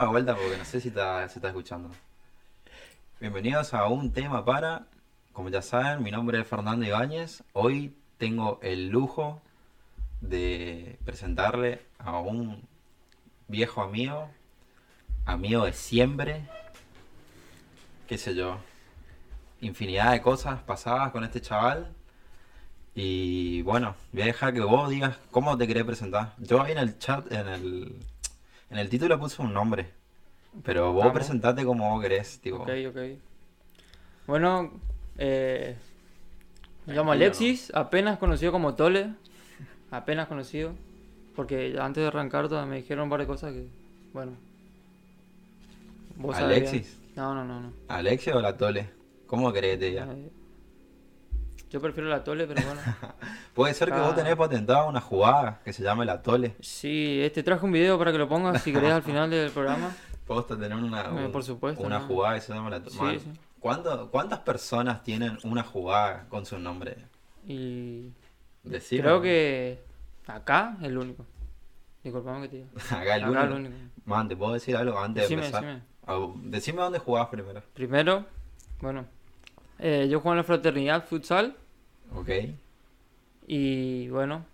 a 0.00 0.06
vuelta 0.06 0.36
porque 0.36 0.56
no 0.56 0.64
sé 0.64 0.80
si 0.80 0.88
está, 0.88 1.28
se 1.28 1.40
está 1.40 1.48
escuchando. 1.48 1.90
Bienvenidos 3.18 3.74
a 3.74 3.88
un 3.88 4.12
tema 4.12 4.44
para, 4.44 4.86
como 5.32 5.48
ya 5.48 5.60
saben, 5.60 6.04
mi 6.04 6.12
nombre 6.12 6.40
es 6.40 6.46
Fernando 6.46 6.86
Ibáñez. 6.86 7.42
Hoy 7.52 7.96
tengo 8.16 8.60
el 8.62 8.90
lujo 8.90 9.42
de 10.20 11.00
presentarle 11.04 11.82
a 11.98 12.20
un 12.20 12.62
viejo 13.48 13.82
amigo, 13.82 14.30
amigo 15.24 15.64
de 15.64 15.72
siempre, 15.72 16.48
qué 18.06 18.18
sé 18.18 18.36
yo, 18.36 18.56
infinidad 19.60 20.12
de 20.12 20.22
cosas 20.22 20.62
pasadas 20.62 21.10
con 21.10 21.24
este 21.24 21.40
chaval. 21.40 21.92
Y 22.94 23.62
bueno, 23.62 23.96
voy 24.12 24.22
a 24.22 24.26
dejar 24.26 24.54
que 24.54 24.60
vos 24.60 24.88
digas 24.90 25.16
cómo 25.32 25.58
te 25.58 25.66
querés 25.66 25.82
presentar. 25.82 26.34
Yo 26.38 26.62
ahí 26.62 26.70
en 26.70 26.78
el 26.78 26.98
chat, 27.00 27.32
en 27.32 27.48
el, 27.48 27.96
en 28.70 28.78
el 28.78 28.88
título 28.88 29.18
puse 29.18 29.42
un 29.42 29.52
nombre. 29.52 29.90
Pero 30.64 30.92
vos 30.92 31.04
Vamos. 31.04 31.14
presentate 31.14 31.64
como 31.64 31.90
vos 31.90 32.02
querés, 32.02 32.40
tipo. 32.40 32.58
Ok, 32.58 32.70
ok. 32.88 32.98
Bueno, 34.26 34.72
eh, 35.16 35.76
me 36.86 36.94
llamo 36.94 37.12
Alexis, 37.12 37.70
apenas 37.74 38.18
conocido 38.18 38.52
como 38.52 38.74
Tole. 38.74 39.14
Apenas 39.90 40.28
conocido. 40.28 40.74
Porque 41.36 41.76
antes 41.80 42.02
de 42.02 42.08
arrancar 42.08 42.48
me 42.66 42.76
dijeron 42.76 43.04
un 43.04 43.10
par 43.10 43.20
de 43.20 43.26
cosas 43.26 43.52
que, 43.52 43.68
bueno. 44.12 44.32
vos. 46.16 46.36
Alexis. 46.36 46.98
No, 47.14 47.34
no, 47.34 47.44
no, 47.44 47.60
no. 47.60 47.72
¿Alexis 47.88 48.34
o 48.34 48.40
la 48.40 48.56
Tole? 48.56 48.90
¿Cómo 49.26 49.52
querés 49.52 49.72
que 49.72 49.78
te 49.78 49.84
diga? 49.90 50.08
Eh, 50.10 50.30
yo 51.70 51.80
prefiero 51.80 52.08
la 52.08 52.24
Tole, 52.24 52.46
pero 52.46 52.62
bueno. 52.66 52.80
Puede 53.54 53.74
ser 53.74 53.90
que 53.90 53.98
vos 53.98 54.10
Ah. 54.12 54.16
tenés 54.16 54.36
patentada 54.36 54.84
una 54.86 55.00
jugada 55.00 55.60
que 55.64 55.72
se 55.72 55.82
llame 55.82 56.04
la 56.04 56.22
Tole. 56.22 56.54
Sí, 56.60 57.20
este 57.22 57.42
traje 57.42 57.64
un 57.64 57.72
video 57.72 57.98
para 57.98 58.12
que 58.12 58.18
lo 58.18 58.28
pongas 58.28 58.62
si 58.62 58.72
querés 58.72 58.92
al 58.92 59.02
final 59.02 59.30
del 59.30 59.50
programa. 59.50 59.90
Vos 60.28 60.46
tener 60.46 60.74
una, 60.74 61.02
Eh, 61.06 61.26
un- 61.26 61.32
por 61.32 61.42
supuesto, 61.42 61.82
una 61.82 62.00
no. 62.00 62.06
jugada 62.06 62.34
que 62.34 62.40
se 62.42 62.52
llama 62.52 62.68
la 62.70 62.82
Tole. 62.82 63.18
Sí, 63.18 63.24
sí. 63.24 63.32
¿cuánto- 63.60 64.10
¿Cuántas 64.10 64.40
personas 64.40 65.02
tienen 65.02 65.38
una 65.42 65.62
jugada 65.62 66.26
con 66.28 66.44
su 66.44 66.58
nombre? 66.58 66.96
Y 67.46 68.12
Decime. 68.62 69.02
creo 69.02 69.22
que 69.22 69.82
acá 70.26 70.76
el 70.82 70.98
único. 70.98 71.24
Disculpame 72.04 72.42
que 72.42 72.48
te 72.48 72.56
diga. 72.58 72.68
Acá 73.00 73.16
el 73.16 73.24
Acá 73.24 73.30
único. 73.30 73.44
el 73.44 73.52
único. 73.52 73.76
Man, 74.04 74.28
¿te 74.28 74.36
puedo 74.36 74.52
decir 74.52 74.76
algo 74.76 74.98
antes 74.98 75.22
Decime, 75.24 75.40
de 75.42 75.46
empezar? 75.48 75.64
decime. 75.64 75.82
Ah, 76.06 76.26
decime 76.44 76.82
dónde 76.82 76.98
jugabas 76.98 77.28
primero. 77.30 77.62
Primero, 77.74 78.24
bueno, 78.80 79.06
eh, 79.78 80.08
yo 80.10 80.20
juego 80.20 80.34
en 80.34 80.38
la 80.38 80.44
fraternidad 80.44 81.04
futsal 81.06 81.56
Ok. 82.14 82.30
y 83.46 84.08
bueno, 84.08 84.44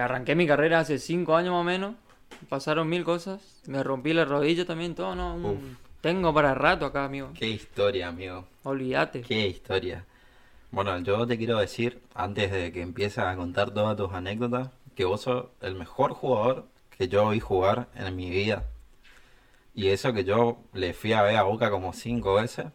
arranqué 0.00 0.34
mi 0.34 0.46
carrera 0.46 0.80
hace 0.80 0.98
cinco 0.98 1.36
años 1.36 1.52
más 1.52 1.60
o 1.60 1.64
menos. 1.64 1.94
Pasaron 2.48 2.88
mil 2.88 3.04
cosas, 3.04 3.62
me 3.66 3.82
rompí 3.82 4.12
la 4.12 4.24
rodilla 4.24 4.66
también, 4.66 4.94
todo, 4.94 5.14
¿no? 5.14 5.36
Uf. 5.36 5.58
Tengo 6.00 6.32
para 6.32 6.54
rato 6.54 6.84
acá, 6.86 7.04
amigo. 7.04 7.30
Qué 7.34 7.48
historia, 7.48 8.08
amigo. 8.08 8.44
Olvídate. 8.64 9.22
Qué 9.22 9.48
historia. 9.48 10.04
Bueno, 10.70 10.98
yo 10.98 11.26
te 11.26 11.38
quiero 11.38 11.58
decir, 11.58 12.00
antes 12.14 12.52
de 12.52 12.70
que 12.70 12.82
empieces 12.82 13.18
a 13.18 13.34
contar 13.34 13.70
todas 13.72 13.96
tus 13.96 14.12
anécdotas, 14.12 14.68
que 14.94 15.04
vos 15.06 15.22
sos 15.22 15.46
el 15.62 15.74
mejor 15.74 16.12
jugador 16.12 16.66
que 16.96 17.08
yo 17.08 17.30
vi 17.30 17.40
jugar 17.40 17.88
en 17.94 18.14
mi 18.14 18.28
vida. 18.30 18.66
Y 19.74 19.88
eso 19.88 20.12
que 20.12 20.24
yo 20.24 20.58
le 20.74 20.92
fui 20.92 21.12
a 21.14 21.22
ver 21.22 21.36
a 21.36 21.42
Boca 21.44 21.70
como 21.70 21.92
cinco 21.92 22.34
veces, 22.34 22.66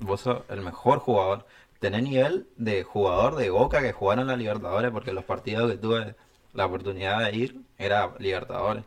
vos 0.00 0.22
sos 0.22 0.42
el 0.48 0.60
mejor 0.62 0.98
jugador. 0.98 1.46
Tenés 1.78 2.02
nivel 2.02 2.48
de 2.56 2.82
jugador 2.82 3.36
de 3.36 3.50
Boca 3.50 3.80
que 3.80 3.92
jugaron 3.92 4.26
la 4.26 4.36
Libertadores, 4.36 4.90
porque 4.90 5.12
los 5.12 5.24
partidos 5.24 5.70
que 5.70 5.78
tuve 5.78 6.14
la 6.52 6.66
oportunidad 6.66 7.24
de 7.24 7.36
ir 7.36 7.60
era 7.78 8.14
Libertadores. 8.18 8.84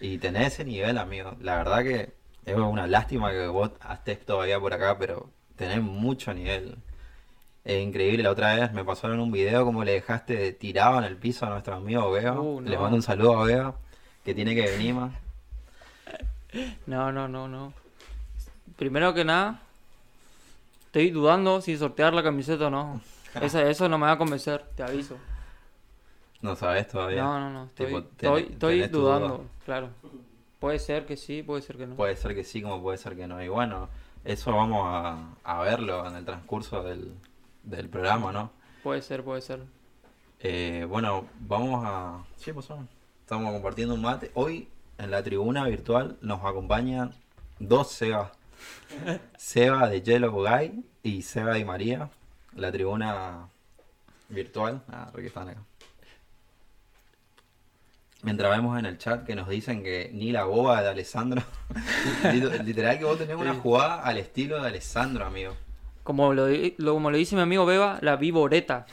Y 0.00 0.18
tenés 0.18 0.54
ese 0.54 0.64
nivel, 0.64 0.98
amigo. 0.98 1.36
La 1.40 1.56
verdad 1.56 1.82
que 1.82 2.14
es 2.44 2.56
una 2.56 2.86
lástima 2.86 3.30
que 3.32 3.46
vos 3.48 3.72
estés 3.92 4.24
todavía 4.24 4.60
por 4.60 4.72
acá, 4.72 4.96
pero 4.98 5.30
tenés 5.56 5.82
mucho 5.82 6.32
nivel. 6.32 6.76
Es 7.64 7.82
increíble, 7.82 8.22
la 8.22 8.30
otra 8.30 8.54
vez 8.54 8.72
me 8.72 8.84
pasaron 8.84 9.18
un 9.18 9.32
video 9.32 9.64
como 9.64 9.82
le 9.82 9.92
dejaste 9.92 10.52
tirado 10.52 10.98
en 10.98 11.04
el 11.04 11.16
piso 11.16 11.46
a 11.46 11.50
nuestro 11.50 11.74
amigo 11.74 12.12
Vega. 12.12 12.40
Uh, 12.40 12.60
Le 12.60 12.78
mando 12.78 12.96
un 12.96 13.02
saludo 13.02 13.40
a 13.40 13.44
Vega, 13.44 13.74
que 14.24 14.34
tiene 14.34 14.54
que 14.54 14.62
venir 14.62 14.94
más. 14.94 15.12
No, 16.86 17.12
no, 17.12 17.28
no, 17.28 17.48
no. 17.48 17.74
Primero 18.76 19.12
que 19.12 19.24
nada, 19.24 19.60
estoy 20.96 21.10
dudando 21.10 21.60
si 21.60 21.76
sortear 21.76 22.14
la 22.14 22.22
camiseta 22.22 22.68
o 22.68 22.70
no. 22.70 23.00
Esa- 23.40 23.68
eso 23.68 23.88
no 23.88 23.98
me 23.98 24.06
va 24.06 24.12
a 24.12 24.18
convencer, 24.18 24.64
te 24.74 24.82
aviso. 24.82 25.16
No 26.40 26.56
sabes 26.56 26.88
todavía. 26.88 27.22
No, 27.22 27.38
no, 27.40 27.50
no, 27.50 27.64
estoy, 27.64 27.86
Tipo, 28.16 28.68
dudando, 28.98 29.28
duda. 29.28 29.40
claro. 29.64 29.88
Puede 30.58 30.78
ser 30.78 31.04
que 31.06 31.16
sí, 31.18 31.42
puede 31.42 31.60
ser 31.62 31.76
que 31.76 31.86
no. 31.86 31.96
Puede 31.96 32.16
ser 32.16 32.34
que 32.34 32.44
sí, 32.44 32.62
como 32.62 32.80
puede 32.80 32.96
ser 32.98 33.14
que 33.14 33.26
no. 33.26 33.42
Y 33.42 33.48
bueno, 33.48 33.88
eso 34.24 34.52
vamos 34.54 34.82
a, 34.86 35.34
a 35.44 35.60
verlo 35.62 36.06
en 36.06 36.16
el 36.16 36.24
transcurso 36.24 36.82
del, 36.82 37.12
del 37.62 37.88
programa, 37.90 38.32
¿no? 38.32 38.50
Puede 38.82 39.02
ser, 39.02 39.22
puede 39.22 39.42
ser. 39.42 39.60
Eh, 40.40 40.86
bueno, 40.88 41.26
vamos 41.40 41.82
a... 41.84 42.22
Sí, 42.36 42.52
pues. 42.52 42.68
Estamos 43.20 43.52
compartiendo 43.52 43.94
un 43.94 44.02
mate. 44.02 44.30
Hoy 44.34 44.68
en 44.98 45.10
la 45.10 45.22
tribuna 45.22 45.64
virtual 45.66 46.16
nos 46.22 46.42
acompañan 46.44 47.12
dos 47.58 47.90
Sebas. 47.90 48.30
Seba 49.36 49.88
de 49.88 50.02
Yellow 50.02 50.32
Guy 50.32 50.84
y 51.02 51.22
Seba 51.22 51.54
de 51.54 51.64
María. 51.64 52.10
La 52.54 52.72
tribuna 52.72 53.48
virtual. 54.28 54.82
Ah, 54.88 55.08
porque 55.12 55.26
están 55.28 55.48
acá. 55.48 55.60
Mientras 58.22 58.50
vemos 58.50 58.78
en 58.78 58.86
el 58.86 58.98
chat 58.98 59.24
que 59.24 59.36
nos 59.36 59.48
dicen 59.48 59.82
que 59.84 60.10
ni 60.12 60.32
la 60.32 60.44
boba 60.44 60.82
de 60.82 60.88
Alessandro. 60.88 61.42
Lit- 62.24 62.64
Literal 62.64 62.98
que 62.98 63.04
vos 63.04 63.18
tenés 63.18 63.36
una 63.36 63.54
jugada 63.54 64.02
al 64.02 64.16
estilo 64.18 64.60
de 64.60 64.68
Alessandro, 64.68 65.24
amigo. 65.26 65.54
Como 66.02 66.32
lo, 66.34 66.46
como 66.78 67.10
lo 67.10 67.16
dice 67.16 67.36
mi 67.36 67.42
amigo 67.42 67.66
Beba, 67.66 67.98
la 68.00 68.16
viboreta. 68.16 68.86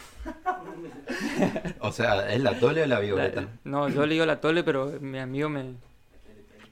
O 1.79 1.91
sea, 1.91 2.31
¿es 2.31 2.41
la 2.41 2.59
tole 2.59 2.83
o 2.83 2.85
la 2.85 2.95
La- 2.95 3.01
violeta? 3.01 3.47
no, 3.63 3.87
yo 3.89 4.05
le 4.05 4.13
digo 4.13 4.25
la 4.25 4.41
tole, 4.41 4.63
pero 4.63 4.97
mi 4.99 5.19
amigo 5.19 5.47
me, 5.49 5.75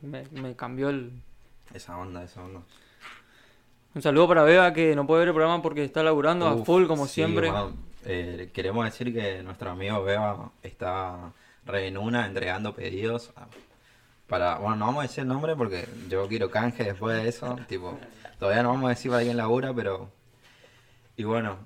me, 0.02 0.24
me 0.32 0.56
cambió 0.56 0.90
el... 0.90 1.12
Esa 1.74 1.98
onda, 1.98 2.24
esa 2.24 2.44
onda. 2.44 2.62
Un 3.94 4.02
saludo 4.02 4.28
para 4.30 4.44
Beba 4.44 4.72
que 4.74 4.96
no 4.96 5.06
puede 5.06 5.20
ver 5.22 5.28
el 5.30 5.34
programa 5.34 5.62
porque 5.62 5.84
está 5.84 6.02
laburando 6.02 6.48
a 6.48 6.58
full 6.64 6.86
como 6.88 7.08
sí, 7.08 7.16
siempre. 7.16 7.50
bueno, 7.52 7.74
eh, 8.06 8.50
queremos 8.54 8.86
decir 8.86 9.14
que 9.14 9.44
nuestro 9.44 9.72
amigo 9.72 10.02
Beba 10.04 10.52
está 10.64 11.34
re 11.66 11.88
en 11.88 11.98
una 11.98 12.26
entregando 12.26 12.74
pedidos 12.74 13.32
para, 14.28 14.58
bueno, 14.60 14.78
no 14.78 14.86
vamos 14.86 15.00
a 15.00 15.08
decir 15.08 15.22
el 15.24 15.28
nombre 15.28 15.56
porque 15.58 15.86
yo 16.10 16.28
quiero 16.30 16.50
canje 16.50 16.86
después 16.86 17.22
de 17.22 17.28
eso, 17.28 17.58
tipo, 17.68 18.00
todavía 18.40 18.64
no 18.64 18.70
vamos 18.70 18.86
a 18.86 18.90
decir 18.90 19.12
para 19.12 19.24
quién 19.24 19.36
labura, 19.36 19.74
pero 19.74 20.10
y 21.18 21.26
bueno, 21.26 21.58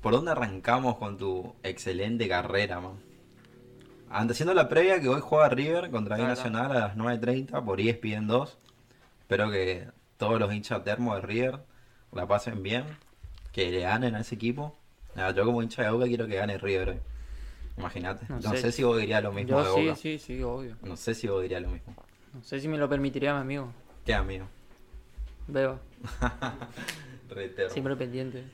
¿por 0.00 0.12
dónde 0.12 0.32
arrancamos 0.32 0.96
con 0.96 1.18
tu 1.18 1.54
excelente 1.62 2.28
carrera, 2.28 2.80
man? 2.80 2.98
Antes 4.10 4.34
haciendo 4.36 4.54
la 4.54 4.68
previa 4.68 5.00
que 5.00 5.08
hoy 5.08 5.20
juega 5.20 5.48
River 5.48 5.88
contra 5.92 6.16
Claro. 6.16 6.30
Nacional 6.30 6.72
a 6.72 6.80
las 6.80 6.96
9.30 6.96 7.64
por 7.64 7.80
ESPN 7.80 8.26
2. 8.26 8.58
Espero 9.20 9.52
que 9.52 9.86
todos 10.20 10.38
los 10.38 10.52
hinchas 10.54 10.84
termos 10.84 11.16
de 11.16 11.22
River 11.22 11.58
la 12.12 12.26
pasen 12.28 12.62
bien, 12.62 12.84
que 13.52 13.70
le 13.72 13.80
ganen 13.80 14.14
a 14.14 14.20
ese 14.20 14.36
equipo. 14.36 14.76
Nada, 15.16 15.32
yo 15.32 15.44
como 15.44 15.62
hincha 15.62 15.82
de 15.82 15.90
Boca 15.90 16.06
quiero 16.06 16.28
que 16.28 16.36
gane 16.36 16.56
River 16.58 16.90
hoy. 16.90 16.98
Imagínate. 17.78 18.26
No, 18.28 18.36
No 18.36 18.50
sé. 18.50 18.58
sé. 18.58 18.72
si 18.72 18.82
vos 18.84 18.98
dirías 19.00 19.22
lo 19.22 19.32
mismo 19.32 19.50
Yo 19.50 19.58
de 19.64 19.64
sí, 19.80 19.86
Boca. 19.86 19.96
sí, 19.96 20.18
sí, 20.18 20.42
obvio. 20.42 20.76
No 20.82 20.96
sé 20.96 21.14
si 21.14 21.26
vos 21.26 21.42
dirías 21.42 21.62
lo 21.62 21.70
mismo. 21.70 21.94
No 22.34 22.42
sé 22.44 22.60
si 22.60 22.68
me 22.68 22.78
lo 22.78 22.88
permitiría 22.88 23.34
mi 23.34 23.40
amigo. 23.40 23.72
¿Qué 24.04 24.14
amigo? 24.14 24.46
Beba, 25.48 25.80
Reitero. 27.30 27.70
siempre 27.70 27.96
pendiente. 27.96 28.44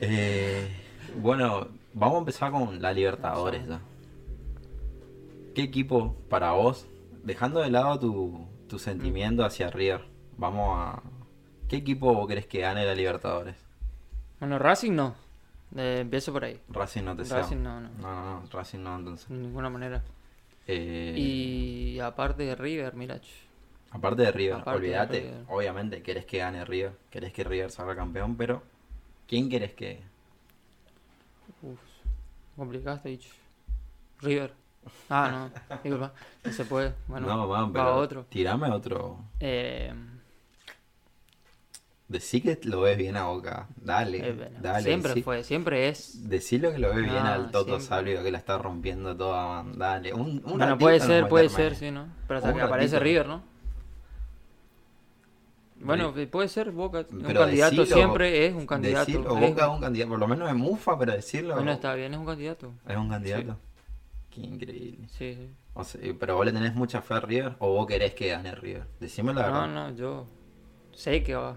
Eh, 0.00 0.68
bueno, 1.16 1.68
vamos 1.94 2.16
a 2.16 2.18
empezar 2.18 2.50
con 2.52 2.82
la 2.82 2.92
Libertadores 2.92 3.66
ya. 3.66 3.80
¿Qué 5.54 5.62
equipo 5.62 6.14
para 6.28 6.52
vos, 6.52 6.86
dejando 7.24 7.60
de 7.60 7.70
lado 7.70 7.98
tu, 7.98 8.46
tu 8.68 8.78
sentimiento 8.78 9.44
hacia 9.44 9.70
River, 9.70 10.04
vamos 10.36 10.78
a... 10.78 11.02
¿Qué 11.68 11.76
equipo 11.76 12.14
vos 12.14 12.26
crees 12.26 12.46
que 12.46 12.60
gane 12.60 12.84
la 12.84 12.94
Libertadores? 12.94 13.56
Bueno, 14.38 14.58
Racing 14.58 14.92
no. 14.92 15.14
Eh, 15.76 15.98
empiezo 16.02 16.32
por 16.32 16.44
ahí. 16.44 16.60
Racing 16.68 17.02
no 17.02 17.16
te. 17.16 17.24
Racing 17.24 17.56
no, 17.62 17.80
no. 17.80 17.88
No, 18.00 18.14
no, 18.14 18.40
no, 18.42 18.46
Racing 18.52 18.78
no, 18.80 18.96
entonces. 18.96 19.28
De 19.28 19.34
ninguna 19.34 19.68
manera. 19.68 20.02
Eh, 20.68 21.14
Y 21.16 21.98
aparte 22.00 22.44
de 22.44 22.54
River, 22.54 22.94
mira. 22.94 23.20
ch, 23.20 23.28
Aparte 23.90 24.22
de 24.22 24.32
River, 24.32 24.54
aparte 24.60 24.70
de 24.70 24.76
olvídate, 24.76 25.20
River. 25.22 25.44
obviamente 25.48 26.02
querés 26.02 26.26
que 26.26 26.38
gane 26.38 26.64
River, 26.64 26.92
querés 27.10 27.32
que 27.32 27.44
River 27.44 27.70
salga 27.70 27.96
campeón, 27.96 28.36
pero 28.36 28.62
¿quién 29.26 29.48
querés 29.48 29.74
que...? 29.74 30.02
Uf, 31.62 31.78
complicaste, 32.56 33.08
dicho. 33.08 33.30
River. 34.20 34.52
Ah, 35.08 35.50
no, 35.68 35.76
disculpa, 35.82 36.12
no 36.44 36.52
se 36.52 36.64
puede. 36.64 36.94
Bueno, 37.08 37.26
no, 37.26 37.46
man, 37.48 37.68
va 37.68 37.72
pero 37.72 37.96
otro. 37.96 38.26
tirame 38.28 38.70
otro. 38.70 39.18
Eh, 39.40 39.92
Decí 42.08 42.40
que 42.40 42.58
lo 42.62 42.82
ves 42.82 42.96
bien 42.96 43.16
a 43.16 43.24
Boca, 43.26 43.66
dale, 43.76 44.18
eh, 44.28 44.32
bueno, 44.32 44.58
dale. 44.60 44.84
siempre 44.84 45.12
decí- 45.12 45.24
fue, 45.24 45.42
siempre 45.42 45.88
es. 45.88 46.28
Decilo 46.28 46.70
que 46.70 46.78
lo 46.78 46.88
ves 46.90 46.98
bien 47.02 47.14
No, 47.14 47.26
al 47.26 47.50
Toto. 47.50 47.80
Salvio 47.80 48.22
que 48.22 48.30
la 48.30 48.38
está 48.38 48.58
rompiendo 48.58 49.16
toda, 49.16 49.62
man, 49.64 49.76
dale. 49.76 50.14
Un, 50.14 50.40
un 50.44 50.56
Bueno, 50.56 50.78
puede 50.78 51.00
ser, 51.00 51.28
puede 51.28 51.48
ser, 51.48 51.74
sí, 51.74 51.90
¿no? 51.90 52.06
Pero 52.28 52.38
hasta 52.38 52.50
Un 52.50 52.56
que 52.56 52.62
aparece. 52.62 53.00
River, 53.00 53.26
¿no? 53.26 53.42
Bueno, 55.78 56.14
puede 56.30 56.48
ser 56.48 56.70
Boca. 56.70 57.04
Un 57.10 57.22
Pero 57.22 57.40
candidato 57.40 57.84
siempre 57.84 58.46
es 58.46 58.54
un 58.54 58.66
candidato. 58.66 59.06
Decirlo, 59.06 59.34
Boca 59.34 59.64
es 59.66 59.68
un 59.70 59.80
candidato, 59.80 60.10
por 60.10 60.18
lo 60.18 60.28
menos 60.28 60.48
es 60.48 60.54
mufa, 60.54 60.98
pero 60.98 61.12
decirlo. 61.12 61.54
Bueno, 61.56 61.72
está 61.72 61.94
bien, 61.94 62.14
es 62.14 62.18
un 62.20 62.26
candidato. 62.26 62.72
Es 62.88 62.96
un 62.96 63.08
candidato. 63.08 63.58
Qué 64.30 64.40
increíble. 64.42 65.06
Sí, 65.08 65.34
sí. 65.34 65.50
O 65.74 65.84
sea, 65.84 66.00
pero 66.18 66.36
vos 66.36 66.46
le 66.46 66.52
tenés 66.52 66.74
mucha 66.74 67.02
fe 67.02 67.14
a 67.14 67.20
River 67.20 67.56
o 67.58 67.72
vos 67.74 67.86
querés 67.86 68.14
que 68.14 68.28
gane 68.28 68.54
River. 68.54 68.86
Decime 69.00 69.34
la 69.34 69.42
verdad. 69.42 69.66
No, 69.68 69.90
no, 69.90 69.96
yo 69.96 70.26
sé 70.92 71.22
que 71.22 71.34
va. 71.34 71.56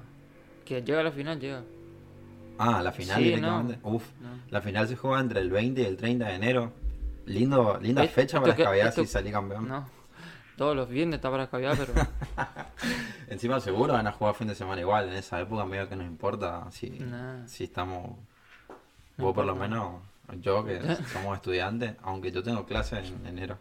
Que 0.70 0.84
llega 0.84 1.00
a 1.00 1.04
la 1.04 1.12
final, 1.12 1.40
llega. 1.40 1.64
Ah, 2.60 2.82
la 2.84 2.92
final 2.92 3.18
Sí, 3.18 3.24
directamente. 3.24 3.80
Uf, 3.82 4.04
No. 4.22 4.30
la 4.52 4.62
final 4.62 4.88
se 4.88 4.96
juega 4.96 5.20
entre 5.20 5.40
el 5.42 5.50
20 5.50 5.82
y 5.82 5.86
el 5.86 5.98
30 5.98 6.28
de 6.28 6.36
enero. 6.36 6.72
Lindo, 7.26 7.80
linda 7.82 8.04
¿Ves? 8.04 8.12
fecha 8.12 8.40
para 8.40 8.54
escabear 8.54 8.92
si 8.92 9.08
salí 9.08 9.32
campeón. 9.32 9.68
No. 9.68 9.90
Todos 10.58 10.76
los 10.76 10.88
viernes 10.90 11.16
está 11.18 11.32
para 11.32 11.44
escabear, 11.46 11.76
pero. 11.76 11.94
Encima 13.30 13.60
seguro 13.60 13.94
van 13.94 14.06
a 14.08 14.12
jugar 14.12 14.36
fin 14.36 14.48
de 14.48 14.54
semana 14.56 14.82
igual. 14.82 15.08
En 15.08 15.14
esa 15.16 15.40
época 15.40 15.66
medio 15.66 15.90
que 15.90 15.96
nos 15.96 16.06
importa 16.06 16.68
si, 16.72 16.90
Nah. 16.92 17.48
si 17.48 17.64
estamos... 17.64 18.18
No 19.18 19.26
vos 19.26 19.34
por 19.34 19.46
lo 19.46 19.54
importa. 19.54 19.70
menos, 19.76 20.44
yo 20.44 20.64
que 20.66 20.80
somos 21.14 21.36
estudiantes, 21.38 21.96
aunque 22.04 22.32
yo 22.32 22.44
tengo 22.44 22.66
clases 22.66 23.10
en 23.10 23.26
enero. 23.26 23.58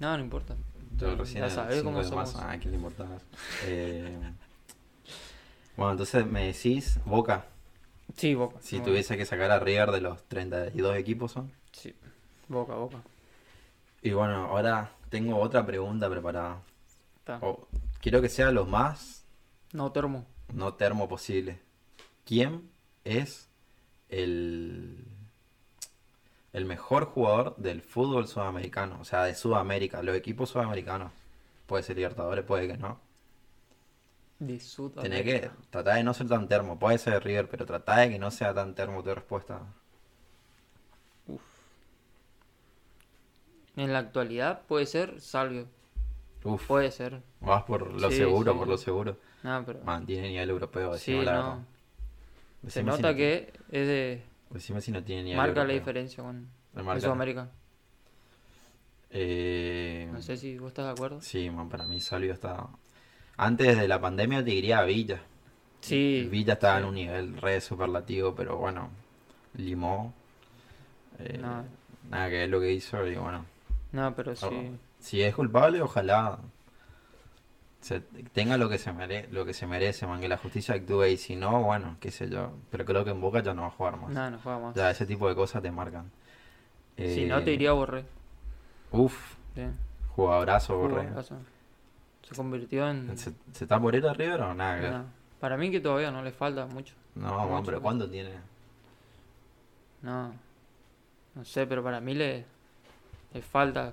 no, 0.00 0.16
no 0.16 0.22
importa. 0.22 0.54
Yo 0.98 1.14
recién 1.16 1.44
Ya 1.44 1.50
5 1.70 1.84
cómo 1.84 2.02
somos. 2.04 2.36
Ah, 2.36 2.56
¿qué 2.58 2.68
le 2.68 2.76
importaba 2.76 3.10
eso? 3.16 3.24
Eh, 3.64 4.18
bueno, 5.76 5.92
entonces 5.92 6.26
me 6.26 6.46
decís, 6.46 6.98
Boca, 7.04 7.46
Sí, 8.16 8.34
Boca. 8.34 8.56
si 8.60 8.76
Boca. 8.78 8.90
tuviese 8.90 9.16
que 9.16 9.26
sacar 9.26 9.50
a 9.50 9.58
River 9.58 9.90
de 9.92 10.00
los 10.00 10.22
32 10.24 10.96
equipos 10.96 11.32
son. 11.32 11.52
Sí. 11.72 11.94
Boca, 12.48 12.74
Boca. 12.74 12.98
Y 14.02 14.10
bueno, 14.12 14.46
ahora 14.46 14.90
tengo 15.08 15.36
otra 15.38 15.66
pregunta 15.66 16.08
preparada. 16.08 16.62
Está. 17.18 17.38
O- 17.42 17.66
quiero 18.00 18.20
que 18.22 18.28
sea 18.28 18.50
lo 18.52 18.64
más 18.66 19.24
No, 19.72 19.90
termo. 19.92 20.26
no 20.54 20.74
termo 20.74 21.08
posible. 21.08 21.60
¿Quién 22.24 22.70
es 23.04 23.48
el, 24.08 25.04
el 26.52 26.64
mejor 26.64 27.06
jugador 27.06 27.56
del 27.56 27.82
fútbol 27.82 28.28
sudamericano? 28.28 28.98
O 29.00 29.04
sea, 29.04 29.24
de 29.24 29.34
Sudamérica, 29.34 30.02
los 30.02 30.16
equipos 30.16 30.50
sudamericanos. 30.50 31.12
Puede 31.66 31.82
ser 31.82 31.96
Libertadores, 31.96 32.44
puede 32.44 32.68
que 32.68 32.76
no. 32.78 33.00
De 34.38 34.60
Sud. 34.60 34.92
Tenés 34.92 35.22
que 35.22 35.50
tratar 35.70 35.96
de 35.96 36.04
no 36.04 36.12
ser 36.12 36.28
tan 36.28 36.46
termo. 36.48 36.78
Puede 36.78 36.98
ser 36.98 37.22
River, 37.24 37.48
pero 37.48 37.64
tratar 37.64 38.00
de 38.00 38.10
que 38.10 38.18
no 38.18 38.30
sea 38.30 38.52
tan 38.52 38.74
termo 38.74 39.02
tu 39.02 39.14
respuesta. 39.14 39.60
En 43.76 43.92
la 43.92 43.98
actualidad 43.98 44.62
puede 44.66 44.86
ser 44.86 45.20
Salvio. 45.20 45.66
Uf, 46.44 46.66
Puede 46.66 46.90
ser. 46.90 47.22
vas 47.40 47.64
por 47.64 47.92
lo 48.00 48.10
Sí, 48.10 48.18
seguro, 48.18 48.52
sí. 48.52 48.58
por 48.58 48.68
lo 48.68 48.78
seguro. 48.78 49.16
No, 49.42 49.64
pero. 49.66 49.80
Mantiene 49.84 50.28
nivel 50.28 50.50
europeo, 50.50 50.96
sí, 50.96 51.12
decime 51.12 51.24
la 51.24 51.34
no. 51.42 51.66
Se 52.68 52.80
si 52.80 52.82
nota 52.84 53.10
no- 53.10 53.16
que 53.16 53.52
es 53.70 53.86
de. 53.86 54.22
Decime 54.50 54.80
si 54.80 54.92
no 54.92 55.02
tiene 55.02 55.24
nivel 55.24 55.38
Marca 55.38 55.64
la 55.64 55.72
diferencia 55.72 56.22
con 56.22 56.48
marca. 56.74 57.00
Sudamérica. 57.00 57.48
Eh, 59.10 60.08
No 60.12 60.22
sé 60.22 60.36
si 60.36 60.56
vos 60.58 60.68
estás 60.68 60.86
de 60.86 60.90
acuerdo. 60.92 61.20
Sí, 61.20 61.50
man, 61.50 61.68
para 61.68 61.86
mí 61.86 62.00
Salvio 62.00 62.32
está... 62.32 62.68
Antes 63.38 63.78
de 63.78 63.88
la 63.88 64.00
pandemia 64.00 64.38
te 64.44 64.50
diría 64.50 64.82
Villa. 64.82 65.20
Sí. 65.80 66.26
Villa 66.30 66.54
estaba 66.54 66.76
sí. 66.78 66.82
en 66.82 66.88
un 66.88 66.94
nivel 66.94 67.36
re 67.40 67.60
superlativo, 67.60 68.34
pero 68.34 68.56
bueno, 68.56 68.90
limó. 69.54 70.12
Eh, 71.18 71.38
No. 71.40 71.64
Nada 72.10 72.28
que 72.30 72.36
ver 72.36 72.48
lo 72.48 72.60
que 72.60 72.72
hizo 72.72 73.04
y 73.06 73.16
bueno. 73.16 73.44
No, 73.92 74.14
pero 74.14 74.36
sí. 74.36 74.78
Si 75.00 75.22
es 75.22 75.34
culpable, 75.34 75.82
ojalá 75.82 76.38
se 77.80 78.00
tenga 78.32 78.56
lo 78.56 78.68
que 78.68 78.78
se 78.78 78.92
merece, 78.92 79.28
lo 79.32 79.44
que 79.44 79.52
se 79.52 79.66
merece, 79.66 80.06
man, 80.06 80.20
que 80.20 80.28
la 80.28 80.38
justicia 80.38 80.74
actúe 80.74 81.04
y 81.06 81.16
si 81.16 81.36
no, 81.36 81.62
bueno, 81.62 81.96
qué 82.00 82.10
sé 82.10 82.28
yo. 82.28 82.52
Pero 82.70 82.84
creo 82.84 83.04
que 83.04 83.10
en 83.10 83.20
Boca 83.20 83.42
ya 83.42 83.54
no 83.54 83.62
va 83.62 83.68
a 83.68 83.70
jugar 83.72 83.96
más. 83.96 84.10
No, 84.10 84.30
no 84.30 84.38
juega 84.42 84.58
más. 84.58 84.74
Ya 84.74 84.90
ese 84.90 85.04
tipo 85.06 85.28
de 85.28 85.34
cosas 85.34 85.62
te 85.62 85.70
marcan. 85.70 86.10
Si 86.96 87.22
Eh, 87.24 87.26
no, 87.28 87.42
te 87.42 87.52
iría 87.52 87.70
a 87.70 87.74
Borré. 87.74 88.04
Uf, 88.92 89.34
Sí. 89.54 89.62
jugadorazo, 90.14 90.76
Borré. 90.78 90.94
Jugadorazo. 91.02 91.36
Se 92.28 92.34
convirtió 92.34 92.88
en. 92.88 93.16
¿Se, 93.16 93.32
se 93.52 93.64
está 93.64 93.78
por 93.80 93.94
ir 93.94 94.06
a 94.06 94.12
River 94.12 94.40
o 94.42 94.54
nada? 94.54 94.76
que 94.76 94.82
ver? 94.82 94.92
No. 94.92 95.04
Para 95.40 95.56
mí 95.56 95.70
que 95.70 95.80
todavía 95.80 96.10
no 96.10 96.22
le 96.22 96.32
falta 96.32 96.66
mucho. 96.66 96.94
No, 97.14 97.46
Mucho. 97.48 97.64
pero 97.64 97.80
¿cuánto 97.80 98.08
tiene? 98.10 98.30
No. 100.02 100.34
No 101.34 101.44
sé, 101.44 101.66
pero 101.66 101.82
para 101.84 102.00
mí 102.00 102.14
le, 102.14 102.44
le 103.32 103.42
falta. 103.42 103.92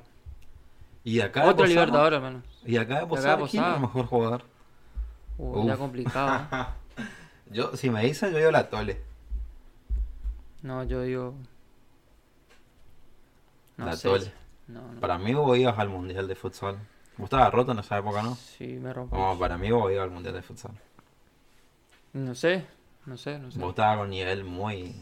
Y 1.03 1.17
de 1.17 1.23
acá 1.23 1.43
de 1.43 1.49
Otro 1.49 1.65
Posada- 1.65 1.85
Libertador 1.85 2.21
menos. 2.21 2.43
Y 2.65 2.71
de 2.73 2.79
acá 2.79 2.87
de 2.87 2.93
acá 2.95 3.01
de 3.01 3.07
Posada, 3.09 3.47
¿quién 3.47 3.63
es 3.63 3.75
el 3.75 3.81
mejor 3.81 4.05
jugador? 4.05 4.41
Ya 5.37 5.43
Uf. 5.73 5.77
complicado. 5.77 6.47
¿eh? 6.51 6.65
Yo, 7.51 7.75
si 7.75 7.89
me 7.89 8.03
dicen, 8.03 8.31
yo 8.31 8.37
digo 8.39 8.51
la 8.51 8.69
Tole. 8.69 8.99
No, 10.63 10.83
yo 10.85 11.01
digo. 11.01 11.35
No 13.77 13.85
la 13.85 13.95
sé. 13.95 14.07
Tole. 14.07 14.33
No, 14.67 14.81
no. 14.93 14.99
Para 14.99 15.17
mí 15.19 15.31
ibas 15.31 15.77
al 15.77 15.89
Mundial 15.89 16.27
de 16.27 16.35
Futsal. 16.35 16.77
Vos 17.17 17.25
estabas 17.25 17.53
roto 17.53 17.71
en 17.73 17.79
esa 17.79 17.97
época, 17.97 18.23
¿no? 18.23 18.35
Sí, 18.35 18.67
me 18.81 18.91
rompí. 18.93 19.15
Como 19.15 19.37
para 19.37 19.57
mí 19.57 19.69
vos 19.71 19.91
ibas 19.91 20.03
al 20.05 20.11
Mundial 20.11 20.33
de 20.33 20.41
Futsal. 20.41 20.71
No 22.13 22.35
sé, 22.35 22.65
no 23.05 23.17
sé, 23.17 23.39
no 23.39 23.51
sé. 23.51 23.59
Vos 23.59 23.69
estabas 23.69 23.97
con 23.97 24.05
un 24.05 24.11
nivel 24.11 24.43
muy... 24.43 24.95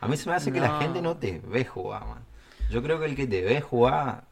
A 0.00 0.08
mí 0.08 0.16
se 0.16 0.28
me 0.28 0.34
hace 0.36 0.52
que 0.52 0.60
la 0.60 0.78
gente 0.80 1.00
no 1.00 1.16
te 1.16 1.38
ve 1.40 1.64
jugar, 1.64 2.04
man. 2.06 2.24
Yo 2.70 2.82
creo 2.82 2.98
que 2.98 3.06
el 3.06 3.14
que 3.16 3.26
te 3.26 3.42
ve 3.42 3.60
jugar... 3.60 4.24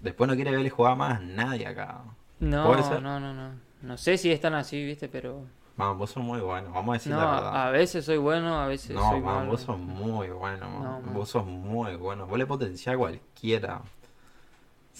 Después 0.00 0.28
no 0.28 0.34
quiere 0.34 0.50
verle 0.50 0.70
jugar 0.70 0.96
más 0.96 1.18
a 1.18 1.20
nadie 1.20 1.66
acá. 1.66 2.00
No, 2.40 2.74
no, 2.74 3.20
no, 3.20 3.34
no. 3.34 3.50
No 3.82 3.96
sé 3.98 4.16
si 4.16 4.30
están 4.32 4.54
así, 4.54 4.82
viste, 4.84 5.08
pero. 5.08 5.44
Man, 5.76 5.96
vos 5.98 6.10
sos 6.10 6.22
muy 6.22 6.40
bueno, 6.40 6.70
vamos 6.72 6.90
a 6.90 6.92
decir 6.94 7.12
No, 7.12 7.20
la 7.20 7.30
verdad. 7.32 7.66
a 7.66 7.70
veces 7.70 8.04
soy 8.04 8.18
bueno, 8.18 8.60
a 8.60 8.66
veces 8.66 8.90
No, 8.94 9.10
soy 9.10 9.20
man, 9.20 9.34
malo. 9.36 9.50
vos 9.52 9.60
sos 9.62 9.78
muy 9.78 10.28
bueno, 10.28 10.68
man. 10.70 10.82
No, 10.82 11.00
man. 11.00 11.14
Vos 11.14 11.28
sos 11.30 11.46
muy 11.46 11.96
bueno. 11.96 12.26
Vos 12.26 12.38
le 12.38 12.46
potenciás 12.46 12.94
a 12.94 12.98
cualquiera. 12.98 13.80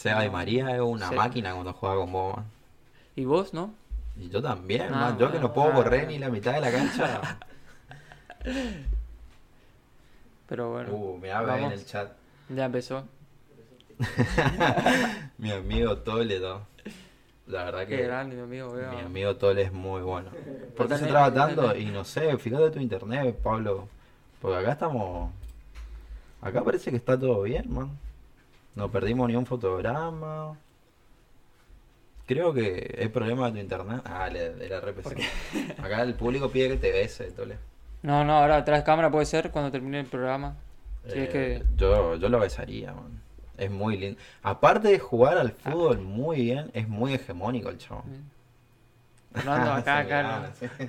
De 0.03 0.27
No. 0.27 0.33
María 0.33 0.75
es 0.75 0.81
una 0.81 1.11
máquina 1.11 1.53
cuando 1.53 1.73
juega 1.73 1.97
con 1.97 2.13
vos, 2.13 2.37
man. 2.37 2.47
¿Y 3.17 3.25
vos, 3.25 3.53
no? 3.53 3.75
Y 4.17 4.29
yo 4.29 4.41
también, 4.43 4.91
man. 4.91 5.19
Yo 5.19 5.31
que 5.31 5.39
no 5.39 5.53
puedo 5.53 5.69
ah, 5.69 5.75
correr 5.75 6.09
ni 6.09 6.19
la 6.19 6.31
mitad 6.31 6.55
de 6.55 6.61
la 6.61 6.71
cancha. 6.71 7.39
Pero 10.49 10.71
bueno, 10.71 10.93
uh, 10.93 11.19
mirá, 11.19 11.43
ve 11.43 11.63
en 11.63 11.73
el 11.73 11.85
chat. 11.85 12.13
ya 12.49 12.65
empezó. 12.65 13.05
Mi 15.39 15.53
amigo 15.53 15.99
Toledo. 15.99 16.67
La 17.51 17.65
verdad 17.65 17.81
Qué 17.81 17.97
que 17.97 18.03
grande, 18.05 18.37
mi 18.37 18.43
amigo, 18.43 18.71
veo. 18.73 18.93
mi 18.93 19.01
amigo 19.01 19.37
Tole 19.37 19.63
es 19.63 19.73
muy 19.73 20.03
bueno. 20.03 20.31
¿Por 20.77 20.87
qué 20.87 20.99
se 20.99 21.07
traba 21.07 21.35
tanto? 21.35 21.75
Y 21.77 21.87
no 21.87 22.05
sé, 22.05 22.39
fíjate 22.39 22.71
tu 22.71 22.79
internet, 22.79 23.37
Pablo. 23.43 23.89
Porque 24.41 24.59
acá 24.59 24.73
estamos... 24.73 25.33
Acá 26.41 26.63
parece 26.63 26.91
que 26.91 26.97
está 26.97 27.19
todo 27.19 27.43
bien, 27.43 27.73
man. 27.73 27.91
No 28.75 28.91
perdimos 28.91 29.29
ni 29.29 29.37
un 29.37 29.47
fotograma. 29.47 30.57
Creo 32.27 32.53
que 32.53 32.95
es 32.99 33.09
problema 33.11 33.47
de 33.47 33.53
tu 33.53 33.59
internet. 33.59 34.03
Ah, 34.05 34.29
le- 34.31 34.51
de 34.55 34.69
la 34.69 34.81
RPC. 34.81 35.17
Acá 35.79 36.03
el 36.03 36.15
público 36.15 36.49
pide 36.49 36.69
que 36.69 36.77
te 36.77 36.93
bese, 36.93 37.31
Tole. 37.33 37.57
No, 38.03 38.25
no, 38.25 38.39
ahora 38.39 38.57
atrás 38.59 38.79
de 38.81 38.85
cámara 38.85 39.11
puede 39.11 39.27
ser 39.27 39.51
cuando 39.51 39.71
termine 39.71 40.01
el 40.01 40.07
programa. 40.07 40.55
Si 41.07 41.19
es 41.19 41.29
Eh, 41.29 41.29
que. 41.29 41.63
yo, 41.77 42.15
yo 42.17 42.29
lo 42.29 42.39
besaría, 42.39 42.93
man. 42.93 43.21
Es 43.59 43.71
muy 43.71 43.97
lindo. 43.99 44.19
Aparte 44.43 44.89
de 44.89 44.99
jugar 44.99 45.37
al 45.37 45.51
fútbol 45.53 45.99
muy 45.99 46.41
bien, 46.43 46.71
es 46.73 46.89
muy 46.89 47.13
hegemónico 47.15 47.69
el 47.69 47.77
chavo. 47.79 48.05
Acá, 49.35 49.83
Se 49.83 49.91
acá. 49.91 50.23
no. 50.41 50.69
sí. 50.69 50.89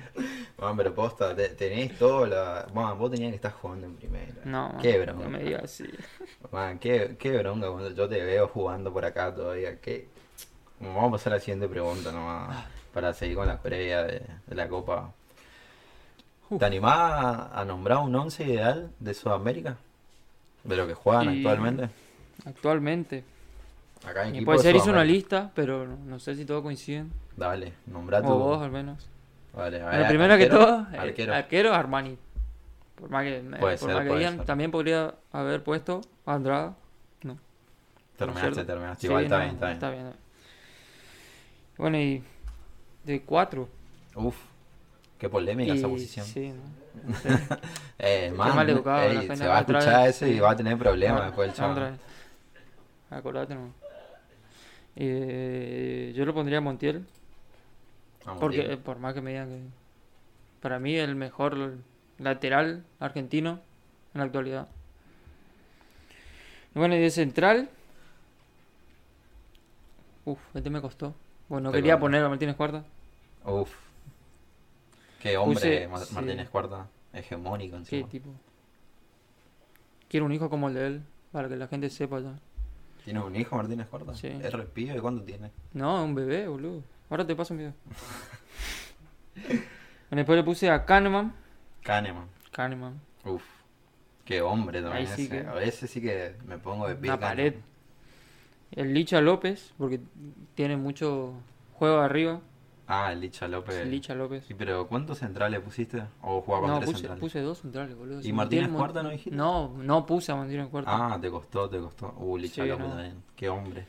Bueno, 0.58 0.76
pero 0.76 0.94
posta, 0.94 1.34
te- 1.34 1.50
tenés 1.50 1.96
todo 1.98 2.26
la... 2.26 2.66
Bueno, 2.72 2.96
vos 2.96 3.10
tenías 3.10 3.30
que 3.30 3.36
estar 3.36 3.52
jugando 3.52 3.86
en 3.86 3.94
primera. 3.96 4.32
No, 4.44 4.76
Qué 4.82 4.98
no 4.98 5.12
bronca. 5.14 5.28
me 5.28 5.42
digas 5.42 5.64
así. 5.64 5.84
Man, 6.50 6.78
qué, 6.78 7.16
qué 7.18 7.38
bronca 7.38 7.70
cuando 7.70 7.90
yo 7.90 8.08
te 8.08 8.22
veo 8.22 8.48
jugando 8.48 8.92
por 8.92 9.04
acá 9.04 9.34
todavía. 9.34 9.80
Qué... 9.80 10.08
Vamos 10.80 11.08
a 11.08 11.10
pasar 11.12 11.32
a 11.32 11.36
la 11.36 11.40
siguiente 11.40 11.68
pregunta 11.68 12.10
nomás. 12.12 12.64
Para 12.92 13.14
seguir 13.14 13.36
con 13.36 13.46
la 13.46 13.58
previa 13.58 14.02
de, 14.02 14.22
de 14.46 14.54
la 14.54 14.68
Copa. 14.68 15.12
¿Te 16.58 16.64
animás 16.64 16.98
a, 16.98 17.60
a 17.60 17.64
nombrar 17.64 17.98
un 17.98 18.14
once 18.14 18.44
ideal 18.44 18.90
de 19.00 19.14
Sudamérica? 19.14 19.76
De 20.64 20.76
lo 20.76 20.86
que 20.86 20.94
juegan 20.94 21.32
Y- 21.34 21.38
actualmente. 21.38 21.88
Actualmente. 22.44 23.24
Acá 24.06 24.22
en 24.26 24.34
Y 24.34 24.38
equipo 24.38 24.46
puede 24.46 24.58
de 24.58 24.62
ser, 24.64 24.76
hizo 24.76 24.90
una 24.90 25.04
lista, 25.04 25.50
pero 25.54 25.86
no, 25.86 26.18
sé 26.18 26.34
si 26.34 26.44
todos 26.44 26.62
coinciden. 26.62 27.12
Dale, 27.36 27.72
nombrá 27.86 28.18
O 28.20 28.22
tu... 28.22 28.28
vos 28.34 28.62
al 28.62 28.70
menos. 28.70 29.08
Vale, 29.54 29.80
a 29.80 29.84
Bueno, 29.84 29.98
ver, 29.98 30.08
primero 30.08 30.36
que 30.36 30.42
arquero, 30.44 30.64
todo, 30.66 30.86
eh, 30.92 30.98
Arquero. 30.98 31.34
arquero 31.34 31.74
Armani. 31.74 32.18
Por 32.96 33.10
más 33.10 33.22
que, 33.24 33.42
me- 33.42 33.58
Puede 33.58 33.76
por 33.78 33.86
ser, 33.88 33.94
más 33.96 34.02
que 34.04 34.08
puede 34.08 34.18
digan, 34.20 34.36
ser. 34.38 34.46
también 34.46 34.70
podría 34.70 35.14
haber 35.32 35.62
puesto 35.62 36.00
a 36.26 36.34
Andrada. 36.34 36.74
No. 37.22 37.38
Terminaste, 38.16 38.64
terminaste. 38.64 39.00
Sí, 39.02 39.06
Igual 39.08 39.24
está 39.24 39.36
no, 39.38 39.42
bien, 39.44 39.54
está 39.54 39.66
bien. 39.66 39.74
Está 39.74 39.90
bien. 39.90 40.12
Bueno, 41.78 41.98
y 41.98 42.22
de 43.04 43.22
cuatro. 43.22 43.68
Uf, 44.14 44.36
qué 45.18 45.28
polémica 45.28 45.74
esa 45.74 45.86
y- 45.86 45.90
posición. 45.90 46.26
Sí, 46.26 46.48
¿no? 46.52 46.82
Eh, 47.98 48.32
man, 48.36 48.54
mal 48.56 48.68
educado, 48.68 49.02
ey, 49.08 49.28
se 49.36 49.46
va 49.46 49.58
a 49.58 49.60
escuchar 49.60 50.06
vez, 50.06 50.16
ese 50.16 50.26
sí. 50.26 50.32
y 50.32 50.40
va 50.40 50.50
a 50.50 50.56
tener 50.56 50.76
problemas 50.76 51.20
Ah, 51.22 51.26
después 51.26 51.58
el 51.58 51.74
vez. 51.74 52.00
Acordate, 53.10 53.54
no. 53.54 53.81
Eh, 54.96 56.12
yo 56.14 56.24
lo 56.24 56.34
pondría 56.34 56.58
a 56.58 56.60
Montiel. 56.60 57.06
a 58.26 58.34
Porque 58.36 58.72
eh, 58.72 58.76
por 58.76 58.98
más 58.98 59.14
que 59.14 59.20
me 59.22 59.30
digan 59.30 59.48
que. 59.48 59.60
Para 60.60 60.78
mí, 60.78 60.94
el 60.96 61.16
mejor 61.16 61.78
lateral 62.18 62.84
argentino 63.00 63.60
en 64.14 64.18
la 64.20 64.24
actualidad. 64.26 64.68
Bueno, 66.74 66.94
y 66.94 67.00
de 67.00 67.10
central. 67.10 67.68
Uf, 70.24 70.38
este 70.54 70.70
me 70.70 70.80
costó. 70.80 71.14
Bueno, 71.48 71.72
quería 71.72 71.98
poner 71.98 72.22
a 72.24 72.28
Martínez 72.28 72.54
Cuarta. 72.56 72.84
Uf. 73.44 73.74
Qué 75.20 75.36
hombre, 75.36 75.86
Puse- 75.86 75.88
Ma- 75.88 75.98
sí. 75.98 76.14
Martínez 76.14 76.48
Cuarta. 76.48 76.86
Hegemónico 77.12 77.72
¿Qué 77.72 77.78
encima. 77.78 78.08
tipo? 78.08 78.30
Quiero 80.08 80.26
un 80.26 80.32
hijo 80.32 80.48
como 80.48 80.68
el 80.68 80.74
de 80.74 80.86
él, 80.86 81.02
para 81.32 81.48
que 81.48 81.56
la 81.56 81.66
gente 81.66 81.90
sepa 81.90 82.20
ya. 82.20 82.38
¿Tiene 83.04 83.20
un 83.20 83.34
hijo 83.34 83.56
Martínez 83.56 83.86
Cuarta? 83.88 84.14
Sí. 84.14 84.28
¿Es 84.28 84.52
respío? 84.52 84.96
¿Y 84.96 85.00
cuánto 85.00 85.24
tiene? 85.24 85.50
No, 85.72 86.04
un 86.04 86.14
bebé, 86.14 86.46
boludo. 86.48 86.82
Ahora 87.10 87.26
te 87.26 87.34
paso 87.34 87.54
un 87.54 87.58
video. 87.58 87.74
Después 90.10 90.36
le 90.36 90.44
puse 90.44 90.70
a 90.70 90.84
Kahneman. 90.84 91.34
Kahneman. 91.82 92.28
Kahneman. 92.52 93.00
Uf. 93.24 93.42
Qué 94.24 94.40
hombre 94.42 94.82
también 94.82 95.06
Ahí 95.06 95.16
sí 95.16 95.22
ese. 95.24 95.42
que- 95.42 95.46
A 95.48 95.54
veces 95.54 95.90
sí 95.90 96.00
que 96.00 96.36
me 96.46 96.58
pongo 96.58 96.86
de 96.86 96.94
pie. 96.94 97.10
Una 97.10 97.18
pared. 97.18 97.54
El 98.70 98.94
Licha 98.94 99.20
López, 99.20 99.74
porque 99.78 100.00
tiene 100.54 100.76
mucho 100.76 101.34
juego 101.74 101.98
arriba. 102.00 102.40
Ah, 102.86 103.14
Licha 103.14 103.46
López. 103.48 103.86
Licha 103.86 104.14
López. 104.14 104.44
Sí, 104.46 104.54
pero 104.54 104.86
¿cuántos 104.88 105.18
centrales 105.18 105.60
pusiste? 105.60 106.02
¿O 106.20 106.40
jugaba 106.42 106.62
con 106.62 106.70
No, 106.72 106.76
tres 106.78 106.86
puse, 106.90 106.98
centrales? 106.98 107.20
puse 107.20 107.40
dos 107.40 107.58
centrales, 107.58 107.96
boludo. 107.96 108.20
¿Y 108.22 108.32
Martínez 108.32 108.68
Mon- 108.68 108.78
Cuarta 108.78 109.02
no 109.02 109.10
dijiste? 109.10 109.36
No, 109.36 109.68
no 109.78 110.04
puse 110.04 110.32
a 110.32 110.36
Martínez 110.36 110.68
Cuarta. 110.68 110.90
Ah, 111.14 111.18
te 111.20 111.30
costó, 111.30 111.68
te 111.70 111.78
costó. 111.78 112.12
Uh, 112.18 112.36
Licha 112.36 112.62
Sí, 112.64 112.68
López 112.68 112.86
no. 112.86 112.94
también. 112.94 113.22
Qué 113.36 113.48
hombre. 113.48 113.86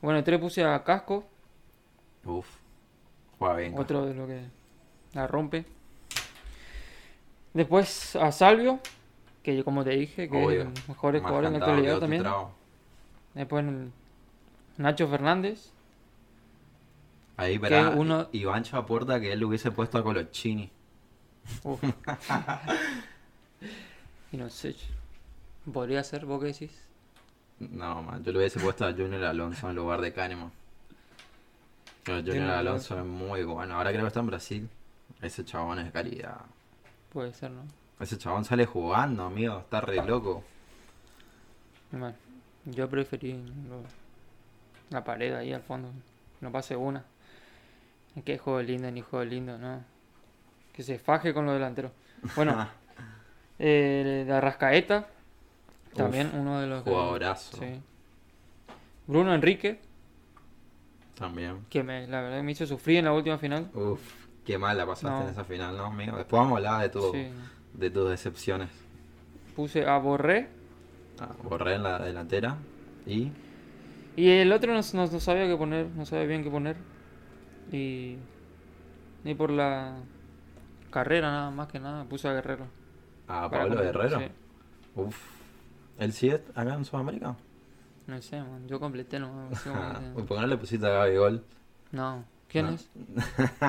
Bueno, 0.00 0.22
tres 0.24 0.38
puse 0.40 0.64
a 0.64 0.82
Casco, 0.84 1.24
Uf. 2.24 2.46
Juega 3.38 3.56
bien. 3.56 3.78
otro 3.78 4.06
de 4.06 4.14
lo 4.14 4.26
que 4.26 4.40
la 5.12 5.26
rompe. 5.26 5.64
Después 7.52 8.14
a 8.16 8.30
Salvio, 8.32 8.78
que 9.42 9.64
como 9.64 9.82
te 9.84 9.90
dije, 9.90 10.28
que 10.28 10.36
Obvio. 10.44 10.62
es 10.62 10.66
el 10.68 10.88
mejor 10.88 11.18
jugador 11.18 11.44
en 11.46 11.52
la 11.54 11.58
actualidad 11.58 11.98
también. 11.98 12.24
Después 13.34 13.64
Nacho 14.76 15.08
Fernández. 15.08 15.72
Ahí, 17.40 17.58
verá, 17.58 17.90
uno- 17.90 18.28
Ivancho 18.32 18.76
aporta 18.76 19.20
que 19.20 19.32
él 19.32 19.40
lo 19.40 19.48
hubiese 19.48 19.70
puesto 19.70 19.98
a 19.98 20.02
Colochini. 20.04 20.70
Uf. 21.64 21.82
y 24.32 24.36
no 24.36 24.48
sé, 24.50 24.76
podría 25.72 26.04
ser, 26.04 26.24
vos 26.26 26.40
qué 26.40 26.46
decís. 26.48 26.70
No, 27.58 28.02
man, 28.02 28.22
yo 28.24 28.32
lo 28.32 28.38
hubiese 28.38 28.60
puesto 28.60 28.86
a 28.86 28.92
Junior 28.92 29.24
Alonso 29.24 29.68
en 29.68 29.76
lugar 29.76 30.00
de 30.00 30.12
Kahneman. 30.12 30.50
Pero 32.04 32.18
Junior 32.20 32.50
Alonso 32.50 32.98
es 32.98 33.04
muy 33.04 33.42
bueno. 33.44 33.74
Ahora 33.76 33.90
creo 33.90 34.02
que 34.02 34.08
está 34.08 34.20
en 34.20 34.26
Brasil. 34.26 34.68
Ese 35.20 35.44
chabón 35.44 35.78
es 35.80 35.84
de 35.86 35.92
calidad. 35.92 36.40
Puede 37.12 37.34
ser, 37.34 37.50
¿no? 37.50 37.62
Ese 37.98 38.16
chabón 38.16 38.44
sale 38.46 38.64
jugando, 38.64 39.24
amigo. 39.24 39.58
Está 39.58 39.82
re 39.82 40.02
loco. 40.04 40.42
Bueno, 41.90 42.14
yo 42.64 42.88
preferí 42.88 43.38
la 44.88 45.04
pared 45.04 45.34
ahí 45.34 45.52
al 45.52 45.62
fondo. 45.62 45.90
No 46.40 46.50
pase 46.50 46.74
una. 46.76 47.04
Que 48.24 48.38
juego 48.38 48.60
lindo 48.62 48.90
ni 48.90 49.00
juego 49.02 49.24
lindo, 49.24 49.56
no. 49.58 49.82
Que 50.72 50.82
se 50.82 50.98
faje 50.98 51.32
con 51.32 51.46
los 51.46 51.54
delanteros. 51.54 51.92
Bueno, 52.36 52.68
eh, 53.58 54.24
la 54.26 54.40
Rascaeta. 54.40 55.06
También 55.94 56.30
uno 56.34 56.60
de 56.60 56.66
los 56.66 56.82
que- 56.84 56.90
Jugadorazo. 56.90 57.56
sí. 57.58 57.80
Bruno 59.06 59.34
Enrique, 59.34 59.80
También. 61.18 61.64
que 61.68 61.82
me, 61.82 62.06
la 62.06 62.20
verdad 62.20 62.42
me 62.42 62.52
hizo 62.52 62.64
sufrir 62.66 62.98
en 62.98 63.06
la 63.06 63.12
última 63.12 63.38
final. 63.38 63.68
Uf, 63.74 64.00
qué 64.44 64.56
mal 64.56 64.76
la 64.76 64.86
pasaste 64.86 65.08
No. 65.18 65.22
en 65.24 65.28
esa 65.30 65.44
final, 65.44 65.76
¿no, 65.76 65.86
amigo? 65.86 66.16
Después 66.16 66.38
vamos 66.40 66.52
a 66.52 66.56
hablar 66.58 66.82
de, 66.82 66.88
tu, 66.90 67.12
Sí. 67.12 67.28
de 67.74 67.90
tus 67.90 68.08
decepciones. 68.08 68.68
Puse 69.56 69.84
a 69.84 69.98
Borré. 69.98 70.48
Ah, 71.18 71.28
borré 71.42 71.74
en 71.74 71.82
la 71.82 71.98
delantera. 71.98 72.56
Y 73.06 73.32
Y 74.16 74.28
el 74.30 74.52
otro 74.52 74.72
no, 74.72 74.80
no- 74.94 75.06
no 75.10 75.20
sabía 75.20 75.46
qué 75.48 75.56
poner, 75.56 75.86
no 75.86 76.06
sabía 76.06 76.26
bien 76.26 76.44
qué 76.44 76.50
poner. 76.50 76.76
Y. 77.72 78.16
Ni 79.24 79.34
por 79.34 79.50
la 79.50 79.96
carrera, 80.90 81.30
nada 81.30 81.50
más 81.50 81.68
que 81.68 81.78
nada, 81.78 82.04
puse 82.04 82.26
a 82.28 82.32
Guerrero. 82.32 82.66
a 83.28 83.48
Para 83.50 83.64
Pablo 83.64 83.82
Guerrero. 83.82 84.18
sí. 84.18 84.26
Uf. 84.96 85.16
¿Él 85.98 86.12
sigue 86.12 86.42
acá 86.54 86.74
en 86.74 86.84
Sudamérica? 86.84 87.36
No 88.06 88.20
sé, 88.22 88.40
man, 88.42 88.66
yo 88.66 88.80
completé 88.80 89.20
no, 89.20 89.50
no 89.50 89.54
sé 89.56 89.68
cómo 89.68 89.80
Ah, 89.82 89.98
dice. 90.00 90.12
Uy, 90.16 90.22
¿Por 90.24 90.36
qué 90.36 90.40
no 90.40 90.46
le 90.48 90.56
pusiste 90.56 90.86
a 90.86 90.90
Gaby 90.90 91.16
Gol? 91.16 91.44
No, 91.92 92.24
¿quién 92.48 92.66
No. 92.66 92.72
es? 92.72 92.90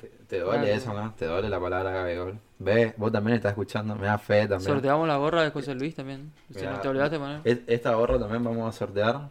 te, 0.00 0.08
te 0.26 0.40
duele 0.40 0.58
Gaby 0.66 0.70
eso, 0.70 0.92
¿no? 0.92 1.14
Te 1.14 1.26
duele 1.26 1.48
la 1.48 1.60
palabra 1.60 1.90
Gaby 1.92 2.16
Gol. 2.16 2.38
Ve, 2.58 2.94
vos 2.96 3.12
también 3.12 3.36
estás 3.36 3.52
escuchando. 3.52 3.94
Me 3.96 4.06
da 4.06 4.18
fe 4.18 4.40
también. 4.48 4.60
Sorteamos 4.72 5.06
la 5.08 5.16
gorra 5.16 5.42
de 5.42 5.50
José 5.50 5.74
Luis 5.74 5.94
también. 5.94 6.32
Si 6.50 6.64
no 6.64 6.80
te 6.80 6.88
olvidaste 6.88 7.18
poner. 7.18 7.40
Es- 7.44 7.60
Esta 7.66 7.94
gorra 7.94 8.18
también 8.18 8.42
vamos 8.44 8.68
a 8.68 8.76
sortear. 8.76 9.30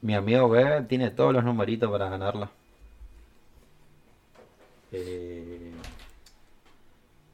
Mi 0.00 0.14
amigo 0.14 0.48
Bebe 0.48 0.82
tiene 0.82 1.10
todos 1.10 1.32
los 1.34 1.42
numeritos 1.44 1.90
para 1.90 2.08
ganarla. 2.08 2.50
Eh, 4.92 5.72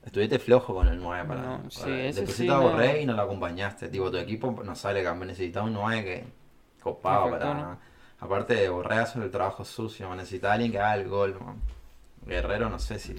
Estuviste 0.05 0.39
flojo 0.39 0.73
con 0.75 0.87
el 0.89 0.99
9 1.01 1.25
para, 1.27 1.43
No, 1.43 1.57
para- 1.59 1.71
sí, 1.71 1.87
Le 1.91 2.09
ese 2.11 2.21
pusiste 2.23 2.43
sí, 2.45 2.49
a 2.49 2.55
no. 2.55 2.63
Borré 2.63 3.03
y 3.03 3.07
no 3.07 3.15
lo 3.15 3.23
acompañaste. 3.23 3.89
Tipo, 3.89 4.11
tu 4.11 4.17
equipo 4.19 4.63
no 4.65 4.75
sale 4.77 5.03
campeón. 5.03 5.29
Necesitaba 5.29 5.67
un 5.67 5.73
9 5.73 6.05
que 6.05 6.25
copado 6.83 7.25
Perfecto, 7.25 7.47
para. 7.49 7.61
¿no? 7.63 7.79
Aparte 8.21 8.55
de 8.55 8.69
Borré 8.69 8.97
hacer 8.99 9.23
el 9.23 9.31
trabajo 9.31 9.65
sucio, 9.65 10.09
man. 10.09 10.19
necesitaba 10.19 10.55
alguien 10.55 10.71
que 10.73 10.79
haga 10.79 10.95
el 10.95 11.09
gol, 11.09 11.37
man. 11.41 11.57
Guerrero 12.25 12.69
no 12.71 12.79
sé 12.79 12.99
si. 12.99 13.15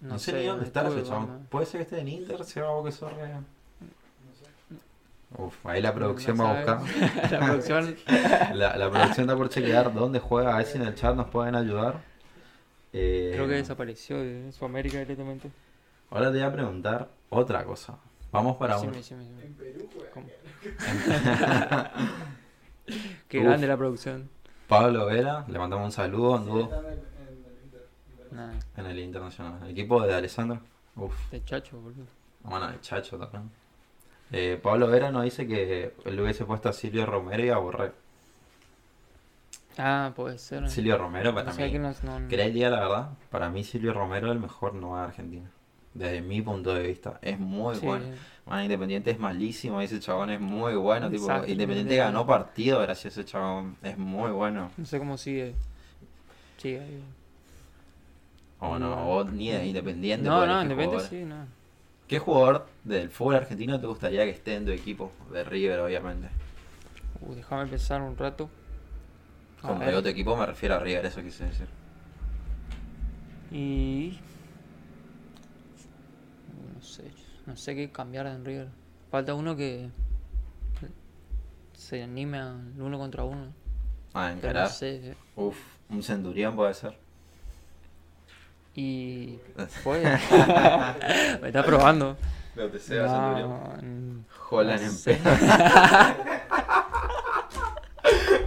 No, 0.00 0.18
sé, 0.18 0.32
ni 0.34 0.44
dónde 0.46 0.66
está 0.66 0.86
ese 0.88 1.02
chabón. 1.04 1.46
Puede 1.50 1.66
ser 1.66 1.78
que 1.80 1.82
esté 1.84 2.00
en 2.00 2.08
Inter, 2.08 2.44
se 2.44 2.60
va 2.60 2.78
a 2.78 2.84
que 2.84 2.92
sorre. 2.92 3.30
Uf, 5.38 5.66
ahí 5.66 5.82
la 5.82 5.92
producción 5.92 6.36
No 6.36 6.44
va 6.44 6.50
a 6.50 6.54
buscar. 6.54 7.30
la 7.32 7.40
producción. 7.46 7.96
La, 8.54 8.76
la 8.76 8.90
producción 8.90 9.26
está 9.26 9.36
por 9.36 9.48
chequear 9.48 9.92
dónde 9.92 10.20
juega, 10.20 10.54
a 10.54 10.58
ver 10.58 10.66
si 10.66 10.76
en 10.78 10.86
el 10.86 10.94
chat 10.94 11.16
nos 11.16 11.28
pueden 11.28 11.54
ayudar. 11.54 12.00
Eh, 12.98 13.30
Creo 13.34 13.46
que 13.46 13.54
desapareció 13.54 14.18
de 14.18 14.50
Sudamérica 14.52 14.98
directamente. 14.98 15.50
Ahora 16.10 16.26
te 16.32 16.38
voy 16.38 16.46
a 16.46 16.52
preguntar 16.52 17.08
otra 17.30 17.64
cosa. 17.64 17.98
Vamos 18.32 18.56
para 18.56 18.78
un... 18.78 18.90
Decime, 18.92 19.24
decime, 19.24 19.24
decime. 19.24 19.44
En 19.46 19.54
Perú. 19.54 19.88
Qué 23.28 23.38
Uf. 23.38 23.44
grande 23.44 23.66
la 23.66 23.76
producción. 23.76 24.28
Pablo 24.68 25.06
Vera, 25.06 25.44
le 25.48 25.58
mandamos 25.58 25.84
un 25.86 25.92
saludo, 25.92 26.36
anduvo 26.36 26.60
en 26.60 28.38
el- 28.38 28.58
en 28.58 28.60
en 28.76 28.86
el 28.86 28.98
Internacional. 28.98 29.60
El 29.64 29.70
equipo 29.70 30.02
de 30.02 30.14
Alessandro. 30.14 30.60
Uf, 30.96 31.14
de 31.30 31.44
chacho, 31.44 31.78
boludo. 31.80 32.06
bueno, 32.42 32.68
el 32.70 32.80
Chacho 32.80 33.18
también. 33.18 33.50
Eh, 34.32 34.58
Pablo 34.62 34.86
Vera 34.88 35.10
nos 35.10 35.24
dice 35.24 35.46
que 35.46 35.92
él 36.04 36.20
hubiese 36.20 36.44
puesto 36.44 36.68
a 36.68 36.72
Silvio 36.72 37.06
Romero 37.06 37.44
y 37.44 37.50
a 37.50 37.58
Borré. 37.58 37.92
Ah, 39.78 40.12
puede 40.16 40.38
ser. 40.38 40.68
Silvio 40.70 40.96
Romero 40.98 41.34
para 41.34 41.52
mí. 41.52 41.70
que 41.70 41.78
no, 41.78 41.92
no- 42.02 42.28
¿Querés 42.28 42.54
día 42.54 42.70
la 42.70 42.80
verdad? 42.80 43.10
Para 43.30 43.50
mí 43.50 43.62
Silvio 43.64 43.92
Romero 43.92 44.28
es 44.28 44.32
el 44.32 44.40
mejor 44.40 44.74
no 44.74 44.96
de 44.96 45.02
Argentina. 45.02 45.50
Desde 45.92 46.20
mi 46.20 46.42
punto 46.42 46.74
de 46.74 46.82
vista. 46.86 47.18
Es 47.22 47.38
muy 47.38 47.74
sí, 47.76 47.86
bueno. 47.86 48.04
Man, 48.46 48.62
Independiente 48.64 49.10
es 49.10 49.18
malísimo, 49.18 49.80
ese 49.80 49.98
chabón 50.00 50.30
es 50.30 50.40
muy 50.40 50.74
bueno. 50.76 51.10
Tipo, 51.10 51.26
Independiente 51.46 51.96
ganó 51.96 52.26
partido 52.26 52.80
gracias 52.80 53.16
a 53.16 53.20
ese 53.20 53.30
chabón. 53.30 53.76
Es 53.82 53.96
muy 53.98 54.30
bueno. 54.30 54.70
No 54.76 54.84
sé 54.86 54.98
cómo 54.98 55.16
sigue. 55.16 55.54
Sigue 56.58 56.80
ahí. 56.80 57.02
O 58.60 58.78
no, 58.78 58.90
No. 58.90 59.08
o 59.08 59.24
ni 59.24 59.50
de 59.50 59.66
Independiente. 59.66 60.26
No, 60.26 60.46
no, 60.46 60.62
Independiente 60.62 60.96
jugador. 60.96 61.10
sí, 61.10 61.24
no. 61.24 61.46
¿Qué 62.08 62.18
jugador 62.18 62.66
del 62.84 63.10
fútbol 63.10 63.34
argentino 63.36 63.80
te 63.80 63.86
gustaría 63.86 64.24
que 64.24 64.30
esté 64.30 64.54
en 64.54 64.64
tu 64.66 64.70
equipo? 64.72 65.12
De 65.32 65.44
River, 65.44 65.80
obviamente. 65.80 66.28
Uh, 67.20 67.34
déjame 67.34 67.66
pensar 67.66 68.00
un 68.02 68.16
rato. 68.16 68.48
Digo 69.86 70.02
tu 70.02 70.08
equipo 70.08 70.36
me 70.36 70.46
refiero 70.46 70.74
a 70.76 70.78
River, 70.78 71.06
eso 71.06 71.22
quise 71.22 71.44
decir. 71.44 71.66
Y. 73.50 74.18
No 76.74 76.82
sé, 76.82 77.04
no 77.46 77.56
sé 77.56 77.74
qué 77.74 77.90
cambiar 77.90 78.26
en 78.26 78.44
River. 78.44 78.68
Falta 79.10 79.34
uno 79.34 79.56
que. 79.56 79.88
se 81.74 82.02
anime 82.02 82.38
al 82.38 82.72
uno 82.80 82.98
contra 82.98 83.24
uno. 83.24 83.52
Ah, 84.14 84.28
Pero 84.28 84.30
no 84.30 84.36
encarar. 84.48 84.68
sé. 84.70 85.10
eh. 85.10 85.16
Uf, 85.36 85.56
un 85.90 86.02
centurión 86.02 86.56
puede 86.56 86.74
ser. 86.74 86.98
Y. 88.74 89.38
Fue. 89.82 90.02
Me 90.02 91.48
está 91.48 91.64
probando. 91.64 92.16
Lo 92.56 92.72
que 92.72 92.78
No, 92.88 93.74
mm, 93.82 94.24
Holland 94.50 94.80
no 94.80 94.86
en 94.86 94.92
sé. 94.92 95.20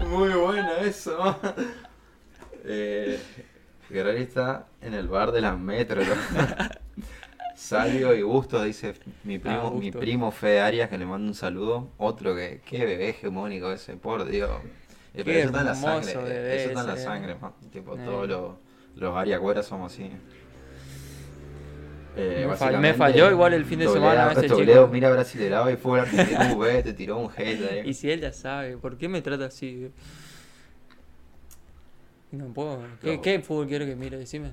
Muy 0.10 0.30
bueno 0.34 0.72
eso. 0.82 1.40
Eh, 2.72 3.18
Guerrero 3.90 4.18
está 4.20 4.68
en 4.82 4.94
el 4.94 5.08
bar 5.08 5.32
de 5.32 5.40
las 5.40 5.58
metro. 5.58 6.02
¿no? 6.04 6.14
Salio 7.56 8.14
y 8.14 8.22
Gusto, 8.22 8.62
dice 8.62 8.96
mi 9.24 9.40
primo, 9.40 9.62
Ah, 9.68 9.72
mi 9.72 9.86
Gusto. 9.88 10.00
primo 10.00 10.30
Fede 10.30 10.60
Arias, 10.60 10.90
que 10.90 10.98
le 10.98 11.06
mando 11.06 11.30
un 11.30 11.34
saludo. 11.36 11.88
Otro 11.98 12.36
que, 12.36 12.62
qué 12.66 12.86
bebé 12.86 13.10
hegemónico 13.10 13.72
ese, 13.72 13.96
por 13.96 14.26
Dios. 14.26 14.52
Eh, 15.14 15.24
pero 15.24 15.32
eso 15.40 15.48
está 15.48 15.60
en 15.62 15.66
la 15.66 15.76
sangre, 15.76 16.12
eh, 16.12 16.18
bebé 16.18 16.56
eso 16.58 16.68
está 16.70 16.82
en 16.82 16.88
la 16.88 16.94
ese. 16.94 17.04
sangre, 17.04 17.36
man. 17.36 17.54
Tipo, 17.72 17.96
Eh. 17.96 18.02
todo 18.06 18.28
lo, 18.28 18.60
Los 18.98 19.16
ariacueras 19.16 19.66
somos 19.66 19.94
así. 19.94 20.12
Eh, 22.22 22.46
Me, 22.80 22.94
falló 22.94 23.32
igual 23.32 23.54
el 23.54 23.64
fin 23.64 23.80
de 23.80 23.88
semana 23.88 24.32
ese 24.34 24.48
Toledo 24.48 24.84
chico. 24.84 24.88
mira 24.94 25.10
Brasileirao 25.10 25.70
y 25.70 25.78
fue 25.78 26.02
argentino, 26.02 26.56
güey, 26.56 26.84
te 26.84 26.92
tiró 26.94 27.18
un 27.18 27.32
hate 27.32 27.72
ahí. 27.72 27.90
Y 27.90 27.94
si 27.94 28.12
él 28.12 28.20
ya 28.20 28.34
sabe, 28.34 28.76
¿por 28.78 28.98
qué 28.98 29.08
me 29.08 29.22
trata 29.22 29.46
así? 29.46 29.90
No 32.32 32.46
puedo. 32.48 32.82
¿Qué, 33.02 33.16
No. 33.16 33.22
qué 33.22 33.40
fútbol 33.40 33.68
quiere 33.68 33.86
que 33.86 33.96
mire? 33.96 34.18
Decime. 34.18 34.52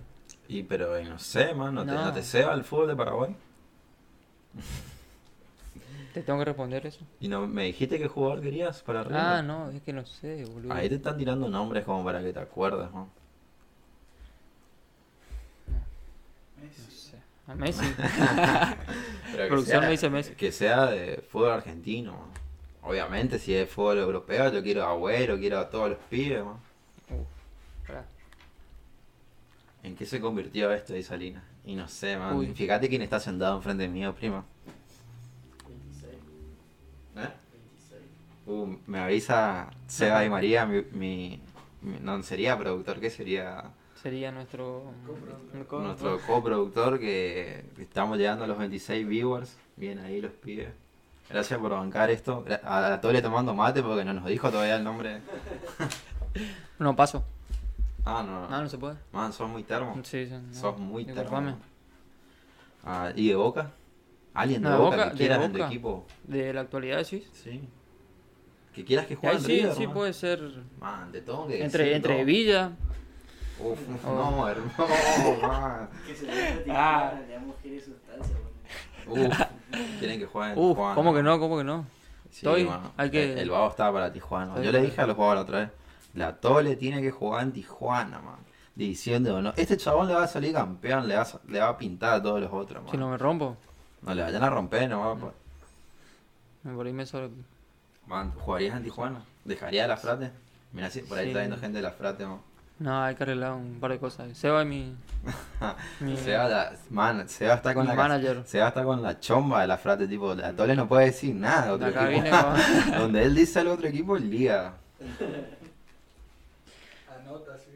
Y 0.48 0.62
pero 0.62 0.96
eh, 0.96 1.04
no 1.04 1.18
sé, 1.18 1.54
man, 1.54 1.74
no, 1.74 1.84
Te, 1.84 1.90
No. 1.90 2.04
no 2.04 2.12
te 2.12 2.22
ceba 2.22 2.54
el 2.54 2.62
fútbol 2.62 2.86
de 2.88 2.96
Paraguay. 2.96 3.34
¿Te 6.14 6.22
tengo 6.22 6.38
que 6.38 6.44
responder 6.46 6.86
eso? 6.86 7.04
Y 7.20 7.26
no 7.28 7.46
me 7.46 7.64
dijiste 7.64 7.98
qué 7.98 8.06
jugador 8.08 8.40
querías 8.40 8.80
para 8.82 9.00
arriba. 9.00 9.38
Ah, 9.38 9.42
no, 9.42 9.70
es 9.70 9.82
que 9.82 9.92
no 9.92 10.06
sé, 10.06 10.44
boludo. 10.46 10.72
Ahí 10.72 10.88
te 10.88 10.94
están 10.94 11.18
tirando 11.18 11.48
nombres 11.48 11.84
como 11.84 12.02
para 12.04 12.22
que 12.22 12.32
te 12.32 12.38
acuerdes, 12.38 12.90
¿no? 12.92 13.10
No 16.56 16.72
sé. 16.72 16.95
A 17.48 17.54
Messi. 17.54 17.84
Producción 19.36 19.64
sea- 19.66 19.80
me 19.80 19.90
dice 19.90 20.10
Messi. 20.10 20.34
Que 20.34 20.50
sea 20.52 20.86
de 20.86 21.22
fútbol 21.30 21.50
argentino. 21.52 22.12
man. 22.12 22.30
Obviamente, 22.82 23.38
si 23.38 23.54
es 23.54 23.68
fútbol 23.70 23.98
europeo, 23.98 24.52
yo 24.52 24.62
quiero 24.62 24.84
a 24.84 24.90
Agüero, 24.90 25.38
quiero 25.38 25.58
a 25.58 25.68
todos 25.70 25.90
los 25.90 25.98
pibes. 26.10 26.44
man. 26.44 26.56
¿En 29.82 29.94
qué 29.94 30.04
se 30.06 30.20
convirtió 30.20 30.72
esto 30.72 30.92
de 30.94 31.02
Salina? 31.02 31.44
Y 31.64 31.76
no 31.76 31.86
sé, 31.88 32.16
man. 32.16 32.34
Uy. 32.36 32.48
Fíjate 32.54 32.88
quién 32.88 33.02
está 33.02 33.20
sentado 33.20 33.56
enfrente 33.56 33.86
mío, 33.86 34.12
primo. 34.14 34.44
26, 35.68 36.12
¿Eh? 37.16 37.28
26. 37.52 38.02
Uh, 38.46 38.76
me 38.90 38.98
avisa 38.98 39.70
Seba 39.86 40.24
y 40.24 40.30
María, 40.30 40.66
mi, 40.66 40.82
mi- 40.92 41.40
mi- 41.82 41.98
No 42.00 42.20
sería 42.24 42.58
productor, 42.58 42.98
¿qué 42.98 43.10
sería? 43.10 43.62
Sería 44.02 44.30
nuestro. 44.30 44.92
Coproductor. 45.06 45.82
Nuestro 45.82 46.20
coproductor 46.26 47.00
que 47.00 47.64
estamos 47.78 48.18
llegando 48.18 48.44
a 48.44 48.46
los 48.46 48.58
26 48.58 49.06
viewers. 49.08 49.56
Bien 49.76 49.98
ahí 49.98 50.20
los 50.20 50.32
pibes. 50.32 50.68
Gracias 51.28 51.58
por 51.58 51.70
bancar 51.72 52.10
esto. 52.10 52.44
A 52.62 52.80
la 52.82 53.00
Tole 53.00 53.20
tomando 53.20 53.52
mate 53.54 53.82
porque 53.82 54.04
no 54.04 54.12
nos 54.12 54.26
dijo 54.26 54.50
todavía 54.50 54.76
el 54.76 54.84
nombre. 54.84 55.20
No, 56.78 56.94
paso. 56.94 57.24
Ah, 58.04 58.22
no. 58.22 58.46
No, 58.50 58.60
no 58.62 58.68
se 58.68 58.76
puede. 58.76 58.96
Man, 59.10 59.32
sos 59.32 59.48
muy 59.48 59.62
termo. 59.62 59.94
Sí, 60.04 60.26
sí, 60.26 60.32
no. 60.32 60.52
Sos 60.52 60.76
muy 60.78 61.06
termo. 61.06 61.56
Ah, 62.84 63.10
¿Y 63.16 63.28
de 63.28 63.34
Boca? 63.36 63.70
¿Alguien 64.34 64.60
de 64.62 64.68
No, 64.68 64.74
de 64.76 64.82
Boca, 64.82 64.96
Boca, 64.96 65.04
que 65.06 65.10
de 65.12 65.16
quieras 65.16 65.44
en 65.46 65.52
tu 65.54 65.64
equipo? 65.64 66.06
De 66.24 66.52
la 66.52 66.60
actualidad, 66.60 67.02
sí. 67.04 67.26
Sí. 67.32 67.66
Que 68.74 68.84
quieras 68.84 69.06
que 69.06 69.16
juegue 69.16 69.36
en 69.36 69.42
sí, 69.42 69.56
River, 69.60 69.72
sí 69.74 69.86
man. 69.86 69.94
puede 69.94 70.12
ser. 70.12 70.40
Man, 70.78 71.10
te 71.10 71.22
tengo 71.22 71.46
que 71.48 71.64
Entre, 71.64 71.84
decir, 71.84 71.96
entre. 71.96 72.24
Villa. 72.26 72.72
Uf, 73.60 73.78
Oh. 74.06 74.14
no, 74.14 74.48
hermano, 74.48 75.40
man. 75.42 75.88
Que 76.06 76.14
se 76.14 76.26
le 76.26 76.72
Ah. 76.72 77.12
que 77.62 77.80
sustancia, 77.80 78.36
boludo. 79.06 79.28
Uf, 79.28 79.40
quieren 79.98 80.18
que 80.20 80.26
jueguen 80.26 80.52
en 80.58 80.64
Uf, 80.64 80.70
Tijuana. 80.76 80.94
¿cómo 80.94 81.14
que 81.14 81.22
no? 81.22 81.38
¿Cómo 81.38 81.58
que 81.58 81.64
no? 81.64 81.86
Sí, 82.30 82.44
Estoy- 82.44 82.64
mano. 82.64 82.92
hay 82.96 83.10
que- 83.10 83.32
El, 83.32 83.38
el 83.38 83.50
vago 83.50 83.68
estaba 83.68 83.92
para 83.92 84.12
Tijuana. 84.12 84.50
Estoy 84.52 84.64
Yo 84.66 84.72
le 84.72 84.82
dije 84.82 85.00
a 85.00 85.06
los 85.06 85.16
jugadores 85.16 85.38
la 85.38 85.42
otra 85.42 85.58
vez, 85.60 85.70
la 86.14 86.36
Tole 86.36 86.76
tiene 86.76 87.00
que 87.00 87.10
jugar 87.10 87.42
en 87.44 87.52
Tijuana, 87.52 88.18
man. 88.20 88.36
Diciendo, 88.74 89.40
no, 89.40 89.54
este 89.56 89.76
chabón 89.78 90.08
le 90.08 90.14
va 90.14 90.24
a 90.24 90.28
salir 90.28 90.52
campeón, 90.52 91.08
le 91.08 91.14
va 91.16 91.22
a, 91.22 91.24
sa- 91.24 91.40
le 91.48 91.60
va 91.60 91.68
a 91.68 91.78
pintar 91.78 92.14
a 92.14 92.22
todos 92.22 92.40
los 92.40 92.52
otros, 92.52 92.82
man. 92.82 92.90
Si 92.90 92.98
no 92.98 93.08
me 93.08 93.16
rompo, 93.16 93.56
No 94.02 94.14
le 94.14 94.22
vayan 94.22 94.42
a 94.44 94.50
romper, 94.50 94.88
no 94.90 95.00
va 95.00 95.14
por 96.74 96.86
ahí 96.86 96.92
me 96.92 97.06
sobre. 97.06 97.30
Man, 98.06 98.32
¿jugarías 98.32 98.76
en 98.76 98.82
Tijuana? 98.82 99.24
¿Dejaría 99.44 99.86
la 99.86 99.96
frate? 99.96 100.30
Mira, 100.72 100.90
si 100.90 101.00
por 101.00 101.16
ahí 101.16 101.24
Sí. 101.24 101.30
está 101.30 101.40
viendo 101.40 101.56
gente 101.58 101.76
de 101.78 101.82
la 101.82 101.92
frate, 101.92 102.26
man. 102.26 102.40
No, 102.78 103.02
hay 103.02 103.14
que 103.14 103.22
arreglar 103.22 103.52
un 103.54 103.78
par 103.80 103.90
de 103.92 103.98
cosas. 103.98 104.36
Seba 104.36 104.60
es 104.62 104.68
mi. 104.68 104.94
mi 106.00 106.16
Seba, 106.18 106.46
la- 106.48 106.72
man, 106.90 107.26
Seba 107.28 107.54
está 107.54 107.72
con 107.72 107.84
mi 107.84 107.88
la 107.88 107.94
manager. 107.94 108.42
Seba 108.46 108.68
está 108.68 108.84
con 108.84 109.02
la 109.02 109.18
chomba 109.18 109.62
de 109.62 109.66
la 109.66 109.78
frate, 109.78 110.06
tipo, 110.06 110.34
la 110.34 110.52
Tole 110.52 110.76
no 110.76 110.86
puede 110.86 111.06
decir 111.06 111.34
nada 111.34 111.66
de 111.66 111.70
otro 111.72 111.86
De 111.86 111.92
acá 111.92 112.10
equipo. 112.10 112.22
viene 112.22 112.30
con- 112.90 112.98
Donde 112.98 113.22
él 113.24 113.34
dice 113.34 113.60
al 113.60 113.68
otro 113.68 113.88
equipo, 113.88 114.16
liga. 114.18 114.74
Anota, 117.18 117.58
sí. 117.58 117.70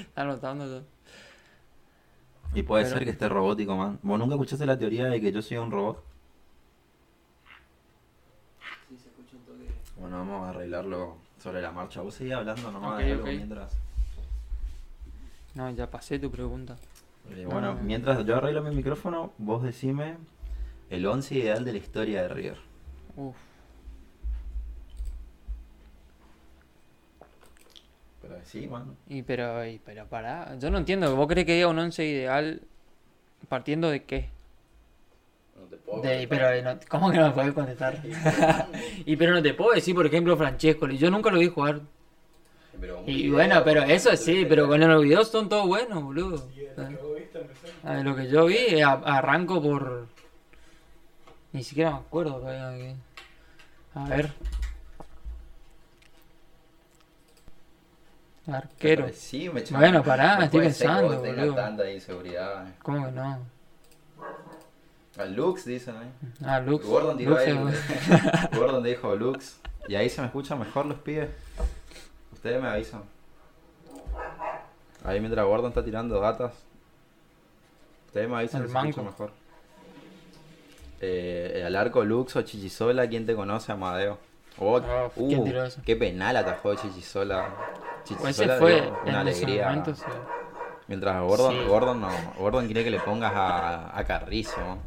Está 0.00 0.22
anotando. 0.22 0.82
Y 2.54 2.62
puede 2.62 2.84
Pero- 2.84 2.96
ser 2.96 3.04
que 3.04 3.10
esté 3.10 3.28
robótico, 3.28 3.76
man. 3.76 3.98
¿Vos 4.02 4.18
nunca 4.18 4.34
escuchaste 4.34 4.64
la 4.64 4.78
teoría 4.78 5.06
de 5.08 5.20
que 5.20 5.30
yo 5.30 5.42
soy 5.42 5.58
un 5.58 5.70
robot? 5.70 6.02
Sí, 8.88 8.96
se 8.96 9.08
escucha 9.10 9.36
un 9.36 9.42
toque. 9.44 9.70
Bueno, 10.00 10.16
vamos 10.18 10.46
a 10.46 10.50
arreglarlo 10.50 11.18
sobre 11.46 11.62
la 11.62 11.70
marcha. 11.70 12.00
Vos 12.00 12.12
seguís 12.14 12.32
hablando 12.34 12.72
nomás 12.72 12.98
de 12.98 13.12
algo 13.12 13.24
mientras. 13.26 13.72
No, 15.54 15.70
ya 15.70 15.88
pasé 15.88 16.18
tu 16.18 16.28
pregunta. 16.28 16.76
Eh, 17.30 17.46
bueno, 17.46 17.74
No. 17.74 17.82
mientras 17.82 18.24
yo 18.26 18.36
arreglo 18.36 18.62
mi 18.64 18.74
micrófono, 18.74 19.32
vos 19.38 19.62
decime 19.62 20.16
el 20.90 21.06
11 21.06 21.36
ideal 21.36 21.64
de 21.64 21.70
la 21.72 21.78
historia 21.78 22.22
de 22.22 22.28
River. 22.28 22.58
Uf. 23.16 23.36
Pero 28.22 28.34
sí, 28.44 28.66
man. 28.66 28.96
Y 29.08 29.22
pero, 29.22 29.64
y, 29.64 29.78
pero 29.78 30.04
pará. 30.06 30.58
Yo 30.58 30.68
no 30.72 30.78
entiendo. 30.78 31.14
¿Vos 31.14 31.28
crees 31.28 31.46
que 31.46 31.54
diga 31.54 31.68
un 31.68 31.78
11 31.78 32.04
ideal 32.04 32.60
partiendo 33.48 33.88
de 33.88 34.02
qué? 34.02 34.30
Puedo 35.86 36.02
De, 36.02 36.26
pero 36.28 36.48
eh, 36.50 36.62
no- 36.62 36.78
¿cómo 36.88 37.10
que 37.10 37.18
no 37.18 37.28
me 37.28 37.32
puedes 37.32 37.52
contestar? 37.54 37.98
y 39.06 39.16
pero 39.16 39.32
no 39.34 39.42
te 39.42 39.54
puedo 39.54 39.72
decir, 39.72 39.94
por 39.94 40.04
ejemplo, 40.06 40.36
Francesco. 40.36 40.88
Yo 40.88 41.10
nunca 41.10 41.30
lo 41.30 41.38
vi 41.38 41.48
jugar. 41.48 41.80
Pero 42.80 43.02
Y 43.06 43.14
video, 43.22 43.32
bueno, 43.34 43.62
pero 43.64 43.82
eso 43.84 44.14
sí, 44.16 44.44
pero 44.48 44.66
con 44.68 44.80
los 44.80 45.02
videos 45.02 45.30
son 45.30 45.48
todos 45.48 45.66
buenos, 45.66 46.02
boludo. 46.02 46.48
Y 46.54 46.60
el 46.60 46.74
que 46.74 46.96
vos 47.02 47.14
viste 47.16 47.40
empezó. 47.40 47.66
Ah, 47.84 47.94
de 47.94 48.04
lo 48.04 48.14
que 48.16 48.28
yo 48.28 48.44
vi, 48.46 48.56
eh, 48.56 48.82
a- 48.84 48.92
arranco 49.04 49.62
por. 49.62 50.06
Ni 51.52 51.62
siquiera 51.64 51.92
me 51.92 51.96
acuerdo 51.98 52.44
que- 52.44 52.94
A 53.94 54.04
ver. 54.08 54.30
Arquero. 58.46 59.08
Sí, 59.12 59.48
me 59.48 59.62
Bueno, 59.62 60.02
pará, 60.04 60.36
No 60.36 60.44
estoy 60.44 60.60
pensando, 60.60 61.18
boludo. 61.18 61.54
tanta 61.54 61.90
inseguridad. 61.90 62.66
¿Cómo 62.82 63.06
que 63.06 63.12
no? 63.12 63.38
Al 65.18 65.34
Lux, 65.34 65.64
dicen 65.64 65.96
ahí. 65.96 66.10
Ah, 66.44 66.60
Lux. 66.60 66.84
Gordon 66.86 67.22
Lux 67.24 67.40
ahí. 67.40 67.58
Gordon 68.56 68.82
dijo 68.82 69.14
Lux. 69.16 69.58
Y 69.88 69.94
ahí 69.94 70.10
se 70.10 70.20
me 70.20 70.26
escuchan 70.26 70.58
mejor 70.58 70.86
los 70.86 70.98
pibes. 70.98 71.30
Ustedes 72.32 72.60
me 72.60 72.68
avisan. 72.68 73.02
Ahí 75.04 75.20
mientras 75.20 75.46
Gordon 75.46 75.68
está 75.70 75.84
tirando 75.84 76.18
datas. 76.20 76.52
Ustedes 78.08 78.28
me 78.28 78.36
avisan 78.36 78.62
El 78.62 78.68
si 78.68 78.72
se 78.74 78.78
escucha 78.78 79.02
mejor. 79.02 79.30
Eh, 81.00 81.62
al 81.66 81.76
arco 81.76 82.04
Lux 82.04 82.36
o 82.36 82.42
Chichisola, 82.42 83.06
¿quién 83.08 83.26
te 83.26 83.34
conoce, 83.34 83.70
Amadeo? 83.72 84.18
Oh, 84.58 84.78
Ah, 84.78 85.10
uh, 85.14 85.28
¿quién 85.28 85.44
tiró 85.44 85.64
eso? 85.64 85.80
Qué 85.84 85.96
penal 85.96 86.36
atajó 86.36 86.74
Chichisola. 86.74 87.48
Pues 88.06 88.36
Chichisola 88.36 88.52
ese 88.54 88.58
fue 88.58 88.80
dio 88.80 88.96
una 89.06 89.20
alegría. 89.20 89.68
momento. 89.68 89.94
sí. 89.94 90.02
Mientras 90.88 91.20
Gordon, 91.22 91.52
Sí. 91.52 91.64
Gordon 91.66 92.00
no, 92.00 92.08
Gordon 92.38 92.66
quiere 92.66 92.84
que 92.84 92.90
le 92.90 93.00
pongas 93.00 93.32
a, 93.34 93.96
a 93.98 94.04
Carrizo. 94.04 94.78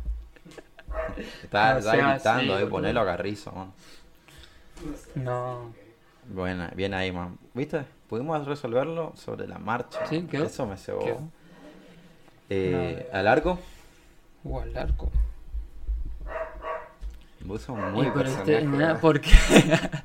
¿No? 1.19 1.43
Está, 1.43 1.73
No 1.73 1.79
está 1.79 1.95
gritando, 1.95 2.53
así, 2.55 2.63
eh, 2.63 2.67
ponelo 2.67 3.01
a 3.01 3.05
Carrizo. 3.05 3.51
man. 3.51 3.71
No. 5.15 5.73
Buena, 6.25 6.71
bien 6.75 6.93
ahí, 6.93 7.11
man. 7.11 7.37
¿Viste? 7.53 7.83
Pudimos 8.07 8.45
resolverlo 8.47 9.13
sobre 9.15 9.47
la 9.47 9.57
marcha. 9.59 10.05
Sí, 10.07 10.21
quedó. 10.23 10.45
Eso 10.45 10.65
me 10.65 10.77
cebó. 10.77 11.29
Eh, 12.49 13.09
Al 13.13 13.27
arco, 13.27 13.59
Uh, 14.43 14.59
al 14.61 14.77
arco. 14.77 15.11
vos 17.41 17.61
sos 17.61 17.77
muy 17.77 18.07
Y 18.07 18.11
personaje. 18.11 18.53
este, 18.55 18.67
¿verdad? 18.67 18.93
na- 18.95 18.99
¿Por 18.99 19.19
qué? 19.21 19.31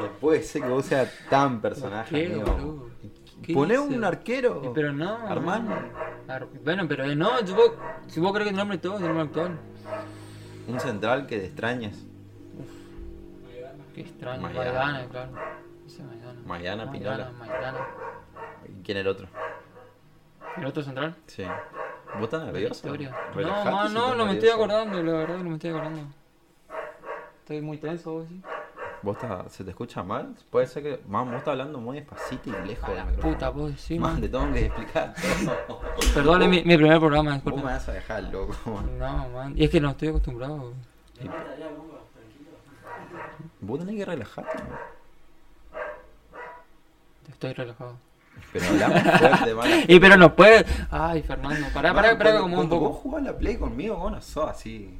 No 0.00 0.06
puede 0.20 0.42
ser 0.44 0.62
que 0.62 0.68
vos 0.68 0.86
seas 0.86 1.12
tan 1.28 1.60
personaje, 1.60 2.14
¿Qué, 2.28 2.32
amigo. 2.32 2.88
Poné 3.52 3.78
un 3.80 4.04
arquero. 4.04 4.72
Pero 4.72 4.92
no. 4.92 5.16
Armán. 5.26 5.90
Ar- 6.28 6.46
Bueno, 6.64 6.86
pero 6.88 7.04
eh, 7.04 7.16
no, 7.16 7.36
si 7.44 7.52
vos, 7.52 7.72
si 8.06 8.20
vos 8.20 8.30
crees 8.32 8.44
que 8.44 8.50
el 8.50 8.56
nombre 8.56 8.78
todo 8.78 8.94
es 8.94 9.00
el 9.00 9.08
nombre 9.08 9.24
actual. 9.24 9.58
Un 10.70 10.80
central 10.80 11.26
que 11.26 11.38
te 11.38 11.46
extrañes. 11.46 12.06
Qué 13.94 14.02
extraño. 14.02 14.42
Maidana. 14.42 14.72
Maidana, 14.72 15.08
claro. 15.08 15.30
Ese 15.86 16.02
Maidana. 16.02 16.40
Maidana, 16.46 16.92
Pinola. 16.92 17.30
Maidana. 17.38 17.78
¿Quién 18.84 18.98
era 18.98 19.00
el 19.00 19.08
otro? 19.08 19.28
¿El 20.56 20.66
otro 20.66 20.82
central? 20.82 21.16
Sí. 21.26 21.44
¿Vos 22.14 22.24
estás 22.24 22.44
nervioso? 22.44 22.88
No, 22.88 23.64
man, 23.64 23.94
no, 23.94 24.14
no 24.14 24.26
me 24.26 24.32
estoy 24.34 24.48
acordando, 24.50 25.02
la 25.02 25.12
verdad 25.12 25.36
que 25.36 25.42
no 25.42 25.50
me 25.50 25.56
estoy 25.56 25.70
acordando. 25.70 26.00
Estoy 27.40 27.60
muy 27.62 27.78
tenso, 27.78 28.12
vos 28.12 28.28
sí. 28.28 28.42
¿Vos 29.02 29.16
estás- 29.16 29.50
se 29.52 29.64
te 29.64 29.70
escucha 29.70 30.02
mal? 30.02 30.34
Puede 30.50 30.66
ser 30.66 30.82
que. 30.82 31.00
Man, 31.08 31.26
vos 31.26 31.36
estás 31.38 31.52
hablando 31.52 31.78
muy 31.78 31.96
despacito 32.00 32.50
y 32.50 32.66
lejos 32.68 32.86
del 32.88 32.96
la 32.98 33.04
micrófono. 33.06 33.32
puta, 33.34 33.48
vos 33.50 33.72
sí, 33.80 33.98
Man, 33.98 34.12
man. 34.12 34.20
te 34.20 34.28
tengo 34.28 34.52
que 34.52 34.66
explicar 34.66 35.14
todo. 35.66 35.80
Perdón, 36.14 36.42
es 36.42 36.48
mi, 36.50 36.56
mi 36.64 36.76
primer 36.76 36.98
programa, 36.98 37.30
Vos 37.30 37.44
me 37.44 37.50
disculpa. 37.52 37.62
vas 37.72 37.88
a 37.88 37.92
dejar 37.92 38.22
loco, 38.24 38.54
man. 38.66 38.98
No, 38.98 39.28
man. 39.30 39.54
Y 39.56 39.64
es 39.64 39.70
que 39.70 39.80
no 39.80 39.90
estoy 39.90 40.08
acostumbrado. 40.08 40.74
Tranquilo. 41.14 41.90
Vos 43.62 43.78
tenés 43.78 43.96
que 43.96 44.04
relajarte, 44.04 44.58
man. 44.58 44.78
Estoy 47.28 47.52
relajado. 47.54 47.94
Pero 48.52 48.66
hablamos 48.66 49.02
fuerte, 49.18 49.54
mano. 49.54 49.74
Y 49.88 50.00
pero 50.00 50.16
no 50.16 50.34
puede. 50.34 50.64
Ay, 50.90 51.22
Fernando, 51.22 51.66
pará, 51.72 51.94
pará, 51.94 52.18
pará 52.18 52.38
como 52.38 52.60
un 52.60 52.68
poco. 52.68 52.88
vos 52.88 52.96
jugás 52.98 53.22
la 53.22 53.36
play 53.36 53.56
conmigo, 53.56 53.96
vos 53.96 54.12
no 54.12 54.20
sos 54.20 54.50
así. 54.50 54.98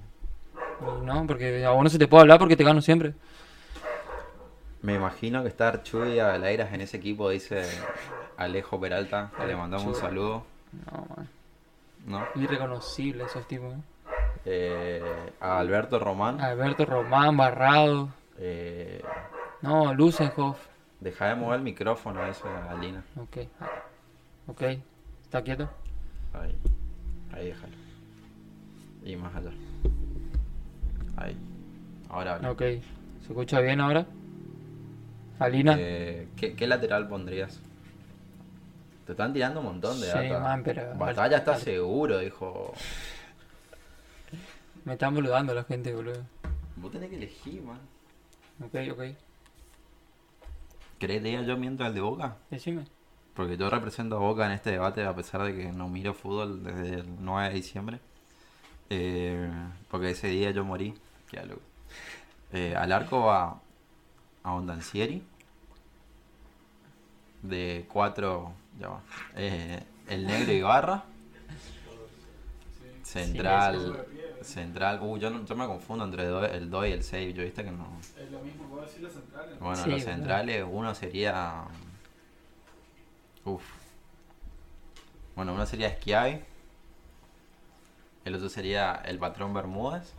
No, 1.05 1.27
porque 1.27 1.65
a 1.65 1.71
vos 1.71 1.83
no 1.85 1.91
se 1.91 1.99
te 1.99 2.07
puede 2.09 2.23
hablar 2.23 2.39
porque 2.39 2.57
te 2.57 2.65
gano 2.65 2.81
siempre. 2.81 3.15
Me 4.83 4.95
imagino 4.95 5.43
que 5.43 5.49
estar 5.49 5.83
Chuy 5.83 6.15
y 6.15 6.19
en 6.21 6.81
ese 6.81 6.97
equipo, 6.97 7.29
dice 7.29 7.65
Alejo 8.37 8.81
Peralta, 8.81 9.31
le 9.47 9.55
mandamos 9.55 9.87
un 9.87 9.95
saludo, 9.95 10.45
No, 10.91 11.07
man. 11.17 11.29
¿no? 12.07 12.27
Irreconocible 12.43 13.25
esos 13.25 13.47
tipos. 13.47 13.75
¿eh? 13.75 13.81
Eh, 14.47 15.33
a 15.41 15.59
Alberto 15.59 15.99
Román, 15.99 16.41
Alberto 16.41 16.87
Román, 16.87 17.37
Barrado. 17.37 18.09
eh, 18.39 19.03
No, 19.61 19.93
Lusenhoff. 19.93 20.59
deja 21.01 21.27
de 21.29 21.35
mover 21.35 21.59
el 21.59 21.63
micrófono, 21.65 22.25
dice 22.27 22.45
Alina. 22.71 23.05
Ok. 23.17 23.37
ah, 23.61 23.67
Ok. 24.47 24.63
¿Está 25.23 25.43
quieto? 25.43 25.69
Ahí, 26.33 26.57
ahí 27.35 27.47
déjalo. 27.49 27.75
Y 29.05 29.17
más 29.17 29.35
allá. 29.35 29.51
Ahí. 31.19 31.37
Ahora 32.09 32.35
habla. 32.37 32.51
Ok. 32.51 32.61
¿Se 32.61 32.81
escucha 33.29 33.61
bien 33.61 33.81
ahora? 33.81 34.07
Alina. 35.41 35.75
Eh, 35.79 36.29
¿qué, 36.37 36.55
qué 36.55 36.67
lateral 36.67 37.09
pondrías? 37.09 37.61
Te 39.07 39.13
están 39.13 39.33
tirando 39.33 39.61
un 39.61 39.67
montón 39.67 40.01
de 40.01 40.07
Sí, 40.07 40.13
data. 40.29 40.39
man, 40.41 40.63
pero- 40.63 40.95
Batalla 40.97 41.39
está 41.39 41.53
vale. 41.53 41.65
seguro, 41.65 42.19
dijo. 42.19 42.73
Me 44.85 44.93
están 44.93 45.15
boludando 45.15 45.53
la 45.55 45.65
gente, 45.65 45.93
boludo. 45.95 46.23
Vos 46.77 46.93
tenés 46.93 47.11
que 47.11 47.17
elegir, 47.17 47.63
man. 47.63 47.79
Ok, 48.65 48.75
ok. 48.93 49.03
¿Querés 50.99 51.23
que 51.23 51.45
yo 51.45 51.57
miento 51.57 51.85
al 51.85 51.95
de 51.95 52.01
Boca? 52.01 52.37
Decime. 52.51 52.85
Porque 53.35 53.57
yo 53.57 53.71
represento 53.71 54.17
a 54.17 54.21
Boca 54.21 54.45
en 54.47 54.53
este 54.53 54.71
debate 54.71 55.05
a 55.05 55.15
pesar 55.15 55.43
de 55.43 55.57
que 55.57 55.73
no 55.73 55.89
miro 55.89 56.13
fútbol 56.15 56.63
desde 56.63 56.97
el 57.01 57.07
9 57.25 57.49
de 57.49 57.55
diciembre. 57.55 58.01
Eh, 58.91 59.51
porque 59.91 60.11
ese 60.11 60.29
día 60.29 60.51
yo 60.51 60.65
morí. 60.65 60.95
Qué. 61.31 61.41
Eh, 62.53 62.75
al 62.77 62.93
arco 62.93 63.21
va 63.21 63.61
a 64.43 64.53
Ondancieri. 64.53 65.23
De 67.43 67.87
4. 67.93 68.53
Ya 68.79 68.89
va. 68.89 69.01
Eh, 69.37 69.83
el 70.09 70.27
negro 70.27 70.53
Ibarra. 70.53 71.05
Central. 73.03 74.07
Central. 74.43 75.01
Uh, 75.03 75.19
yo, 75.19 75.31
no- 75.31 75.45
yo 75.45 75.55
me 75.57 75.67
confundo 75.67 76.05
entre 76.05 76.25
do- 76.27 76.45
el 76.45 76.71
2 76.71 76.87
y 76.89 76.93
el 76.93 77.03
6. 77.03 77.35
Yo 77.35 77.43
viste 77.43 77.65
que 77.65 77.71
no. 77.73 77.87
Es 78.19 78.31
lo 78.31 78.41
mismo, 78.41 78.65
puedo 78.69 78.83
decir 78.83 79.03
las 79.03 79.13
centrales. 79.13 79.59
Bueno, 79.59 79.77
Sí, 79.85 79.91
los 79.91 80.03
centrales, 80.03 80.65
uno 80.69 80.95
sería. 80.95 81.65
Uf. 83.45 83.63
Bueno, 85.37 85.55
uno 85.55 85.67
sería 85.67 85.91
Schiavi. 85.97 86.41
El 88.25 88.35
otro 88.35 88.49
sería 88.49 88.95
el 89.05 89.19
patrón 89.19 89.53
Bermúdez. 89.55 90.13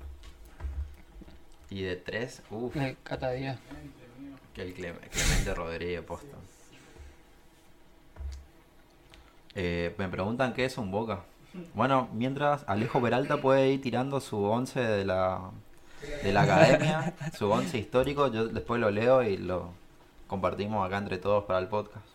Y 1.69 1.83
de 1.83 1.95
tres, 1.95 2.41
uff, 2.49 2.75
Cata 3.03 3.31
Díaz. 3.31 3.57
que 4.53 4.61
el 4.63 4.75
Cle- 4.75 4.99
Clemente 5.09 5.53
Rodríguez 5.55 6.01
posta. 6.01 6.35
Eh, 9.55 9.93
me 9.97 10.07
preguntan 10.07 10.53
qué 10.53 10.65
es 10.65 10.77
un 10.77 10.91
Boca. 10.91 11.23
Bueno, 11.73 12.07
mientras 12.13 12.63
Alejo 12.67 13.01
Peralta 13.01 13.37
puede 13.41 13.69
ir 13.71 13.81
tirando 13.81 14.21
su 14.21 14.41
11 14.41 14.79
de 14.79 15.05
la, 15.05 15.51
de 16.23 16.31
la 16.31 16.43
academia, 16.43 17.13
su 17.37 17.49
11 17.49 17.77
histórico, 17.77 18.27
yo 18.29 18.47
después 18.47 18.79
lo 18.79 18.89
leo 18.89 19.21
y 19.23 19.37
lo 19.37 19.71
compartimos 20.27 20.85
acá 20.85 20.97
entre 20.97 21.17
todos 21.17 21.43
para 21.43 21.59
el 21.59 21.67
podcast. 21.67 22.07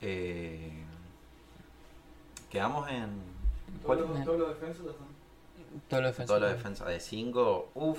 Eh, 0.00 0.72
quedamos 2.50 2.90
en... 2.90 3.22
¿cuál? 3.84 4.00
Todos 4.00 4.10
los, 4.10 4.24
todos 4.24 4.38
los 4.40 4.48
defensas 4.48 4.86
están. 4.86 5.06
Todo 5.88 6.00
lo 6.00 6.06
defensa. 6.08 6.34
Toda 6.34 6.40
la 6.40 6.52
defensa 6.54 6.84
de 6.86 7.00
5. 7.00 7.70
Uff. 7.74 7.98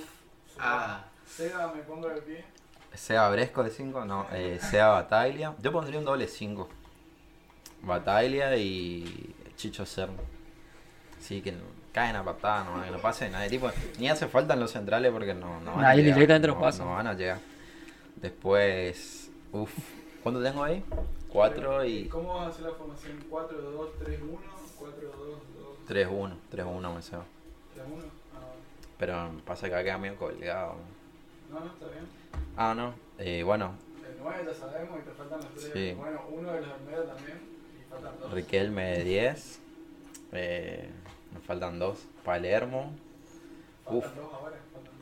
Ah. 0.60 1.06
Seba, 1.26 1.74
me 1.74 1.82
pongo 1.82 2.10
de 2.10 2.22
pie. 2.22 2.46
Sea 2.96 3.30
Bresco 3.30 3.64
de 3.64 3.70
5, 3.70 4.06
no, 4.06 4.28
eh, 4.32 4.60
sea 4.62 4.88
Bataglia. 4.90 5.54
Yo 5.62 5.72
pondría 5.72 6.00
un 6.00 6.06
doble 6.06 6.28
5. 6.28 6.68
Bataglia 7.84 8.56
y 8.58 9.36
Chicho 9.56 9.86
Serna. 9.86 10.22
Sí, 11.20 11.42
que 11.42 11.54
caen 11.92 12.16
a 12.16 12.24
patada, 12.24 12.64
no, 12.66 12.84
que 12.84 12.92
no 12.92 12.98
pase 13.00 13.30
nadie. 13.30 13.50
Tipo, 13.50 13.70
ni 14.00 14.10
hace 14.10 14.28
falta 14.28 14.54
en 14.54 14.60
los 14.60 14.72
centrales 14.72 15.12
porque 15.12 15.34
no, 15.34 15.60
no 15.62 15.72
van 15.72 15.80
a 15.80 15.88
Nadie 15.90 16.04
llegar. 16.04 16.16
directamente 16.20 16.48
no, 16.48 16.86
no 16.86 16.94
van 16.96 17.08
a 17.08 17.14
llegar. 17.14 17.40
Después, 18.16 19.30
uff, 19.52 19.72
¿cuánto 20.24 20.42
tengo 20.42 20.64
ahí? 20.64 20.84
4 21.30 21.86
y 21.86 22.08
¿Cómo 22.08 22.34
vas 22.36 22.48
a 22.48 22.50
hacer 22.50 22.66
la 22.66 22.72
formación? 22.72 23.24
4, 23.30 23.62
2, 23.62 23.90
3, 24.00 24.20
1, 24.22 24.40
4, 24.80 25.12
2, 25.18 25.38
2, 25.88 26.08
3-1. 26.10 26.34
3-1 26.52 26.96
me 26.96 27.02
sé. 27.02 27.12
3, 27.74 27.86
1. 27.94 28.04
Ah, 28.36 28.38
Pero 28.98 29.32
pasa 29.46 29.70
que 29.70 29.84
queda 29.84 29.98
medio 29.98 30.16
colgado. 30.18 30.76
no, 31.52 31.60
no, 31.60 31.66
está 31.66 31.86
bien. 31.88 32.06
Ah, 32.58 32.74
no. 32.76 32.94
Eh, 33.18 33.44
bueno, 33.44 33.76
El 34.06 34.18
9 34.22 34.44
ya 34.46 34.54
sabemos 34.54 35.00
y 35.00 35.04
te 35.04 35.12
faltan 35.12 35.40
los 35.40 35.50
3. 35.56 35.72
Sí. 35.74 35.94
Bueno, 35.98 36.22
uno 36.30 36.52
de 36.52 36.62
los 36.62 36.70
del 36.70 36.82
medio 36.86 37.04
también. 37.04 37.40
Y 37.80 37.90
faltan 37.90 38.20
2. 38.20 38.32
Riquelme 38.34 38.84
de 38.98 39.04
10. 39.04 39.60
Eh, 40.34 40.90
me 41.34 41.40
faltan 41.42 41.80
dos. 41.80 42.06
Palermo. 42.24 42.92
Faltan 43.84 43.98
uf. 43.98 44.16
2 44.16 44.34
ahora, 44.34 44.58
faltan 44.74 44.94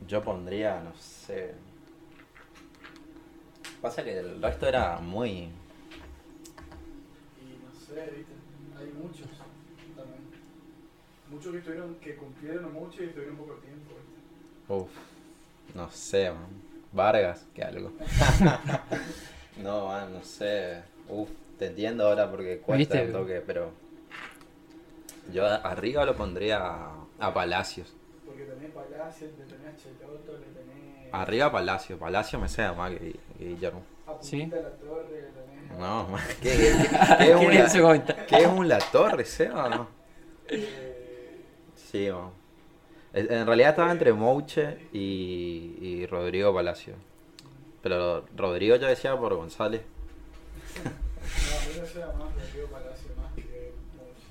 2. 0.00 0.08
Yo 0.08 0.22
pondría, 0.22 0.80
no 0.80 0.94
sé. 0.96 1.54
Pasa 3.80 4.04
que 4.04 4.18
el 4.18 4.40
resto 4.40 4.68
era 4.68 4.98
muy. 5.00 5.30
Y 5.30 5.50
no 7.64 7.72
sé, 7.74 8.12
viste, 8.16 8.32
hay 8.78 8.92
muchos 8.92 9.26
también. 9.96 10.22
Muchos 11.30 11.52
que 11.52 11.58
estuvieron, 11.58 11.94
que 11.96 12.14
cumplieron 12.16 12.72
mucho 12.72 13.02
y 13.02 13.06
estuvieron 13.06 13.36
poco 13.36 13.54
tiempo, 13.54 13.94
viste. 13.94 14.72
Uf, 14.72 14.90
no 15.74 15.90
sé, 15.90 16.30
man. 16.30 16.61
Vargas, 16.92 17.46
que 17.54 17.62
algo. 17.62 17.90
no, 19.62 19.86
man, 19.88 20.12
no 20.12 20.22
sé. 20.24 20.82
Uf, 21.08 21.28
te 21.58 21.66
entiendo 21.66 22.06
ahora 22.08 22.30
porque 22.30 22.58
cuesta 22.58 22.76
¿Viste? 22.98 23.06
un 23.06 23.12
toque, 23.12 23.42
pero. 23.46 23.70
Yo 25.32 25.46
arriba 25.46 26.04
lo 26.04 26.16
pondría 26.16 26.58
a, 26.58 26.94
a 27.20 27.32
Palacios. 27.34 27.94
Porque 28.26 28.42
tenés 28.44 28.70
Palacio, 28.72 29.28
le 29.38 29.44
tenés 29.44 29.82
Cheloto, 29.82 30.32
le 30.32 30.46
tenés 30.46 31.08
Arriba 31.12 31.52
Palacio. 31.52 31.98
Palacio 31.98 32.38
me 32.38 32.48
sea 32.48 32.72
más 32.72 32.90
que, 32.90 33.12
que 33.38 33.44
Guillermo. 33.44 33.82
Sí. 34.20 34.46
la 34.46 34.70
Torre, 34.70 35.04
le 35.10 35.28
tenés 35.28 35.78
No, 35.78 36.08
man, 36.08 36.20
¿qué, 36.42 36.50
qué- 36.50 36.76
qué- 36.82 37.16
qué 37.18 37.30
es 37.30 37.36
un 37.36 37.50
¿Qué 37.50 37.58
la- 37.58 38.26
qué 38.26 38.36
es 38.36 38.46
un 38.46 38.68
La 38.68 38.78
Torre, 38.78 39.24
Seba, 39.24 39.68
no? 39.68 39.88
eh, 40.48 41.40
Sí, 41.76 42.10
man. 42.10 42.30
En 43.14 43.46
realidad 43.46 43.70
estaba 43.70 43.92
entre 43.92 44.12
Mouche 44.12 44.88
y, 44.92 45.76
y 45.80 46.06
Rodrigo 46.06 46.54
Palacio. 46.54 46.94
Pero 47.82 48.24
Rodrigo 48.36 48.76
yo 48.76 48.86
decía 48.86 49.16
por 49.18 49.34
González. 49.34 49.82
no, 50.84 50.90
a 50.90 51.74
mí 51.74 51.80
me 51.80 51.86
sea 51.86 52.06
más 52.06 52.34
Rodrigo 52.34 52.68
Palacio 52.68 53.10
más 53.20 53.34
que 53.34 53.72
Mouche. 53.96 54.26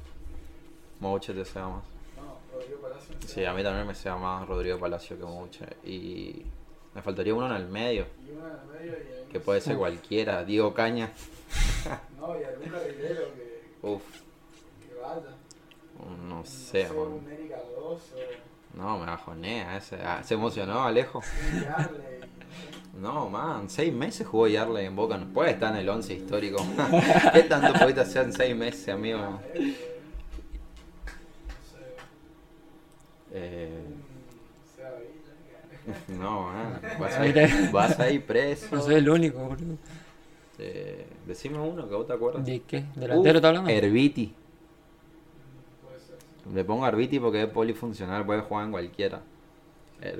Mouche 1.00 1.34
te 1.34 1.46
sea 1.46 1.67
más. 1.67 1.84
No, 2.15 2.39
Rodrigo 2.58 2.82
Palacio 2.82 3.15
Sí, 3.28 3.46
a 3.46 3.54
mí 3.54 3.62
también 3.62 3.86
me 3.86 3.94
sea 3.94 4.15
más 4.15 4.48
Rodrigo 4.48 4.80
Palacio 4.80 5.17
que 5.17 5.26
Mouche. 5.26 5.65
Y 5.84 6.44
me 6.96 7.02
faltaría 7.02 7.36
uno 7.36 7.46
en 7.48 7.62
el 7.62 7.67
medio, 7.67 8.08
Y 8.28 8.32
uno 8.32 8.48
en 8.48 8.54
el 8.54 8.80
medio 8.80 8.91
y 8.94 9.13
ahí 9.13 9.26
que 9.32 9.39
puede 9.39 9.62
ser 9.62 9.78
cualquiera. 9.78 10.44
Diego 10.44 10.74
Caña. 10.74 11.12
No, 12.20 12.39
y 12.39 12.44
algún 12.44 12.70
carrilero 12.70 13.34
que, 13.34 13.62
Uf, 13.82 14.04
que 14.88 14.96
vaya. 14.96 15.36
no 16.28 16.46
sé, 16.46 16.84
no 16.84 16.86
sé, 16.86 16.88
man. 16.89 16.98
un 17.08 17.26
2 17.76 18.02
No, 18.74 18.98
me 19.00 19.06
bajonea 19.06 19.78
ese. 19.78 19.98
Ah, 20.04 20.22
se 20.24 20.34
emocionó 20.36 20.84
Alejo. 20.84 21.22
No, 23.00 23.30
man, 23.30 23.70
seis 23.70 23.94
meses 23.94 24.28
jugó 24.28 24.48
Yarley 24.48 24.86
en 24.86 24.96
Boca. 24.96 25.18
No 25.18 25.28
puede 25.28 25.52
estar 25.52 25.74
en 25.74 25.80
el 25.80 25.90
11 25.90 26.14
histórico. 26.14 26.64
¿Qué 27.34 27.44
tanto 27.44 27.74
pudiste 27.74 28.02
hacer 28.02 28.26
en 28.26 28.34
seis 28.34 28.56
meses, 28.56 28.90
amigo? 28.90 29.40
Eh, 33.34 33.82
no 36.10 36.52
man, 36.52 36.82
vas 37.00 37.18
a, 37.18 37.26
ir, 37.26 37.72
vas 37.72 38.00
a 38.00 38.10
ir 38.10 38.26
preso. 38.26 38.76
No 38.76 38.82
soy 38.82 38.96
el 38.96 39.10
único, 39.10 39.40
boludo. 39.40 39.78
Eh, 40.60 41.08
decime 41.26 41.58
uno 41.58 41.88
que 41.88 41.96
vos 41.96 42.06
te 42.06 42.14
acuerdas. 42.14 42.46
¿De 42.46 42.62
qué? 42.62 42.86
¿Delantero 42.96 43.38
está 43.38 43.48
hablando? 43.48 43.70
Herbiti. 43.70 44.36
Le 46.54 46.63
pongo 46.63 46.88
Herbiti 46.88 47.19
porque 47.19 47.43
es 47.43 47.49
polifuncional, 47.49 48.25
puede 48.25 48.41
jugar 48.41 48.65
en 48.65 48.71
cualquiera. 48.71 49.21
Ser. 50.01 50.15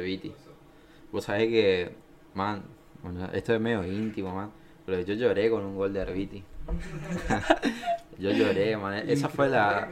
Vos 1.12 1.26
sabés 1.26 1.48
que, 1.50 1.96
man, 2.36 2.64
bueno, 3.02 3.28
esto 3.34 3.54
es 3.54 3.60
medio 3.62 3.84
íntimo, 3.84 4.34
man. 4.34 4.52
Pero 4.86 5.02
yo 5.02 5.14
lloré 5.16 5.50
con 5.50 5.64
un 5.66 5.76
gol 5.76 5.94
de 5.94 6.00
Herbiti. 6.02 6.44
yo 8.20 8.32
lloré, 8.32 8.78
man. 8.78 9.10
Esa 9.10 9.30
fue 9.30 9.50
la. 9.50 9.90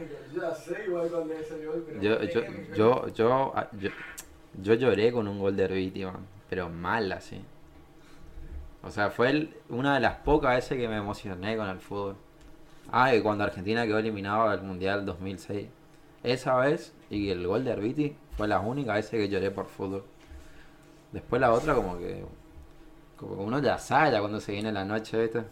Yo. 2.01 2.21
Yo, 2.21 2.21
yo, 2.23 2.41
yo, 2.75 3.07
yo, 3.13 3.51
ah, 3.55 3.67
yo, 3.79 3.89
yo 4.61 4.73
lloré 4.75 5.11
con 5.11 5.27
un 5.27 5.39
gol 5.39 5.55
de 5.55 5.63
Herbiti, 5.63 6.05
man. 6.05 6.25
Pero 6.49 6.69
mal 6.69 7.11
así. 7.11 7.41
O 8.81 8.89
sea, 8.91 9.09
fue 9.09 9.29
el- 9.29 9.53
una 9.69 9.95
de 9.95 9.99
las 9.99 10.15
pocas 10.17 10.55
veces 10.55 10.77
que 10.77 10.87
me 10.87 10.97
emocioné 10.97 11.57
con 11.57 11.67
el 11.67 11.79
fútbol. 11.79 12.15
Ah, 12.91 13.13
y 13.13 13.21
cuando 13.21 13.43
Argentina 13.43 13.85
quedó 13.85 13.97
eliminado 13.99 14.49
del 14.51 14.61
Mundial 14.61 15.05
2006. 15.05 15.67
Esa 16.23 16.55
vez 16.58 16.93
y 17.10 17.29
el 17.29 17.47
gol 17.47 17.63
de 17.63 17.71
Arbiti 17.71 18.15
fue 18.36 18.47
la 18.47 18.60
única 18.60 18.93
vez 18.93 19.10
que 19.10 19.29
lloré 19.29 19.51
por 19.51 19.67
fútbol. 19.67 20.03
Después 21.12 21.41
la 21.41 21.51
otra 21.51 21.73
como 21.73 21.97
que... 21.97 22.23
Como 23.17 23.36
que 23.36 23.41
uno 23.41 23.60
ya 23.60 23.77
sabe 23.77 24.12
ya 24.12 24.19
cuando 24.19 24.39
se 24.39 24.53
viene 24.53 24.71
la 24.71 24.86
noche, 24.86 25.21
¿viste? 25.21 25.43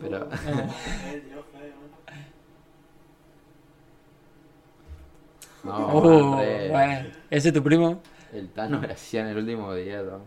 Pero... 0.00 0.28
no, 5.64 6.34
André, 6.34 6.70
bueno, 6.70 7.08
¿Ese 7.30 7.48
es 7.48 7.54
tu 7.54 7.62
primo? 7.62 8.00
el 8.34 8.50
Tano 8.50 8.82
en 8.82 9.26
el 9.26 9.36
último 9.36 9.74
día, 9.74 10.02
¿no? 10.02 10.20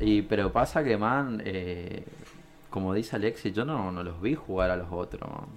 Y 0.00 0.22
pero 0.22 0.52
pasa 0.52 0.82
que, 0.82 0.96
man, 0.96 1.42
eh, 1.44 2.04
como 2.70 2.94
dice 2.94 3.16
Alexis, 3.16 3.52
yo 3.52 3.64
no, 3.64 3.92
no 3.92 4.02
los 4.02 4.20
vi 4.20 4.34
jugar 4.34 4.70
a 4.70 4.76
los 4.76 4.88
otros, 4.90 5.30
man. 5.30 5.48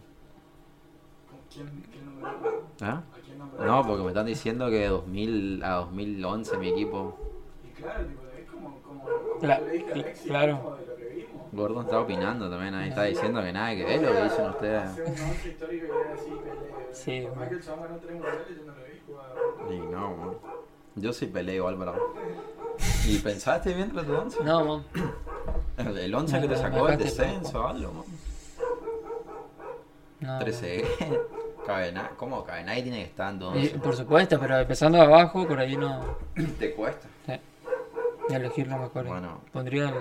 ¿Con 1.55 1.65
quién, 1.67 1.83
quién? 1.91 2.87
¿Ah? 2.89 3.01
¿A 3.11 3.25
quién 3.25 3.37
nombró? 3.39 3.65
No, 3.65 3.85
porque 3.87 4.01
me 4.03 4.07
están 4.09 4.25
diciendo 4.25 4.69
que 4.69 4.75
de 4.79 4.87
2000 4.87 5.63
a 5.63 5.69
2011 5.75 6.57
mi 6.57 6.69
equipo, 6.69 7.17
Y 7.63 7.81
claro, 7.81 8.05
tipo, 8.05 8.21
es 8.37 8.49
como, 8.49 8.81
como, 8.81 9.03
como 9.03 9.39
Cla- 9.39 9.59
tú 9.59 9.65
le 9.65 9.71
diste 9.73 9.91
a 9.91 9.95
cl- 9.95 10.01
Alexis, 10.03 10.27
claro. 10.27 10.61
como 10.63 10.75
de 10.75 10.85
lo 10.85 10.95
que 10.95 11.05
vimos. 11.05 11.29
Gordon 11.51 11.83
está 11.85 11.99
opinando 11.99 12.49
también, 12.49 12.73
ahí 12.75 12.89
está 12.89 13.03
diciendo 13.03 13.41
que 13.41 13.51
nada 13.53 13.75
que 13.75 13.83
ver 13.85 14.01
lo 14.01 14.11
que 14.11 14.23
dicen 14.23 14.49
ustedes. 14.49 14.89
Sí, 16.93 17.21
Por 17.21 17.29
más 17.29 17.35
bueno. 17.37 17.49
que 17.49 17.55
el 17.55 17.63
chabón 17.63 17.83
ganó 17.83 17.97
tres 17.97 18.13
mundiales, 18.13 18.47
yo 18.49 18.65
no 18.65 18.73
lo 18.73 19.69
vi. 19.69 19.75
Y 19.75 19.79
no, 19.91 20.15
man. 20.15 20.29
Yo 20.95 21.13
sí 21.13 21.25
peleé 21.27 21.55
igual, 21.55 21.75
pero... 21.77 22.13
¿Y 23.07 23.17
pensaste 23.19 23.73
bien 23.73 23.93
de 23.95 24.03
tu 24.03 24.13
11? 24.13 24.43
No, 24.43 24.65
man. 24.65 24.83
El, 25.77 25.97
el 25.97 26.15
11 26.15 26.41
que 26.41 26.47
te 26.47 26.55
No, 26.55 26.59
sacó 26.61 26.87
del 26.87 26.97
dejaste 26.97 27.21
descenso 27.23 27.61
o 27.63 27.67
algo, 27.67 27.93
man. 27.93 28.03
No, 30.19 30.37
13 30.39 30.83
Cabenay, 31.65 32.09
¿cómo 32.17 32.43
Cabenay 32.43 32.81
tiene 32.83 32.97
que 32.99 33.03
estar 33.05 33.31
en 33.33 33.39
man. 33.39 33.47
11? 33.49 33.61
Y, 33.75 33.79
por 33.79 33.95
supuesto, 33.95 34.39
pero 34.39 34.57
empezando 34.59 34.97
de 34.97 35.03
abajo, 35.05 35.47
por 35.47 35.59
ahí 35.59 35.77
no. 35.77 36.01
¿Te 36.57 36.73
cuesta? 36.73 37.07
Sí. 37.25 37.33
Y 38.29 38.33
elegir 38.33 38.67
lo 38.67 38.77
mejor. 38.77 39.05
Bueno. 39.05 39.41
Pondría 39.53 39.89
el, 39.89 39.95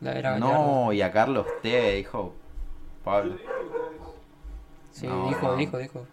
la 0.00 0.12
era 0.12 0.32
Gallardo. 0.32 0.52
No, 0.84 0.92
y 0.92 1.00
a 1.02 1.10
Carlos 1.12 1.46
T, 1.62 1.94
dijo 1.96 2.34
Pablo. 3.04 3.36
Sí, 4.90 5.06
No, 5.06 5.28
dijo, 5.28 5.46
no. 5.48 5.56
dijo, 5.56 5.78
dijo. 5.78 6.06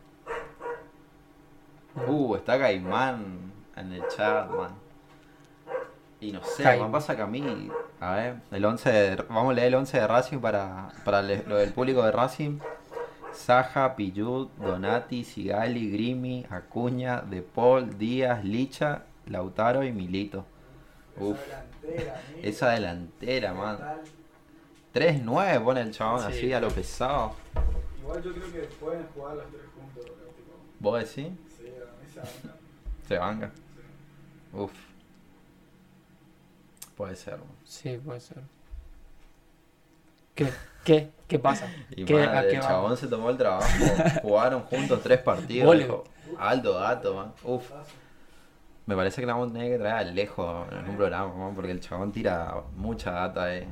Uh, 2.08 2.36
está 2.36 2.58
Caimán 2.58 3.52
en 3.76 3.92
el 3.94 4.08
chat, 4.08 4.50
man. 4.50 4.72
Y 6.20 6.32
no 6.32 6.44
sé, 6.44 6.64
Caimán. 6.64 6.92
pasa 6.92 7.16
que 7.16 7.22
a 7.24 7.28
mí, 7.28 7.70
a 8.00 8.16
ver, 8.16 8.36
el 8.52 8.64
11 8.64 8.92
de- 8.92 9.16
vamos 9.28 9.52
a 9.52 9.54
leer 9.54 9.68
el 9.70 9.76
11 9.76 10.00
de 10.00 10.08
Racing 10.08 10.38
para, 10.40 10.90
para 11.04 11.22
le- 11.22 11.44
lo 11.44 11.58
del 11.58 11.74
público 11.74 12.04
de 12.04 12.12
Racing. 12.12 12.60
Saja, 13.34 13.96
Pillud, 13.96 14.50
Donati, 14.60 15.24
Sigali, 15.24 15.90
Grimi, 15.92 16.46
Acuña, 16.50 17.22
De 17.22 17.42
Paul, 17.42 17.98
Díaz, 17.98 18.44
Licha, 18.44 19.04
Lautaro 19.28 19.84
y 19.84 19.92
Milito. 19.92 20.46
Uf, 21.18 21.38
esa 22.42 22.70
delantera, 22.72 23.54
man. 23.54 23.78
Total. 23.78 24.02
3-9 24.94 25.64
pone 25.64 25.82
el 25.82 25.92
chabón 25.92 26.20
Sí. 26.22 26.26
así 26.28 26.54
a 26.54 26.60
lo 26.60 26.70
pesado. 26.70 27.36
Igual 28.02 28.24
yo 28.24 28.34
creo 28.34 28.52
que 28.52 28.60
pueden 28.80 29.06
jugar 29.14 29.36
los 29.38 29.46
tres 29.50 29.62
juntos, 29.76 30.06
tipo. 30.06 30.52
¿Vos 30.80 31.00
decís? 31.00 31.32
Sí, 31.58 31.68
a 31.68 32.02
mí 32.02 32.10
se 32.12 32.20
bancan. 32.20 32.52
Se 33.08 33.18
banca. 33.18 33.52
Sí. 33.56 34.58
Uf. 34.58 34.72
Puede 36.98 37.16
ser, 37.16 37.38
man. 37.38 37.48
Sí, 37.64 37.98
puede 38.04 38.20
ser. 38.20 38.44
¿Qué? 40.46 40.52
¿Qué? 40.84 41.10
¿Qué 41.28 41.40
pasa? 41.40 41.68
Y 41.92 42.04
¿Qué, 42.04 42.14
man, 42.14 42.38
¿A 42.38 42.42
qué 42.42 42.56
el 42.56 42.62
chabón 42.62 42.84
vamos? 42.84 43.00
se 43.00 43.08
tomó 43.08 43.30
el 43.30 43.38
trabajo. 43.38 43.68
Jugaron 44.22 44.64
juntos 44.64 45.00
tres 45.02 45.20
partidos. 45.20 45.78
Dijo, 45.78 46.04
Alto 46.38 46.74
dato, 46.74 47.16
man. 47.16 47.34
Uf. 47.44 47.72
Me 48.86 48.96
parece 48.96 49.22
que 49.22 49.28
la 49.28 49.34
vamos 49.34 49.52
a 49.52 49.54
tener 49.54 49.72
que 49.72 49.78
traer 49.78 49.96
a 49.96 50.04
lejos 50.04 50.68
en 50.72 50.90
un 50.90 50.98
programa, 50.98 51.34
man, 51.34 51.56
porque 51.56 51.72
el 51.72 51.80
chabón 51.80 52.12
tira 52.12 52.56
mucha 52.76 53.12
data, 53.12 53.56
eh. 53.56 53.68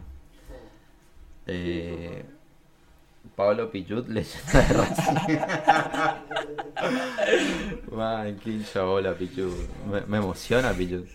Eh, 1.48 2.24
Pablo 3.36 3.70
Pichut, 3.72 4.08
leyenda 4.10 4.62
de 4.62 4.74
Racing. 4.74 5.16
Man, 7.92 8.40
qué 8.44 8.50
hincha 8.52 8.84
bola 8.84 9.14
Pichut. 9.14 9.52
Me, 9.92 10.02
me 10.02 10.18
emociona 10.18 10.72
Pichut. 10.74 11.08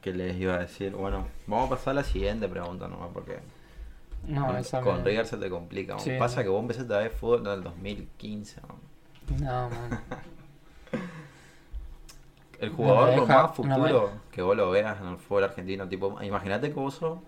¿Qué 0.00 0.12
les 0.12 0.36
iba 0.36 0.54
a 0.54 0.58
decir? 0.58 0.92
Bueno, 0.92 1.26
vamos 1.46 1.66
a 1.66 1.70
pasar 1.76 1.90
a 1.92 1.94
la 1.94 2.04
siguiente 2.04 2.48
pregunta 2.48 2.86
nomás, 2.88 3.08
porque 3.12 3.38
No, 4.26 4.46
con, 4.46 4.56
esa 4.56 4.80
con 4.80 4.98
me- 4.98 5.04
River 5.04 5.26
se 5.26 5.36
te 5.36 5.50
complica. 5.50 5.98
Sí. 5.98 6.12
Pasa 6.18 6.42
que 6.42 6.48
vos 6.48 6.60
empezaste 6.62 6.94
a 6.94 6.98
ver 6.98 7.10
fútbol 7.10 7.46
en 7.46 7.52
el 7.52 7.62
2015. 7.64 8.60
man. 8.62 8.76
No, 9.42 9.68
man. 9.70 10.00
El 12.60 12.70
jugador 12.70 13.18
con 13.20 13.28
más 13.28 13.42
no 13.42 13.54
futuro 13.54 14.10
que 14.32 14.42
vos 14.42 14.56
lo 14.56 14.70
veas 14.70 15.00
en 15.00 15.06
el 15.06 15.16
fútbol 15.18 15.44
argentino. 15.44 15.88
Tipo, 15.88 16.20
imagínate 16.22 16.68
que 16.68 16.74
vos 16.74 16.94
sos 16.94 17.20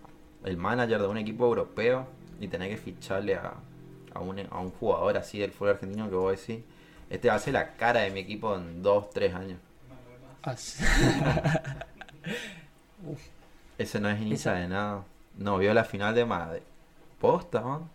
el 0.45 0.57
manager 0.57 1.01
de 1.01 1.07
un 1.07 1.19
equipo 1.19 1.45
europeo 1.47 2.05
y 2.41 2.49
tenés 2.49 2.71
que 2.71 2.77
ficharle 2.79 3.37
a, 3.37 3.55
a, 4.13 4.19
un, 4.19 4.41
a 4.51 4.59
un 4.59 4.71
jugador 4.73 5.17
así 5.17 5.39
del 5.39 5.53
fútbol 5.53 5.75
argentino 5.75 6.09
que 6.11 6.17
vos 6.17 6.33
decís, 6.37 6.65
este 7.11 7.29
va 7.29 7.35
a 7.35 7.39
ser 7.39 7.53
la 7.55 7.75
cara 7.77 8.01
de 8.01 8.11
mi 8.11 8.19
equipo 8.21 8.57
en 8.57 8.83
2, 8.83 9.11
3 9.11 9.35
años. 9.35 9.61
Ese 13.79 14.01
no 14.01 14.09
es 14.11 14.21
Esa- 14.33 14.55
de 14.55 14.69
nada. 14.69 15.05
No 15.39 15.59
vio 15.59 15.73
la 15.75 15.85
final 15.85 16.15
de 16.15 16.25
Madrid. 16.25 16.63
Posta, 17.21 17.61
man. 17.61 17.89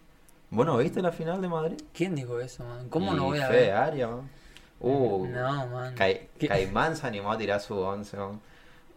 ¿Vos 0.52 0.66
no 0.66 0.78
viste 0.78 1.02
la 1.02 1.12
final 1.12 1.42
de 1.42 1.48
Madrid? 1.50 1.78
¿Quién 1.94 2.16
dijo 2.16 2.40
eso, 2.40 2.64
man? 2.64 2.88
¿Cómo 2.90 3.14
Y 3.14 3.18
no 3.18 3.24
voy 3.26 3.40
a 3.40 3.48
Fede 3.48 3.60
ver? 3.62 3.74
Aria, 3.74 4.08
man. 4.08 4.30
Uh, 4.80 5.28
No, 5.28 5.68
man. 5.68 5.96
¿Qué? 5.96 6.30
Caimán 6.48 6.96
se 6.96 7.08
animó 7.08 7.32
a 7.32 7.38
tirar 7.38 7.60
su 7.60 7.78
11, 7.78 8.18
man. 8.18 8.40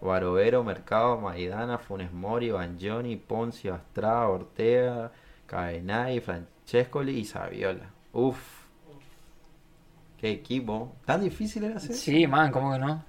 Barovero, 0.01 0.63
Mercado, 0.63 1.19
Maidana, 1.19 1.79
Funes 1.79 2.13
Mori, 2.13 2.51
Banjoni, 2.51 3.17
Poncio, 3.17 3.75
Astrada, 3.75 4.29
Ortega, 4.29 5.11
Cabenay, 5.47 6.21
Francescoli 6.21 7.19
y 7.19 7.25
Saviola. 7.25 7.91
Uf. 8.13 8.39
Qué 10.19 10.31
equipo. 10.31 10.93
¿Tan 11.05 11.21
difícil 11.23 11.65
era 11.65 11.77
hacer? 11.77 11.95
Sí, 11.95 12.27
man, 12.27 12.51
¿cómo 12.53 12.73
que 12.73 12.79
no? 12.79 13.05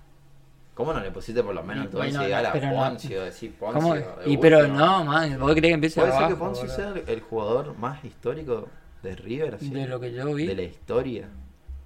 ¿Cómo 0.80 0.94
no 0.94 1.02
le 1.02 1.12
pusiste 1.12 1.44
por 1.44 1.54
lo 1.54 1.62
menos 1.62 1.84
Y 1.84 1.86
entonces 1.88 2.14
bueno, 2.14 2.24
llegar 2.26 2.46
a 2.46 2.54
pero 2.54 2.68
no. 2.70 2.76
Poncio? 2.78 3.24
Decir 3.26 3.54
Poncio. 3.56 3.82
¿Cómo? 3.82 3.96
de 3.96 4.06
Y 4.28 4.38
pero 4.38 4.66
no, 4.66 5.04
man, 5.04 5.38
¿vos 5.38 5.52
crees 5.52 5.62
que 5.64 5.74
empiece 5.74 6.00
¿Puede 6.00 6.14
abajo? 6.14 6.28
ser 6.30 6.36
que 6.38 6.40
Poncio 6.40 6.70
sea 6.70 6.94
el, 7.06 7.20
jugador 7.20 7.78
más 7.78 8.06
histórico 8.06 8.70
de 9.04 9.14
River? 9.18 9.56
así? 9.56 9.70
De 9.72 9.86
lo 9.88 10.00
que 10.00 10.14
yo 10.14 10.34
vi. 10.34 10.48
De 10.48 10.56
la 10.56 10.62
historia. 10.62 11.28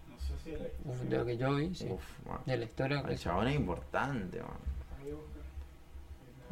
No 0.07 0.19
sé 0.19 0.33
si 0.43 0.51
era. 0.51 0.65
Uf, 0.85 1.01
de 1.01 1.17
lo 1.17 1.25
que 1.25 1.37
yo 1.37 1.55
vi, 1.55 1.73
sí. 1.73 1.87
Uf, 1.89 2.03
man. 2.29 2.37
De 2.45 2.55
la 2.55 2.65
historia. 2.65 2.99
El 2.99 3.05
que- 3.07 3.17
chabón 3.17 3.47
es 3.47 3.55
importante, 3.55 4.39
man. 4.41 4.51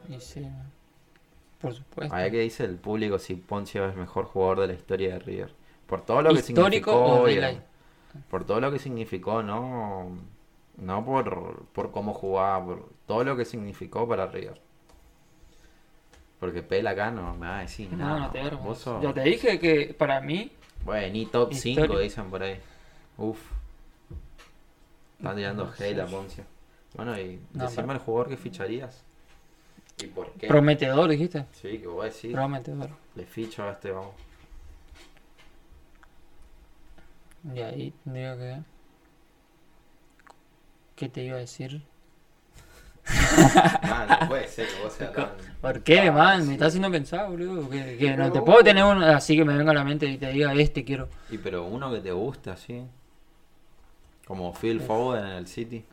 Y 0.09 0.19
sí, 0.19 0.39
man. 0.39 0.71
Por 1.59 1.75
supuesto. 1.75 2.15
A 2.15 2.21
ver 2.21 2.31
qué 2.31 2.39
dice 2.39 2.65
el 2.65 2.77
público 2.77 3.19
si 3.19 3.35
Poncio 3.35 3.85
es 3.85 3.93
el 3.93 3.99
mejor 3.99 4.25
jugador 4.25 4.61
de 4.61 4.67
la 4.67 4.73
historia 4.73 5.13
de 5.13 5.19
River. 5.19 5.53
Por 5.85 6.01
todo 6.03 6.23
lo 6.23 6.29
que 6.33 6.39
¿Histórico 6.39 6.91
significó. 6.91 6.93
o 6.95 7.21
obvio. 7.21 7.35
relay? 7.35 7.61
Por 8.31 8.45
todo 8.45 8.59
lo 8.59 8.71
que 8.71 8.79
significó, 8.79 9.43
no. 9.43 10.17
No 10.81 11.05
por, 11.05 11.65
por 11.67 11.91
cómo 11.91 12.13
jugaba, 12.13 12.65
por 12.65 12.89
todo 13.07 13.23
lo 13.23 13.37
que 13.37 13.45
significó 13.45 14.07
para 14.07 14.25
River. 14.27 14.59
Porque 16.39 16.63
Pela 16.63 16.89
acá 16.89 17.11
no 17.11 17.33
me 17.35 17.47
va 17.47 17.59
a 17.59 17.61
decir 17.61 17.89
No, 17.91 17.97
nada. 17.97 18.19
no 18.19 18.31
te 18.31 18.49
Vos 18.55 18.79
sos- 18.79 19.01
Ya 19.03 19.13
te 19.13 19.21
dije 19.21 19.59
que 19.59 19.93
para 19.97 20.19
mí. 20.21 20.51
Bueno, 20.83 21.13
ni 21.13 21.27
top 21.27 21.53
5 21.53 21.69
Histórico. 21.81 21.99
dicen 21.99 22.29
por 22.31 22.41
ahí. 22.41 22.59
Uf. 23.17 23.39
Están 25.19 25.35
tirando 25.35 25.65
No 25.65 25.71
hate 25.77 25.99
a 25.99 26.07
Poncio. 26.07 26.43
Bueno, 26.95 27.17
y 27.19 27.39
No, 27.53 27.63
decime 27.65 27.83
pero- 27.83 27.93
el 27.93 27.99
jugador 27.99 28.29
que 28.29 28.37
ficharías. 28.37 29.03
¿Y 30.03 30.07
por 30.07 30.31
qué? 30.31 30.47
Prometedor, 30.47 31.07
dijiste. 31.11 31.45
Sí, 31.51 31.77
que 31.77 31.85
vos 31.85 32.03
decís. 32.05 32.31
Prometedor. 32.33 32.89
Le 33.13 33.25
ficho 33.27 33.63
a 33.63 33.71
este, 33.73 33.91
vamos. 33.91 34.15
Y 37.53 37.59
ahí 37.59 37.93
digo 38.05 38.37
que. 38.37 38.57
¿Qué 41.01 41.09
te 41.09 41.23
iba 41.23 41.35
a 41.37 41.39
decir? 41.39 41.81
Ah, 43.07 44.19
no 44.21 44.27
puede 44.29 44.47
ser 44.47 44.67
que 44.67 44.83
vos 44.83 44.93
seas 44.93 45.11
tan... 45.13 45.29
¿Por 45.59 45.81
qué, 45.81 45.99
Ah, 46.01 46.11
man? 46.11 46.41
sí. 46.43 46.47
Me 46.49 46.53
estás 46.53 46.67
haciendo 46.67 46.91
pensar, 46.91 47.27
boludo. 47.27 47.67
Que, 47.71 47.97
que 47.97 48.15
no 48.15 48.31
te 48.31 48.37
vos- 48.37 48.45
puedo 48.45 48.63
tener 48.63 48.83
uno 48.83 49.03
así 49.07 49.35
que 49.35 49.43
me 49.43 49.57
venga 49.57 49.71
a 49.71 49.73
la 49.73 49.83
mente 49.83 50.05
y 50.05 50.19
te 50.19 50.31
diga 50.31 50.53
este 50.53 50.83
quiero. 50.85 51.09
Y 51.31 51.39
pero 51.39 51.63
uno 51.65 51.91
que 51.91 52.01
te 52.01 52.11
gusta, 52.11 52.51
así. 52.53 52.83
Como 54.27 54.53
Phil 54.53 54.79
Foden 54.79 55.25
en 55.25 55.31
el 55.37 55.47
City. 55.47 55.83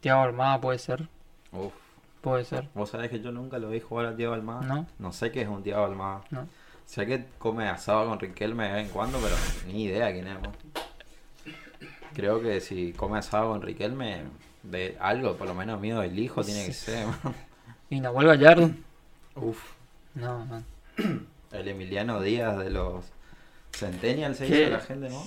Thiago 0.00 0.22
Almada 0.22 0.60
puede 0.62 0.78
ser. 0.78 1.08
Uf. 1.52 1.74
Puede 2.22 2.44
ser. 2.46 2.68
Vos 2.72 2.88
sabés 2.88 3.10
que 3.10 3.20
yo 3.20 3.32
nunca 3.32 3.58
lo 3.58 3.68
vi 3.68 3.80
jugar 3.80 4.06
a 4.06 4.12
Diego 4.14 4.32
Almada. 4.32 4.62
No. 4.62 4.86
No 4.98 5.12
sé 5.12 5.30
qué 5.30 5.42
es 5.42 5.48
un 5.48 5.62
Diego 5.62 5.84
Almada. 5.84 6.22
No. 6.30 6.48
Sé 6.86 7.04
que 7.04 7.26
come 7.38 7.68
asado 7.68 8.08
con 8.08 8.18
Riquelme 8.18 8.64
de 8.68 8.72
vez 8.72 8.86
en 8.86 8.92
cuando, 8.94 9.18
pero 9.18 9.36
ni 9.66 9.84
idea 9.84 10.10
quién 10.10 10.26
es. 10.26 10.40
vos. 10.40 10.48
Creo 12.14 12.40
que 12.42 12.60
si 12.60 12.92
come 12.92 13.18
asado 13.18 13.50
con 13.50 13.62
Riquelme, 13.62 14.22
de 14.62 14.96
algo, 15.00 15.36
por 15.36 15.48
lo 15.48 15.54
menos 15.54 15.80
mío, 15.80 16.02
el 16.02 16.18
hijo 16.18 16.42
tiene 16.44 16.66
que 16.66 16.72
ser, 16.72 17.06
man. 17.06 17.34
Y 17.90 18.00
Nahuel 18.00 18.26
Gallardo. 18.28 18.70
Uf. 19.36 19.72
No, 20.14 20.44
man. 20.46 20.64
El 21.52 21.68
Emiliano 21.68 22.20
Díaz 22.20 22.58
de 22.58 22.70
los 22.70 23.04
Centennials 23.72 24.38
se 24.38 24.44
dice 24.44 24.70
la 24.70 24.80
gente, 24.80 25.08
¿no? 25.08 25.22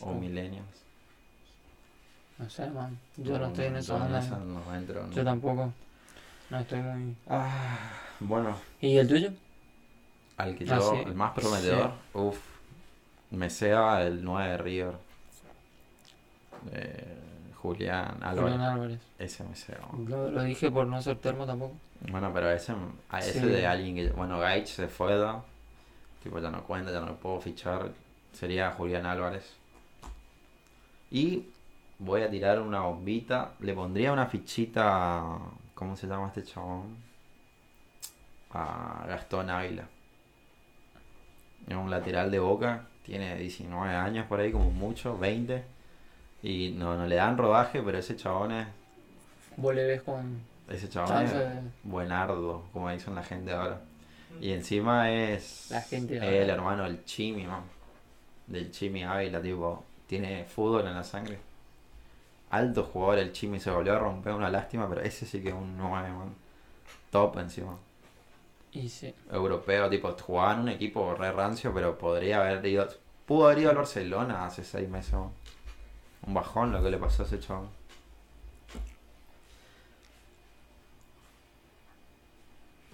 O 0.00 0.14
Millennials. 0.14 0.66
No 2.38 2.50
sé, 2.50 2.68
man. 2.70 2.98
Yo 3.16 3.38
no 3.38 3.46
estoy 3.46 3.66
en 3.66 3.76
esa 3.76 3.98
no. 3.98 5.10
Yo 5.12 5.24
tampoco. 5.24 5.72
No 6.50 6.58
estoy 6.58 6.80
muy. 6.80 7.16
Ah, 7.28 7.90
bueno, 8.20 8.56
¿Y 8.80 8.98
el 8.98 9.08
tuyo? 9.08 9.30
al 10.36 10.56
que 10.56 10.64
Ah, 10.64 10.76
yo, 10.78 10.90
sí. 10.92 11.02
el 11.06 11.14
más 11.14 11.32
prometedor, 11.32 11.92
uf, 12.14 12.38
me 13.30 13.48
sea 13.48 14.02
el 14.02 14.24
9 14.24 14.50
de 14.50 14.58
River. 14.58 14.94
Eh, 16.72 17.18
Julián 17.56 18.18
Álvarez. 18.22 18.40
Julián 18.52 18.60
Álvarez. 18.60 19.00
Ese 19.18 19.44
me 19.44 19.56
sea. 19.56 19.78
Lo, 20.06 20.30
lo 20.30 20.42
dije 20.42 20.70
por 20.70 20.86
no 20.86 21.00
ser 21.02 21.16
termo 21.18 21.46
tampoco. 21.46 21.74
Bueno, 22.10 22.30
pero 22.34 22.50
ese, 22.50 22.74
a 23.08 23.18
ese 23.20 23.40
Sí. 23.40 23.46
de 23.46 23.66
alguien 23.66 23.94
que. 23.94 24.10
Bueno, 24.10 24.38
Gaich 24.38 24.66
se 24.66 24.88
fue, 24.88 25.16
¿da? 25.16 25.42
Tipo, 26.22 26.38
ya 26.40 26.50
no 26.50 26.62
cuenta, 26.64 26.92
ya 26.92 27.00
no 27.00 27.06
lo 27.06 27.16
puedo 27.16 27.40
fichar. 27.40 27.90
Sería 28.32 28.70
Julián 28.72 29.06
Álvarez. 29.06 29.56
Y 31.10 31.46
voy 31.98 32.22
a 32.22 32.30
tirar 32.30 32.60
una 32.60 32.80
bombita. 32.80 33.52
Le 33.60 33.74
pondría 33.74 34.12
una 34.12 34.26
fichita. 34.26 35.24
¿Cómo 35.74 35.96
se 35.96 36.06
llama 36.06 36.28
este 36.28 36.44
chabón? 36.44 36.96
A 38.52 39.04
Gastón 39.08 39.50
Ávila. 39.50 39.84
Es 41.68 41.74
un 41.76 41.90
lateral 41.90 42.30
de 42.30 42.38
boca. 42.38 42.86
Tiene 43.04 43.36
19 43.36 43.94
años 43.94 44.26
por 44.26 44.40
ahí, 44.40 44.52
como 44.52 44.70
mucho, 44.70 45.16
20. 45.18 45.64
Y 46.42 46.70
no, 46.72 46.96
no 46.96 47.06
le 47.06 47.16
dan 47.16 47.38
rodaje, 47.38 47.82
pero 47.82 47.98
ese 47.98 48.16
chabón 48.16 48.52
es. 48.52 48.66
Vos 49.56 49.74
le 49.74 49.84
ves 49.84 50.02
con 50.02 50.40
Ese 50.68 50.88
chabón 50.88 51.08
chance 51.10 51.34
es 51.36 51.40
de- 51.54 51.60
buenardo, 51.84 52.64
como 52.72 52.90
dicen 52.90 53.14
la 53.14 53.22
gente 53.22 53.52
ahora. 53.52 53.80
Y 54.40 54.52
encima 54.52 55.10
es 55.12 55.68
La 55.70 55.82
gente 55.82 56.16
es 56.16 56.22
ahora. 56.22 56.36
el 56.36 56.50
hermano 56.50 56.82
del 56.84 57.04
Chimi, 57.04 57.46
man. 57.46 57.62
Del 58.46 58.70
Chimi 58.70 59.04
Ávila, 59.04 59.40
tipo, 59.40 59.84
tiene 60.06 60.44
fútbol 60.44 60.86
en 60.86 60.94
la 60.94 61.04
sangre. 61.04 61.38
Alto 62.50 62.84
jugador 62.84 63.18
el 63.18 63.32
Chimi, 63.32 63.60
se 63.60 63.70
volvió 63.70 63.94
a 63.94 63.98
romper 63.98 64.32
una 64.34 64.50
lástima, 64.50 64.88
pero 64.88 65.00
ese 65.02 65.24
sí 65.26 65.40
que 65.42 65.48
es 65.50 65.54
un 65.54 65.76
9, 65.78 66.10
man. 66.10 66.34
Top 67.10 67.38
encima. 67.38 67.76
Y 68.72 68.88
sí. 68.88 69.14
Europeo, 69.30 69.88
tipo, 69.90 70.10
jugaba 70.12 70.54
en 70.54 70.60
un 70.60 70.68
equipo 70.70 71.14
re 71.14 71.30
rancio, 71.30 71.72
pero 71.74 71.96
podría 71.96 72.40
haber 72.40 72.64
ido. 72.66 72.88
Pudo 73.26 73.46
haber 73.46 73.58
ido 73.60 73.70
al 73.70 73.76
Barcelona 73.76 74.46
hace 74.46 74.64
seis 74.64 74.88
meses, 74.88 75.12
man. 75.12 75.30
Un 76.26 76.34
bajón 76.34 76.72
lo 76.72 76.82
que 76.82 76.90
le 76.90 76.98
pasó 76.98 77.22
a 77.22 77.26
ese 77.26 77.40
chabón. 77.40 77.68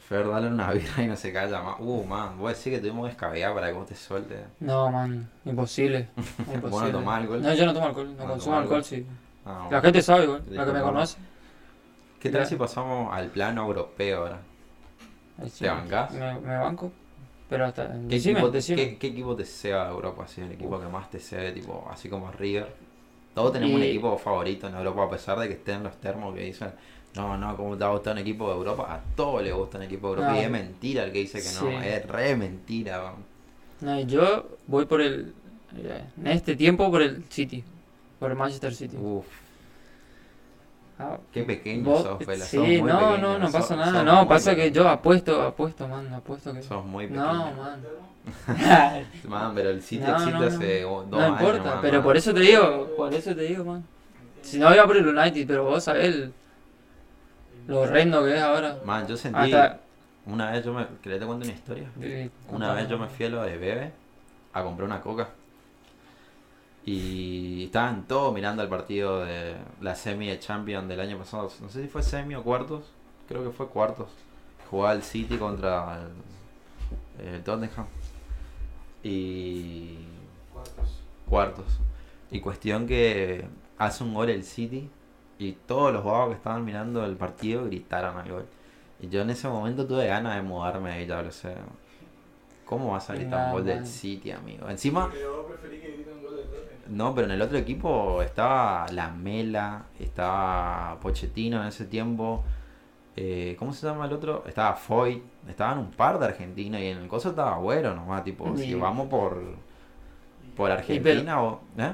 Fer, 0.09 0.27
dale 0.27 0.49
una 0.49 0.73
birra 0.73 1.03
y 1.03 1.07
no 1.07 1.17
se 1.17 1.33
calla 1.33 1.61
más. 1.62 1.77
Uh, 1.81 2.03
man, 2.05 2.38
voy 2.38 2.47
a 2.47 2.55
decir 2.55 2.73
que 2.73 2.79
tuvimos 2.79 3.07
que 3.07 3.12
escabear 3.12 3.53
para 3.53 3.67
que 3.67 3.73
vos 3.75 3.87
te 3.87 3.95
sueltes. 3.95 4.41
No, 4.61 4.91
man. 4.91 5.29
Imposible. 5.45 6.09
imposible. 6.17 6.69
¿Vos 6.71 6.83
no 6.83 6.91
tomás 6.91 7.21
alcohol? 7.21 7.43
No, 7.43 7.55
yo 7.55 7.67
no 7.67 7.75
tomo 7.75 7.87
alcohol. 7.87 8.17
No 8.17 8.23
No 8.25 8.31
consumo 8.31 8.57
alcohol, 8.57 8.77
alcohol. 8.79 8.85
sí. 8.85 9.07
Ah, 9.45 9.69
La 9.71 9.81
gente 9.83 10.01
sabe, 10.03 10.25
igual. 10.25 10.43
La 10.49 10.64
que 10.64 10.73
me 10.73 10.81
conoce. 10.81 11.19
¿Qué 12.21 12.31
tal 12.31 12.47
si 12.47 12.57
pasamos 12.57 13.14
al 13.14 13.29
plano 13.29 13.62
europeo 13.67 14.19
ahora? 14.23 14.41
Sí. 15.45 15.64
¿Te 15.64 15.69
bancás? 15.69 16.11
Me, 16.12 16.41
me 16.41 16.57
banco. 16.57 16.91
Pero 17.51 17.67
hasta. 17.67 17.88
¿Qué, 17.93 17.99
Decime, 17.99 18.33
equipo, 18.41 18.51
decime. 18.51 18.77
¿qué, 18.77 18.99
qué 18.99 19.07
equipo 19.09 19.37
te 19.37 19.45
sea 19.45 19.85
de 19.85 19.91
Europa? 19.91 20.25
Así, 20.25 20.41
el 20.41 20.53
equipo 20.53 20.81
que 20.81 20.87
más 20.88 21.11
te 21.11 21.19
sea, 21.21 21.53
tipo, 21.53 21.87
así 21.91 22.09
como 22.09 22.31
River. 22.33 22.88
Todos 23.38 23.53
tenemos 23.53 23.77
un 23.77 23.83
equipo 23.83 24.18
favorito 24.18 24.66
en 24.66 24.74
Europa, 24.74 25.05
a 25.05 25.11
pesar 25.11 25.38
de 25.38 25.46
que 25.46 25.55
estén 25.55 25.85
los 25.85 25.96
termos 26.01 26.35
que 26.35 26.40
dicen, 26.42 26.72
no, 27.14 27.38
no, 27.38 27.57
¿cómo 27.57 27.77
te 27.77 27.85
va 27.85 27.90
a 27.90 27.92
gustar 27.92 28.14
un 28.14 28.18
equipo 28.18 28.48
de 28.48 28.57
Europa? 28.57 28.92
A 28.92 29.01
todos 29.14 29.42
les 29.44 29.55
gusta 29.55 29.79
un 29.79 29.85
equipo 29.85 30.09
de 30.09 30.14
Europa. 30.14 30.33
No. 30.33 30.40
Y 30.40 30.44
es 30.44 30.51
mentira 30.51 31.05
el 31.05 31.12
que 31.12 31.20
dice 31.20 31.38
que 31.40 31.48
no, 31.64 31.81
es 31.81 32.05
re 32.07 32.35
mentira. 32.35 33.01
man. 33.03 33.14
No, 33.81 34.01
yo 34.01 34.44
voy 34.66 34.87
por 34.87 35.01
el. 35.01 35.33
eh, 35.77 36.03
En 36.20 36.27
este 36.27 36.57
tiempo 36.57 36.90
por 36.90 37.01
el 37.01 37.22
City. 37.29 37.62
Por 38.18 38.33
el 38.33 38.37
Manchester 38.37 38.74
City. 38.74 38.96
Uf, 39.01 39.24
Ah, 41.00 41.16
qué 41.32 41.44
pequeño 41.44 41.84
vos- 41.84 42.02
sos, 42.02 42.18
Fela, 42.24 42.38
sos 42.44 42.48
sí, 42.48 42.58
muy 42.58 42.82
no, 42.82 42.98
pequeño, 42.98 43.18
no, 43.18 43.38
no 43.38 43.50
pasa 43.52 43.76
nada. 43.76 44.02
No, 44.02 44.26
pasa 44.26 44.56
que 44.56 44.72
yo 44.72 44.88
apuesto, 44.88 45.42
apuesto, 45.42 45.87
man. 45.87 46.12
Apuesto 46.12 46.52
que. 46.52 46.62
Sos 46.62 46.84
muy 46.84 47.06
pequeño. 47.06 47.24
No, 47.24 47.52
man. 47.52 47.80
Man, 49.28 49.52
pero 49.54 49.70
el 49.70 49.82
City 49.82 50.04
No, 50.04 50.12
existe 50.16 50.32
no, 50.32 50.40
no. 50.40 50.46
hace 50.46 50.80
dos 50.82 51.06
No 51.08 51.20
años. 51.20 51.40
importa, 51.40 51.64
man, 51.70 51.78
pero 51.80 51.94
man. 51.98 52.02
por 52.02 52.16
eso 52.16 52.34
te 52.34 52.40
digo, 52.40 52.90
por 52.96 53.14
eso 53.14 53.34
te 53.34 53.42
digo, 53.42 53.64
man. 53.64 53.84
Si 54.42 54.58
no 54.58 54.74
iba 54.74 54.87
por 54.87 54.96
el 54.96 55.06
United, 55.06 55.46
pero 55.46 55.64
vos 55.64 55.84
sabés 55.84 56.06
el- 56.14 56.32
lo 57.68 57.80
horrendo 57.82 58.24
que 58.24 58.34
es 58.34 58.40
ahora. 58.42 58.78
Man, 58.84 59.06
yo 59.06 59.16
sentí, 59.16 59.38
Hasta. 59.52 59.78
una 60.26 60.50
vez 60.50 60.64
yo 60.64 60.72
me, 60.74 60.87
¿querés 61.02 61.20
te 61.20 61.26
cuento 61.26 61.44
una 61.44 61.54
historia? 61.54 61.88
eh, 62.00 62.28
Una 62.48 62.72
vez 62.74 62.88
yo 62.88 62.98
me 62.98 63.08
fui 63.08 63.26
a 63.26 63.28
lo 63.28 63.42
de 63.42 63.56
Bebe 63.56 63.92
a 64.52 64.62
comprar 64.62 64.87
una 64.87 65.00
coca. 65.00 65.28
Y 66.90 67.64
estaban 67.64 68.09
todos 68.09 68.33
mirando 68.33 68.62
el 68.62 68.68
partido 68.70 69.22
de 69.22 69.57
la 69.83 69.94
semi 69.94 70.29
de 70.29 70.38
Champions 70.38 70.88
del 70.88 70.98
año 71.01 71.18
pasado. 71.18 71.51
No 71.61 71.68
sé 71.68 71.83
si 71.83 71.88
fue 71.88 72.03
semi 72.03 72.35
o 72.35 72.42
cuartos. 72.42 72.85
Creo 73.29 73.44
que 73.44 73.51
fue 73.51 73.68
cuartos. 73.68 74.09
Jugaba 74.70 74.94
el 74.94 75.03
City 75.03 75.37
contra 75.37 76.01
el, 77.20 77.27
el 77.35 77.42
Tottenham. 77.44 77.85
Y 79.03 79.98
Cuartos. 80.53 81.01
cuartos. 81.29 81.66
Y 82.31 82.40
cuestión 82.40 82.87
que 82.87 83.44
hace 83.77 84.03
un 84.03 84.14
gol 84.14 84.31
el 84.31 84.42
City 84.42 84.88
y 85.38 85.53
todos 85.53 85.92
los 85.92 86.03
vagos 86.03 86.31
que 86.31 86.35
estaban 86.37 86.64
mirando 86.64 87.05
el 87.05 87.16
partido 87.16 87.66
gritaron 87.66 88.16
al 88.16 88.31
gol. 88.33 88.46
Y 89.01 89.11
yo 89.11 89.20
en 89.20 89.29
ese 89.29 89.46
momento 89.46 89.87
tuve 89.87 90.07
ganas 90.07 90.37
de 90.37 90.42
mudarme 90.42 90.90
ahí, 90.92 91.07
ya 91.07 91.20
lo 91.20 91.31
sé. 91.31 91.55
¿Cómo 92.64 92.92
vas 92.92 93.09
a 93.11 93.14
gritar 93.14 93.48
un 93.48 93.53
gol 93.53 93.64
del. 93.66 93.87
City, 93.87 94.31
amigo? 94.31 94.68
Encima, 94.70 95.11
Pero 95.12 95.42
yo 95.42 95.46
preferí 95.48 95.81
que 95.81 95.92
griten 95.92 96.14
un 96.14 96.22
gol 96.22 96.37
de 96.37 96.42
Tottenham. 96.42 96.78
No, 96.88 97.14
pero 97.14 97.27
en 97.27 97.33
el 97.33 97.42
otro 97.42 97.59
equipo 97.59 98.22
estaba 98.22 98.87
La 98.92 99.11
Mela, 99.11 99.85
estaba 99.98 100.98
Pochettino 101.01 101.61
en 101.62 101.68
ese 101.68 101.85
tiempo. 101.85 102.44
eh, 103.16 103.57
¿Cómo 103.59 103.72
se 103.72 103.87
llama 103.87 104.07
el 104.07 104.12
otro? 104.12 104.44
Estaba 104.46 104.74
Foyt, 104.74 105.22
estaban 105.48 105.79
un 105.79 105.90
par 105.90 106.18
de 106.18 106.27
argentinos 106.27 106.81
y 106.81 106.87
en 106.87 106.98
el 106.98 107.09
coso 107.09 107.31
estaba 107.31 107.55
Agüero 107.57 107.94
nomás, 107.94 108.22
tipo, 108.24 108.57
si 108.57 108.74
vamos 108.74 109.09
por, 109.09 109.35
por 110.57 110.68
pero- 110.68 110.72
Argentina 110.79 111.42
o... 111.42 111.61
¿eh? 111.77 111.92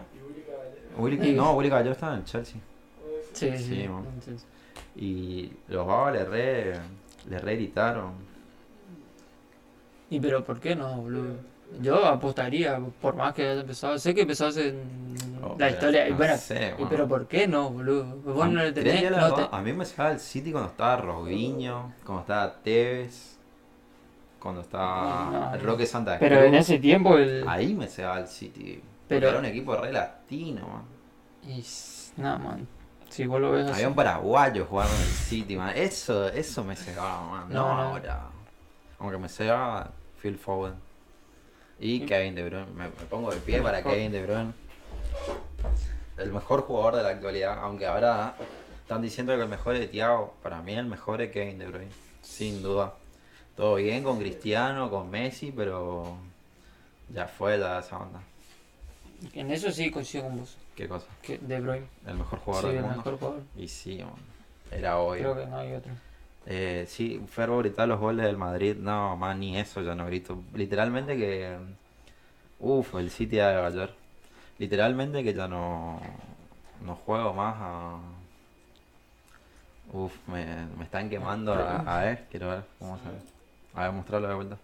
Y 0.96 1.00
Willy. 1.00 1.16
Willy, 1.18 1.32
no, 1.34 1.52
Willy 1.54 1.68
Caballero 1.70 1.92
estaba 1.92 2.12
en 2.14 2.18
el 2.20 2.24
Chelsea. 2.24 2.60
Sí, 3.32 3.50
Sí, 3.56 3.58
sí. 3.58 3.88
Y 4.96 5.52
los 5.68 5.86
babas 5.86 6.12
le 6.14 6.24
re, 6.24 6.72
le 7.28 7.38
re 7.38 7.56
gritaron. 7.56 8.12
¿Y 10.10 10.20
pero 10.20 10.44
por 10.44 10.60
qué 10.60 10.76
no, 10.76 10.94
boludo? 11.02 11.34
Yo 11.80 12.04
apostaría, 12.06 12.78
por 13.00 13.16
más 13.16 13.34
que 13.34 13.42
haya 13.48 13.60
empezado. 13.60 13.98
Sé 13.98 14.14
que 14.14 14.22
empezó 14.22 14.46
hace 14.46 14.74
Oh, 15.42 15.48
la 15.50 15.54
pero 15.56 15.70
historia. 15.70 16.08
no 16.08 16.16
bueno, 16.16 16.36
sé, 16.38 16.74
man. 16.78 16.88
pero 16.88 17.06
¿por 17.08 17.26
qué 17.28 17.46
no, 17.46 17.70
boludo? 17.70 18.04
Vos 18.24 18.48
no 18.48 18.62
le 18.62 18.72
¿Querés 18.72 19.02
tenés. 19.02 19.10
no 19.10 19.34
te- 19.34 19.48
A 19.50 19.60
mí 19.60 19.72
me 19.72 19.84
sacaba 19.84 20.12
el 20.12 20.20
City 20.20 20.52
cuando 20.52 20.70
estaba 20.70 20.96
Robinho, 20.96 21.92
cuando 22.04 22.22
estaba 22.22 22.52
Tevez, 22.62 23.36
cuando 24.38 24.60
estaba. 24.62 25.56
Roque 25.62 25.86
Santa 25.86 26.18
Pero 26.18 26.36
Cruz. 26.36 26.48
en 26.48 26.54
ese 26.54 26.78
tiempo 26.78 27.16
el. 27.18 27.46
Ahí 27.48 27.74
me 27.74 27.86
cegaba 27.88 28.20
el 28.20 28.28
City. 28.28 28.82
Pero- 29.06 29.20
Pero 29.20 29.28
era 29.30 29.38
un 29.38 29.44
equipo 29.44 29.76
re 29.76 29.92
latino, 29.92 30.66
man. 30.66 30.82
Y 31.46 31.62
Nada, 32.16 32.38
man. 32.38 32.66
Si 33.10 33.26
vos 33.26 33.40
lo 33.40 33.52
ves 33.52 33.64
así. 33.66 33.74
Había 33.74 33.88
un 33.88 33.94
paraguayo 33.94 34.66
jugando 34.68 34.92
en 34.94 35.00
el 35.02 35.06
City, 35.08 35.56
man. 35.56 35.72
Eso, 35.76 36.28
eso 36.28 36.64
me 36.64 36.74
cegaba, 36.74 37.22
man. 37.22 37.46
No. 37.50 37.60
ahora. 37.68 38.28
Aunque 38.98 39.18
me 39.18 39.28
cegaba 39.28 39.90
Phil 40.22 40.38
Foden. 40.38 40.74
Y 41.84 42.00
Kevin 42.06 42.34
De 42.34 42.48
Bruyne. 42.48 42.66
Me, 42.74 42.84
me 42.84 43.04
pongo 43.10 43.30
de 43.30 43.36
pie 43.40 43.60
para 43.60 43.82
Kevin 43.82 44.10
De 44.10 44.22
Bruyne. 44.22 44.52
El 46.16 46.32
mejor 46.32 46.62
jugador 46.62 46.96
de 46.96 47.02
la 47.02 47.10
actualidad. 47.10 47.58
Aunque 47.58 47.84
ahora 47.86 48.34
están 48.80 49.02
diciendo 49.02 49.36
que 49.36 49.42
el 49.42 49.48
mejor 49.48 49.76
es 49.76 49.90
Thiago. 49.90 50.34
Para 50.42 50.62
mí 50.62 50.72
el 50.72 50.86
mejor 50.86 51.20
es 51.20 51.30
Kevin 51.30 51.58
De 51.58 51.66
Bruyne. 51.66 51.90
Sin 52.22 52.62
duda. 52.62 52.94
Todo 53.54 53.74
bien 53.74 54.02
con 54.02 54.18
Cristiano, 54.18 54.88
con 54.88 55.10
Messi, 55.10 55.52
pero 55.54 56.16
ya 57.12 57.26
fue 57.28 57.58
la 57.58 57.80
esa 57.80 57.98
onda. 57.98 58.22
En 59.34 59.50
eso 59.50 59.70
sí 59.70 59.90
coincido 59.90 60.24
con 60.24 60.38
vos. 60.38 60.56
¿Qué 60.74 60.88
cosa? 60.88 61.06
Que 61.20 61.36
De 61.36 61.60
Bruyne. 61.60 61.86
El 62.06 62.14
mejor 62.16 62.38
jugador 62.38 62.64
Sí, 62.70 62.76
del 62.76 62.76
el 62.78 62.82
mundo. 62.84 62.96
mejor 62.96 63.18
jugador. 63.18 63.42
Y 63.58 63.68
sí, 63.68 63.98
man. 64.02 64.14
Era 64.70 64.96
obvio. 64.98 65.20
Creo 65.20 65.36
que 65.36 65.46
no 65.50 65.58
hay 65.58 65.72
otro. 65.74 65.92
Eh, 66.46 66.84
sí, 66.88 67.22
Ferro 67.26 67.58
gritar 67.58 67.88
los 67.88 67.98
goles 67.98 68.26
del 68.26 68.36
Madrid, 68.36 68.76
no, 68.78 69.16
más 69.16 69.36
ni 69.36 69.58
eso 69.58 69.80
ya 69.82 69.94
no 69.94 70.06
grito. 70.06 70.42
Literalmente 70.54 71.16
que... 71.16 71.56
Uf, 72.60 72.94
el 72.96 73.10
City 73.10 73.36
de 73.36 73.42
Galler. 73.42 73.94
Literalmente 74.58 75.24
que 75.24 75.34
ya 75.34 75.48
no, 75.48 76.00
no 76.84 76.96
juego 76.96 77.32
más 77.32 77.54
a... 77.58 77.96
Uf, 79.92 80.12
me, 80.28 80.44
me 80.76 80.84
están 80.84 81.08
quemando 81.08 81.54
a, 81.54 81.76
a 81.78 82.04
ver, 82.04 82.24
quiero 82.30 82.48
ver 82.48 82.64
cómo 82.78 82.98
se 82.98 83.04
ve. 83.08 83.16
A 83.74 83.82
ver, 83.84 83.92
mostrarlo 83.92 84.28
de 84.28 84.34
vuelta. 84.34 84.58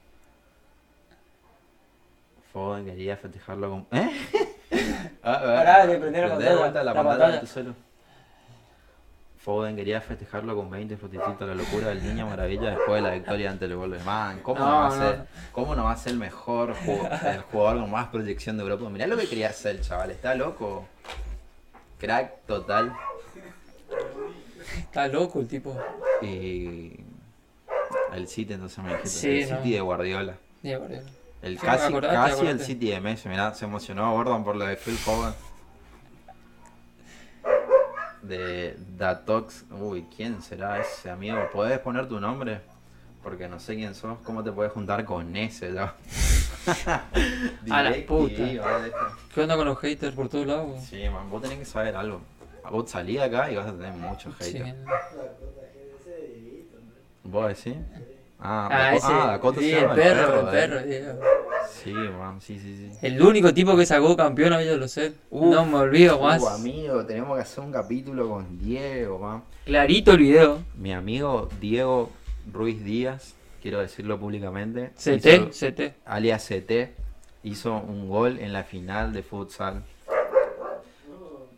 Foden 2.53 2.85
quería 2.85 3.17
festejarlo 3.17 3.71
con... 3.71 3.87
¿Eh? 3.99 4.11
Ah, 5.23 5.41
Pará 5.45 5.87
de 5.87 5.99
prender 5.99 6.23
la 6.29 6.35
pantalla, 6.35 6.57
vuelta 6.59 6.79
la, 6.79 6.85
la 6.85 6.95
pantalla, 6.95 7.19
pantalla. 7.19 7.35
de 7.35 7.41
tu 7.41 7.47
celu. 7.47 7.75
Foden 9.43 9.75
quería 9.75 10.01
festejarlo 10.03 10.55
con 10.55 10.69
20 10.71 10.97
frutecitos, 10.99 11.49
la 11.49 11.55
locura 11.55 11.89
del 11.89 12.03
niño 12.07 12.27
maravilla 12.27 12.71
después 12.71 13.03
de 13.03 13.09
la 13.09 13.15
victoria 13.15 13.51
ante 13.51 13.65
el 13.65 13.75
gol 13.75 13.91
de 13.93 13.99
Man. 14.01 14.41
¿Cómo 14.43 14.59
no, 14.61 14.67
No, 14.67 14.73
va 14.73 14.87
a 14.87 14.91
no. 14.91 14.97
ser, 14.97 15.27
¿Cómo 15.53 15.75
no 15.75 15.85
va 15.85 15.93
a 15.93 15.97
ser 15.97 16.13
el 16.13 16.19
mejor 16.19 16.75
jugador, 16.75 17.19
el 17.27 17.41
jugador 17.43 17.81
con 17.81 17.91
más 17.91 18.09
proyección 18.09 18.59
de 18.59 18.65
Europa? 18.65 18.89
Mirá 18.91 19.07
lo 19.07 19.17
que 19.17 19.27
quería 19.27 19.49
hacer 19.49 19.77
el 19.77 19.81
chaval, 19.83 20.11
está 20.11 20.35
loco. 20.35 20.87
Crack 21.99 22.45
total. 22.47 22.93
Está 24.79 25.09
loco 25.09 25.41
el 25.41 25.49
tipo. 25.49 25.75
Y 26.21 27.01
el 28.13 28.29
City 28.29 28.53
entonces 28.53 28.79
me 28.85 28.91
dijiste, 28.91 29.09
Sí, 29.09 29.41
el 29.43 29.51
no. 29.51 29.57
City 29.59 29.73
de 29.73 29.81
Guardiola. 29.81 30.35
Diego, 30.63 30.87
Diego. 30.87 31.07
El 31.41 31.59
Sí, 31.59 31.65
casi, 31.65 31.93
casi 31.95 32.47
el. 32.47 32.61
City 32.61 32.91
de 32.91 33.01
Messi, 33.01 33.29
mirá, 33.31 33.55
se 33.55 33.65
emocionó 33.65 34.13
Gordon 34.13 34.45
por 34.45 34.57
lo 34.57 34.67
de 34.67 34.77
Phil 34.77 34.97
Foden. 34.97 35.33
De 38.23 38.77
Datox, 38.99 39.65
uy, 39.71 40.07
¿quién 40.15 40.43
será 40.43 40.79
ese 40.79 41.11
amigo? 41.11 41.39
¿Puedes 41.53 41.79
poner 41.79 42.07
tu 42.09 42.21
nombre? 42.21 42.61
Porque 43.23 43.49
no 43.49 43.59
sé 43.59 43.75
quién 43.77 43.95
sos, 43.95 44.19
¿cómo 44.25 44.43
te 44.45 44.53
puedes 44.53 44.73
juntar 44.73 45.05
con 45.05 45.35
ese 45.37 45.73
ya? 45.73 45.95
A 47.71 47.83
la 47.83 47.95
puta. 48.07 48.43
¿Qué 49.35 49.41
onda 49.41 49.57
con 49.57 49.67
los 49.67 49.79
haters 49.79 50.15
por 50.15 50.29
todos 50.29 50.47
lados? 50.47 50.81
Sí, 50.85 51.09
man, 51.09 51.31
vos 51.31 51.41
tenés 51.43 51.59
que 51.59 51.65
saber 51.65 51.97
algo. 51.97 52.21
Vos 52.71 52.91
salí 52.91 53.15
de 53.15 53.23
acá 53.23 53.51
y 53.51 53.57
vas 53.57 53.67
a 53.67 53.73
tener 53.73 53.93
muchos 53.95 54.35
Sí. 54.39 54.59
haters. 54.59 54.77
¿Vos 57.25 57.49
decís? 57.49 57.77
Ah, 58.43 58.69
Ah, 58.71 58.95
ese. 58.95 59.07
ah, 59.09 59.27
Dakota 59.33 59.61
sí, 59.61 59.69
se 59.71 59.75
el 59.77 59.83
llama 59.83 59.95
perro, 59.95 60.41
el 60.41 60.47
perro, 60.49 60.83
Diego. 60.83 61.13
Sí, 61.71 61.93
man, 61.93 62.41
sí, 62.41 62.59
sí, 62.59 62.91
sí. 62.93 62.99
El 63.07 63.21
único 63.23 63.53
tipo 63.55 63.77
que 63.77 63.85
sacó 63.87 64.17
campeón 64.17 64.53
a 64.53 64.59
lo 64.77 64.89
sé. 64.89 65.13
Uf, 65.31 65.55
no 65.55 65.67
me 65.67 65.77
olvido 65.77 66.19
Uh, 66.19 66.23
más. 66.25 66.47
amigo, 66.47 67.05
tenemos 67.07 67.37
que 67.37 67.43
hacer 67.43 67.63
un 67.65 67.73
capítulo 67.73 68.29
con 68.29 68.59
Diego, 68.59 69.19
man. 69.19 69.43
Clarito 69.65 70.13
el 70.13 70.19
video. 70.19 70.59
Mi 70.77 70.93
amigo 70.93 71.49
Diego 71.61 72.11
Ruiz 72.53 72.83
Díaz, 72.83 73.35
quiero 73.63 73.79
decirlo 73.81 74.19
públicamente, 74.19 74.91
CT, 74.97 75.27
hizo- 75.51 75.51
CT. 75.51 75.95
alias 76.07 76.43
CT, 76.49 76.95
hizo 77.45 77.75
un 77.77 78.09
gol 78.09 78.39
en 78.39 78.53
la 78.53 78.65
final 78.65 79.13
de 79.13 79.23
futsal. 79.23 79.83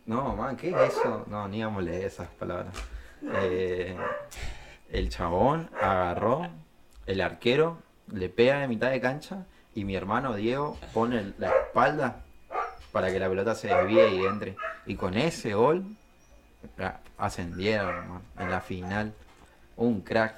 No, 0.05 0.35
man, 0.35 0.57
¿qué 0.57 0.69
es 0.69 0.75
eso? 0.97 1.23
No, 1.27 1.47
ni 1.47 1.63
esas 2.05 2.27
palabras. 2.27 2.73
Eh, 3.35 3.95
el 4.91 5.09
chabón 5.09 5.69
agarró, 5.81 6.45
el 7.05 7.21
arquero 7.21 7.79
le 8.11 8.29
pega 8.29 8.59
de 8.59 8.67
mitad 8.67 8.91
de 8.91 9.01
cancha 9.01 9.45
y 9.75 9.85
mi 9.85 9.95
hermano 9.95 10.35
Diego 10.35 10.77
pone 10.93 11.33
la 11.37 11.49
espalda 11.49 12.23
para 12.91 13.11
que 13.11 13.19
la 13.19 13.27
pelota 13.27 13.55
se 13.55 13.67
desvíe 13.67 14.15
y 14.15 14.25
entre. 14.25 14.55
Y 14.85 14.95
con 14.95 15.15
ese 15.15 15.53
gol 15.55 15.83
ah, 16.79 16.99
ascendieron 17.17 18.21
en 18.37 18.49
la 18.49 18.61
final. 18.61 19.13
Un 19.75 20.01
crack. 20.01 20.35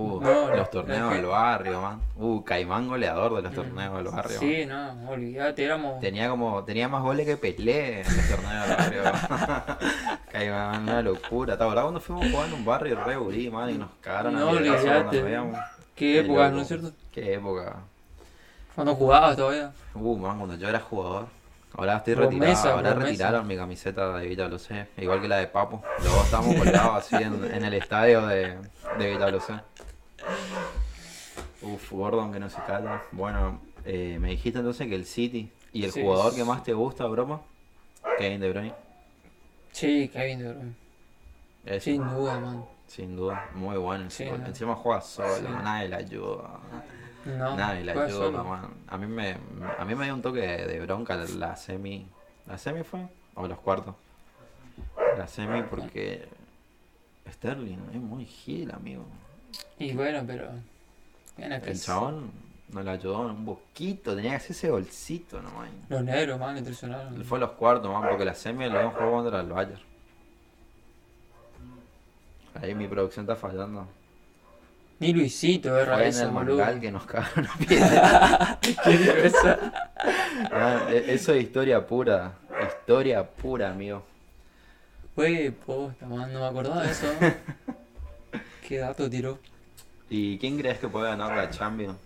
Uh, 0.00 0.20
No, 0.20 0.54
los 0.54 0.70
torneos 0.70 1.12
del 1.12 1.26
barrio, 1.26 1.80
man. 1.82 2.00
Uh, 2.16 2.42
Caimán 2.44 2.86
goleador 2.88 3.34
de 3.36 3.42
los 3.42 3.52
torneos 3.52 3.94
del 3.96 4.04
barrio. 4.12 4.40
man. 4.40 4.40
Sí, 4.40 4.64
no, 4.66 5.10
olvídate, 5.10 5.64
éramos. 5.64 6.00
Tenía 6.00 6.28
como, 6.30 6.62
tenía 6.64 6.88
más 6.88 7.02
goles 7.02 7.26
que 7.26 7.36
Pelé 7.36 8.02
en 8.02 8.16
los 8.16 8.28
torneos 8.28 8.68
del 8.68 8.76
barrio. 8.76 9.02
Caimán, 10.32 10.82
una 10.84 11.02
locura. 11.02 11.56
¿Te 11.56 11.64
acordás 11.64 11.82
cuando 11.84 12.00
fuimos 12.00 12.30
jugando 12.30 12.54
en 12.54 12.60
un 12.60 12.64
barrio 12.64 13.02
re 13.04 13.16
gurí, 13.16 13.50
man? 13.50 13.70
Y 13.70 13.74
nos 13.78 13.90
cagaron 14.00 14.36
a 14.36 14.40
No, 14.40 14.50
olvídate. 14.50 15.16
nos 15.16 15.24
veíamos. 15.24 15.58
Qué 15.96 16.20
época, 16.20 16.44
loco. 16.44 16.54
¿no 16.56 16.62
es 16.62 16.68
cierto? 16.68 16.92
Qué 17.12 17.34
época. 17.34 17.76
Cuando 18.74 18.94
jugabas 18.94 19.36
todavía. 19.36 19.72
Uh, 19.94 20.16
man, 20.16 20.36
cuando 20.38 20.54
yo 20.56 20.68
era 20.68 20.78
jugador. 20.78 21.26
Ahora 21.76 21.96
estoy 21.98 22.14
Promesa, 22.14 22.38
retirado. 22.40 22.68
Ahora 22.76 22.90
promesa. 22.90 23.10
retiraron 23.10 23.46
mi 23.46 23.56
camiseta 23.56 24.16
de 24.16 24.26
Villa 24.28 24.46
Blosé. 24.46 24.86
Igual 24.96 25.20
que 25.20 25.28
la 25.28 25.36
de 25.36 25.48
Papo. 25.48 25.82
Dos 26.02 26.24
estamos 26.24 26.54
colgados 26.56 26.96
así 27.12 27.16
en, 27.16 27.44
en 27.52 27.64
el 27.64 27.74
estadio 27.74 28.26
de, 28.26 28.56
de. 28.98 29.18
Uf, 31.62 31.90
Gordon 31.92 32.32
que 32.32 32.40
no 32.40 32.48
se 32.50 32.60
calla. 32.62 33.02
Bueno, 33.12 33.60
eh, 33.84 34.18
me 34.20 34.30
dijiste 34.30 34.58
entonces 34.58 34.86
que 34.88 34.94
el 34.94 35.04
City 35.06 35.50
y 35.72 35.84
el 35.84 35.92
Sí. 35.92 36.02
jugador 36.02 36.34
que 36.34 36.44
más 36.44 36.62
te 36.62 36.72
gusta, 36.72 37.04
broma, 37.06 37.40
Kevin 38.18 38.40
De 38.40 38.50
Bruyne. 38.50 38.74
Sí, 39.72 40.08
Kevin 40.08 40.38
De 40.40 40.52
Bruyne. 40.52 40.74
Eso, 41.64 41.84
Sin 41.84 42.08
duda, 42.08 42.40
man. 42.40 42.64
sin 42.86 43.16
duda, 43.16 43.48
muy 43.54 43.76
bueno. 43.76 44.08
Sí, 44.10 44.24
no. 44.24 44.46
Encima 44.46 44.74
juega 44.76 45.00
solo, 45.00 45.34
Sí. 45.36 45.42
nadie 45.62 45.88
le 45.88 45.96
ayuda. 45.96 46.60
No, 47.24 47.56
Nadie 47.56 47.84
le 47.84 47.92
ayuda, 47.92 48.08
solo. 48.10 48.44
man. 48.44 48.70
A 48.86 48.96
mí 48.96 49.06
me, 49.06 49.36
a 49.78 49.84
mí 49.84 49.94
me 49.94 50.04
dio 50.04 50.14
un 50.14 50.22
toque 50.22 50.40
de, 50.40 50.66
de 50.66 50.80
bronca 50.80 51.16
la, 51.16 51.24
la 51.28 51.56
semi. 51.56 52.06
¿La 52.46 52.56
semi 52.56 52.84
fue? 52.84 53.06
¿O 53.34 53.46
los 53.46 53.58
cuartos? 53.58 53.94
La 55.18 55.26
semi 55.26 55.62
porque 55.64 56.26
Sterling 57.30 57.78
es 57.92 58.00
muy 58.00 58.24
gil, 58.24 58.70
amigo. 58.70 59.04
Y 59.78 59.92
bueno, 59.92 60.22
pero. 60.26 60.48
Bueno, 61.36 61.60
que 61.60 61.66
El 61.70 61.76
es- 61.76 61.84
chabón 61.84 62.30
no 62.70 62.82
le 62.82 62.90
ayudó 62.90 63.20
un 63.20 63.44
poquito, 63.44 64.14
tenía 64.14 64.30
que 64.32 64.36
hacer 64.36 64.50
ese 64.50 64.70
golcito 64.70 65.40
nomás. 65.40 65.68
Los 65.88 66.02
negros, 66.04 66.38
man, 66.38 66.54
le 66.56 66.62
traicionaron. 66.62 67.24
Fue 67.24 67.38
a 67.38 67.40
los 67.42 67.50
cuartos, 67.52 67.90
man, 67.92 68.08
porque 68.08 68.24
la 68.24 68.34
semi 68.34 68.68
lo 68.68 68.76
habían 68.78 68.90
jugado 68.92 69.12
contra 69.22 69.40
el 69.40 69.46
Bayern. 69.48 69.80
Ahí 72.60 72.74
mi 72.74 72.88
producción 72.88 73.24
está 73.24 73.36
fallando. 73.36 73.86
Ni 75.00 75.12
Luisito 75.12 75.78
era 75.78 75.94
Fue 75.94 76.02
en 76.02 76.08
eso, 76.08 76.24
el 76.24 76.32
mangal 76.32 76.80
que 76.80 76.90
nos 76.90 77.04
cagaron 77.06 77.46
a 77.46 77.56
piedra. 77.56 78.58
¿Qué 78.84 78.96
digo 78.98 79.12
eso? 79.12 79.56
Ah, 80.50 80.86
e- 80.88 81.14
Eso 81.14 81.32
es 81.34 81.42
historia 81.42 81.84
pura. 81.86 82.32
Historia 82.66 83.28
pura, 83.28 83.70
amigo. 83.70 84.04
Fue 85.14 85.52
posta, 85.66 86.06
man, 86.06 86.32
no 86.32 86.38
me 86.40 86.46
acordaba 86.46 86.82
de 86.84 86.90
eso. 86.92 87.06
¿Qué 88.68 88.76
dato 88.76 89.08
tiró? 89.08 89.38
¿Y 90.10 90.36
quién 90.36 90.58
crees 90.58 90.78
que 90.78 90.88
puede 90.88 91.08
ganar 91.08 91.34
la 91.34 91.48
Champions? 91.48 91.96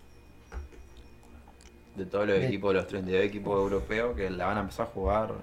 De 1.97 2.07
todos 2.07 2.29
los 2.29 2.39
De- 2.39 2.47
equipos, 2.47 2.73
los 2.73 2.87
32 2.87 3.25
equipos 3.25 3.59
europeos 3.59 4.15
que 4.17 4.31
la 4.31 4.47
van 4.47 4.59
a 4.59 4.61
empezar 4.61 4.87
a 4.87 4.91
jugar. 4.91 5.35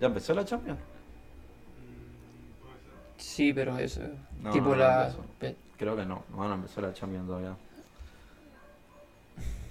¿Ya 0.00 0.06
empezó 0.06 0.32
la 0.32 0.46
Champions? 0.46 0.78
Sí, 3.18 3.52
pero 3.52 3.76
eso. 3.76 4.00
No, 4.40 4.50
tipo 4.50 4.70
no, 4.70 4.76
la. 4.76 5.14
Creo 5.76 5.94
que 5.94 6.06
no. 6.06 6.24
No, 6.34 6.48
no 6.48 6.54
empezó 6.54 6.80
la 6.80 6.94
Champions 6.94 7.26
todavía. 7.26 7.54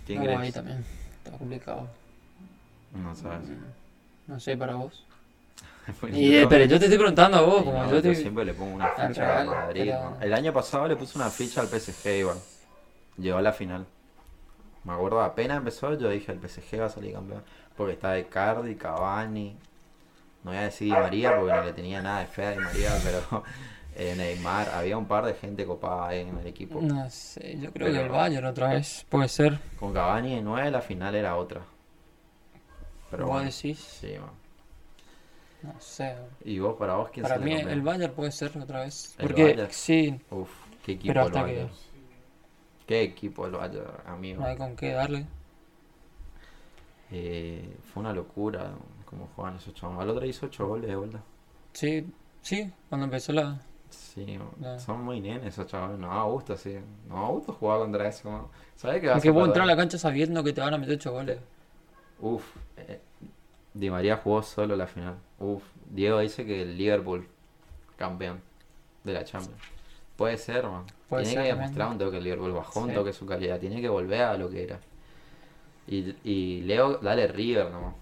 ¿Quién 0.06 0.24
no, 0.24 0.30
ahí 0.30 0.38
crees? 0.38 0.54
también. 0.54 0.86
Está 1.18 1.36
complicado. 1.36 1.88
No 2.94 3.16
sabes. 3.16 3.50
No 4.28 4.40
sé, 4.40 4.56
para 4.56 4.76
vos. 4.76 5.04
Y, 6.12 6.36
eh, 6.36 6.48
pero 6.50 6.66
yo 6.66 6.78
te 6.80 6.86
estoy 6.86 6.98
preguntando 6.98 7.38
a 7.38 7.42
vos, 7.42 7.64
como 7.64 7.78
no, 7.84 7.90
yo 7.90 7.96
yo 7.98 8.02
te. 8.02 8.16
siempre 8.16 8.46
le 8.46 8.54
pongo 8.54 8.76
una 8.76 8.86
al 8.88 9.08
ficha 9.10 9.40
al 9.42 9.48
Madrid. 9.48 9.82
pero-. 9.86 10.18
El 10.22 10.34
año 10.34 10.54
pasado 10.54 10.88
le 10.88 10.96
puse 10.96 11.18
una 11.18 11.30
ficha 11.30 11.62
al 11.62 11.68
PSG 11.68 12.08
igual. 12.20 12.38
Llegó 13.18 13.38
a 13.38 13.42
la 13.42 13.54
final. 13.54 13.86
Me 14.84 14.94
acuerdo, 14.94 15.22
apenas 15.22 15.58
empezó, 15.58 15.94
yo 15.94 16.10
dije 16.10 16.32
el 16.32 16.40
PSG 16.40 16.80
va 16.82 16.86
a 16.86 16.90
salir 16.90 17.14
campeón. 17.14 17.44
Porque 17.78 17.94
está 17.94 18.12
de 18.14 18.26
Cardi, 18.28 18.76
Cavani. 18.76 19.56
No 20.44 20.52
voy 20.52 20.58
a 20.60 20.64
decir 20.64 20.88
Di 20.88 21.00
María 21.00 21.36
porque 21.38 21.54
no 21.54 21.64
le 21.64 21.74
tenía 21.74 22.02
nada 22.02 22.22
de 22.22 22.28
fe 22.28 22.46
a 22.46 22.52
Di 22.52 22.58
María, 22.58 22.90
pero 23.04 23.44
eh, 23.96 24.16
Neymar, 24.18 24.70
había 24.70 24.98
un 24.98 25.06
par 25.06 25.26
de 25.26 25.36
gente 25.36 25.66
copada 25.66 26.08
ahí 26.08 26.22
en 26.22 26.38
el 26.38 26.48
equipo. 26.48 26.80
No 26.82 27.08
sé, 27.12 27.60
yo 27.60 27.72
creo 27.72 27.88
Pero- 27.88 27.92
que 27.94 28.02
el 28.06 28.10
Bayern 28.10 28.46
otra 28.46 28.70
vez. 28.70 29.06
Puede 29.10 29.28
ser. 29.28 29.60
Con 29.80 29.94
Cavani 29.94 30.36
de 30.36 30.42
9 30.42 30.72
la 30.72 30.82
final 30.82 31.14
era 31.14 31.36
otra. 31.36 31.62
Pero 33.12 33.26
¿Vos 33.26 33.34
bueno, 33.34 33.46
decís? 33.52 33.78
sí, 33.80 34.14
man. 34.20 34.32
No 35.64 35.74
sé. 35.80 36.16
¿Y 36.44 36.58
vos, 36.60 36.76
para 36.78 36.96
vos, 36.96 37.10
quién 37.12 37.24
Para 37.24 37.36
sale 37.36 37.46
mí 37.46 37.54
el 37.62 37.82
Bayern 37.82 38.14
puede 38.14 38.32
ser 38.32 38.58
otra 38.58 38.82
vez. 38.82 39.16
El 39.20 39.28
Porque 39.28 39.44
Bayern. 39.44 39.72
sí, 39.72 40.20
Uf, 40.32 40.50
qué 40.84 40.94
equipo 40.94 41.08
Pero 41.10 41.22
el 41.22 41.28
hasta 41.28 41.40
que- 41.46 41.52
Bayern. 41.52 41.70
Qué 42.88 43.02
equipo 43.04 43.46
el 43.46 43.52
Bayern, 43.54 43.88
amigo. 44.06 44.42
no 44.42 44.48
hay 44.48 44.58
con 44.58 44.76
qué 44.76 44.92
darle. 44.92 45.26
Eh, 47.12 47.78
fue 47.94 48.02
una 48.02 48.14
locura 48.14 48.72
como 49.06 49.28
juegan 49.36 49.58
esos 49.58 49.74
chavos. 49.74 50.00
Al 50.02 50.10
otro 50.10 50.26
hizo 50.26 50.46
8 50.46 50.68
goles 50.68 50.90
de 50.90 50.96
vuelta. 50.96 51.22
Sí, 51.74 52.06
sí, 52.42 52.72
cuando 52.90 53.06
empezó 53.06 53.34
la. 53.34 53.60
Sí, 53.90 54.40
son 54.78 55.04
muy 55.04 55.20
nenes 55.20 55.48
esos 55.48 55.68
chavales. 55.68 56.00
No 56.00 56.08
da 56.08 56.24
gusto, 56.24 56.56
sí. 56.56 56.78
No 57.10 57.16
da 57.24 57.28
gusto 57.28 57.54
jugar 57.54 57.80
contra 57.80 58.08
eso. 58.08 58.50
¿Sabes 58.78 59.02
qué 59.02 59.08
vas 59.08 59.18
Es 59.18 59.24
que 59.24 59.30
vos 59.32 59.46
entrar 59.48 59.64
a 59.64 59.68
la 59.68 59.76
cancha 59.76 59.98
sabiendo 59.98 60.44
que 60.44 60.54
te 60.54 60.62
van 60.62 60.74
a 60.74 60.78
meter 60.78 60.96
8 60.96 61.12
goles. 61.12 61.40
Uf, 62.22 62.44
eh, 62.78 63.02
Di 63.74 63.90
María 63.90 64.18
jugó 64.18 64.44
solo 64.44 64.76
la 64.76 64.88
final. 64.88 65.16
Uf, 65.40 65.64
Diego 65.90 66.20
dice 66.20 66.46
que 66.46 66.62
el 66.64 66.78
Liverpool, 66.78 67.28
campeón 67.98 68.42
de 69.04 69.14
la 69.14 69.24
Champions. 69.24 69.62
Puede 70.16 70.38
ser, 70.38 70.66
man. 70.68 70.84
Puede 71.10 71.24
tiene 71.24 71.42
ser 71.44 71.52
que 71.54 71.58
demostrar 71.60 71.88
un 71.90 71.98
toque 71.98 72.18
el 72.18 72.24
Liverpool, 72.24 72.52
bajó 72.52 72.82
un 72.82 72.90
Sí. 72.90 72.96
toque 72.96 73.14
su 73.14 73.26
calidad. 73.26 73.60
Tiene 73.60 73.82
que 73.82 73.90
volver 73.90 74.22
a 74.22 74.38
lo 74.38 74.50
que 74.50 74.64
era. 74.64 74.80
Y, 75.88 76.16
y 76.24 76.62
Leo, 76.62 76.98
dale 76.98 77.28
River 77.28 77.72
nomás. 77.72 77.96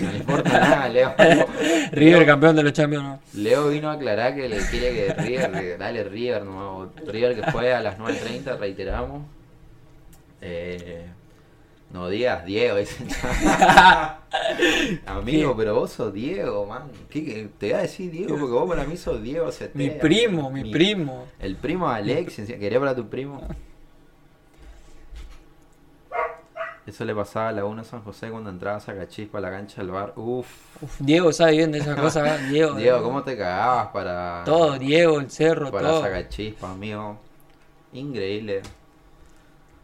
No 0.00 0.10
le 0.10 0.18
importa 0.18 0.48
nada, 0.60 0.88
Leo. 0.88 1.14
River 1.92 2.24
campeón 2.26 2.56
de 2.56 2.62
los 2.62 2.72
Champions, 2.72 3.04
¿no? 3.04 3.20
Leo 3.34 3.68
vino 3.68 3.90
a 3.90 3.92
aclarar 3.94 4.34
que 4.34 4.48
le 4.48 4.58
quiere 4.70 4.94
que 4.94 5.14
River, 5.14 5.78
dale 5.78 6.04
River 6.04 6.44
nomás. 6.44 6.88
River 7.06 7.34
que 7.40 7.50
fue 7.50 7.74
a 7.74 7.80
las 7.80 7.98
9.30, 7.98 8.58
reiteramos. 8.58 9.22
Eh, 10.40 11.06
No 11.92 12.08
digas 12.08 12.44
Diego, 12.46 12.78
ese 12.78 13.04
Amigo, 15.06 15.54
pero 15.56 15.74
vos 15.74 15.92
sos 15.92 16.12
Diego, 16.12 16.66
man. 16.66 16.90
¿Qué, 17.10 17.50
te 17.58 17.66
voy 17.66 17.74
a 17.74 17.82
decir 17.82 18.10
Diego 18.10 18.36
porque 18.38 18.52
vos 18.52 18.68
para 18.68 18.84
mí 18.84 18.96
sos 18.96 19.22
Diego 19.22 19.52
Cetea. 19.52 19.70
Mi 19.74 19.90
primo, 19.90 20.50
mi 20.50 20.70
primo. 20.70 21.26
El 21.38 21.56
primo 21.56 21.88
Alex, 21.88 22.36
¿quería 22.46 22.80
para 22.80 22.96
tu 22.96 23.08
primo? 23.08 23.42
Eso 26.86 27.04
le 27.04 27.14
pasaba 27.14 27.50
a 27.50 27.52
la 27.52 27.64
1 27.64 27.84
San 27.84 28.02
José 28.02 28.30
cuando 28.30 28.50
entraba 28.50 28.78
a 28.78 28.80
sacar 28.80 29.06
chispa 29.06 29.38
a 29.38 29.40
la 29.40 29.50
cancha 29.50 29.82
del 29.82 29.92
bar. 29.92 30.14
Uf, 30.16 30.48
Uf, 30.82 30.96
Diego 30.98 31.32
sabe 31.32 31.52
bien 31.52 31.70
de 31.70 31.78
esas 31.78 31.98
cosas, 31.98 32.24
¿verdad? 32.24 32.48
Diego. 32.48 32.74
Diego, 32.74 33.02
¿cómo 33.02 33.22
te 33.22 33.36
cagabas 33.36 33.88
para, 33.88 34.42
Todo, 34.44 34.78
Diego, 34.78 35.20
el 35.20 35.30
cerro, 35.30 35.70
para 35.70 35.90
todo. 35.90 36.00
sacar 36.00 36.28
chispa, 36.28 36.72
amigo? 36.72 37.18
Increíble. 37.92 38.62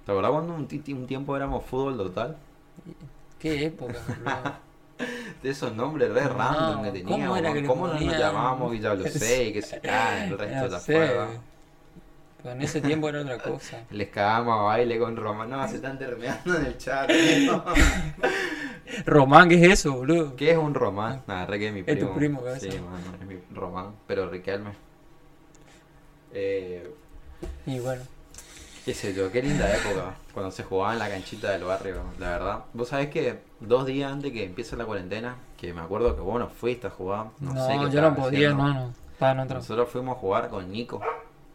¿Te 0.09 0.13
acordás 0.13 0.31
cuando 0.31 0.55
un, 0.55 0.63
un 0.63 1.07
tiempo 1.07 1.37
éramos 1.37 1.67
fútbol 1.67 1.99
total? 1.99 2.35
Qué 3.39 3.67
época. 3.67 3.93
De 5.43 5.51
esos 5.51 5.75
nombres 5.77 6.11
re 6.15 6.23
No, 6.23 6.29
random 6.31 6.83
que 6.95 7.03
¿cómo 7.03 7.35
teníamos. 7.37 7.53
que 7.53 7.65
¿Cómo 7.67 7.87
no 7.89 8.01
nos 8.01 8.19
llamábamos 8.19 8.73
que 8.73 8.79
ya 8.81 8.95
lo 8.95 9.05
sé 9.07 9.45
y 9.49 9.53
que 9.53 9.61
se 9.61 9.79
cae 9.83 10.29
el 10.29 10.39
resto 10.39 10.55
de 10.55 10.61
No 10.63 10.69
la 10.69 10.79
fuerza? 10.81 11.27
Pero 12.43 12.55
en 12.55 12.63
ese 12.63 12.81
tiempo 12.81 13.11
era 13.11 13.21
otra 13.21 13.37
cosa. 13.39 13.85
Les 13.91 14.09
cagamos 14.09 14.59
a 14.59 14.63
baile 14.63 14.99
con 14.99 15.15
Román. 15.15 15.51
No, 15.51 15.69
se 15.69 15.77
están 15.77 15.99
terminando 15.99 16.57
en 16.57 16.65
el 16.65 16.79
chat. 16.79 17.07
tío. 17.11 17.63
Román, 19.05 19.51
¿qué 19.51 19.57
es 19.57 19.73
eso, 19.81 19.93
boludo? 19.93 20.37
¿Qué 20.37 20.53
es 20.53 20.57
un 20.57 20.73
Román? 20.73 21.23
Nada, 21.27 21.45
re 21.45 21.59
que 21.59 21.67
es 21.69 21.75
mi 21.75 21.81
Es 21.81 21.85
primo. 21.85 22.09
tu 22.09 22.15
primo, 22.15 22.43
cabeza. 22.43 22.71
Sí, 22.71 22.79
mano, 22.81 22.97
es 23.21 23.27
mi 23.27 23.37
Román, 23.55 23.91
pero 24.07 24.31
Riquelme. 24.31 24.71
Eh, 26.33 26.91
Y 27.67 27.79
bueno, 27.81 28.03
qué 28.89 28.95
sé 28.95 29.13
yo, 29.13 29.31
qué 29.31 29.43
linda 29.43 29.71
época 29.71 30.15
cuando 30.33 30.51
se 30.51 30.65
jugaba 30.65 30.95
en 30.95 30.99
la 30.99 31.11
canchita 31.11 31.51
del 31.51 31.65
barrio, 31.65 32.05
la 32.19 32.31
verdad. 32.31 32.65
Vos 32.73 32.89
sabés 32.89 33.11
que 33.11 33.39
dos 33.61 33.85
días 33.85 34.11
antes 34.11 34.33
que 34.33 34.45
empiece 34.45 34.79
la 34.79 34.87
cuarentena, 34.87 35.37
que 35.59 35.75
me 35.75 35.83
acuerdo 35.83 36.15
que 36.15 36.23
vos 36.23 36.39
no 36.39 36.49
fuiste 36.49 36.87
a 36.87 36.91
jugar, 36.91 37.27
no, 37.39 37.53
no, 37.53 37.67
sé 37.67 37.79
qué 37.79 37.91
yo 37.91 38.01
no 38.01 38.17
podía, 38.17 38.49
hermano. 38.49 38.95
Otro. 39.21 39.57
Nosotros 39.57 39.91
fuimos 39.91 40.17
a 40.17 40.21
jugar 40.21 40.49
con 40.49 40.73
Nico. 40.73 41.03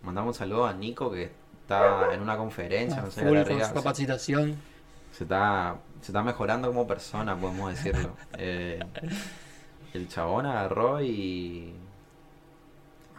Mandamos 0.04 0.36
un 0.36 0.38
saludo 0.38 0.68
a 0.68 0.74
Nico 0.74 1.10
que 1.10 1.32
está 1.64 2.14
en 2.14 2.22
una 2.22 2.38
conferencia, 2.38 3.02
no 3.02 3.10
sé, 3.10 3.24
Full 3.24 3.42
con 3.48 3.66
su 3.66 3.74
capacitación. 3.74 4.56
se 5.12 5.24
está, 5.24 5.78
se 6.02 6.12
está 6.12 6.22
mejorando 6.22 6.68
como 6.68 6.86
persona, 6.86 7.36
podemos 7.36 7.72
decirlo. 7.72 8.12
Eh, 8.38 8.80
el 9.96 10.08
chabón 10.08 10.46
agarró 10.46 11.02
y... 11.02 11.74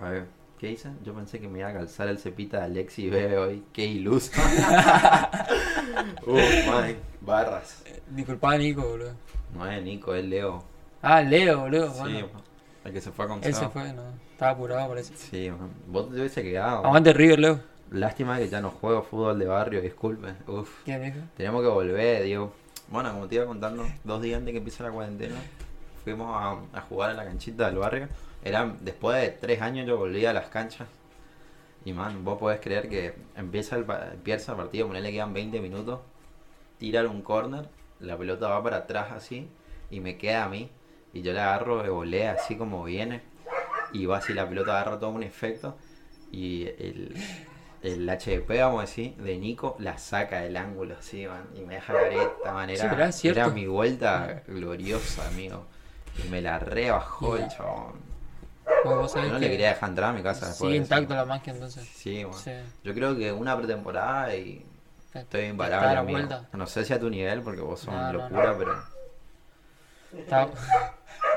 A 0.00 0.08
ver, 0.08 0.26
¿qué 0.64 0.70
dice? 0.70 0.88
Yo 1.04 1.12
pensé 1.12 1.38
que 1.40 1.46
me 1.46 1.58
iba 1.58 1.68
a 1.68 1.74
calzar 1.74 2.08
el 2.08 2.18
cepita 2.18 2.60
de 2.60 2.64
Alexi 2.64 3.10
Bebe 3.10 3.36
hoy. 3.36 3.62
¡Qué 3.70 3.84
iluso! 3.84 4.32
Uf, 6.26 6.66
man, 6.66 6.96
barras. 7.20 7.84
Disculpa, 8.08 8.56
Nico, 8.56 8.80
boludo. 8.80 9.12
No 9.54 9.70
es 9.70 9.82
Nico, 9.82 10.14
es 10.14 10.24
Leo. 10.24 10.64
Ah, 11.02 11.20
Leo, 11.20 11.60
boludo. 11.60 11.92
Sí, 11.92 12.00
bueno. 12.00 12.28
el 12.82 12.92
que 12.94 13.00
se 13.02 13.12
fue 13.12 13.28
con 13.28 13.40
Ese 13.40 13.52
Seba. 13.52 13.68
fue, 13.68 13.92
no. 13.92 14.04
Estaba 14.32 14.52
apurado, 14.52 14.88
parece. 14.88 15.14
Sí, 15.16 15.50
man. 15.50 15.70
vos 15.86 16.08
te 16.08 16.16
hubiese 16.18 16.42
quedado. 16.42 16.86
Aguante 16.86 17.12
River, 17.12 17.38
Leo. 17.40 17.60
Lástima 17.90 18.38
que 18.38 18.48
ya 18.48 18.62
no 18.62 18.70
juego 18.70 19.02
fútbol 19.02 19.38
de 19.38 19.44
barrio, 19.44 19.82
disculpe. 19.82 20.32
Uf. 20.46 20.82
¿Quién 20.86 21.02
dijo? 21.02 21.18
Tenemos 21.36 21.60
que 21.60 21.68
volver, 21.68 22.22
digo. 22.22 22.54
Bueno, 22.88 23.12
como 23.12 23.28
te 23.28 23.34
iba 23.34 23.44
contando, 23.44 23.84
dos 24.02 24.22
días 24.22 24.38
antes 24.38 24.52
que 24.52 24.58
empiece 24.58 24.82
la 24.82 24.90
cuarentena, 24.90 25.36
fuimos 26.04 26.34
a, 26.34 26.78
a 26.78 26.80
jugar 26.82 27.10
en 27.10 27.18
la 27.18 27.24
canchita 27.24 27.66
del 27.66 27.76
barrio. 27.76 28.08
Era, 28.44 28.76
después 28.80 29.20
de 29.20 29.30
tres 29.30 29.62
años 29.62 29.86
yo 29.86 29.96
volví 29.96 30.24
a 30.26 30.32
las 30.32 30.48
canchas. 30.48 30.86
Y 31.84 31.92
man, 31.92 32.24
vos 32.24 32.38
podés 32.38 32.60
creer 32.60 32.88
que 32.88 33.14
empieza 33.36 33.76
el, 33.76 33.86
empieza 34.12 34.52
el 34.52 34.58
partido, 34.58 34.86
ponele 34.86 35.08
que 35.08 35.14
quedan 35.14 35.32
20 35.34 35.60
minutos, 35.60 36.00
tirar 36.78 37.06
un 37.06 37.22
corner, 37.22 37.68
la 38.00 38.16
pelota 38.16 38.48
va 38.48 38.62
para 38.62 38.78
atrás 38.78 39.12
así, 39.12 39.48
y 39.90 40.00
me 40.00 40.16
queda 40.16 40.44
a 40.44 40.48
mí, 40.48 40.70
y 41.12 41.22
yo 41.22 41.32
la 41.32 41.52
agarro 41.54 41.82
de 41.82 41.90
volea 41.90 42.32
así 42.32 42.56
como 42.56 42.84
viene, 42.84 43.22
y 43.92 44.06
va 44.06 44.18
así, 44.18 44.32
la 44.32 44.48
pelota 44.48 44.72
agarra 44.80 44.98
todo 44.98 45.10
un 45.10 45.22
efecto, 45.22 45.76
y 46.32 46.64
el, 46.78 47.14
el 47.82 48.08
HDP, 48.08 48.48
vamos 48.60 48.78
a 48.78 48.86
decir, 48.86 49.14
de 49.16 49.36
Nico, 49.36 49.76
la 49.78 49.98
saca 49.98 50.40
del 50.40 50.56
ángulo 50.56 50.96
así, 50.98 51.26
man, 51.26 51.46
y 51.54 51.60
me 51.60 51.74
deja 51.74 51.92
careta, 51.92 52.52
man, 52.52 52.70
Sí, 52.70 52.76
era, 52.76 52.90
pero 52.90 53.04
es 53.04 53.14
cierto. 53.14 53.40
era 53.40 53.50
mi 53.50 53.66
vuelta 53.66 54.42
gloriosa, 54.48 55.28
amigo, 55.28 55.66
y 56.24 56.30
me 56.30 56.40
la 56.40 56.58
rebajó 56.58 57.36
el 57.36 57.46
chabón. 57.48 58.13
Vos 58.84 58.94
Yo 59.02 59.08
sabés 59.08 59.32
no 59.32 59.38
que 59.38 59.44
le 59.46 59.50
quería 59.50 59.68
dejar 59.70 59.88
entrar 59.90 60.10
a 60.10 60.12
mi 60.12 60.22
casa 60.22 60.46
después 60.48 60.68
sigue 60.68 60.76
intacta 60.76 61.14
la 61.14 61.24
magia 61.24 61.52
entonces. 61.52 61.88
Sí. 61.88 62.24
Yo 62.82 62.94
creo 62.94 63.16
que 63.16 63.32
una 63.32 63.56
pretemporada 63.56 64.34
y 64.34 64.64
estoy 65.12 65.44
imparable, 65.46 65.96
amigo. 65.98 66.18
vuelta. 66.18 66.48
No 66.52 66.66
sé 66.66 66.84
si 66.84 66.92
a 66.92 67.00
tu 67.00 67.08
nivel, 67.10 67.42
porque 67.42 67.60
vos 67.60 67.80
sos 67.80 67.94
No, 67.94 68.12
locura, 68.12 68.52
no. 68.52 68.58
pero 68.58 68.74
Está- 70.18 70.48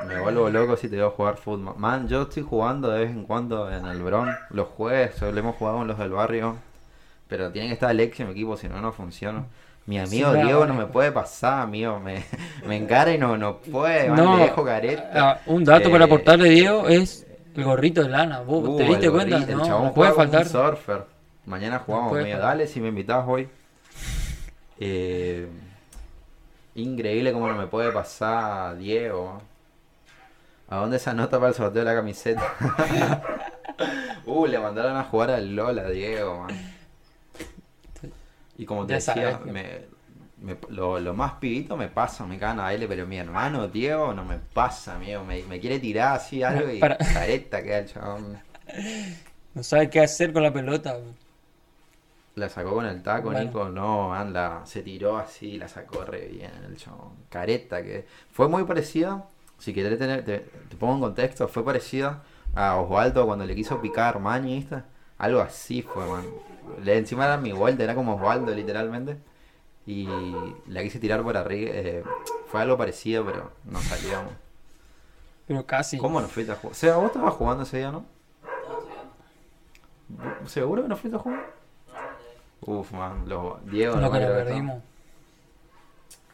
me 0.05 0.19
vuelvo 0.19 0.49
loco 0.49 0.77
si 0.77 0.87
te 0.89 0.95
veo 0.97 1.11
jugar 1.11 1.37
fútbol. 1.37 1.75
Man, 1.77 2.07
yo 2.07 2.23
estoy 2.23 2.43
jugando 2.43 2.89
de 2.89 2.99
vez 3.01 3.09
en 3.11 3.23
cuando 3.23 3.71
en 3.71 3.85
el 3.85 4.01
Bron. 4.03 4.29
Los 4.51 4.67
jueves 4.69 5.15
solemos 5.15 5.55
jugar 5.55 5.75
con 5.75 5.87
los 5.87 5.97
del 5.97 6.11
barrio. 6.11 6.57
Pero 7.27 7.51
tiene 7.51 7.67
que 7.67 7.73
estar 7.73 7.89
Alex 7.89 8.19
en 8.21 8.27
mi 8.27 8.31
equipo, 8.33 8.55
si 8.55 8.69
no, 8.69 8.79
no 8.79 8.91
funciona. 8.93 9.45
Mi 9.87 9.97
amigo 9.99 10.33
Sí, 10.33 10.41
Diego 10.41 10.65
no 10.67 10.73
me 10.75 10.85
puede 10.85 11.11
pasar, 11.11 11.61
amigo. 11.61 11.99
Me, 11.99 12.23
me 12.65 12.77
encara 12.77 13.11
y 13.13 13.17
no, 13.17 13.35
no 13.37 13.57
puede. 13.57 14.09
man, 14.09 14.17
No, 14.23 14.37
le 14.37 14.43
dejo 14.43 14.63
careta. 14.63 15.09
ah, 15.15 15.39
un 15.47 15.63
dato 15.63 15.87
Eh, 15.87 15.91
para 15.91 16.05
aportarle, 16.05 16.49
Diego, 16.49 16.87
es 16.87 17.25
el 17.55 17.63
gorrito 17.63 18.03
de 18.03 18.09
lana. 18.09 18.41
¿Vos 18.41 18.67
Uh, 18.67 18.77
te 18.77 18.83
diste 18.83 19.05
el 19.07 19.11
cuenta? 19.13 19.35
gorrito, 19.37 19.51
el 19.53 19.57
No, 19.59 19.65
chabón 19.65 19.83
no 19.85 19.93
puede 19.93 20.11
un 20.11 20.15
faltar. 20.17 20.45
surfer. 20.45 21.05
Mañana 21.45 21.79
jugamos 21.79 22.09
puede 22.09 22.23
medio. 22.23 22.35
faltar. 22.35 22.51
Dale, 22.57 22.67
si 22.67 22.81
me 22.81 22.89
invitas 22.89 23.23
hoy. 23.27 23.47
Eh, 24.79 25.47
increíble 26.75 27.31
cómo 27.33 27.47
no 27.47 27.55
me 27.55 27.67
puede 27.67 27.91
pasar 27.91 28.77
Diego. 28.77 29.41
¿A 30.69 30.75
dónde 30.77 30.99
se 30.99 31.09
anota 31.09 31.37
para 31.37 31.49
el 31.49 31.55
sorteo 31.55 31.83
de 31.85 31.89
la 31.89 31.95
camiseta? 31.95 32.43
uh, 34.25 34.45
le 34.45 34.59
mandaron 34.59 34.97
a 34.97 35.03
jugar 35.05 35.31
al 35.31 35.55
LOL 35.55 35.79
a 35.79 35.89
Diego, 35.89 36.39
man. 36.43 36.76
Y 38.57 38.65
como 38.65 38.85
te 38.85 38.93
Ya 38.93 38.95
decía, 38.97 39.39
que- 39.43 39.51
me, 39.51 39.63
me- 40.41 40.57
lo, 40.69 40.99
lo 40.99 41.13
más 41.13 41.33
pibito 41.33 41.77
me 41.77 41.87
pasa, 41.89 42.25
me 42.25 42.37
cagan 42.39 42.59
a 42.59 42.63
baile, 42.63 42.87
pero 42.87 43.05
mi 43.07 43.17
hermano 43.17 43.67
Diego 43.67 44.13
no 44.13 44.23
me 44.25 44.37
pasa, 44.39 44.95
amigo. 44.95 45.23
Me, 45.23 45.43
me 45.43 45.59
quiere 45.59 45.79
tirar 45.79 46.15
así 46.17 46.43
algo 46.43 46.69
y 46.71 46.79
Para- 46.79 46.97
careta 46.97 47.63
queda 47.63 47.79
el 47.79 47.87
chabón. 47.87 48.39
No 49.53 49.63
sabe 49.63 49.89
qué 49.89 50.01
hacer 50.01 50.31
con 50.33 50.43
la 50.43 50.53
pelota. 50.53 50.97
La 52.35 52.49
sacó 52.49 52.75
con 52.75 52.85
el 52.85 53.01
taco, 53.01 53.31
Bueno. 53.31 53.43
Nico. 53.43 53.69
No, 53.69 54.13
anda, 54.13 54.63
se 54.65 54.83
tiró 54.83 55.17
así, 55.17 55.57
la 55.57 55.67
sacó 55.67 56.03
re 56.05 56.27
bien 56.27 56.51
el 56.67 56.77
chabón. 56.77 57.13
Careta, 57.29 57.81
que 57.81 58.05
fue 58.31 58.47
muy 58.47 58.63
parecida. 58.65 59.25
Si 59.57 59.73
querés 59.73 59.97
tener, 59.97 60.23
te, 60.23 60.39
te 60.69 60.75
pongo 60.77 60.93
en 60.95 61.01
contexto, 61.01 61.47
fue 61.47 61.65
parecida 61.65 62.21
a 62.53 62.75
Osvaldo 62.77 63.25
cuando 63.25 63.43
le 63.45 63.55
quiso 63.55 63.81
picar 63.81 64.15
Armani, 64.15 64.55
¿viste? 64.57 64.83
Algo 65.17 65.39
así 65.41 65.81
fue, 65.81 66.05
man. 66.05 66.23
Le, 66.83 66.97
encima 66.97 67.25
era 67.25 67.37
mi 67.37 67.51
vuelta, 67.51 67.83
era 67.83 67.95
como 67.95 68.15
Osvaldo, 68.15 68.53
literalmente. 68.53 69.17
Y 69.85 70.07
la 70.67 70.81
quise 70.83 70.99
tirar 70.99 71.23
por 71.23 71.37
arriba. 71.37 71.71
eh, 71.73 72.03
fue 72.47 72.61
algo 72.61 72.77
parecido, 72.77 73.25
pero 73.25 73.51
no 73.65 73.79
salió. 73.79 74.17
man. 74.23 74.37
Pero 75.47 75.65
casi. 75.65 75.97
¿Cómo 75.97 76.19
no 76.21 76.27
fuiste 76.27 76.51
a 76.51 76.55
jugar? 76.55 76.71
O 76.71 76.75
sea, 76.75 76.95
vos 76.97 77.05
estabas 77.07 77.33
jugando 77.33 77.63
ese 77.63 77.77
día, 77.77 77.91
¿no? 77.91 78.05
¿Seguro 80.45 80.83
que 80.83 80.89
no 80.89 80.95
fuiste 80.95 81.17
a 81.17 81.19
jugar? 81.19 81.45
Uf, 82.61 82.91
man, 82.91 83.27
lo, 83.27 83.59
Diego. 83.65 83.93
Con 83.93 84.01
no 84.01 84.07
lo 84.07 84.13
que 84.13 84.19
esto. 84.23 84.33
perdimos. 84.33 84.83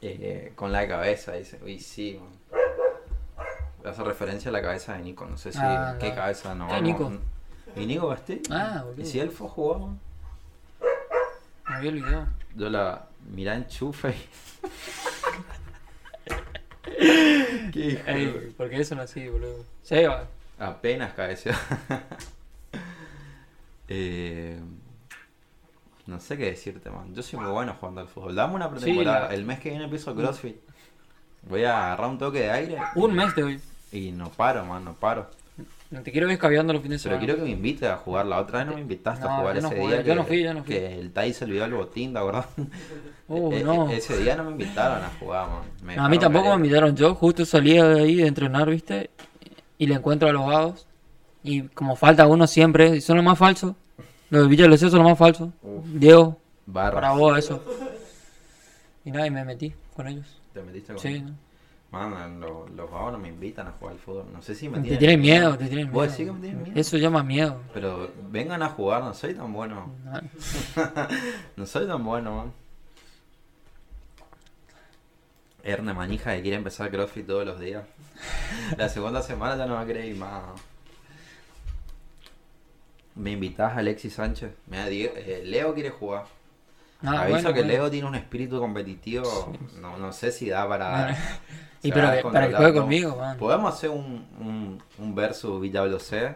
Eh, 0.01 0.51
con 0.55 0.71
la 0.71 0.87
cabeza, 0.87 1.33
dice. 1.33 1.59
Uy, 1.63 1.79
sí, 1.79 2.19
man. 2.19 2.61
Hace 3.85 4.03
referencia 4.03 4.49
a 4.49 4.51
la 4.53 4.61
cabeza 4.61 4.93
de 4.93 5.03
Nico. 5.03 5.25
No 5.25 5.37
sé 5.37 5.51
si. 5.51 5.59
Ah, 5.61 5.95
¿Qué 5.99 6.09
no. 6.09 6.15
cabeza 6.15 6.55
no? 6.55 6.67
¿Qué 6.67 6.81
Nico? 6.81 7.11
¿Y 7.75 7.85
Nico 7.85 8.07
Gasté? 8.07 8.41
Ah, 8.49 8.83
boludo. 8.85 9.01
¿Y 9.01 9.05
si 9.05 9.19
él 9.19 9.29
fue 9.31 9.47
man? 9.79 9.99
Me 11.69 11.75
había 11.75 11.91
olvidado. 11.91 12.27
Yo 12.55 12.69
la 12.69 13.05
mirá 13.33 13.55
enchufe 13.55 14.09
y. 14.09 14.69
Qué 17.71 17.79
de- 17.79 18.03
Ey, 18.07 18.53
porque 18.57 18.79
eso 18.79 18.95
no 18.95 19.01
así, 19.01 19.27
boludo. 19.27 19.63
Seba. 19.81 20.27
Apenas 20.59 21.13
cabeceó. 21.13 21.53
eh, 23.87 24.59
no 26.05 26.19
sé 26.19 26.37
qué 26.37 26.45
decirte, 26.45 26.89
man. 26.89 27.13
Yo 27.15 27.23
soy 27.23 27.39
muy 27.39 27.49
bueno 27.51 27.75
jugando 27.79 28.01
al 28.01 28.07
fútbol. 28.07 28.35
Dame 28.35 28.55
una 28.55 28.69
pretemporada. 28.69 29.27
la- 29.29 29.33
El 29.33 29.45
mes 29.45 29.59
que 29.59 29.69
viene 29.69 29.85
empiezo 29.85 30.15
CrossFit. 30.15 30.57
Voy 31.43 31.63
a 31.63 31.85
agarrar 31.87 32.09
un 32.09 32.17
toque 32.17 32.39
de 32.41 32.51
aire. 32.51 32.77
Un 32.95 33.15
mes 33.15 33.33
te 33.33 33.41
doy. 33.41 33.59
Y 33.91 34.11
no 34.11 34.29
paro, 34.29 34.65
man, 34.65 34.83
no 34.85 34.93
paro. 34.93 35.29
No 35.93 36.01
te 36.03 36.11
quiero 36.11 36.27
ver 36.27 36.33
escabeando 36.33 36.73
los 36.73 36.81
fines 36.81 37.03
de 37.03 37.09
Pero 37.09 37.19
semana. 37.19 37.25
quiero 37.33 37.39
que 37.43 37.51
me 37.51 37.55
invites 37.55 37.87
a 37.89 37.97
jugar. 37.97 38.25
La 38.25 38.39
otra 38.39 38.59
vez 38.59 38.67
no 38.67 38.73
me 38.75 38.81
invitaste 38.81 39.25
a 39.25 39.37
jugar 39.37 39.55
yo 39.55 39.61
no 39.61 39.67
ese 39.69 39.77
jugué, 39.79 39.93
día. 39.93 40.01
yo 40.01 40.05
que, 40.05 40.15
no 40.15 40.23
fui, 40.25 40.43
yo 40.43 40.53
no 40.53 40.63
fui. 40.63 40.73
Que 40.75 40.99
el 40.99 41.11
Tai 41.11 41.33
se 41.33 41.45
olvidó 41.45 41.65
el 41.65 41.73
botín, 41.73 42.13
¿te 42.13 42.19
acordás? 42.19 42.45
Uh, 43.29 43.53
E- 43.53 43.63
no. 43.63 43.89
Ese 43.89 44.17
día 44.17 44.35
no 44.35 44.43
me 44.43 44.51
invitaron 44.51 45.01
a 45.03 45.09
jugar, 45.19 45.47
man. 45.83 45.95
No, 45.95 46.05
a 46.05 46.09
mí 46.09 46.19
tampoco 46.19 46.49
me 46.49 46.55
invitaron. 46.55 46.93
Yo 46.95 47.15
justo 47.15 47.45
salía 47.45 47.85
de 47.85 48.01
ahí 48.01 48.15
de 48.15 48.27
entrenar, 48.27 48.69
¿viste? 48.69 49.09
Y 49.77 49.87
le 49.87 49.95
encuentro 49.95 50.27
a 50.27 50.33
los 50.33 50.45
vagos. 50.45 50.85
Y 51.41 51.61
como 51.69 51.95
falta 51.95 52.27
uno 52.27 52.47
siempre, 52.47 52.97
y 52.97 53.01
son 53.01 53.15
los 53.15 53.25
más 53.25 53.37
falsos. 53.39 53.75
Los 54.29 54.43
de 54.43 54.47
Villa 54.49 54.67
Lucía 54.67 54.89
son 54.89 54.99
los 54.99 55.09
más 55.09 55.17
falsos. 55.17 55.49
Uf. 55.61 55.85
Diego, 55.85 56.37
Barras. 56.65 56.95
para 56.95 57.11
vos 57.13 57.37
eso. 57.37 57.63
Y 59.05 59.11
nada, 59.11 59.25
y 59.27 59.31
me 59.31 59.43
metí 59.45 59.73
con 59.95 60.07
ellos. 60.07 60.25
¿Te 60.53 60.61
metiste 60.61 60.93
con 60.93 61.01
Sí, 61.01 61.07
él? 61.09 61.33
¿No? 61.93 62.09
Man, 62.09 62.39
lo- 62.39 62.67
los 62.69 62.91
vagos 62.91 63.13
no 63.13 63.19
me 63.19 63.29
invitan 63.29 63.67
a 63.67 63.71
jugar 63.71 63.93
al 63.93 63.99
fútbol. 63.99 64.25
No 64.33 64.41
sé 64.41 64.55
si 64.55 64.67
me 64.67 64.79
Te 64.79 64.97
tienen 64.97 65.21
miedo, 65.21 65.57
te 65.57 65.67
tienen 65.67 65.91
¿Vos 65.91 66.01
miedo. 66.03 66.11
decís 66.11 66.25
que 66.25 66.31
me 66.33 66.39
tienen 66.39 66.63
miedo? 66.63 66.79
Eso 66.79 66.97
llama 66.97 67.23
miedo. 67.23 67.61
Pero 67.73 68.11
vengan 68.29 68.61
a 68.63 68.69
jugar, 68.69 69.03
no 69.03 69.13
soy 69.13 69.33
tan 69.35 69.53
bueno. 69.53 69.91
No. 70.03 70.21
No 71.55 71.65
soy 71.65 71.87
tan 71.87 72.03
bueno, 72.03 72.35
man. 72.35 72.53
Erne 75.63 75.93
Manija 75.93 76.35
que 76.35 76.41
quiere 76.41 76.57
empezar 76.57 76.91
CrossFit 76.91 77.25
todos 77.25 77.45
los 77.45 77.59
días. 77.59 77.85
La 78.77 78.89
segunda 78.89 79.21
semana 79.21 79.55
ya 79.55 79.65
no 79.65 79.75
va 79.75 79.81
a 79.81 79.85
ir 79.91 80.15
más. 80.17 80.43
Me 83.15 83.31
invitás 83.31 83.73
a 83.73 83.77
Alexis 83.77 84.13
Sánchez. 84.13 84.51
Mira, 84.67 84.87
Diego- 84.87 85.13
eh, 85.15 85.43
Leo 85.45 85.73
quiere 85.73 85.91
jugar. 85.91 86.25
Ah, 87.03 87.21
Aviso 87.21 87.29
bueno, 87.31 87.47
que 87.53 87.59
bueno. 87.61 87.67
Leo 87.73 87.91
tiene 87.91 88.07
un 88.07 88.15
espíritu 88.15 88.59
competitivo. 88.59 89.53
No, 89.81 89.97
no 89.97 90.11
sé 90.13 90.31
si 90.31 90.49
da 90.49 90.67
para. 90.67 91.15
Y 91.85 91.91
pero 91.91 92.07
para 92.31 92.47
que 92.47 92.55
juegue 92.55 92.79
conmigo, 92.79 93.17
man. 93.17 93.37
Podemos 93.37 93.73
hacer 93.73 93.89
un, 93.89 94.25
un, 94.39 94.81
un 94.99 95.15
versus 95.15 95.59
Villa 95.59 95.83
C 95.99 96.33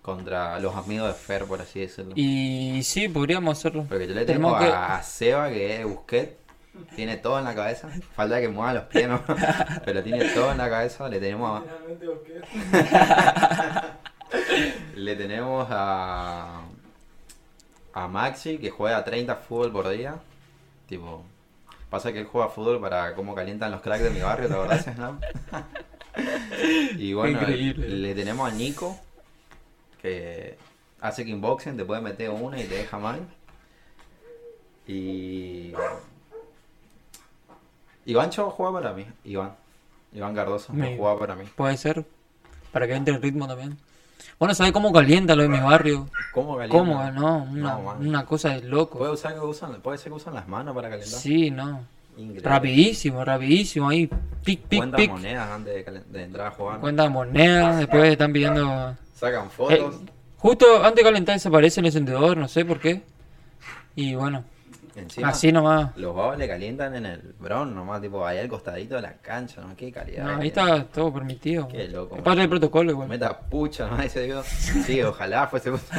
contra 0.00 0.60
los 0.60 0.76
amigos 0.76 1.08
de 1.08 1.14
Fer, 1.14 1.46
por 1.46 1.60
así 1.60 1.80
decirlo. 1.80 2.12
Y 2.14 2.80
sí, 2.84 3.08
podríamos 3.08 3.58
hacerlo. 3.58 3.86
Porque 3.88 4.06
yo 4.06 4.14
le 4.14 4.24
tengo 4.24 4.52
Tenemos 4.56 4.62
que- 4.62 4.72
a 4.72 5.02
Seba, 5.02 5.48
que 5.48 5.80
es 5.80 5.84
Busquet, 5.84 6.38
tiene 6.94 7.16
todo 7.16 7.40
en 7.40 7.44
la 7.44 7.56
cabeza. 7.56 7.88
Falta 8.14 8.40
que 8.40 8.46
mueva 8.48 8.72
los 8.74 8.84
pies, 8.84 9.08
¿no? 9.08 9.20
Pero 9.84 10.00
tiene 10.04 10.26
todo 10.26 10.52
en 10.52 10.58
la 10.58 10.70
cabeza. 10.70 11.08
Le 11.08 11.18
tenemos 11.18 11.60
a, 11.60 11.64
le 14.96 15.16
tenemos 15.16 15.66
a, 15.70 16.62
a 17.94 18.08
Maxi, 18.08 18.58
que 18.58 18.70
juega 18.70 19.04
30 19.04 19.36
fútbol 19.36 19.72
por 19.72 19.88
día. 19.88 20.16
Tipo, 20.88 21.22
pasa 21.90 22.12
que 22.12 22.20
él 22.20 22.26
juega 22.26 22.48
fútbol 22.48 22.80
para 22.80 23.14
cómo 23.14 23.34
calientan 23.34 23.70
los 23.70 23.80
cracks 23.80 24.02
de 24.04 24.10
mi 24.10 24.20
barrio, 24.20 24.48
¿te 24.48 24.54
acordás, 24.54 24.84
Snap? 24.84 25.22
y 26.98 27.12
bueno, 27.12 27.40
Increíble. 27.40 27.88
le 27.88 28.14
tenemos 28.14 28.50
a 28.50 28.54
Nico, 28.54 28.98
que 30.02 30.56
hace 31.00 31.24
kickboxing, 31.24 31.76
te 31.76 31.84
puede 31.84 32.00
meter 32.00 32.30
una 32.30 32.60
y 32.60 32.64
te 32.64 32.74
deja 32.76 32.98
mal. 32.98 33.20
Y. 34.86 35.72
Iván 38.06 38.30
juega 38.30 38.72
para 38.72 38.92
mí, 38.92 39.06
Iván. 39.24 39.54
Iván 40.12 40.34
Cardoso 40.34 40.72
Me- 40.72 40.96
juega 40.96 41.18
para 41.18 41.34
mí. 41.34 41.44
Puede 41.56 41.76
ser. 41.76 42.04
Para 42.70 42.86
que 42.86 42.94
entre 42.94 43.14
el 43.14 43.22
ritmo 43.22 43.46
también. 43.48 43.78
Bueno, 44.38 44.54
¿sabes 44.54 44.72
cómo 44.72 44.92
calienta 44.92 45.34
lo 45.36 45.42
de 45.42 45.48
mi 45.48 45.60
barrio? 45.60 46.08
¿Cómo 46.32 46.56
calienta? 46.56 46.76
¿Cómo? 46.78 47.10
No, 47.12 47.46
una, 47.50 47.74
No, 47.74 47.96
una 48.00 48.24
cosa 48.26 48.50
de 48.50 48.58
¿Puede, 48.60 48.70
loco. 48.70 49.10
usar 49.12 49.34
que 49.34 49.40
usan, 49.40 49.80
puede 49.80 49.98
ser 49.98 50.10
que 50.10 50.16
usan 50.16 50.34
las 50.34 50.48
manos 50.48 50.74
para 50.74 50.90
calentar. 50.90 51.18
Sí, 51.20 51.50
no. 51.50 51.84
Increíble. 52.16 52.48
Rapidísimo, 52.48 53.24
rapidísimo. 53.24 53.88
Ahí, 53.88 54.06
pic, 54.44 54.60
pic, 54.62 54.78
Cuentan 54.78 55.00
pic. 55.00 55.10
monedas 55.10 55.50
antes 55.50 55.84
de, 56.12 56.22
entrar 56.22 56.46
a 56.46 56.50
jugar. 56.52 56.80
Cuentan 56.80 57.12
monedas, 57.12 57.78
después 57.78 58.04
están 58.10 58.32
pidiendo... 58.32 58.96
Sacan 59.14 59.46
Eh, 59.46 59.50
fotos. 59.50 59.94
justo 60.38 60.76
antes 60.84 60.96
de 60.96 61.02
calentar 61.02 61.34
desaparece 61.34 61.80
el 61.80 61.86
encendedor, 61.86 62.36
no 62.36 62.46
sé 62.48 62.64
por 62.64 62.78
qué. 62.80 63.02
Y 63.96 64.14
bueno, 64.14 64.44
Encima, 64.96 65.28
así 65.28 65.50
nomás. 65.50 65.96
los 65.96 66.14
babos 66.14 66.38
le 66.38 66.46
calientan 66.46 66.94
en 66.94 67.06
el 67.06 67.20
bron, 67.38 67.74
nomás, 67.74 68.00
tipo, 68.00 68.24
ahí 68.24 68.38
al 68.38 68.48
costadito 68.48 68.94
de 68.94 69.02
la 69.02 69.14
cancha, 69.14 69.60
¿no? 69.60 69.74
Qué 69.74 69.90
calidad. 69.90 70.24
No, 70.24 70.40
ahí 70.40 70.48
está 70.48 70.84
todo 70.84 71.12
permitido. 71.12 71.66
Qué 71.68 71.88
loco. 71.88 72.16
Es 72.16 72.22
parte 72.22 72.40
del 72.40 72.48
protocolo 72.48 72.90
igual. 72.92 73.08
Meta 73.08 73.38
pucha, 73.40 73.88
¿no? 73.88 74.00
Ese 74.00 74.20
digo. 74.22 74.42
Sí, 74.44 75.02
ojalá 75.02 75.48
fuese. 75.48 75.70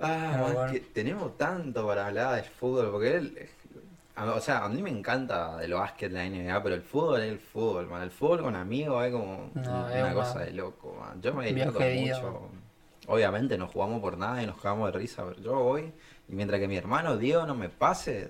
ah, 0.00 0.28
Pero 0.32 0.44
man, 0.44 0.54
bueno. 0.54 0.72
que 0.72 0.80
tenemos 0.80 1.36
tanto 1.36 1.86
para 1.86 2.06
hablar 2.06 2.36
de 2.36 2.42
fútbol, 2.44 2.90
porque 2.92 3.16
él. 3.16 3.48
O 4.16 4.40
sea, 4.40 4.64
a 4.64 4.68
mí 4.68 4.82
me 4.82 4.90
encanta 4.90 5.62
el 5.62 5.74
básquet, 5.74 6.10
la 6.10 6.24
NBA, 6.28 6.60
pero 6.62 6.74
el 6.74 6.82
fútbol 6.82 7.20
es 7.22 7.30
el 7.30 7.38
fútbol, 7.38 7.86
man. 7.86 8.02
El 8.02 8.10
fútbol 8.10 8.42
con 8.42 8.56
amigos 8.56 9.04
es 9.06 9.12
como 9.12 9.50
No, 9.54 9.60
una 9.62 9.94
es 9.96 10.02
una- 10.02 10.14
cosa 10.14 10.40
de 10.40 10.50
loco, 10.52 10.96
man. 10.98 11.22
Yo 11.22 11.32
me 11.34 11.46
divierto 11.46 11.78
de 11.78 12.00
mucho. 12.00 12.48
Obviamente 13.06 13.56
no 13.56 13.68
jugamos 13.68 14.00
por 14.00 14.18
nada 14.18 14.42
y 14.42 14.46
nos 14.46 14.56
cagamos 14.60 14.92
de 14.92 14.98
risa, 14.98 15.24
pero 15.24 15.40
yo 15.40 15.54
voy 15.62 15.92
y 16.28 16.34
mientras 16.34 16.60
que 16.60 16.68
mi 16.68 16.76
hermano 16.76 17.16
Diego 17.16 17.46
no 17.46 17.54
me 17.54 17.68
pase, 17.68 18.28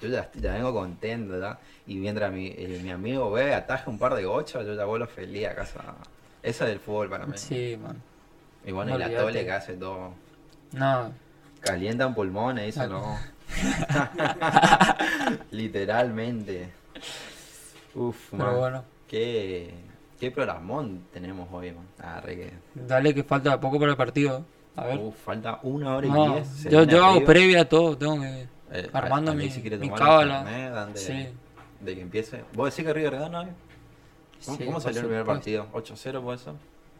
yo 0.00 0.08
ya, 0.08 0.30
ya 0.34 0.54
vengo 0.54 0.72
contento, 0.72 1.32
¿verdad? 1.32 1.58
Y 1.86 1.96
mientras 1.96 2.32
mi, 2.32 2.48
eh, 2.48 2.80
mi 2.82 2.90
amigo 2.90 3.30
bebe 3.30 3.54
ataje 3.54 3.88
un 3.90 3.98
par 3.98 4.14
de 4.14 4.24
gochas, 4.24 4.64
yo 4.66 4.74
ya 4.74 4.84
vuelvo 4.84 5.06
feliz 5.06 5.46
a 5.46 5.54
casa. 5.54 5.80
Eso 6.42 6.64
es 6.64 6.72
el 6.72 6.80
fútbol 6.80 7.08
para 7.10 7.26
mí. 7.26 7.36
Sí, 7.36 7.78
man. 7.80 8.00
Y 8.64 8.72
bueno, 8.72 8.92
No 8.92 8.96
y 8.96 9.10
la 9.10 9.16
tole 9.20 9.44
que 9.44 9.52
hace 9.52 9.74
todo. 9.74 10.14
No, 10.72 11.12
Calientan 11.60 12.14
pulmones, 12.14 12.76
eso 12.76 12.82
Ah. 12.82 12.86
no. 12.86 13.18
Literalmente. 15.50 16.68
Uf, 17.94 18.28
pero 18.30 18.44
man. 18.44 18.56
bueno. 18.56 18.84
Qué, 19.08 19.72
qué 20.18 20.30
programón 20.30 21.04
tenemos 21.12 21.48
hoy, 21.52 21.72
man. 21.72 21.86
Arre 21.98 22.36
que. 22.36 22.52
Dale 22.74 23.14
que 23.14 23.22
falta 23.24 23.58
poco 23.60 23.78
para 23.78 23.92
el 23.92 23.96
partido. 23.96 24.44
A 24.76 24.84
ver. 24.84 24.98
Uf, 24.98 25.14
falta 25.24 25.58
una 25.62 25.96
hora 25.96 26.06
y 26.06 26.10
No, 26.10 26.34
diez. 26.34 26.64
yo, 26.64 27.04
hago 27.04 27.24
previa 27.24 27.62
a 27.62 27.64
todo, 27.64 27.96
tengo 27.96 28.20
que... 28.20 28.46
Eh, 28.72 28.90
armando 28.92 29.32
mi- 29.34 29.48
quiere 29.48 29.78
mi 29.78 29.90
cábala. 29.90 30.88
Sí. 30.94 31.28
de 31.80 31.94
que 31.94 32.00
empiece. 32.00 32.44
¿Vos 32.52 32.70
decís 32.70 32.84
que 32.86 32.92
River 32.92 33.14
hoy? 33.14 33.46
¿Cómo, 34.44 34.56
Sí, 34.58 34.64
cómo 34.66 34.80
salió 34.80 35.00
el 35.00 35.06
primer 35.06 35.24
partido? 35.24 35.66
¿8-0 35.72 36.22
puede 36.22 36.38
ser? 36.38 36.52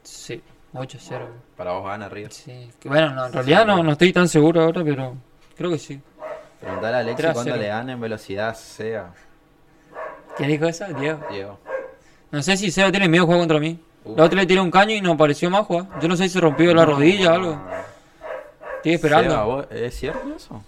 Sí, 0.03 0.43
8-0. 0.72 1.27
Para 1.57 1.72
vos 1.72 1.85
gana 1.85 2.09
River. 2.09 2.33
Sí. 2.33 2.70
Bueno, 2.85 3.11
no, 3.14 3.27
en 3.27 3.33
realidad 3.33 3.66
no, 3.66 3.83
no 3.83 3.93
estoy 3.93 4.12
tan 4.12 4.29
seguro 4.29 4.62
ahora, 4.62 4.83
pero 4.85 5.14
creo 5.57 5.70
que 5.70 5.79
sí. 5.79 6.01
Preguntar 6.61 6.95
a 6.95 6.99
Alexis 7.01 7.16
3 7.18 7.31
a 7.31 7.33
cuándo 7.35 7.53
0. 7.53 7.62
le 7.62 7.68
dan 7.68 7.91
en 7.91 8.01
velocidad 8.01 8.55
sea, 8.55 9.12
¿Quién 10.37 10.49
dijo 10.51 10.66
eso? 10.66 10.87
Diego. 10.95 11.20
Diego. 11.31 11.59
No 12.31 12.43
sé 12.43 12.57
si 12.57 12.70
Seba 12.70 12.91
tiene 12.91 13.09
miedo 13.09 13.22
de 13.22 13.27
jugar 13.27 13.41
contra 13.41 13.59
mí. 13.61 13.79
La 14.14 14.24
otra 14.24 14.40
le 14.40 14.46
tiré 14.46 14.61
un 14.61 14.70
caño 14.70 14.94
y 14.94 15.00
no 15.00 15.12
apareció 15.12 15.50
más 15.50 15.66
jugar. 15.66 15.86
Yo 16.00 16.09
no 16.09 16.16
sé 16.16 16.24
si 16.24 16.30
se 16.30 16.40
rompió 16.40 16.72
la 16.74 16.84
rodilla 16.84 17.32
o 17.32 17.34
algo. 17.34 17.59
Estoy 18.76 18.94
esperando. 18.94 19.30
Seba, 19.30 19.44
¿vos- 19.44 19.66
¿Es 19.70 19.94
cierto 19.96 20.34
eso? 20.34 20.62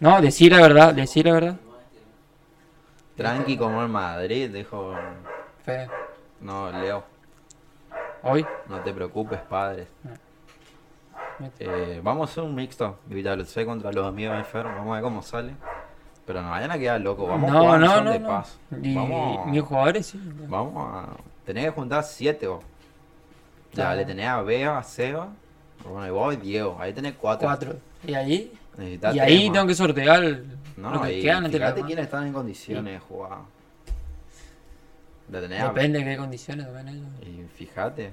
No, 0.00 0.20
decir 0.20 0.50
la 0.52 0.60
verdad, 0.60 0.92
decir 0.94 1.26
la 1.26 1.32
verdad. 1.32 1.56
Tranqui 3.16 3.56
como 3.56 3.82
el 3.82 3.88
Madrid, 3.88 4.50
dijo. 4.50 4.94
Fe. 5.64 5.86
No, 6.40 6.72
Leo, 6.72 7.04
Hoy. 8.24 8.44
no 8.68 8.80
te 8.80 8.92
preocupes, 8.92 9.38
padre. 9.42 9.86
Eh, 11.60 12.00
vamos 12.02 12.28
a 12.28 12.32
hacer 12.32 12.42
un 12.44 12.54
mixto. 12.54 12.98
Villalce 13.06 13.64
contra 13.64 13.92
los 13.92 14.06
amigos 14.06 14.44
Fer. 14.48 14.64
Vamos 14.64 14.90
a 14.90 14.94
ver 14.94 15.02
cómo 15.02 15.22
sale. 15.22 15.54
Pero 16.26 16.42
no 16.42 16.50
vayan 16.50 16.70
a 16.72 16.78
quedar 16.78 17.00
locos. 17.00 17.28
Vamos 17.28 17.50
a 17.50 17.52
No, 17.52 17.60
jugar 17.60 17.80
no, 17.80 18.00
no, 18.00 18.10
de 18.10 18.20
paz. 18.20 18.58
Y 18.82 18.94
Vamos, 18.94 19.46
mis 19.46 19.62
jugadores 19.62 20.06
sí. 20.06 20.20
vamos 20.48 20.74
a. 20.76 21.08
Tenés 21.44 21.64
que 21.66 21.70
juntar 21.70 22.04
siete 22.04 22.46
vos. 22.46 22.64
Ya, 23.72 23.90
Ah. 23.90 23.94
le 23.94 24.04
tenés 24.04 24.26
a 24.28 24.42
Bea, 24.42 24.78
a 24.78 24.82
Seba. 24.82 25.28
Bueno, 25.84 26.06
y 26.06 26.10
vos 26.10 26.34
y 26.34 26.36
Diego. 26.36 26.76
Ahí 26.78 26.92
tenés 26.92 27.14
cuatro. 27.14 27.46
Cuatro. 27.48 27.76
Y 28.06 28.14
ahí. 28.14 28.52
Y 28.78 29.18
ahí 29.18 29.46
más. 29.48 29.52
tengo 29.54 29.66
que 29.66 29.74
sortear 29.74 30.40
No, 30.76 30.94
lo 30.94 31.02
que 31.02 31.18
y 31.18 31.22
quedan 31.22 31.50
fíjate 31.50 31.82
quiénes 31.82 32.04
están 32.06 32.26
en 32.26 32.32
condiciones 32.32 32.92
de 32.94 32.98
jugar. 33.00 33.32
A- 33.32 33.44
Depende 35.28 35.98
de 36.00 36.04
qué 36.04 36.16
condiciones 36.16 36.66
también 36.66 36.88
ellos. 36.88 37.08
Y 37.22 37.44
fíjate. 37.56 38.12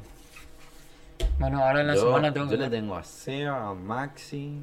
Bueno, 1.37 1.63
ahora 1.63 1.81
en 1.81 1.87
la 1.87 1.95
yo, 1.95 2.01
semana 2.01 2.33
tengo 2.33 2.45
yo 2.47 2.51
que. 2.57 2.63
le 2.63 2.69
tengo 2.69 2.95
a 2.95 3.03
Seba, 3.03 3.69
a 3.69 3.73
Maxi, 3.73 4.59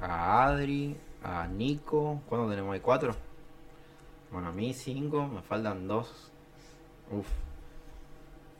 a 0.00 0.44
Adri, 0.46 0.96
a 1.22 1.46
Nico. 1.46 2.20
¿Cuánto 2.28 2.48
tenemos 2.50 2.74
ahí? 2.74 2.80
¿Cuatro? 2.80 3.14
Bueno, 4.30 4.48
a 4.48 4.52
mí 4.52 4.72
cinco, 4.74 5.26
me 5.26 5.40
faltan 5.42 5.86
dos. 5.88 6.30
Uf. 7.10 7.26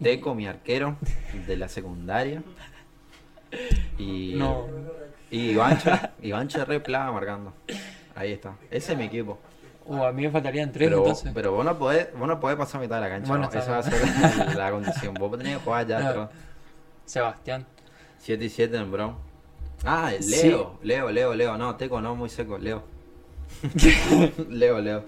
Teco, 0.03 0.35
mi 0.35 0.47
arquero 0.47 0.97
de 1.47 1.57
la 1.57 1.69
secundaria. 1.69 2.43
Y, 3.99 4.35
No. 4.37 4.67
y 5.31 5.51
Ivancho, 5.51 5.91
Ivancho 6.23 6.65
re 6.65 6.81
plaga 6.81 7.13
marcando. 7.13 7.53
Ahí 8.15 8.33
está. 8.33 8.57
Ese 8.71 8.93
es 8.93 8.99
mi 8.99 9.05
equipo. 9.05 9.39
O 9.87 9.97
Uh, 9.97 10.05
a 10.05 10.13
mí 10.13 10.23
me 10.23 10.31
faltarían 10.31 10.73
tres 10.73 10.89
Pero, 10.89 10.99
entonces. 11.03 11.31
pero 11.35 11.53
vos 11.53 11.63
no 11.65 11.79
podés, 11.79 12.09
vos 12.19 12.27
no 12.27 12.41
podés 12.41 12.57
pasar 12.57 12.81
mitad 12.81 12.97
de 12.97 13.03
la 13.03 13.09
cancha. 13.11 13.29
Bueno, 13.29 13.51
¿no? 13.53 13.59
Esa 13.59 13.71
va 13.71 13.79
a 13.79 13.83
ser 13.83 14.57
la 14.57 14.71
condición. 14.71 15.13
Vos 15.15 15.37
tenés 15.37 15.59
que 15.59 15.65
jugar 15.65 15.87
ya. 15.87 16.01
No. 16.15 16.31
Sebastián. 17.05 17.67
7 18.19 18.45
y 18.45 18.49
7 18.49 18.77
en 18.79 18.91
Bron. 18.91 19.17
Ah, 19.85 20.11
Sí. 20.21 20.49
Leo, 20.49 20.79
Leo, 20.83 21.11
Leo, 21.11 21.35
Leo. 21.35 21.59
No, 21.59 21.77
Teco 21.77 22.01
no, 22.01 22.17
muy 22.17 22.31
seco, 22.31 22.57
Leo. 22.57 22.83
Leo, 24.49 24.81
Leo. 24.81 25.05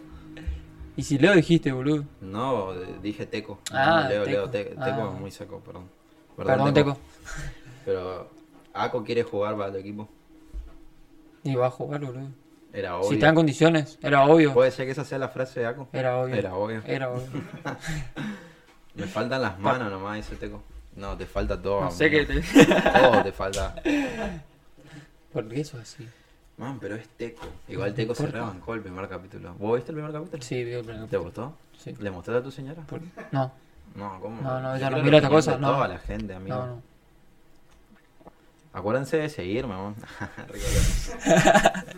Y 0.97 1.03
si 1.03 1.19
Leo 1.19 1.35
dijiste, 1.35 1.73
boludo. 1.73 2.05
No, 2.21 2.73
dije 3.03 3.27
Teco. 3.27 3.59
No, 3.73 3.79
Ah, 3.79 4.07
Leo, 4.09 4.25
Teco. 4.25 4.31
Leo, 4.31 4.51
Te- 4.51 4.65
Teco 4.65 4.81
Ah. 4.83 5.11
es 5.15 5.21
muy 5.21 5.31
seco, 5.31 5.61
perdón. 5.61 5.89
Perdón, 6.37 6.75
Teco. 6.75 6.97
Pero 7.85 8.31
Aco 8.73 9.05
quiere 9.05 9.23
jugar 9.23 9.57
para 9.57 9.71
tu 9.73 9.79
equipo. 9.79 10.09
Y 11.45 11.55
va 11.55 11.67
a 11.67 11.71
jugar, 11.71 12.01
boludo. 12.05 12.29
Era 12.73 12.97
obvio. 12.97 13.09
Si 13.09 13.15
está 13.15 13.29
en 13.29 13.35
condiciones, 13.35 13.99
era 14.03 14.25
obvio. 14.27 14.53
Puede 14.53 14.71
ser 14.71 14.85
que 14.87 14.93
esa 14.93 15.05
sea 15.05 15.19
la 15.19 15.29
frase 15.29 15.61
de 15.61 15.67
Aco. 15.67 15.89
Era 15.93 16.19
obvio. 16.19 16.35
Era 16.35 16.55
obvio. 16.55 16.83
Era 16.87 17.11
obvio. 17.11 17.27
Me 18.95 19.05
faltan 19.07 19.43
las 19.43 19.59
manos 19.59 19.91
nomás, 19.91 20.17
dice 20.17 20.37
Teco. 20.37 20.63
No, 20.97 21.17
te 21.17 21.27
falta 21.27 21.61
todo. 21.61 21.83
No 21.83 21.91
sé 21.91 22.11
qué 22.11 22.25
te... 22.25 22.41
Todo 22.41 23.23
te 23.23 23.33
falta. 23.33 23.75
¿Por 25.33 25.47
qué 25.49 25.61
eso 25.61 25.77
es 25.79 25.83
así? 25.95 26.09
Man, 26.59 26.79
pero 26.81 26.95
es 26.97 27.07
Teco. 27.09 27.47
Igual 27.69 27.93
Teco 27.95 28.15
se 28.15 28.27
rebancó 28.29 28.75
el 28.75 28.81
primer 28.81 29.07
capítulo. 29.09 29.55
¿Vos 29.59 29.77
viste 29.77 29.93
el 29.93 29.97
primer 29.97 30.13
capítulo? 30.13 30.43
Sí, 30.43 30.65
vi 30.65 30.73
el 30.73 30.85
primer 30.85 31.07
¿Te 31.09 31.17
gustó? 31.19 31.55
Sí. 31.79 31.95
¿Le 31.99 32.11
mostraste 32.11 32.41
a 32.41 32.43
tu 32.43 32.51
señora? 32.51 32.83
No, 33.33 33.53
No, 33.95 34.19
¿cómo? 34.21 34.41
No, 34.41 34.61
no, 34.61 34.75
ella 34.77 34.89
no 34.91 35.03
mira 35.03 35.19
esta 35.19 35.29
cosa, 35.29 35.59
no. 35.59 35.73
Toda 35.73 35.89
la 35.89 35.99
gente, 35.99 36.35
amigo. 36.35 36.57
no, 36.57 36.67
no. 36.67 36.83
Acuérdense 38.73 39.17
de 39.19 39.29
seguirme, 39.29 39.75
man. 39.75 39.95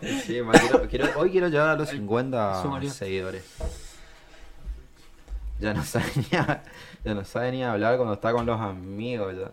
Sí, 0.25 0.43
man, 0.43 0.55
quiero, 0.61 0.89
quiero- 0.89 1.19
hoy 1.21 1.31
quiero 1.31 1.49
llegar 1.49 1.69
a 1.71 1.75
los 1.77 1.89
50 1.89 2.63
Sumario. 2.63 2.91
seguidores. 2.91 3.45
Ya 5.61 5.75
no 5.75 5.83
sabe 5.83 6.07
ni 6.17 6.37
a, 6.39 6.63
ya 7.05 7.15
no 7.15 7.25
sabe 7.25 7.51
ni 7.53 7.65
hablar 7.65 7.97
cuando 7.97 8.15
está 8.15 8.33
con 8.33 8.47
los 8.47 8.61
amigos. 8.61 9.35
ya. 9.37 9.51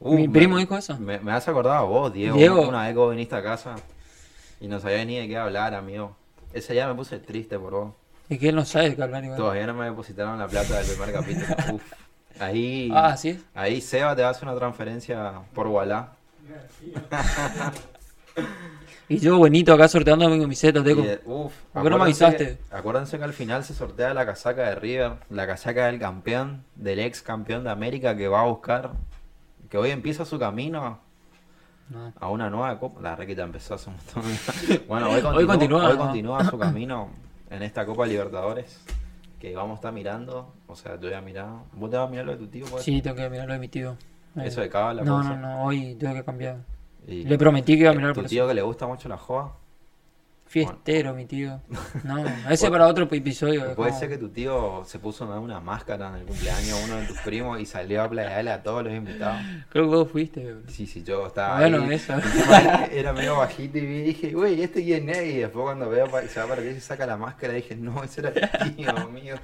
Uh, 0.00 0.14
Mi 0.16 0.28
me- 0.28 0.34
primo 0.34 0.58
dijo 0.58 0.76
eso. 0.76 0.98
Me, 0.98 1.18
me 1.20 1.32
has 1.32 1.48
acordado 1.48 1.76
a 1.78 1.82
vos, 1.82 2.12
Diego. 2.12 2.36
Diego. 2.36 2.68
Una 2.68 2.82
vez 2.82 2.90
que 2.92 2.98
vos 2.98 3.10
viniste 3.10 3.34
a 3.36 3.42
casa 3.42 3.74
y 4.60 4.68
no 4.68 4.80
sabías 4.80 5.06
ni 5.06 5.18
de 5.18 5.28
qué 5.28 5.36
hablar, 5.36 5.74
amigo. 5.74 6.16
Ese 6.52 6.72
día 6.72 6.86
me 6.86 6.94
puse 6.94 7.18
triste 7.18 7.58
por 7.58 7.72
vos. 7.72 7.92
Es 8.28 8.38
que 8.38 8.48
él 8.48 8.54
no 8.54 8.64
sabe 8.64 8.90
de 8.90 8.96
qué 8.96 9.02
hablar 9.02 9.22
igual. 9.24 9.36
Todavía 9.38 9.66
no 9.66 9.74
me 9.74 9.84
depositaron 9.86 10.38
la 10.38 10.46
plata 10.48 10.78
del 10.80 10.86
primer 10.86 11.12
capítulo. 11.12 11.46
Uf. 11.74 11.82
Ahí, 12.40 12.90
Ah, 12.92 13.16
¿sí? 13.16 13.42
ahí 13.54 13.80
Seba 13.80 14.16
te 14.16 14.24
hace 14.24 14.44
una 14.44 14.54
transferencia 14.56 15.40
por 15.54 15.66
Wallah. 15.68 16.08
Y 19.06 19.18
yo, 19.18 19.36
buenito, 19.36 19.74
acá 19.74 19.86
sorteando 19.86 20.28
mi 20.30 20.40
camiseta, 20.40 20.82
Teco. 20.82 21.02
Y, 21.02 21.18
uf, 21.26 21.52
¿Por 21.74 21.82
qué 21.82 21.90
no 21.90 21.98
me 21.98 22.04
avisaste? 22.04 22.56
que- 22.56 22.74
acuérdense 22.74 23.18
que 23.18 23.24
al 23.24 23.34
final 23.34 23.62
se 23.62 23.74
sortea 23.74 24.14
la 24.14 24.24
casaca 24.24 24.62
de 24.62 24.74
River, 24.76 25.12
la 25.28 25.46
casaca 25.46 25.86
del 25.86 25.98
campeón, 25.98 26.64
del 26.74 26.98
ex 27.00 27.20
campeón 27.20 27.64
de 27.64 27.70
América 27.70 28.16
que 28.16 28.28
va 28.28 28.40
a 28.40 28.46
buscar, 28.46 28.92
que 29.68 29.76
hoy 29.76 29.90
empieza 29.90 30.24
su 30.24 30.38
camino 30.38 31.00
No. 31.90 32.12
a 32.18 32.28
una 32.30 32.48
nueva 32.50 32.78
copa. 32.78 33.00
La 33.02 33.14
re 33.16 33.26
que 33.26 33.34
ya 33.34 33.44
empezó 33.44 33.74
hace 33.74 33.90
un 33.90 33.96
montón. 33.96 34.22
Bueno, 34.88 35.10
hoy 35.10 35.20
continúa, 35.20 35.36
Hoy 35.38 35.46
continúa, 35.46 35.86
hoy 35.88 35.92
¿no? 35.96 35.98
continúa 36.04 36.44
su 36.44 36.58
camino 36.58 37.08
en 37.50 37.62
esta 37.62 37.84
Copa 37.84 38.06
Libertadores 38.06 38.80
que 39.38 39.54
vamos 39.54 39.72
a 39.72 39.74
estar 39.76 39.92
mirando. 39.92 40.54
O 40.66 40.74
sea, 40.76 40.94
yo 40.94 41.02
voy 41.08 41.12
a 41.12 41.20
mirar. 41.20 41.46
¿Vos 41.74 41.90
te 41.90 41.96
vas 41.98 42.08
a 42.08 42.10
mirar 42.10 42.24
lo 42.26 42.32
de 42.32 42.38
tu 42.38 42.46
tío? 42.46 42.64
pues? 42.70 42.82
Sí, 42.82 43.02
tengo 43.02 43.16
que 43.16 43.28
mirar 43.28 43.46
lo 43.46 43.52
de 43.52 43.58
mi 43.58 43.68
tío. 43.68 43.96
Eso 44.36 44.60
de 44.62 44.68
cábala. 44.70 45.02
No, 45.04 45.18
puede 45.18 45.28
no, 45.30 45.36
no, 45.36 45.64
hoy 45.64 45.94
tengo 45.96 46.14
que 46.14 46.24
cambiar. 46.24 46.56
Y- 47.06 47.24
Le 47.24 47.36
prometí 47.38 47.74
que 47.74 47.82
iba 47.82 47.90
a 47.90 47.94
mirar 47.94 48.14
¿Tu 48.14 48.20
por 48.22 48.28
tío 48.30 48.42
eso. 48.44 48.48
que 48.48 48.54
le 48.54 48.62
gusta 48.62 48.86
mucho 48.86 49.08
la 49.08 49.18
joda? 49.18 49.52
Fiestero, 50.54 51.14
mi 51.14 51.26
tío. 51.26 51.60
No, 52.04 52.24
ese 52.48 52.70
para 52.70 52.86
otro 52.86 53.08
episodio. 53.10 53.74
Puede 53.74 53.90
como- 53.90 53.98
ser 53.98 54.08
que 54.08 54.18
tu 54.18 54.28
tío 54.28 54.84
se 54.86 55.00
puso 55.00 55.24
una, 55.26 55.40
una 55.40 55.58
máscara 55.58 56.10
en 56.10 56.14
el 56.16 56.24
cumpleaños 56.26 56.80
uno 56.84 56.96
de 56.96 57.06
tus 57.06 57.18
primos 57.18 57.60
y 57.60 57.66
salió 57.66 58.02
a 58.02 58.08
playarle 58.08 58.52
a 58.52 58.62
todos 58.62 58.84
los 58.84 58.92
invitados. 58.92 59.40
Creo 59.68 59.90
que 59.90 59.96
vos 59.96 60.10
fuiste, 60.10 60.44
bro. 60.52 60.60
Sí, 60.68 60.86
sí, 60.86 61.02
yo 61.02 61.26
estaba 61.26 61.58
Bueno, 61.58 61.82
ahí. 61.82 61.94
eso. 61.94 62.14
Era 62.92 63.12
medio 63.12 63.36
bajito 63.36 63.78
y 63.78 63.80
vi, 63.86 64.02
dije, 64.02 64.30
güey, 64.32 64.62
¿este 64.62 64.84
quién 64.84 65.08
es? 65.08 65.24
Y 65.24 65.38
después 65.38 65.64
cuando 65.64 65.90
veo 65.90 66.06
se 66.28 66.38
va 66.40 66.46
para 66.46 66.60
allá 66.62 66.70
y 66.70 66.80
saca 66.80 67.04
la 67.04 67.16
máscara, 67.16 67.52
dije, 67.54 67.74
no, 67.74 68.04
ese 68.04 68.20
era 68.20 68.30
el 68.30 68.76
tío 68.76 69.08
mío. 69.12 69.34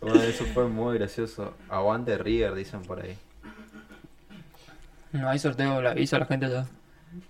Bueno, 0.00 0.22
eso 0.22 0.44
fue 0.54 0.68
muy 0.68 0.96
gracioso. 0.98 1.54
Aguante 1.68 2.16
River, 2.16 2.54
dicen 2.54 2.82
por 2.82 3.00
ahí. 3.02 3.16
No 5.10 5.28
hay 5.28 5.38
sorteo, 5.40 5.82
le 5.82 5.88
aviso 5.88 6.14
a 6.16 6.20
la 6.20 6.26
gente 6.26 6.48
ya. 6.48 6.64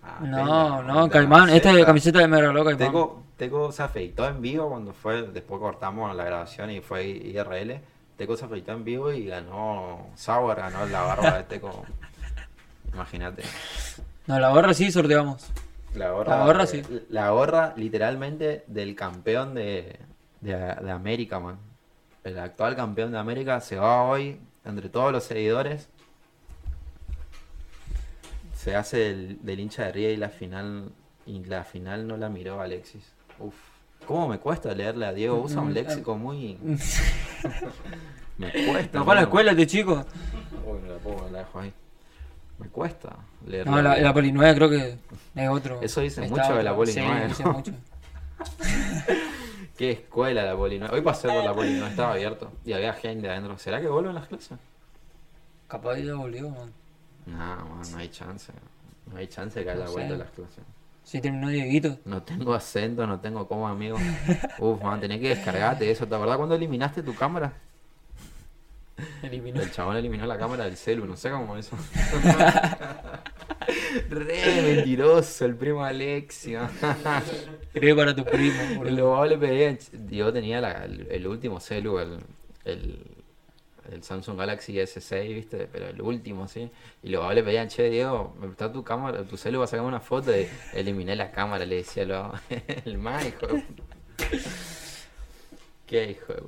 Ah, 0.02 0.18
No, 0.22 0.82
no, 0.82 1.08
Caimán, 1.08 1.48
esta 1.50 1.68
camiseta. 1.70 1.86
camiseta 1.86 2.28
me 2.28 2.40
regaló 2.40 2.64
Caimán. 2.64 2.78
Teco, 2.88 3.22
Teco 3.36 3.72
se 3.72 3.82
afeitó 3.82 4.26
en 4.28 4.40
vivo 4.40 4.68
cuando 4.68 4.92
fue, 4.92 5.22
después 5.22 5.60
cortamos 5.60 6.14
la 6.16 6.24
grabación 6.24 6.70
y 6.70 6.80
fue 6.80 7.06
IRL. 7.06 7.80
Teco 8.16 8.36
se 8.36 8.44
afeitó 8.46 8.72
en 8.72 8.84
vivo 8.84 9.12
y 9.12 9.26
ganó 9.26 10.08
Sauer, 10.16 10.56
ganó 10.58 10.86
la 10.86 11.02
barba 11.02 11.38
de 11.38 11.44
Teco. 11.44 11.84
Imagínate. 12.92 13.42
No, 14.26 14.38
la 14.38 14.50
gorra 14.50 14.74
sí 14.74 14.90
sorteamos. 14.90 15.50
La 15.94 16.10
gorra, 16.10 16.38
La 16.38 16.44
gorra, 16.44 16.66
sí. 16.66 16.82
La 17.10 17.30
gorra 17.30 17.72
literalmente 17.76 18.64
del 18.66 18.94
campeón 18.94 19.54
de, 19.54 19.98
de, 20.40 20.54
de 20.54 20.90
América, 20.90 21.38
man. 21.40 21.56
El 22.24 22.38
actual 22.38 22.76
campeón 22.76 23.12
de 23.12 23.18
América 23.18 23.60
se 23.60 23.76
va 23.76 24.02
hoy 24.02 24.38
entre 24.64 24.88
todos 24.90 25.12
los 25.12 25.24
seguidores. 25.24 25.88
Se 28.68 28.76
hace 28.76 29.10
el, 29.10 29.38
del 29.42 29.60
hincha 29.60 29.84
de 29.86 29.92
Ría 29.92 30.10
y 30.10 30.16
la 30.18 30.28
final 30.28 30.90
y 31.24 31.42
la 31.44 31.64
final 31.64 32.06
no 32.06 32.18
la 32.18 32.28
miró 32.28 32.60
Alexis. 32.60 33.14
Uf. 33.38 33.54
¿Cómo 34.06 34.28
me 34.28 34.38
cuesta 34.38 34.74
leerle 34.74 35.06
a 35.06 35.12
Diego? 35.14 35.40
Usa 35.42 35.62
un 35.62 35.70
Mm, 35.70 35.72
léxico 35.72 36.18
muy... 36.18 36.58
me 38.38 38.52
cuesta. 38.66 38.98
No 38.98 39.04
fue 39.06 39.14
a 39.14 39.16
la 39.16 39.22
escuela 39.22 39.52
este 39.52 39.66
chico. 39.66 40.04
Uy, 40.66 40.80
me 40.80 40.88
la 40.90 40.98
pongo, 40.98 41.30
la 41.32 41.38
dejo 41.38 41.60
ahí. 41.60 41.72
Me 42.58 42.68
cuesta 42.68 43.16
leerle. 43.46 43.70
No, 43.70 43.80
la, 43.80 43.96
la 43.96 44.12
Poli 44.12 44.32
9 44.32 44.54
creo 44.54 44.68
que 44.68 44.98
es 45.34 45.48
otro. 45.48 45.80
Eso 45.80 46.02
dice 46.02 46.28
mucho 46.28 46.54
de 46.54 46.62
la 46.62 46.76
Poli 46.76 46.92
sí, 46.92 47.00
9, 47.02 47.28
dice 47.28 47.44
mucho. 47.46 47.72
Qué 49.78 49.92
escuela 49.92 50.42
la 50.42 50.54
Poli 50.56 50.78
9. 50.78 50.94
Hoy 50.94 51.00
pasé 51.00 51.28
por 51.28 51.42
la 51.42 51.54
Poli 51.54 51.70
9, 51.72 51.88
estaba 51.88 52.12
abierto. 52.12 52.52
Y 52.66 52.74
había 52.74 52.92
gente 52.92 53.30
adentro. 53.30 53.56
¿Será 53.56 53.80
que 53.80 53.88
vuelven 53.88 54.14
las 54.14 54.28
clases? 54.28 54.58
Capaz 55.68 55.96
ya 55.96 56.12
volvió, 56.14 56.50
man. 56.50 56.70
No, 57.30 57.36
man, 57.36 57.82
no 57.92 57.98
hay 57.98 58.08
chance. 58.08 58.52
No 59.10 59.18
hay 59.18 59.26
chance 59.26 59.58
de 59.58 59.64
que 59.64 59.70
haya 59.70 59.80
No 59.84 59.88
sé. 59.88 59.92
vuelto 59.94 60.16
las 60.16 60.30
clases. 60.30 60.64
Sí, 61.04 61.20
terminó 61.20 61.48
Dieguito. 61.48 61.98
No 62.04 62.22
tengo 62.22 62.54
acento, 62.54 63.06
no 63.06 63.20
tengo 63.20 63.46
como 63.48 63.66
amigo. 63.68 63.96
Uf, 64.58 64.82
man, 64.82 65.00
tenés 65.00 65.20
que 65.20 65.30
descargarte 65.30 65.90
eso. 65.90 66.06
¿Te 66.06 66.14
acordás 66.14 66.36
cuando 66.36 66.54
eliminaste 66.54 67.02
tu 67.02 67.14
cámara? 67.14 67.52
Eliminó. 69.22 69.62
El 69.62 69.70
chabón 69.70 69.96
eliminó 69.96 70.26
la 70.26 70.36
cámara 70.36 70.64
del 70.64 70.76
celu, 70.76 71.06
no 71.06 71.16
sé 71.16 71.30
cómo 71.30 71.56
eso. 71.56 71.76
Re 74.10 74.62
mentiroso, 74.62 75.44
el 75.44 75.54
primo 75.54 75.84
Alexio. 75.84 76.60
Creo 77.72 77.96
para 77.96 78.14
tu 78.14 78.24
primo. 78.24 78.84
Le 79.30 79.78
yo 80.10 80.32
tenía 80.32 80.60
la- 80.60 80.84
el, 80.84 81.06
el 81.10 81.26
último 81.26 81.60
celu, 81.60 81.98
el, 82.00 82.18
el, 82.64 83.06
el 83.93 84.03
Samsung 84.03 84.39
Galaxy 84.39 84.74
S6, 84.74 85.28
¿viste? 85.34 85.68
Pero 85.70 85.89
el 85.89 86.01
último, 86.03 86.47
¿sí? 86.49 86.70
Y 87.03 87.09
luego 87.11 87.32
le 87.32 87.43
pedían, 87.43 87.68
che, 87.68 87.89
Diego, 87.91 88.34
me 88.39 88.47
prestás 88.47 88.72
tu 88.72 88.82
cámara, 88.84 89.22
tu 89.24 89.36
celu, 89.36 89.59
vas 89.61 89.70
a 89.70 89.76
sacar 89.76 89.86
una 89.86 90.01
foto. 90.01 90.30
Y 90.36 90.47
eliminé 90.74 91.16
la 91.16 91.30
cámara, 91.30 91.64
le 91.64 91.76
decía 91.76 92.05
lo, 92.05 92.32
el 92.84 92.99
más 92.99 93.26
hijo 93.26 93.47
de. 93.47 93.64
Qué 95.86 96.11
hijo 96.11 96.32
de. 96.34 96.43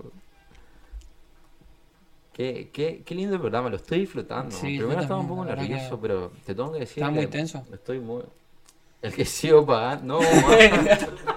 Qué, 2.33 2.71
qué, 2.73 3.03
qué 3.05 3.15
lindo 3.15 3.39
programa, 3.39 3.69
lo 3.69 3.77
estoy 3.77 4.01
disfrutando. 4.01 4.55
Sí, 4.57 4.79
Primero 4.79 5.01
estaba 5.03 5.21
un 5.21 5.29
poco 5.29 5.45
nervioso, 5.45 5.97
que- 5.97 6.03
pero 6.03 6.33
te 6.47 6.55
tengo 6.55 6.73
que 6.73 6.79
decir 6.81 7.03
Estaba 7.03 7.11
muy 7.13 7.27
tenso. 7.27 7.67
Estoy 7.73 7.99
muy... 7.99 8.23
El 9.03 9.15
que 9.15 9.25
sigo 9.25 9.67
pagando... 9.67 10.21
No, 10.21 10.27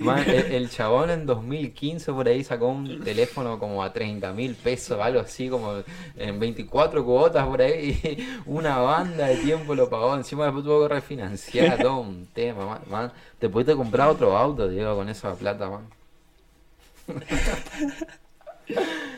man. 0.00 0.16
Man, 0.16 0.28
el, 0.30 0.52
el 0.52 0.70
chabón 0.70 1.10
en 1.10 1.26
2015 1.26 2.12
por 2.12 2.26
ahí 2.26 2.42
sacó 2.42 2.68
un 2.68 3.00
teléfono 3.04 3.58
como 3.58 3.82
a 3.82 3.92
30 3.92 4.32
mil 4.32 4.54
pesos, 4.54 4.98
algo 5.00 5.20
así 5.20 5.48
como 5.48 5.74
en 6.16 6.40
24 6.40 7.04
cuotas 7.04 7.46
por 7.46 7.60
ahí, 7.62 8.00
y 8.02 8.40
una 8.50 8.78
banda 8.78 9.26
de 9.26 9.36
tiempo 9.36 9.74
lo 9.74 9.88
pagó, 9.90 10.14
encima 10.16 10.44
después 10.46 10.64
tuvo 10.64 10.82
que 10.88 10.94
refinanciar 10.94 11.78
todo 11.82 11.98
un 12.00 12.26
tema, 12.32 12.66
man, 12.66 12.80
man. 12.90 13.12
Te 13.38 13.48
pudiste 13.48 13.74
comprar 13.76 14.08
otro 14.08 14.36
auto, 14.36 14.68
Diego, 14.68 14.96
con 14.96 15.08
esa 15.08 15.34
plata, 15.34 15.68
man. 15.68 15.86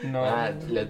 No. 0.03 0.25
Ah, 0.25 0.51
la- 0.69 0.89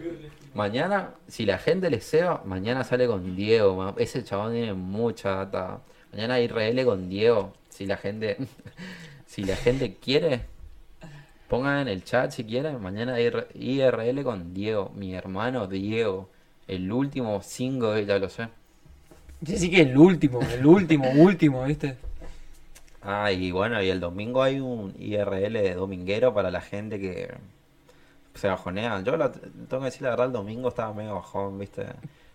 mañana, 0.54 1.10
si 1.28 1.44
la 1.44 1.58
gente 1.58 1.90
le 1.90 2.00
ceba, 2.00 2.42
mañana 2.44 2.84
sale 2.84 3.06
con 3.06 3.34
Diego, 3.36 3.74
man. 3.76 3.94
ese 3.98 4.24
chabón 4.24 4.52
tiene 4.52 4.72
mucha 4.74 5.30
data. 5.46 5.80
Mañana 6.12 6.40
IRL 6.40 6.84
con 6.84 7.08
Diego, 7.08 7.52
si 7.70 7.86
la 7.86 7.96
gente, 7.96 8.36
si 9.32 9.44
la 9.44 9.56
gente 9.56 9.96
quiere, 9.96 10.42
pongan 11.48 11.78
en 11.80 11.88
el 11.88 12.04
chat 12.04 12.30
si 12.32 12.44
quieren, 12.44 12.82
mañana 12.82 13.18
IR- 13.18 13.46
IRL 13.54 14.22
con 14.22 14.52
Diego, 14.52 14.92
mi 14.94 15.14
hermano 15.14 15.66
Diego, 15.66 16.28
el 16.68 16.92
último 16.92 17.40
single, 17.42 18.04
ya 18.04 18.18
lo 18.18 18.28
sé. 18.28 18.48
Sí, 19.46 19.56
sí 19.58 19.70
que 19.70 19.80
el 19.82 19.96
último, 19.96 20.40
el 20.42 20.66
último, 20.66 21.10
último, 21.16 21.64
¿viste? 21.64 21.96
Ah, 23.00 23.32
y 23.32 23.50
bueno, 23.50 23.82
y 23.82 23.88
el 23.88 24.00
domingo 24.00 24.42
hay 24.42 24.60
un 24.60 24.94
IRL 24.98 25.52
de 25.54 25.74
dominguero 25.74 26.34
para 26.34 26.50
la 26.50 26.60
gente 26.60 27.00
que 27.00 27.32
se 28.34 28.48
bajonea. 28.48 29.00
Yo 29.02 29.16
la- 29.16 29.32
tengo 29.32 29.78
que 29.80 29.86
decir 29.86 30.02
la 30.02 30.10
verdad, 30.10 30.26
el 30.26 30.32
domingo 30.32 30.68
estaba 30.68 30.92
medio 30.94 31.14
bajón, 31.14 31.58
¿viste? 31.58 31.86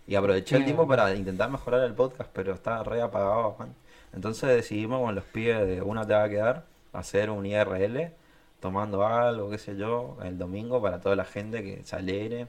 Y 0.06 0.14
aproveché 0.16 0.56
el 0.56 0.64
tiempo 0.64 0.86
para 0.86 1.14
intentar 1.14 1.50
mejorar 1.50 1.82
el 1.84 1.94
podcast, 1.94 2.30
pero 2.32 2.54
estaba 2.54 2.82
re 2.82 3.00
apagado, 3.02 3.56
man. 3.58 3.74
Entonces 4.12 4.48
decidimos 4.48 5.00
con 5.02 5.14
los 5.14 5.24
pibes 5.24 5.66
de 5.66 5.82
una 5.82 6.06
te 6.06 6.14
va 6.14 6.24
a 6.24 6.28
quedar 6.28 6.64
hacer 6.92 7.30
un 7.30 7.46
IRL, 7.46 8.12
tomando 8.60 9.06
algo, 9.06 9.50
qué 9.50 9.58
sé 9.58 9.76
yo, 9.76 10.16
el 10.22 10.38
domingo 10.38 10.82
para 10.82 11.00
toda 11.00 11.16
la 11.16 11.24
gente 11.24 11.62
que 11.62 11.84
se 11.84 11.96
alegre. 11.96 12.46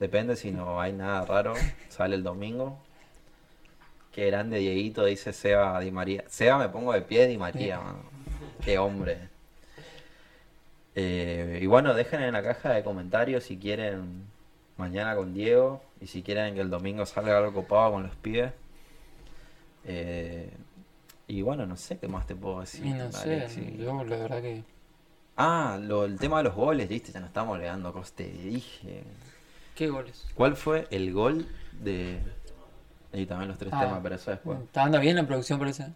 Depende 0.00 0.36
si 0.36 0.50
no 0.50 0.80
hay 0.80 0.92
nada 0.92 1.24
raro, 1.24 1.54
sale 1.88 2.16
el 2.16 2.22
domingo. 2.22 2.78
Qué 4.12 4.26
grande 4.26 4.58
Dieguito, 4.58 5.04
dice 5.04 5.32
Seba 5.32 5.80
Di 5.80 5.90
María. 5.90 6.24
Seba 6.28 6.58
me 6.58 6.68
pongo 6.68 6.92
de 6.92 7.02
pie 7.02 7.26
Di 7.26 7.38
María, 7.38 7.80
mano. 7.80 8.02
Qué 8.62 8.78
hombre. 8.78 9.32
Eh, 10.94 11.60
y 11.62 11.66
bueno, 11.66 11.94
dejen 11.94 12.20
en 12.22 12.34
la 12.34 12.42
caja 12.42 12.72
de 12.72 12.84
comentarios 12.84 13.44
si 13.44 13.56
quieren 13.56 14.26
mañana 14.76 15.16
con 15.16 15.32
Diego 15.32 15.82
y 16.00 16.06
si 16.06 16.22
quieren 16.22 16.54
que 16.54 16.60
el 16.60 16.68
domingo 16.68 17.06
salga 17.06 17.38
algo 17.38 17.54
copado 17.54 17.92
con 17.92 18.02
los 18.02 18.14
pibes. 18.16 18.52
Eh, 19.84 20.50
Y 21.28 21.42
bueno, 21.42 21.66
no 21.66 21.76
sé 21.76 21.98
qué 21.98 22.08
más 22.08 22.26
te 22.26 22.34
puedo 22.34 22.60
decir. 22.60 22.84
y 22.84 22.90
no 22.92 23.10
sé, 23.12 23.36
Alexi. 23.36 23.76
yo 23.78 24.04
la 24.04 24.16
verdad 24.16 24.42
que... 24.42 24.64
Ah, 25.36 25.78
lo, 25.80 26.04
el 26.04 26.18
tema 26.18 26.38
de 26.38 26.44
los 26.44 26.54
goles, 26.54 26.88
viste, 26.88 27.10
ya 27.12 27.20
nos 27.20 27.28
estamos 27.28 27.54
olvidando, 27.56 27.92
cosas 27.92 28.12
te 28.12 28.24
dije. 28.28 29.02
¿Qué 29.74 29.88
goles? 29.88 30.26
¿Cuál 30.34 30.56
fue 30.56 30.86
el 30.90 31.12
gol 31.12 31.46
de... 31.80 32.20
Y 33.14 33.24
también 33.26 33.48
los 33.48 33.58
tres 33.58 33.72
Ah. 33.74 33.80
temas, 33.80 34.00
pero 34.02 34.14
eso 34.16 34.30
después. 34.30 34.58
Está 34.60 34.82
andando 34.82 35.00
bien 35.00 35.16
la 35.16 35.26
producción 35.26 35.58
parece. 35.58 35.86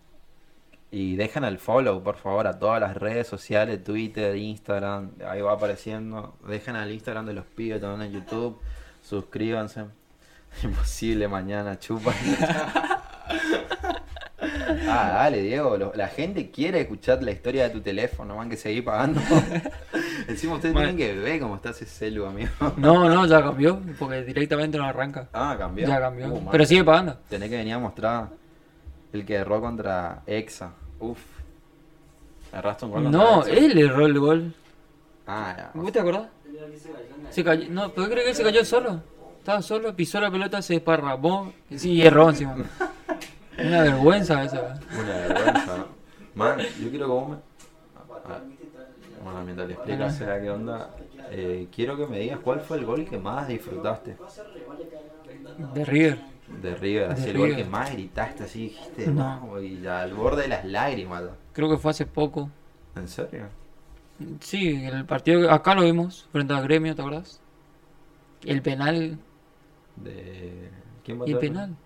Y 0.91 1.16
dejen 1.16 1.45
el 1.45 1.59
follow, 1.59 2.03
por 2.03 2.16
favor, 2.16 2.47
a 2.47 2.59
todas 2.59 2.81
las 2.81 2.97
redes 2.97 3.27
sociales, 3.27 3.83
Twitter, 3.85 4.37
Instagram, 4.37 5.11
ahí 5.29 5.41
va 5.43 5.53
apareciendo. 5.53 6.37
Dejen 6.47 6.77
al 6.77 6.91
Instagram 6.93 7.27
de 7.27 7.35
los 7.35 7.45
pibes 7.45 7.81
también 7.81 8.12
en 8.14 8.20
YouTube. 8.20 8.59
Suscríbanse. 9.03 9.85
Imposible 10.62 11.29
mañana, 11.29 11.79
chupa. 11.79 12.14
ah, 14.89 15.11
dale, 15.14 15.43
Diego. 15.43 15.76
lo- 15.78 15.93
la 15.95 16.09
gente 16.09 16.51
quiere 16.51 16.80
escuchar 16.82 17.22
la 17.22 17.30
historia 17.30 17.64
de 17.64 17.70
tu 17.70 17.80
teléfono, 17.80 18.37
van 18.37 18.51
que 18.51 18.57
seguir 18.57 18.84
pagando. 18.84 19.20
Encima 20.28 20.55
ustedes 20.55 20.74
Bueno. 20.74 20.91
tienen 20.95 21.14
que 21.14 21.20
ver 21.20 21.41
cómo 21.41 21.57
está 21.57 21.70
ese 21.70 21.87
celu, 21.87 22.26
amigo. 22.26 22.51
No, 22.76 23.09
no, 23.09 23.26
ya 23.26 23.43
cambió, 23.43 23.80
porque 23.99 24.22
directamente 24.24 24.76
no 24.78 24.84
arranca. 24.84 25.28
Ah, 25.32 25.57
cambió. 25.59 25.87
Ya 25.89 26.01
cambió. 26.01 26.28
Uh, 26.28 26.41
man. 26.41 26.49
Pero 26.53 26.66
sigue 26.66 26.84
pagando. 26.84 27.16
Tenés 27.28 27.49
que 27.49 27.57
venir 27.57 27.74
a 27.74 27.78
mostrar 27.78 28.28
el 29.12 29.24
que 29.24 29.34
erró 29.34 29.61
contra 29.61 30.22
Exa. 30.26 30.72
Uf. 31.01 31.18
Un 32.82 32.91
gol 32.91 33.11
No, 33.11 33.41
Exa. 33.47 33.51
él 33.53 33.78
erró 33.78 34.07
el 34.07 34.18
gol. 34.18 34.55
Ah, 35.26 35.55
ya. 35.57 35.70
¿Vos 35.74 35.93
te 35.93 36.01
acordás? 36.01 36.28
Se 37.30 37.43
cayó. 37.45 37.68
No, 37.70 37.91
¿por 37.93 38.05
qué 38.05 38.11
crees 38.12 38.24
que 38.24 38.30
él 38.30 38.37
se 38.37 38.43
cayó 38.43 38.64
solo? 38.64 39.03
Estaba 39.39 39.62
solo, 39.62 39.95
pisó 39.95 40.20
la 40.20 40.30
pelota, 40.30 40.61
se 40.62 40.74
desparramó. 40.74 41.53
Sí, 41.74 41.93
y 41.93 42.03
erró 42.03 42.28
encima. 42.30 42.57
Una 43.59 43.82
vergüenza 43.82 44.42
esa. 44.44 44.78
Una 44.92 45.12
vergüenza. 45.16 45.86
Man, 46.34 46.59
yo 46.59 46.90
quiero 46.90 47.07
que 47.07 47.12
vos 47.12 47.28
me... 47.30 47.36
Ah, 48.24 48.40
Bueno, 49.24 49.42
mientras 49.44 49.68
le 49.68 49.74
explicas 49.74 50.16
Seba, 50.16 50.40
qué 50.40 50.50
onda, 50.50 50.90
eh, 51.30 51.68
quiero 51.74 51.96
que 51.96 52.07
me 52.07 52.18
digas 52.20 52.38
cuál 52.40 52.61
fue 52.61 52.76
el 52.78 52.84
gol 52.84 53.04
que 53.07 53.18
más 53.18 53.48
disfrutaste 53.48 54.16
De 55.74 55.84
River. 55.84 56.18
de 56.62 56.74
River, 56.74 57.11
así 57.11 57.30
el 57.30 57.38
gol 57.38 57.57
que 57.57 57.64
más 57.64 57.92
gritaste, 57.92 58.44
así 58.44 58.61
dijiste, 58.64 59.07
No. 59.09 59.46
no, 59.46 59.61
y 59.62 59.86
al 59.86 60.12
borde 60.14 60.42
de 60.42 60.48
las 60.48 60.64
lágrimas. 60.64 61.24
Creo 61.52 61.70
que 61.70 61.78
fue 61.78 61.90
hace 61.92 62.04
poco. 62.07 62.50
¿En 62.94 63.09
serio? 63.09 63.46
Sí, 64.40 64.84
el 64.84 65.04
partido 65.04 65.50
acá 65.50 65.74
lo 65.74 65.82
vimos, 65.82 66.28
frente 66.32 66.52
al 66.54 66.62
gremio, 66.62 66.94
¿te 66.94 67.02
acordás? 67.02 67.40
El 68.44 68.62
penal. 68.62 69.18
De... 69.96 70.70
¿Quién 71.04 71.16
¿Y 71.16 71.20
pateó 71.20 71.34
el 71.34 71.40
penal? 71.40 71.76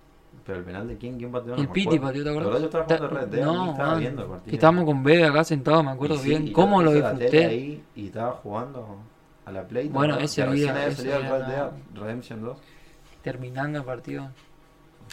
¿Pero 0.45 0.59
el 0.59 0.65
penal 0.65 0.89
de 0.89 0.97
quién? 0.97 1.19
¿Quién 1.19 1.31
pateó? 1.31 1.55
No 1.57 1.63
El 1.63 1.69
Piti 1.69 1.99
pateó, 1.99 2.25
¿te 2.25 2.31
verdad, 2.31 2.59
yo 2.59 2.65
estaba 2.65 2.85
jugando 2.85 3.09
Red 3.09 3.27
Dead, 3.29 3.45
no, 3.45 3.71
estaba 3.73 3.91
man, 3.91 4.01
viendo 4.01 4.23
el 4.23 4.29
partido. 4.29 4.51
que 4.51 4.57
estábamos 4.57 4.85
con 4.85 5.03
Bebe 5.03 5.27
acá 5.27 5.45
sentados, 5.45 5.85
me 5.85 5.91
acuerdo 5.91 6.17
sí, 6.17 6.29
bien. 6.31 6.53
¿Cómo 6.53 6.81
yo 6.81 6.85
lo 6.87 6.93
disfruté? 6.93 7.45
ahí 7.47 7.85
y 7.95 8.07
estaba 8.07 8.33
jugando 8.33 8.99
a 9.45 9.53
la 9.53 9.63
Play. 9.67 9.89
¿te 9.89 9.93
Bueno, 9.93 10.15
acuerdas? 10.15 10.33
ese 10.39 10.47
día- 10.53 10.71
había 10.71 10.93
salido 10.97 11.17
el 11.17 11.23
Red 11.23 11.41
no. 11.41 11.49
Dead 11.49 11.71
Redemption 11.95 12.43
2. 12.43 12.59
Terminando 13.23 13.79
el 13.79 13.85
partido. 13.85 14.31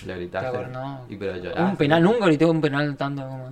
Le 0.05 0.15
gritaste. 0.15 0.49
Te 0.51 0.55
acuerdas, 0.57 0.71
no. 0.84 1.01
Y 1.09 1.17
pero 1.17 1.36
lloraste. 1.38 1.63
Un 1.63 1.75
penal, 1.78 2.03
nunca 2.03 2.25
grité 2.28 2.45
un 2.45 2.61
penal 2.61 2.95
tanto 2.95 3.21
como. 3.23 3.49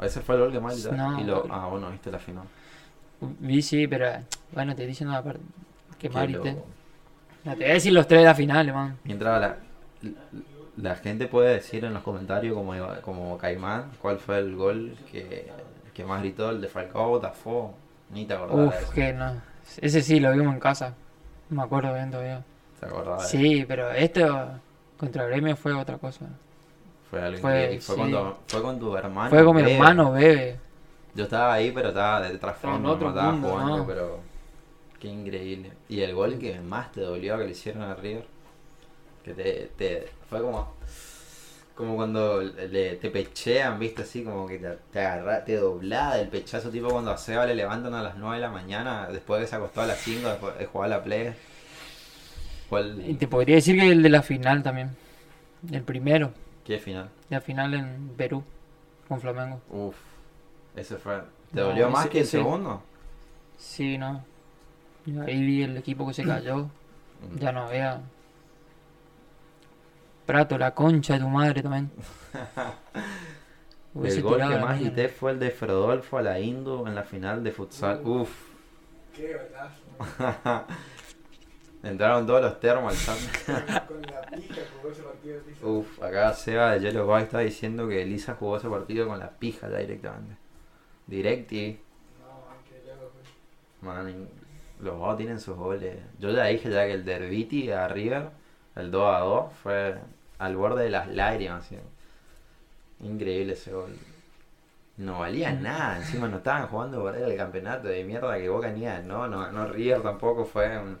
Ese 0.00 0.20
fue 0.20 0.34
el 0.36 0.40
gol 0.42 0.52
que 0.52 0.60
más. 0.60 0.92
No. 0.92 1.20
Y 1.20 1.24
lo... 1.24 1.46
Ah, 1.50 1.66
bueno, 1.68 1.90
viste 1.90 2.10
la 2.10 2.18
final. 2.18 2.44
Vi, 3.20 3.62
sí, 3.62 3.86
pero. 3.88 4.06
Bueno, 4.52 4.72
te 4.74 4.82
estoy 4.82 4.86
diciendo 4.88 5.14
la 5.14 5.22
parte. 5.24 5.40
Que 5.98 6.10
más 6.10 6.22
grité. 6.24 6.56
No, 7.44 7.52
te 7.52 7.58
voy 7.58 7.70
a 7.70 7.74
decir 7.74 7.92
los 7.92 8.06
tres 8.06 8.20
de 8.20 8.26
la 8.26 8.34
final, 8.34 8.72
man. 8.74 8.98
Mientras 9.04 9.40
la, 9.40 9.56
la 10.02 10.10
gente 10.96 11.26
puede 11.26 11.54
decir 11.54 11.84
en 11.84 11.94
los 11.94 12.02
comentarios 12.02 12.54
como, 12.54 12.72
como 13.02 13.38
Caimán 13.38 13.90
cuál 14.00 14.18
fue 14.18 14.38
el 14.38 14.56
gol 14.56 14.96
que, 15.10 15.50
que 15.94 16.04
más 16.04 16.20
gritó, 16.20 16.50
el 16.50 16.60
de 16.60 16.68
Falcao 16.68 17.08
Botafogo. 17.08 17.74
Ni 18.10 18.24
te 18.24 18.34
acordás 18.34 18.56
de 18.56 18.64
Uf, 18.66 18.74
eso. 18.82 18.92
que 18.92 19.12
no. 19.12 19.40
Ese 19.80 20.02
sí 20.02 20.20
lo 20.20 20.32
vimos 20.32 20.54
en 20.54 20.60
casa. 20.60 20.94
Me 21.48 21.62
acuerdo 21.62 21.92
bien 21.94 22.10
todavía. 22.10 22.44
¿Te 22.78 22.86
acordás 22.86 23.30
de 23.32 23.38
Sí, 23.38 23.64
pero 23.66 23.90
esto 23.92 24.50
contra 24.96 25.26
Gremio 25.26 25.56
fue 25.56 25.72
otra 25.72 25.98
cosa. 25.98 26.26
Fue 27.10 27.20
algo 27.22 27.38
Fue-. 27.40 27.78
Fue, 27.80 27.80
sí. 27.80 27.92
cuando, 27.96 28.38
fue 28.46 28.62
con 28.62 28.78
tu 28.78 28.96
hermano. 28.96 29.30
Fue 29.30 29.44
con 29.44 29.56
mi 29.56 29.62
Bebe. 29.62 29.74
hermano, 29.76 30.12
bebé. 30.12 30.58
Yo 31.14 31.24
estaba 31.24 31.54
ahí, 31.54 31.70
pero 31.72 31.88
estaba 31.88 32.20
de 32.20 32.36
trasfondo, 32.38 32.96
no 32.96 33.08
estaba 33.08 33.32
mundo, 33.32 33.48
jugando, 33.48 33.76
¿no? 33.78 33.86
pero 33.86 34.20
qué 35.00 35.08
increíble. 35.08 35.72
Y 35.88 36.00
el 36.02 36.14
gol 36.14 36.38
que 36.38 36.60
más 36.60 36.92
te 36.92 37.00
dolió 37.00 37.38
que 37.38 37.44
le 37.44 37.50
hicieron 37.52 37.82
a 37.82 37.94
River, 37.94 38.26
que 39.26 39.34
te, 39.34 39.70
te 39.76 40.08
fue 40.30 40.40
como 40.40 40.74
como 41.74 41.94
cuando 41.94 42.40
le, 42.40 42.96
te 42.96 43.10
pechean, 43.10 43.78
viste, 43.78 44.00
así 44.00 44.24
como 44.24 44.46
que 44.46 44.58
te, 44.58 44.78
te 44.90 45.00
agarra, 45.00 45.44
te 45.44 45.56
doblada 45.56 46.18
el 46.18 46.28
pechazo, 46.28 46.70
tipo 46.70 46.88
cuando 46.88 47.10
a 47.10 47.18
Seba 47.18 47.44
le 47.44 47.54
levantan 47.54 47.92
a 47.92 48.02
las 48.02 48.16
9 48.16 48.36
de 48.36 48.40
la 48.40 48.50
mañana, 48.50 49.08
después 49.12 49.40
de 49.40 49.44
que 49.44 49.50
se 49.50 49.56
acostó 49.56 49.82
a 49.82 49.86
las 49.86 49.98
5, 49.98 50.26
después 50.26 50.58
de 50.58 50.64
jugar 50.64 50.88
la 50.88 51.04
play. 51.04 51.34
Y 53.06 53.14
te 53.14 53.28
podría 53.28 53.56
decir 53.56 53.78
que 53.78 53.90
el 53.90 54.02
de 54.02 54.08
la 54.08 54.22
final 54.22 54.62
también. 54.62 54.96
El 55.70 55.82
primero. 55.82 56.32
¿Qué 56.64 56.78
final? 56.78 57.10
La 57.28 57.42
final 57.42 57.74
en 57.74 58.08
Perú. 58.16 58.42
Con 59.06 59.20
Flamengo. 59.20 59.60
Uf, 59.70 59.96
ese 60.74 60.96
fue. 60.96 61.20
¿Te 61.52 61.60
No, 61.60 61.66
dolió 61.66 61.90
más 61.90 62.08
que 62.08 62.20
el 62.20 62.26
segundo? 62.26 62.82
Sí, 63.58 63.98
no. 63.98 64.24
Ahí 65.26 65.42
vi 65.42 65.62
el 65.62 65.76
equipo 65.76 66.06
que 66.08 66.14
se 66.14 66.24
cayó. 66.24 66.68
Ya 67.38 67.52
no 67.52 67.66
había. 67.66 68.00
Prato, 70.26 70.58
la 70.58 70.74
concha 70.74 71.14
de 71.14 71.20
tu 71.20 71.28
madre 71.28 71.62
también. 71.62 71.90
El 74.04 74.22
gol 74.22 74.38
que 74.38 74.58
más 74.58 74.78
grité 74.78 75.08
fue 75.08 75.32
el 75.32 75.38
de 75.38 75.50
Frodolfo 75.50 76.18
a 76.18 76.22
la 76.22 76.38
Indu 76.38 76.86
en 76.86 76.94
la 76.94 77.02
final 77.02 77.42
de 77.42 77.50
futsal. 77.50 78.02
Uf. 78.04 78.30
Qué 79.14 79.34
golazo. 79.34 80.66
Entraron 81.82 82.26
todos 82.26 82.42
los 82.42 82.60
termos 82.60 83.08
al. 83.08 83.16
Con 83.86 84.02
la 84.02 84.20
pija 84.22 84.60
jugó 84.76 84.92
ese 84.92 85.02
partido. 85.02 85.40
Uf, 85.62 86.02
acá 86.02 86.34
Seba 86.34 86.72
de 86.72 86.80
Yellow 86.80 87.06
Boy 87.06 87.22
está 87.22 87.38
diciendo 87.38 87.88
que 87.88 88.02
Elisa 88.02 88.34
jugó 88.34 88.58
ese 88.58 88.68
partido 88.68 89.06
con 89.06 89.18
la 89.18 89.30
pija 89.30 89.70
ya 89.70 89.78
directamente. 89.78 90.36
Directi, 91.06 91.80
No, 93.80 93.88
man, 93.88 94.28
los 94.80 94.98
dos 94.98 95.16
tienen 95.16 95.40
sus 95.40 95.56
goles. 95.56 95.96
Yo 96.18 96.30
ya 96.32 96.44
dije 96.44 96.70
ya 96.70 96.86
que 96.86 96.92
el 96.92 97.04
Derbiti 97.04 97.70
a 97.70 97.88
River, 97.88 98.30
el 98.74 98.90
2 98.90 99.14
a 99.14 99.20
2, 99.20 99.52
fue 99.62 99.94
al 100.38 100.56
borde 100.56 100.84
de 100.84 100.90
las 100.90 101.08
lágrimas. 101.08 101.66
¿sí? 101.66 101.76
Increíble 103.00 103.54
ese 103.54 103.72
gol. 103.72 103.96
No 104.96 105.18
valía 105.18 105.52
nada, 105.52 105.98
encima 105.98 106.26
no 106.26 106.38
estaban 106.38 106.68
jugando 106.68 107.00
por 107.00 107.14
ahí 107.14 107.22
el 107.22 107.36
campeonato 107.36 107.88
de 107.88 108.02
mierda 108.02 108.38
que 108.38 108.48
Boca 108.48 108.70
ni 108.70 108.84
no, 109.06 109.28
no, 109.28 109.52
no 109.52 109.66
River 109.66 110.00
tampoco 110.00 110.46
fue 110.46 110.78
un 110.78 110.98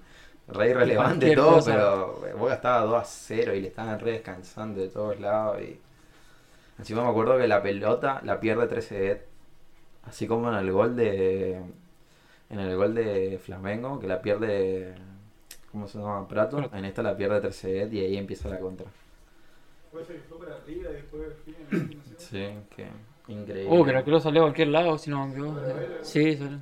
re 0.48 0.70
irrelevante 0.70 1.34
todo, 1.34 1.54
cosa. 1.54 1.72
pero 1.72 2.36
Boca 2.38 2.54
estaba 2.54 2.82
2 2.82 2.94
a 2.94 3.04
0 3.04 3.54
y 3.54 3.60
le 3.62 3.68
estaban 3.68 3.98
re 3.98 4.12
descansando 4.12 4.82
de 4.82 4.88
todos 4.88 5.18
lados 5.18 5.62
y 5.62 5.80
encima 6.78 7.04
me 7.04 7.08
acuerdo 7.08 7.38
que 7.38 7.48
la 7.48 7.62
pelota 7.62 8.20
la 8.22 8.38
pierde 8.38 8.66
13 8.66 9.10
Ed, 9.10 9.18
así 10.04 10.26
como 10.26 10.50
en 10.50 10.56
el 10.56 10.70
gol 10.70 10.94
de 10.94 11.62
en 12.50 12.60
el 12.60 12.76
gol 12.76 12.94
de 12.94 13.40
Flamengo 13.42 13.98
que 13.98 14.06
la 14.06 14.20
pierde 14.20 14.94
¿cómo 15.72 15.88
se 15.88 15.98
llama? 15.98 16.28
Prato, 16.28 16.70
en 16.72 16.84
esta 16.84 17.02
la 17.02 17.16
pierde 17.16 17.40
13 17.40 17.82
Ed 17.82 17.92
y 17.92 18.00
ahí 18.00 18.16
empieza 18.18 18.50
la 18.50 18.58
contra. 18.58 18.86
Fue 20.28 20.38
para 20.38 20.56
arriba 20.56 20.90
y 20.90 20.94
después 20.94 21.22
fin. 21.44 22.02
Sí, 22.18 22.48
que 22.74 22.86
increíble. 23.28 23.68
Uh, 23.78 23.84
creo 23.84 24.04
que 24.04 24.10
lo 24.10 24.20
salió 24.20 24.42
a 24.42 24.44
cualquier 24.46 24.68
lado, 24.68 24.98
si 24.98 25.10
no 25.10 25.28
equivoco. 25.30 25.60
Sí, 26.02 26.36
salió. 26.36 26.58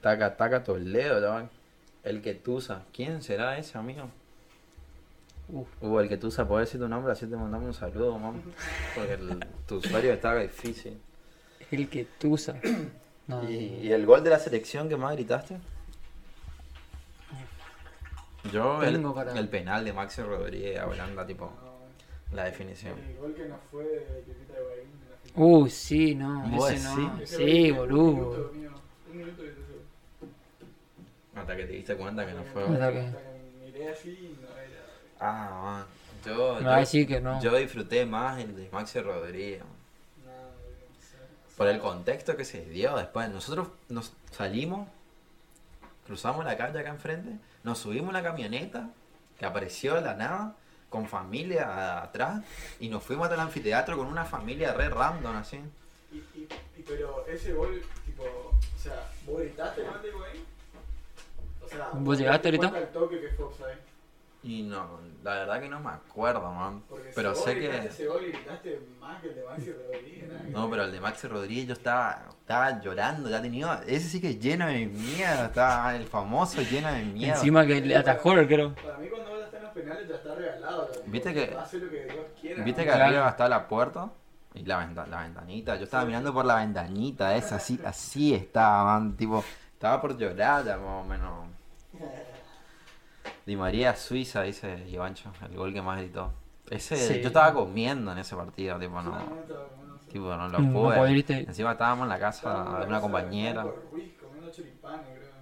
Taca, 0.00 0.36
taca 0.36 0.64
Toledo, 0.64 1.20
chaval. 1.20 1.48
El 2.02 2.20
que 2.22 2.34
tusa. 2.34 2.82
¿Quién 2.92 3.22
será 3.22 3.56
ese, 3.58 3.78
amigo? 3.78 4.08
Uf. 5.48 5.68
Uh, 5.82 6.00
el 6.00 6.08
que 6.08 6.16
tusa, 6.16 6.46
¿puedes 6.48 6.68
decir 6.68 6.80
tu 6.80 6.88
nombre? 6.88 7.12
Así 7.12 7.26
te 7.26 7.36
mandamos 7.36 7.66
un 7.68 7.74
saludo, 7.74 8.18
mamá. 8.18 8.38
Porque 8.94 9.12
el- 9.14 9.38
tu 9.66 9.76
usuario 9.76 10.12
está 10.12 10.34
difícil. 10.36 10.98
El 11.70 11.88
que 11.88 12.06
tusa. 12.18 12.56
No. 13.28 13.48
¿Y, 13.48 13.54
y 13.54 13.92
el 13.92 14.04
gol 14.04 14.24
de 14.24 14.30
la 14.30 14.38
selección 14.40 14.88
que 14.88 14.96
más 14.96 15.12
gritaste? 15.14 15.56
Yo, 18.52 18.82
el, 18.82 19.00
el 19.36 19.48
penal 19.48 19.84
de 19.84 19.92
Maxi 19.92 20.22
Rodríguez 20.22 20.80
a 20.80 20.88
Holanda, 20.88 21.24
tipo, 21.24 21.52
No, 21.62 21.71
la 22.32 22.44
definición. 22.44 22.98
el 22.98 23.16
gol 23.18 23.34
que 23.34 23.46
nos 23.46 23.58
fue 23.70 23.84
de 23.84 24.00
Pepita 24.00 24.54
de 24.54 24.86
final. 24.86 25.18
Uh, 25.34 25.68
sí, 25.68 26.14
no. 26.14 26.42
¿Vos 26.48 26.70
Ese 26.70 26.84
no. 26.84 27.20
Sí, 27.26 27.70
Un 27.70 27.76
boludo. 27.78 28.12
minuto, 28.12 28.52
mío, 28.54 28.70
un 29.10 29.16
minuto 29.18 29.42
y. 29.44 31.38
Hasta 31.38 31.56
que 31.56 31.64
te 31.64 31.72
diste 31.72 31.96
cuenta 31.96 32.26
que 32.26 32.32
no 32.34 32.42
fue. 32.44 32.62
Hasta 32.64 32.88
Hasta 32.88 32.92
que- 32.92 33.12
miré 33.64 33.88
así 33.90 34.10
y 34.10 34.38
no 34.42 34.48
era. 34.48 34.84
Ah, 35.20 35.60
man. 35.64 35.86
Yo, 36.24 36.54
Me 36.60 36.66
va 36.66 36.72
a 36.74 36.74
yo, 36.76 36.80
decir 36.80 37.06
que 37.08 37.20
no. 37.20 37.42
yo 37.42 37.56
disfruté 37.56 38.06
más 38.06 38.38
el 38.38 38.54
de 38.54 38.68
Maxi 38.70 39.00
Rodríguez. 39.00 39.62
Por 41.56 41.66
el 41.68 41.80
contexto 41.80 42.36
que 42.36 42.44
se 42.44 42.64
dio 42.66 42.96
después. 42.96 43.28
Nosotros 43.30 43.68
nos 43.88 44.12
salimos, 44.30 44.88
cruzamos 46.06 46.44
la 46.44 46.56
calle 46.56 46.78
acá 46.78 46.90
enfrente, 46.90 47.30
nos 47.64 47.78
subimos 47.78 48.10
a 48.10 48.12
la 48.12 48.22
camioneta 48.22 48.88
que 49.38 49.44
apareció 49.46 49.94
de 49.94 50.00
la 50.02 50.14
nada, 50.14 50.56
con 50.92 51.08
familia 51.08 52.02
atrás, 52.02 52.44
y 52.78 52.88
nos 52.88 53.02
fuimos 53.02 53.24
hasta 53.24 53.34
el 53.36 53.40
anfiteatro 53.40 53.96
con 53.96 54.06
una 54.06 54.26
familia 54.26 54.74
re 54.74 54.90
random 54.90 55.36
así. 55.36 55.58
Y, 56.12 56.18
y, 56.38 56.48
y 56.76 56.82
pero 56.86 57.26
ese 57.26 57.54
gol, 57.54 57.82
tipo, 58.04 58.22
o 58.22 58.78
sea, 58.78 59.10
¿vos 59.26 59.40
gritaste 59.40 59.80
llegó 59.80 60.22
ahí? 60.22 60.44
O 61.64 61.68
sea, 61.68 61.88
¿Vos 61.94 62.18
llegaste 62.18 62.48
ahorita? 62.48 62.78
el 62.78 62.88
toque 62.88 63.20
que 63.20 63.28
fue 63.30 63.46
offside? 63.46 63.78
Y 64.44 64.62
no, 64.64 64.98
la 65.22 65.34
verdad 65.34 65.60
que 65.60 65.68
no 65.68 65.78
me 65.78 65.90
acuerdo, 65.90 66.50
man. 66.52 66.82
Porque 66.88 67.10
Pero 67.14 67.32
si 67.34 67.42
sé 67.44 67.54
que... 67.60 67.76
ese 67.86 68.06
gol 68.06 68.22
gritaste 68.26 68.80
más 69.00 69.20
que 69.22 69.28
el 69.28 69.34
de 69.36 69.44
Maxi 69.44 69.72
Rodríguez. 69.72 70.50
No, 70.50 70.68
pero 70.68 70.82
el 70.84 70.92
de 70.92 71.00
Maxi 71.00 71.28
Rodríguez 71.28 71.66
yo 71.68 71.72
estaba, 71.74 72.24
estaba 72.40 72.80
llorando, 72.80 73.28
ya 73.30 73.40
tenía... 73.40 73.82
Ese 73.86 74.08
sí 74.08 74.20
que 74.20 74.36
lleno 74.40 74.66
de 74.66 74.86
miedo, 74.86 75.44
estaba 75.44 75.94
el 75.94 76.06
famoso 76.06 76.60
lleno 76.62 76.90
de 76.92 77.04
miedo. 77.04 77.34
Encima 77.36 77.64
que 77.64 77.80
le 77.80 77.94
atajó 77.96 78.32
el 78.32 78.40
arquero. 78.40 78.74
Para 78.74 78.98
mí 78.98 79.08
cuando 79.08 79.30
vos 79.30 79.38
estás 79.44 79.54
en 79.58 79.62
los 79.62 79.72
penales 79.72 80.08
ya 80.08 80.14
está 80.16 80.34
regalado. 80.34 80.90
la- 80.92 81.12
Viste 81.12 81.34
que- 81.34 81.56
Hace 81.56 81.78
lo 81.78 81.88
que 81.90 82.04
Dios 82.04 82.26
quiera. 82.40 82.64
Viste 82.64 82.84
que 82.84 82.90
arriba 82.90 83.28
está 83.28 83.48
la 83.48 83.68
puerta 83.68 84.10
y 84.54 84.64
la, 84.64 84.78
venta- 84.78 85.06
la 85.06 85.20
ventanita. 85.22 85.76
Yo 85.76 85.84
estaba 85.84 86.04
mirando 86.04 86.34
por 86.34 86.44
la 86.44 86.56
ventanita 86.56 87.36
esa, 87.36 87.56
así, 87.56 87.78
así 87.84 88.34
estaba, 88.34 88.82
man. 88.98 89.16
Tipo, 89.16 89.44
estaba 89.72 90.00
por 90.00 90.18
llorar 90.18 90.64
ya 90.64 90.76
más 90.78 91.04
o 91.04 91.08
menos. 91.08 91.46
Di 93.46 93.56
María 93.56 93.96
Suiza, 93.96 94.42
dice 94.42 94.84
Ivancho, 94.88 95.32
el 95.48 95.56
gol 95.56 95.72
que 95.72 95.82
más 95.82 95.98
gritó. 95.98 96.32
Ese, 96.70 96.96
Sí. 96.96 97.20
yo 97.20 97.26
estaba 97.28 97.52
comiendo 97.52 98.12
en 98.12 98.18
ese 98.18 98.36
partido, 98.36 98.78
tipo, 98.78 99.02
no, 99.02 99.18
tipo, 100.08 100.34
no 100.36 100.48
lo 100.48 100.58
No 100.60 100.72
pude. 100.72 101.12
irte. 101.12 101.40
Encima 101.40 101.72
estábamos 101.72 102.04
en 102.04 102.08
la 102.10 102.18
casa 102.18 102.78
de 102.80 102.86
una 102.86 103.00
compañera. 103.00 103.64
Marco 103.64 103.82
Ruiz 103.92 104.12
comiendo 104.20 104.50
choripanes, 104.52 105.06
creo. 105.18 105.32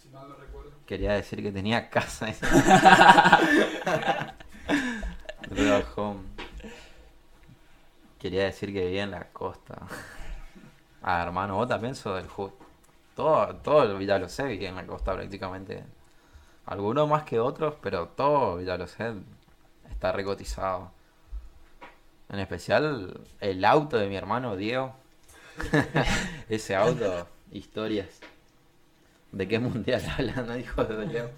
Si 0.00 0.08
mal 0.10 0.28
no 0.28 0.36
recuerdo. 0.36 0.70
Quería 0.86 1.12
decir 1.14 1.42
que 1.42 1.50
tenía 1.52 1.90
casa. 1.90 2.28
Quería 8.18 8.44
decir 8.44 8.72
que 8.72 8.84
vivía 8.84 9.04
en 9.04 9.12
la 9.12 9.24
costa. 9.28 9.78
Ah, 11.02 11.22
hermano, 11.22 11.54
vos 11.56 11.68
también 11.68 11.94
sos 11.94 12.16
del 12.16 12.26
Hood. 12.28 12.50
Todo, 13.14 13.54
todo 13.56 13.82
el 13.84 13.96
Villalocé 13.96 14.44
vivía 14.44 14.68
en 14.70 14.76
la 14.76 14.86
costa 14.86 15.14
prácticamente. 15.14 15.84
Algunos 16.68 17.08
más 17.08 17.22
que 17.22 17.40
otros, 17.40 17.76
pero 17.80 18.08
todo 18.08 18.58
Villalocé 18.58 19.14
está 19.90 20.12
recotizado. 20.12 20.90
En 22.28 22.40
especial 22.40 23.22
el 23.40 23.64
auto 23.64 23.96
de 23.96 24.06
mi 24.06 24.16
hermano 24.16 24.54
Diego. 24.54 24.92
Ese 26.50 26.76
auto, 26.76 27.26
historias. 27.52 28.20
¿De 29.32 29.48
qué 29.48 29.58
mundial 29.58 30.02
hablan, 30.18 30.60
hijo 30.60 30.84
de 30.84 31.06
Leo? 31.06 31.30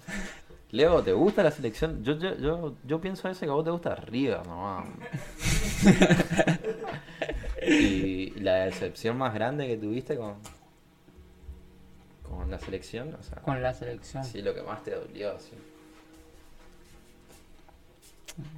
Leo, 0.71 1.01
¿te 1.01 1.13
gusta 1.13 1.43
la 1.43 1.51
selección? 1.51 2.03
Yo, 2.03 2.17
yo, 2.17 2.35
yo, 2.35 2.75
yo 2.85 2.99
pienso 2.99 3.29
ese 3.29 3.45
que 3.45 3.51
a 3.51 3.53
vos 3.53 3.63
te 3.63 3.71
gusta 3.71 3.95
River, 3.95 4.45
nomás. 4.45 4.85
y 7.65 8.31
la 8.31 8.65
decepción 8.65 9.17
más 9.17 9.33
grande 9.33 9.65
que 9.65 9.77
tuviste 9.77 10.17
con 10.17 10.35
la 12.51 12.59
selección, 12.59 13.15
o 13.19 13.23
sea, 13.23 13.37
Con 13.41 13.61
la 13.61 13.73
selección. 13.73 14.23
sí, 14.23 14.41
lo 14.41 14.53
que 14.53 14.61
más 14.61 14.83
te 14.83 14.91
dolió, 14.91 15.37
sí. 15.39 15.51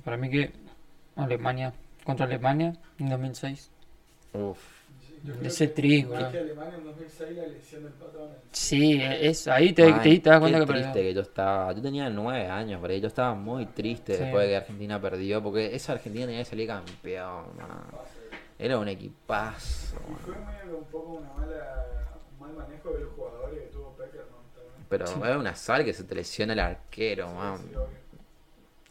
Para 0.04 0.18
mí 0.18 0.30
que 0.30 0.52
Alemania, 1.16 1.74
contra 2.04 2.26
Alemania 2.26 2.74
en 3.00 3.10
2006. 3.10 3.70
Uf, 4.34 4.58
Yo 5.24 5.34
creo 5.36 5.48
Ese 5.48 5.68
que 5.70 5.74
tri, 5.74 6.04
más 6.04 6.12
boludo. 6.12 6.32
que 6.32 6.40
Alemania 6.40 6.76
en 6.78 6.84
2006 6.84 7.38
la 7.38 7.48
lesión 7.48 7.84
del 7.84 7.94
patrón. 7.94 8.30
Sí, 8.52 9.00
es, 9.02 9.48
ahí 9.48 9.74
te, 9.74 9.90
man, 9.90 10.02
te, 10.02 10.20
te 10.20 10.30
das 10.30 10.40
cuenta 10.40 10.60
qué 10.60 10.66
que 10.66 10.72
triste 10.74 10.90
perdió. 10.94 11.04
que 11.10 11.14
yo 11.14 11.22
estaba. 11.22 11.72
Yo 11.74 11.82
tenía 11.82 12.10
nueve 12.10 12.48
años 12.48 12.84
ahí, 12.84 13.00
yo 13.02 13.08
estaba 13.08 13.34
muy 13.34 13.66
triste 13.68 14.16
Sí. 14.18 14.24
después 14.24 14.44
de 14.46 14.50
que 14.52 14.58
Argentina 14.58 15.00
perdió, 15.02 15.42
porque 15.42 15.74
esa 15.76 15.94
Argentina 15.94 16.26
tenía 16.26 16.42
que 16.42 16.50
salir 16.50 16.68
campeón, 16.68 17.46
man. 17.58 17.84
Era 18.60 18.78
un 18.78 18.88
equipazo, 18.88 19.98
Y 20.08 20.12
man. 20.12 20.20
fue 20.24 20.36
medio 20.36 20.78
un 20.78 20.86
poco 20.86 21.14
una 21.14 21.34
mala, 21.34 21.86
un 22.40 22.40
mal 22.48 22.54
manejo 22.68 22.92
de 22.92 23.00
los 23.02 23.14
jugadores 23.14 23.23
Pero 24.98 25.08
Sí. 25.08 25.20
es 25.24 25.36
una 25.36 25.56
sal 25.56 25.84
que 25.84 25.94
se 25.94 26.04
te 26.04 26.16
lesiona 26.16 26.54
el 26.54 26.60
arquero, 26.60 27.28
Sí, 27.30 27.34
man. 27.36 27.60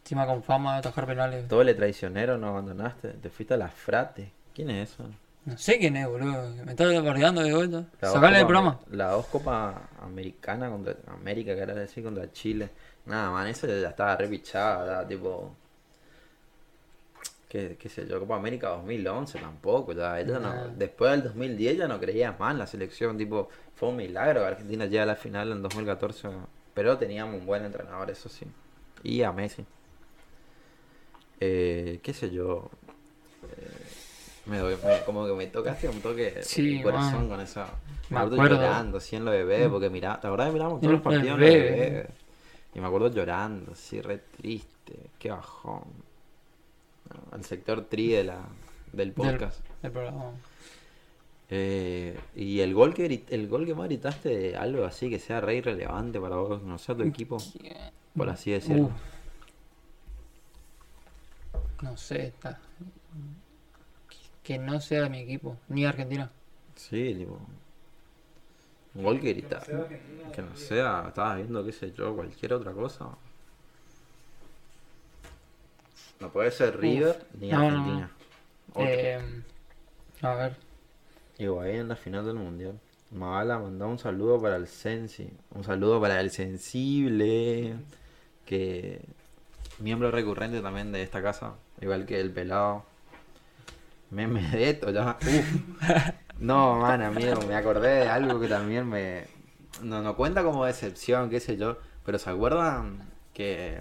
Encima 0.00 0.26
con 0.26 0.42
fama 0.42 0.72
de 0.74 0.78
atajar 0.80 1.06
penales. 1.06 1.48
Doble 1.48 1.74
traicionero 1.74 2.36
no 2.36 2.48
abandonaste, 2.48 3.08
te 3.10 3.30
fuiste 3.30 3.54
a 3.54 3.56
la 3.56 3.68
frate. 3.68 4.32
¿Quién 4.54 4.70
es 4.70 4.90
eso? 4.92 5.04
No 5.44 5.56
sé 5.56 5.78
quién 5.78 5.96
es, 5.96 6.06
boludo. 6.06 6.50
Me 6.64 6.72
está 6.72 6.84
bardeando 7.00 7.42
de 7.42 7.54
vuelta. 7.54 7.84
Sacale 8.00 8.38
del 8.38 8.46
Copa 8.46 8.46
programa. 8.46 8.80
La 8.90 9.08
dos 9.10 9.26
Copa 9.26 9.88
Americana 10.00 10.68
contra 10.70 10.94
América, 11.08 11.54
que 11.54 11.60
era 11.60 11.74
decir, 11.74 12.04
contra 12.04 12.30
Chile. 12.32 12.70
Nada, 13.06 13.30
man, 13.30 13.46
eso 13.48 13.66
ya 13.66 13.88
estaba 13.88 14.16
repichada, 14.16 15.06
tipo. 15.06 15.56
¿Qué, 17.52 17.76
qué 17.78 17.90
sé 17.90 18.06
yo? 18.08 18.18
Copa 18.18 18.36
América 18.36 18.70
2011 18.70 19.38
tampoco, 19.38 19.92
ya. 19.92 20.18
ella 20.18 20.38
no- 20.38 20.68
después 20.68 21.10
del 21.10 21.24
2010 21.24 21.76
ya 21.76 21.86
no 21.86 22.00
creía 22.00 22.34
más 22.38 22.52
en 22.52 22.58
la 22.60 22.66
selección, 22.66 23.18
tipo. 23.18 23.50
Fue 23.74 23.90
un 23.90 23.96
milagro 23.96 24.40
que 24.40 24.46
Argentina 24.46 24.86
llega 24.86 25.02
a 25.02 25.06
la 25.06 25.16
final 25.16 25.52
en 25.52 25.60
2014. 25.60 26.30
Pero 26.72 26.96
teníamos 26.96 27.38
un 27.38 27.44
buen 27.44 27.62
entrenador, 27.66 28.08
eso 28.10 28.30
sí. 28.30 28.46
Y 29.02 29.22
a 29.22 29.32
Messi. 29.32 29.66
Eh, 31.40 32.00
qué 32.02 32.14
sé 32.14 32.30
yo. 32.30 32.70
Eh, 33.42 33.66
me 34.46 34.58
doy- 34.58 34.76
me- 34.82 35.02
como 35.04 35.26
que 35.26 35.34
me 35.34 35.46
tocaste 35.48 35.90
un 35.90 36.00
toque 36.00 36.42
Sí, 36.42 36.78
el 36.78 36.82
corazón 36.82 37.20
man. 37.20 37.28
con 37.28 37.40
esa. 37.42 37.66
Me 38.08 38.18
Me 38.18 38.24
acuerdo 38.24 38.56
llorando 38.56 38.96
así 38.96 39.16
en 39.16 39.26
lo 39.26 39.30
de 39.30 39.44
bebé, 39.44 39.68
porque 39.68 39.90
mirá, 39.90 40.18
la 40.22 40.30
verdad 40.30 40.46
que 40.46 40.52
miramos 40.52 40.80
todos 40.80 40.92
los 40.94 41.02
partidos 41.02 41.26
en 41.26 41.30
lo 41.40 41.46
de 41.46 41.58
bebé. 41.60 42.06
Y 42.74 42.80
me 42.80 42.86
acuerdo 42.86 43.08
llorando, 43.08 43.72
así 43.72 44.00
re 44.00 44.16
triste, 44.18 44.94
qué 45.18 45.30
bajón. 45.30 45.82
Al 47.30 47.44
sector 47.44 47.84
tri 47.86 48.08
de 48.08 48.24
la, 48.24 48.40
del 48.92 49.12
podcast. 49.12 49.60
El 49.82 49.90
programa. 49.90 50.32
Eh, 51.54 52.18
y 52.34 52.60
el 52.60 52.72
gol 52.72 52.94
que 52.94 53.24
el 53.28 53.48
gol 53.48 53.66
que 53.66 53.74
más 53.74 53.86
gritaste, 53.86 54.56
algo 54.56 54.84
así 54.84 55.10
que 55.10 55.18
sea 55.18 55.40
re 55.42 55.56
irrelevante 55.56 56.18
para 56.18 56.36
vos, 56.36 56.62
no 56.62 56.78
sé, 56.78 56.94
tu 56.94 57.02
equipo, 57.02 57.36
por 58.16 58.30
así 58.30 58.52
decirlo. 58.52 58.90
No 61.82 61.96
sé, 61.96 62.28
está. 62.28 62.58
Que 64.42 64.58
no 64.58 64.80
sea 64.80 65.02
de 65.02 65.10
mi 65.10 65.18
equipo, 65.18 65.58
ni 65.68 65.84
Argentina. 65.84 66.30
Sí, 66.74 67.14
tipo. 67.14 67.38
Un 68.94 69.04
gol 69.04 69.20
que 69.20 69.32
grita. 69.32 69.60
Que 70.34 70.42
no 70.42 70.56
sea, 70.56 71.04
estabas 71.08 71.36
viendo, 71.36 71.64
qué 71.64 71.72
sé 71.72 71.92
yo, 71.92 72.14
cualquier 72.14 72.54
otra 72.54 72.72
cosa. 72.72 73.10
No 76.22 76.30
puede 76.30 76.52
ser 76.52 76.78
River 76.78 77.26
ni 77.40 77.48
No, 77.48 77.58
no, 77.58 77.70
no. 77.70 77.76
Argentina. 77.76 78.10
Otro. 78.70 78.84
Eh, 78.86 79.20
a 80.22 80.34
ver. 80.34 80.56
Higuaín 81.36 81.76
en 81.76 81.88
la 81.88 81.96
final 81.96 82.24
del 82.24 82.36
mundial. 82.36 82.78
Mala 83.10 83.58
mandó 83.58 83.88
un 83.88 83.98
saludo 83.98 84.40
para 84.40 84.54
el 84.54 84.68
Sensi. 84.68 85.28
Un 85.50 85.64
saludo 85.64 86.00
para 86.00 86.20
el 86.20 86.30
sensible. 86.30 87.74
Que. 88.46 89.00
Miembro 89.80 90.12
recurrente 90.12 90.60
también 90.60 90.92
de 90.92 91.02
esta 91.02 91.20
casa. 91.20 91.54
Igual 91.80 92.06
que 92.06 92.20
el 92.20 92.30
pelado. 92.30 92.84
Meme 94.10 94.48
de 94.48 94.70
esto 94.70 94.90
ya. 94.90 95.18
Uf. 95.20 95.80
No, 96.38 96.80
man, 96.80 97.02
amigo, 97.02 97.40
me 97.46 97.54
acordé 97.54 98.00
de 98.00 98.08
algo 98.08 98.40
que 98.40 98.48
también 98.48 98.88
me. 98.88 99.26
No, 99.80 100.02
no 100.02 100.16
cuenta 100.16 100.42
como 100.42 100.64
decepción, 100.64 101.30
qué 101.30 101.38
sé 101.38 101.56
yo. 101.56 101.78
Pero 102.04 102.18
¿se 102.18 102.30
acuerdan 102.30 103.08
que 103.32 103.80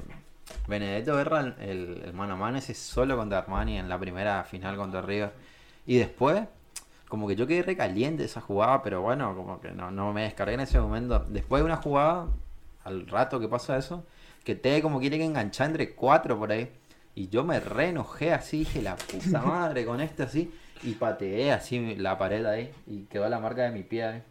Benedetto 0.68 1.16
Guerra, 1.16 1.56
el, 1.60 2.02
el 2.06 2.14
mano 2.14 2.34
a 2.34 2.38
mano 2.38 2.58
ese 2.58 2.74
solo 2.74 3.18
contra 3.18 3.40
Armani 3.40 3.78
en 3.78 3.90
la 3.90 4.00
primera 4.00 4.44
final 4.44 4.78
contra 4.78 5.02
River? 5.02 5.34
Y 5.86 5.98
después, 5.98 6.44
como 7.08 7.28
que 7.28 7.36
yo 7.36 7.48
quedé 7.48 7.64
recaliente 7.64 8.24
esa 8.24 8.42
jugada, 8.42 8.82
pero 8.84 9.02
bueno, 9.02 9.36
como 9.36 9.60
que 9.60 9.72
no, 9.72 9.92
no 9.92 10.14
me 10.14 10.24
descargué 10.24 10.54
en 10.54 10.62
ese 10.62 10.80
momento. 10.80 11.26
Después 11.28 11.62
de 11.62 11.66
una 11.66 11.78
jugada, 11.78 12.28
al 12.84 13.08
rato 13.08 13.40
que 13.40 13.48
pasa 13.48 13.78
eso, 13.78 14.06
que 14.44 14.56
te 14.56 14.82
como 14.82 15.00
quiere 15.00 15.18
que 15.18 15.26
enganchar 15.26 15.68
entre 15.68 15.94
cuatro 15.94 16.38
por 16.38 16.52
ahí. 16.52 16.72
Y 17.14 17.28
yo 17.28 17.44
me 17.44 17.60
re 17.60 17.90
enojé 17.90 18.32
así, 18.34 18.60
dije 18.60 18.82
la 18.82 18.96
puta 18.96 19.42
madre 19.42 19.86
con 19.86 20.00
este 20.00 20.24
así. 20.24 20.52
Y 20.84 20.94
pateé 20.94 21.52
así 21.52 21.96
la 21.96 22.18
pared 22.18 22.46
ahí. 22.46 22.72
Y 22.88 23.04
quedó 23.04 23.28
la 23.30 23.40
marca 23.40 23.64
de 23.64 23.72
mi 23.72 23.84
pie 23.84 24.04
ahí. 24.04 24.24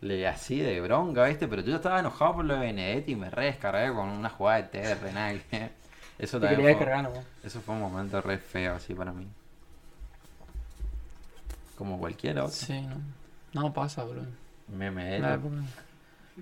Le 0.00 0.26
así 0.28 0.58
de 0.60 0.80
bronca, 0.80 1.24
¿viste? 1.24 1.48
Pero 1.48 1.62
yo 1.62 1.76
estaba 1.76 2.00
enojado 2.00 2.36
por 2.36 2.44
lo 2.44 2.54
de 2.54 2.60
Benedetti 2.60 3.12
y 3.12 3.16
me 3.16 3.30
re 3.30 3.46
descargué 3.46 3.92
con 3.94 4.08
una 4.08 4.28
jugada 4.28 4.62
de 4.62 4.64
TR, 4.68 5.12
nada 5.14 5.32
que- 5.50 5.70
Eso 6.18 6.38
también 6.38 6.60
fue- 6.60 6.70
descargar 6.70 7.10
eso 7.42 7.60
fue 7.60 7.74
un 7.74 7.80
momento 7.80 8.20
re 8.20 8.38
feo 8.38 8.74
así 8.74 8.94
para 8.94 9.12
mí. 9.12 9.26
Como 11.76 11.98
cualquier 11.98 12.38
otro. 12.38 12.50
Sí, 12.52 12.80
no. 12.82 12.96
No 13.62 13.72
pasa, 13.72 14.04
boludo. 14.04 14.26
Meme. 14.68 15.18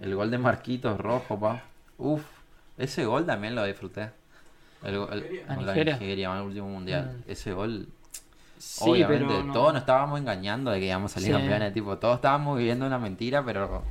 El 0.01 0.15
gol 0.15 0.31
de 0.31 0.39
Marquitos 0.39 0.99
rojo, 0.99 1.39
pa. 1.39 1.63
Uf, 1.99 2.25
ese 2.79 3.05
gol 3.05 3.25
también 3.27 3.55
lo 3.55 3.65
disfruté. 3.65 4.11
El, 4.83 4.95
el, 4.95 5.21
¿Nigeria? 5.23 5.45
¿A 5.49 5.55
con 5.55 5.67
la 5.67 5.73
Nigeria? 5.73 5.93
Nigeria, 5.99 6.37
el 6.37 6.43
último 6.43 6.69
mundial. 6.69 7.23
Mm. 7.27 7.31
Ese 7.31 7.53
gol, 7.53 7.89
Sí, 8.65 8.91
obviamente, 8.91 9.27
pero 9.29 9.45
no. 9.45 9.53
todos 9.53 9.73
nos 9.75 9.83
estábamos 9.83 10.19
engañando 10.21 10.71
de 10.71 10.81
que 10.81 10.87
íbamos 10.87 11.13
a 11.13 11.15
salir 11.15 11.29
Sí. 11.29 11.33
campeones. 11.41 11.73
Tipo, 11.73 11.99
todos 11.99 12.17
estábamos 12.17 12.59
viviendo 12.59 12.87
una 12.87 12.99
mentira, 12.99 13.45
pero 13.45 13.83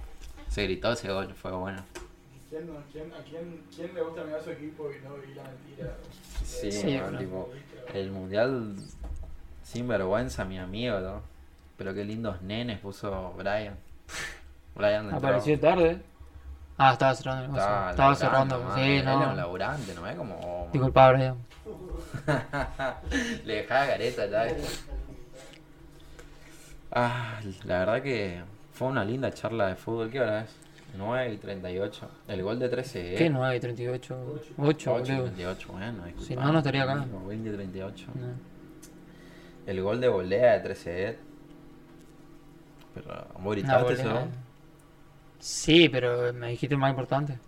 se 0.49 0.63
gritó 0.63 0.91
ese 0.91 1.11
gol, 1.11 1.33
fue 1.35 1.51
bueno. 1.51 1.83
¿Quién, 2.49 2.67
no- 2.67 2.79
quién, 2.91 3.11
¿A 3.13 3.23
quién, 3.23 3.61
quién 3.75 3.93
le 3.93 4.01
gusta 4.01 4.23
mirar 4.23 4.39
a 4.39 4.43
su 4.43 4.49
equipo 4.51 4.89
y 4.91 5.03
no 5.07 5.15
vivir 5.15 5.37
la 5.37 5.43
mentira? 5.43 5.95
Sí, 6.43 6.71
Sí, 6.71 6.99
tipo, 7.17 7.49
el 7.93 8.11
mundial 8.11 8.75
Sin 9.63 9.87
vergüenza, 9.87 10.43
mi 10.45 10.59
amigo, 10.59 10.99
¿no? 10.99 11.21
Pero 11.77 11.93
qué 11.93 12.03
lindos 12.03 12.41
nenes 12.41 12.79
puso 12.79 13.33
Brian. 13.37 13.75
Brian 14.75 15.05
entró- 15.05 15.17
Apareció 15.17 15.59
tarde. 15.59 16.01
Ah, 16.77 16.91
estaba 16.93 17.15
cerrando 17.15 17.45
el 17.45 17.51
negocio. 17.51 17.69
Estaba 17.69 17.91
Estaba 17.91 18.15
cerrando. 18.15 18.75
Sí, 18.75 18.81
Él 18.81 19.01
era 19.01 19.15
un 19.17 19.23
no. 19.29 19.35
laburante, 19.35 19.93
¿no 19.95 20.07
es 20.07 20.15
como... 20.15 20.69
Disculpa, 20.73 21.11
Brian. 21.11 21.37
Le 23.45 23.55
dejaba 23.55 23.87
careta 23.87 24.25
ya. 24.27 24.47
Ah, 26.91 27.39
la 27.65 27.79
verdad 27.79 28.01
que 28.01 28.41
fue 28.73 28.87
una 28.87 29.03
linda 29.03 29.31
charla 29.31 29.67
de 29.67 29.75
fútbol. 29.75 30.09
¿Qué 30.09 30.19
hora 30.19 30.41
es? 30.43 30.55
9 30.95 31.33
y 31.33 31.37
38. 31.37 32.09
El 32.27 32.43
gol 32.43 32.59
de 32.59 32.69
13. 32.69 33.15
¿Qué 33.15 33.29
9? 33.29 33.59
38. 33.59 34.41
8, 34.57 34.93
8 34.93 35.11
y 35.11 35.15
boludo. 35.15 35.25
38, 35.25 35.67
bueno. 35.71 36.03
Si 36.19 36.35
no, 36.35 36.51
no 36.51 36.59
estaría 36.59 36.83
acá. 36.83 37.05
20 37.27 37.49
y 37.49 37.53
38. 37.53 38.07
No. 38.13 38.53
El 39.65 39.81
gol 39.81 40.01
de 40.01 40.07
volea 40.09 40.53
de 40.53 40.59
13 40.59 41.17
Pero, 42.93 43.27
¿vos 43.39 43.55
gritaste 43.55 44.03
gol? 44.03 44.29
Sí, 45.39 45.89
pero 45.89 46.33
me 46.33 46.49
dijiste 46.49 46.75
el 46.75 46.79
más 46.79 46.91
importante. 46.91 47.39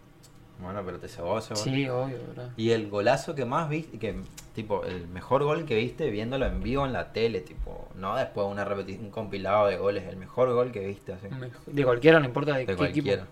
Bueno, 0.59 0.81
pero 0.85 0.99
te 0.99 1.09
cebó 1.09 1.31
gol. 1.33 1.41
Sí, 1.41 1.89
obvio, 1.89 2.17
bro. 2.33 2.43
Y 2.55 2.71
el 2.71 2.89
golazo 2.89 3.35
que 3.35 3.43
más 3.45 3.67
viste, 3.69 3.99
que 3.99 4.15
tipo, 4.53 4.85
el 4.85 5.07
mejor 5.09 5.43
gol 5.43 5.65
que 5.65 5.75
viste 5.75 6.09
viéndolo 6.09 6.45
en 6.45 6.61
vivo 6.63 6.85
en 6.85 6.93
la 6.93 7.11
tele, 7.11 7.41
tipo, 7.41 7.89
no 7.95 8.15
después 8.15 8.47
una 8.47 8.63
repetición, 8.63 9.05
un 9.05 9.11
compilado 9.11 9.67
de 9.67 9.77
goles, 9.77 10.05
el 10.07 10.15
mejor 10.15 10.53
gol 10.53 10.71
que 10.71 10.87
viste 10.87 11.11
así. 11.13 11.27
De 11.67 11.83
cualquiera, 11.83 12.19
no 12.19 12.25
importa 12.25 12.53
de, 12.53 12.59
De 12.59 12.65
qué 12.67 12.75
cualquiera. 12.75 13.23
equipo. 13.23 13.31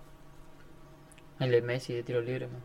El 1.40 1.50
de 1.50 1.62
Messi 1.62 1.94
de 1.94 2.02
tiro 2.02 2.20
libre, 2.20 2.46
man. 2.46 2.60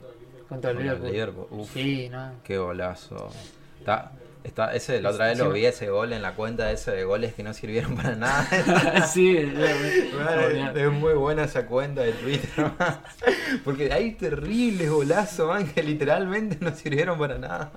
Contra 0.00 0.10
el 0.10 0.46
Contra 0.48 0.70
el 0.72 0.78
Liverpool. 0.78 1.12
Liverpool, 1.12 1.46
uf. 1.50 1.72
Sí, 1.72 2.08
no. 2.10 2.32
Qué 2.42 2.58
golazo. 2.58 3.30
Está, 3.78 4.12
está, 4.44 4.74
ese, 4.74 5.00
la 5.00 5.10
otra 5.10 5.26
vez 5.26 5.38
lo 5.38 5.50
vi 5.50 5.66
ese 5.66 5.88
gol 5.90 6.12
en 6.12 6.22
la 6.22 6.34
cuenta 6.34 6.70
ese 6.70 6.92
de 6.92 7.04
goles 7.04 7.34
que 7.34 7.42
no 7.42 7.52
sirvieron 7.54 7.96
para 7.96 8.14
nada. 8.14 9.06
sí, 9.12 9.36
es 9.36 10.92
muy 10.92 11.14
buena 11.14 11.44
esa 11.44 11.66
cuenta 11.66 12.02
de 12.02 12.12
Twitter. 12.12 12.72
Porque 13.64 13.92
hay 13.92 14.12
terribles 14.12 14.90
golazos, 14.90 15.48
man, 15.48 15.66
que 15.66 15.82
literalmente 15.82 16.58
no 16.60 16.74
sirvieron 16.74 17.18
para 17.18 17.38
nada. 17.38 17.72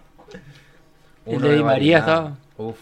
El 1.25 1.37
Uno 1.37 1.47
de 1.47 1.55
Di 1.55 1.63
María 1.63 1.99
estaba. 1.99 2.37
Uf. 2.57 2.77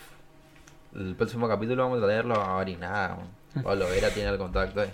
El 0.96 1.16
próximo 1.16 1.48
capítulo 1.48 1.84
vamos 1.84 2.02
a 2.02 2.06
traerlo 2.06 2.36
a 2.36 2.56
Marinada. 2.56 3.16
man. 3.16 3.42
Pablo 3.64 3.88
Vera 3.90 4.10
tiene 4.10 4.30
el 4.30 4.38
contacto 4.38 4.82
ahí. 4.82 4.90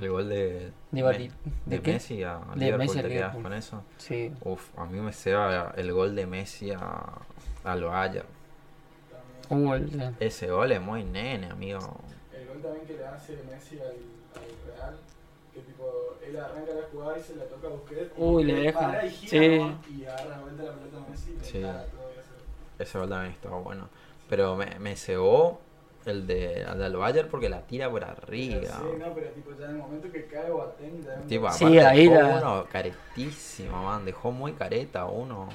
El 0.00 0.10
gol 0.10 0.28
de, 0.28 0.70
¿De 0.92 1.02
de 1.66 1.78
de? 1.80 1.92
Messi 1.92 2.22
a 2.22 2.38
De 2.54 2.56
Liverpool, 2.56 2.78
Messi 2.78 2.98
a 2.98 3.02
¿te 3.02 3.08
quedas 3.08 3.20
Liverpool. 3.34 3.42
con 3.42 3.52
eso? 3.52 3.82
Sí. 3.98 4.32
Uf, 4.44 4.78
a 4.78 4.84
mí 4.86 5.00
me 5.00 5.12
ceba 5.12 5.72
el 5.76 5.92
gol 5.92 6.14
de 6.14 6.26
Messi 6.26 6.70
a, 6.70 7.04
al 7.64 7.84
Bayern. 7.84 8.26
Uh, 9.50 9.72
el, 9.74 10.14
Ese 10.20 10.48
gol 10.50 10.72
es 10.72 10.80
muy 10.80 11.04
nene, 11.04 11.46
amigo. 11.50 11.78
El 12.32 12.46
gol 12.48 12.62
también 12.62 12.86
que 12.86 12.94
le 12.98 13.06
hace 13.06 13.38
Messi 13.50 13.78
al, 13.80 13.86
al 13.86 14.76
Real, 14.76 14.96
que 15.54 15.60
tipo, 15.60 16.16
él 16.26 16.36
arranca 16.38 16.72
la 16.74 16.82
jugada 16.92 17.18
y 17.18 17.22
se 17.22 17.36
la 17.36 17.44
toca 17.44 17.66
a 17.66 17.70
Busquets. 17.70 18.12
y 18.16 18.20
Uy, 18.22 18.44
le 18.44 18.54
deja. 18.54 18.78
para 18.80 19.06
y 19.06 19.10
gira 19.10 19.30
Sí. 19.30 19.76
Y 19.96 20.04
agarra 20.04 20.36
de 20.36 20.42
vuelta 20.42 20.62
la 20.64 20.72
pelota 20.74 20.96
a 21.06 21.10
Messi 21.10 21.30
y 21.32 21.36
le 21.38 21.44
Sí. 21.44 21.60
cara 21.62 21.84
todo 21.86 22.10
eso. 22.10 22.30
Ese 22.78 22.98
gol 22.98 23.08
también 23.08 23.32
estaba 23.32 23.58
bueno. 23.58 23.88
Pero 24.28 24.54
me, 24.56 24.78
me 24.78 24.94
cebó 24.96 25.60
el 26.06 26.26
de 26.26 26.64
al 26.64 26.78
del 26.78 26.96
Bayern 26.96 27.28
porque 27.28 27.48
la 27.48 27.60
tira 27.62 27.90
por 27.90 28.04
arriba. 28.04 28.78
Sí, 28.80 28.98
no, 28.98 29.12
pero 29.14 29.28
tipo, 29.30 29.50
ya 29.58 29.64
en 29.66 29.70
el 29.72 29.76
momento 29.78 30.10
que 30.10 30.26
cae 30.26 30.50
Boateng, 30.50 31.02
ya 31.04 31.14
Tipo. 31.26 31.50
Sí, 31.52 31.78
ahí 31.78 32.08
dejó 32.08 32.22
la- 32.22 32.36
uno 32.38 32.66
caretísimo, 32.70 33.82
man. 33.84 34.04
Dejó 34.04 34.30
muy 34.32 34.52
careta 34.52 35.04
uno. 35.06 35.48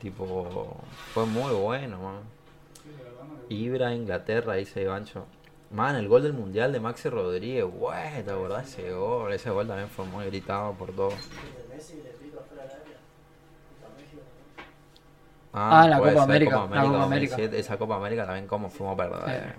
Tipo, 0.00 0.76
fue 1.14 1.26
muy 1.26 1.52
bueno, 1.54 1.98
man. 2.00 2.20
Ibra, 3.48 3.94
Inglaterra, 3.94 4.54
dice 4.54 4.82
Ivancho. 4.82 5.26
Man, 5.70 5.96
el 5.96 6.08
gol 6.08 6.22
del 6.22 6.32
mundial 6.34 6.72
de 6.72 6.80
Maxi 6.80 7.08
Rodríguez, 7.08 7.64
güey, 7.64 8.22
¿te 8.24 8.30
acordás 8.30 8.66
ese 8.78 8.92
gol? 8.92 9.32
Ese 9.32 9.50
gol 9.50 9.66
también 9.66 9.88
fue 9.88 10.04
muy 10.04 10.26
gritado 10.26 10.74
por 10.74 10.92
todos. 10.92 11.14
Ah, 15.52 15.86
la 15.88 15.98
puede 15.98 16.12
Copa 16.12 16.24
América, 16.24 16.50
la 16.70 16.82
Copa 16.82 16.98
2007, 16.98 17.58
esa 17.58 17.76
Copa 17.76 17.96
América 17.96 18.24
también 18.24 18.46
cómo 18.46 18.70
fuimos 18.70 18.94
a 18.94 18.96
perder. 18.96 19.54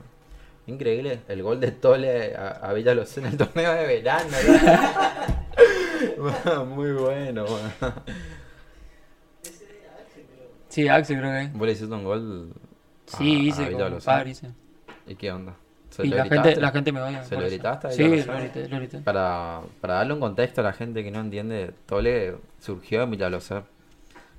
Increíble, 0.66 1.20
el 1.28 1.44
gol 1.44 1.60
de 1.60 1.72
Tole 1.72 2.36
a, 2.36 2.48
a 2.70 2.74
en 2.74 3.26
el 3.26 3.38
torneo 3.38 3.74
de 3.74 3.86
verano. 3.86 4.30
¿no? 6.18 6.66
muy 6.66 6.92
bueno, 6.94 7.46
man. 7.46 7.94
Sí, 10.70 10.88
Axel 10.88 11.20
creo 11.20 11.32
que. 11.32 11.58
Vos 11.58 11.68
le 11.68 11.74
hiciste 11.74 11.94
un 11.94 12.04
gol 12.04 12.54
a- 13.12 13.18
Sí, 13.18 13.36
a 13.36 13.40
hice 13.44 13.58
como 13.66 13.70
Villalobos, 13.78 14.06
padre, 14.06 14.30
hice. 14.32 14.52
¿Y 15.06 15.16
qué 15.16 15.32
onda? 15.32 15.54
¿Se 15.90 16.08
Y 16.08 16.10
lo 16.10 16.18
la 16.18 16.24
gritaste? 16.24 16.50
gente, 16.50 16.62
la 16.62 16.72
gente 16.72 16.92
me 16.92 17.02
odia. 17.02 17.24
¿Se 17.24 17.36
lo 17.36 17.42
eso. 17.42 17.50
gritaste 17.50 17.88
a 17.88 17.92
Sí, 17.92 18.04
lo 18.04 18.34
grité, 18.38 18.68
lo 18.68 18.78
grité. 18.78 18.98
Para, 19.00 19.62
para 19.82 19.94
darle 19.96 20.14
un 20.14 20.20
contexto 20.20 20.62
a 20.62 20.64
la 20.64 20.74
gente 20.74 21.04
que 21.04 21.12
no 21.12 21.20
entiende, 21.20 21.72
Tole 21.86 22.38
surgió 22.60 23.04
en 23.04 23.12
Villalocé. 23.12 23.62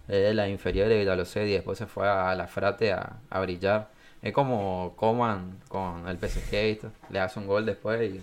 Es 0.09 0.35
la 0.35 0.49
inferior 0.49 0.89
de 0.89 0.99
Villalocé 0.99 1.47
y 1.47 1.53
después 1.53 1.79
se 1.79 1.87
fue 1.87 2.09
a 2.09 2.35
la 2.35 2.47
Frate 2.47 2.93
a, 2.93 3.21
a 3.31 3.41
brillar. 3.41 3.89
Es 4.23 4.33
como 4.33 4.95
Coman 4.97 5.59
con 5.69 6.07
el 6.09 6.19
PSG, 6.19 6.51
¿viste? 6.51 6.89
Le 7.11 7.19
das 7.19 7.37
un 7.37 7.47
gol 7.47 7.65
después 7.67 8.15
y 8.15 8.21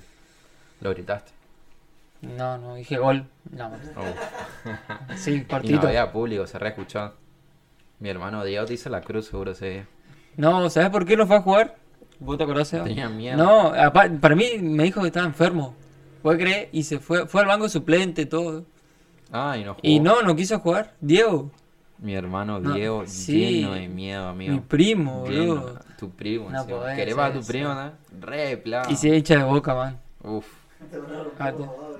lo 0.81 0.89
gritaste. 0.91 1.31
No, 2.21 2.57
no, 2.57 2.75
dije 2.75 2.97
gol. 2.97 3.25
No, 3.51 3.71
Oh. 3.95 5.15
sí, 5.15 5.31
Y 5.35 5.37
no 5.41 5.47
cortito. 5.47 5.87
había 5.87 6.11
público, 6.11 6.45
se 6.45 6.59
reescuchó. 6.59 7.13
Mi 7.99 8.09
hermano 8.09 8.43
Diego 8.43 8.65
hizo 8.71 8.89
la 8.89 9.01
cruz 9.01 9.27
seguro 9.27 9.51
ese 9.51 9.69
día. 9.69 9.87
No, 10.37 10.69
¿sabes 10.69 10.89
por 10.89 11.05
qué 11.05 11.17
no 11.17 11.25
fue 11.27 11.37
a 11.37 11.41
jugar? 11.41 11.75
¿Vos 12.19 12.37
te 12.37 12.43
acordás? 12.43 12.69
Tenía 12.69 13.09
miedo. 13.09 13.37
No, 13.37 13.73
para 14.19 14.35
mí 14.35 14.45
me 14.59 14.83
dijo 14.83 15.01
que 15.01 15.07
estaba 15.07 15.25
enfermo. 15.25 15.75
¿Puedes 16.21 16.39
creer? 16.41 16.69
Y 16.71 16.83
se 16.83 16.99
fue, 16.99 17.25
fue 17.27 17.41
al 17.41 17.47
banco 17.47 17.67
suplente, 17.69 18.27
todo. 18.27 18.65
Ah, 19.31 19.57
y 19.57 19.63
no 19.63 19.73
jugó. 19.73 19.81
Y 19.87 19.99
no, 19.99 20.21
no 20.21 20.35
quiso 20.35 20.59
jugar. 20.59 20.93
Diego, 21.01 21.49
Mi 22.01 22.15
hermano 22.15 22.59
No, 22.59 22.73
Diego 22.73 23.03
sí. 23.05 23.61
lleno 23.61 23.73
de 23.73 23.87
miedo, 23.87 24.27
amigo. 24.29 24.53
mi 24.53 24.59
primo, 24.59 25.25
Lleno. 25.27 25.55
boludo. 25.55 25.79
Tu 25.99 26.09
primo, 26.09 26.49
No 26.49 26.61
encima. 26.61 26.79
podés 26.79 26.95
¿Querés 26.97 27.15
para 27.15 27.33
tu 27.33 27.45
primo, 27.45 27.73
no? 27.73 27.91
Re 28.19 28.57
plano. 28.57 28.89
Y 28.89 28.95
se 28.95 29.15
hincha 29.15 29.37
de 29.37 29.43
boca, 29.43 29.75
man. 29.75 29.99
Uf. 30.23 30.45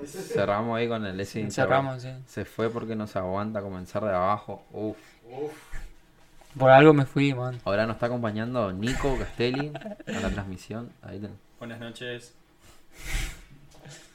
Cerramos 0.04 0.76
ahí 0.76 0.88
con 0.88 1.06
el 1.06 1.20
hincha, 1.20 1.50
Cerramos, 1.50 2.02
sí. 2.02 2.08
Se 2.26 2.44
fue 2.44 2.68
porque 2.68 2.96
no 2.96 3.06
se 3.06 3.18
aguanta 3.18 3.62
comenzar 3.62 4.02
de 4.04 4.10
abajo. 4.10 4.64
Uf. 4.72 4.96
Por 6.58 6.70
algo 6.70 6.92
me 6.92 7.06
fui, 7.06 7.32
man. 7.32 7.58
Ahora 7.64 7.86
nos 7.86 7.94
está 7.94 8.06
acompañando 8.06 8.72
Nico 8.72 9.16
Castelli 9.16 9.72
a 10.08 10.20
la 10.20 10.30
transmisión. 10.30 10.90
Ahí 11.02 11.20
ten- 11.20 11.38
Buenas 11.60 11.78
noches. 11.78 12.34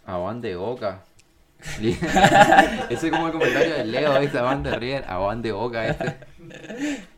Aguante 0.05 0.55
Boca. 0.55 1.01
Ese 2.89 3.07
es 3.07 3.11
como 3.11 3.27
el 3.27 3.33
comentario 3.33 3.75
de 3.75 3.85
Leo, 3.85 4.19
¿viste? 4.19 4.37
Aguante 4.39 4.75
River, 4.77 5.05
aguante 5.07 5.51
Boca 5.51 5.87
este. 5.87 6.17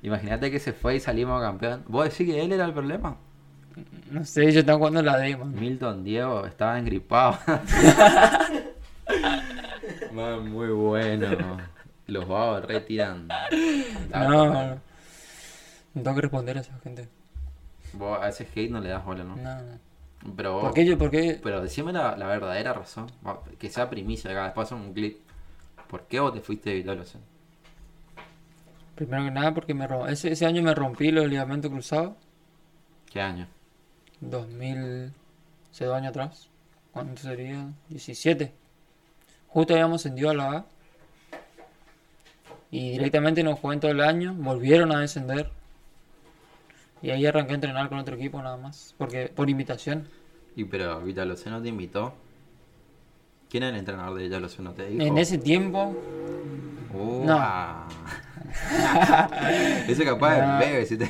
Imagínate 0.01 0.51
que 0.51 0.59
se 0.59 0.73
fue 0.73 0.95
y 0.95 0.99
salimos 0.99 1.41
campeón. 1.41 1.83
¿Vos 1.87 2.05
decís 2.05 2.27
que 2.27 2.41
él 2.41 2.51
era 2.51 2.65
el 2.65 2.73
problema? 2.73 3.17
No 4.11 4.25
sé, 4.25 4.43
ellos 4.43 4.57
están 4.57 4.77
jugando 4.77 5.01
la 5.01 5.17
D, 5.17 5.37
man. 5.37 5.53
Milton 5.53 6.03
Diego 6.03 6.45
estaba 6.45 6.77
engripado. 6.79 7.37
Man, 10.11 10.51
muy 10.51 10.69
bueno. 10.69 11.57
Los 12.07 12.27
vagos 12.27 12.65
retiran. 12.65 13.27
No. 14.11 14.79
No 15.93 16.03
tengo 16.03 16.15
que 16.15 16.21
responder 16.21 16.57
a 16.57 16.61
esa 16.61 16.77
gente. 16.79 17.07
Vos 17.93 18.19
a 18.21 18.29
ese 18.29 18.47
hate 18.55 18.69
no 18.69 18.79
le 18.79 18.89
das 18.89 19.03
bola, 19.03 19.23
¿no? 19.23 19.35
No, 19.35 19.61
no. 19.61 19.88
Pero 20.35 20.59
¿Por 20.59 20.73
qué 20.73 20.85
yo? 20.85 20.97
¿Por 20.97 21.11
qué? 21.11 21.39
Pero 21.41 21.61
decime 21.61 21.93
la, 21.93 22.15
la 22.17 22.27
verdadera 22.27 22.73
razón. 22.73 23.07
Que 23.57 23.69
sea 23.69 23.89
primicia 23.89 24.31
acá, 24.31 24.45
después 24.45 24.67
hacemos 24.67 24.87
un 24.87 24.93
clip. 24.93 25.19
¿Por 25.89 26.03
qué 26.03 26.19
vos 26.19 26.33
te 26.33 26.41
fuiste 26.41 26.69
de 26.69 26.75
Vitalosen? 26.77 27.21
Primero 28.95 29.23
que 29.23 29.31
nada 29.31 29.53
porque 29.53 29.73
me 29.73 29.87
ese, 30.09 30.31
ese 30.31 30.45
año 30.45 30.61
me 30.61 30.75
rompí 30.75 31.09
los 31.11 31.25
ligamentos 31.27 31.71
cruzados. 31.71 32.13
¿Qué 33.11 33.21
año? 33.21 33.47
2000... 34.21 35.13
Hace 35.71 35.85
dos 35.85 35.95
años 35.95 36.09
atrás. 36.09 36.49
¿Cuánto 36.91 37.21
sería? 37.21 37.67
17. 37.89 38.51
Justo 39.47 39.73
habíamos 39.73 40.01
ascendido 40.01 40.29
a 40.29 40.33
la 40.33 40.51
A. 40.51 40.65
Y 42.71 42.91
directamente 42.91 43.41
no 43.41 43.55
jugué 43.55 43.75
en 43.75 43.79
todo 43.79 43.91
el 43.91 44.01
año. 44.01 44.33
Volvieron 44.35 44.91
a 44.91 44.99
descender. 44.99 45.49
Y 47.01 47.11
ahí 47.11 47.25
arranqué 47.25 47.51
a 47.51 47.55
entrenar 47.55 47.89
con 47.89 47.97
otro 47.97 48.15
equipo 48.15 48.41
nada 48.41 48.57
más. 48.57 48.93
Porque 48.97 49.27
por 49.33 49.49
invitación. 49.49 50.07
Y 50.55 50.65
pero 50.65 51.01
Vitalosen 51.01 51.53
no 51.53 51.61
te 51.61 51.69
invitó. 51.69 52.13
¿Quién 53.49 53.63
era 53.63 53.73
el 53.73 53.79
entrenador 53.79 54.17
de 54.17 54.23
Vitalosen? 54.25 54.65
¿No 54.65 54.71
te 54.73 54.87
dijo? 54.87 55.01
En 55.03 55.17
ese 55.17 55.37
tiempo... 55.37 55.95
Uh, 56.93 57.23
No. 57.25 57.37
ah. 57.39 57.87
Ese 59.87 60.03
capaz 60.03 60.37
No. 60.39 60.59
de 60.59 60.65
bebé 60.65 60.85
si 60.85 60.97
te... 60.97 61.09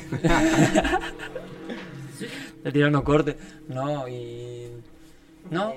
Le 2.64 2.72
tiraron 2.72 3.02
corte. 3.02 3.36
No, 3.68 4.06
y... 4.06 4.70
No. 5.50 5.74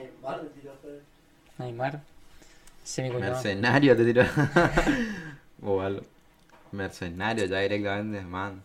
Neymar. 1.57 2.01
Es. 2.83 2.97
Mercenario 2.97 3.95
te 3.95 4.05
tiró. 4.05 4.23
o 5.61 5.81
algo. 5.81 6.01
Mercenario 6.73 7.45
ya 7.45 7.59
directamente, 7.59 8.21
man. 8.25 8.61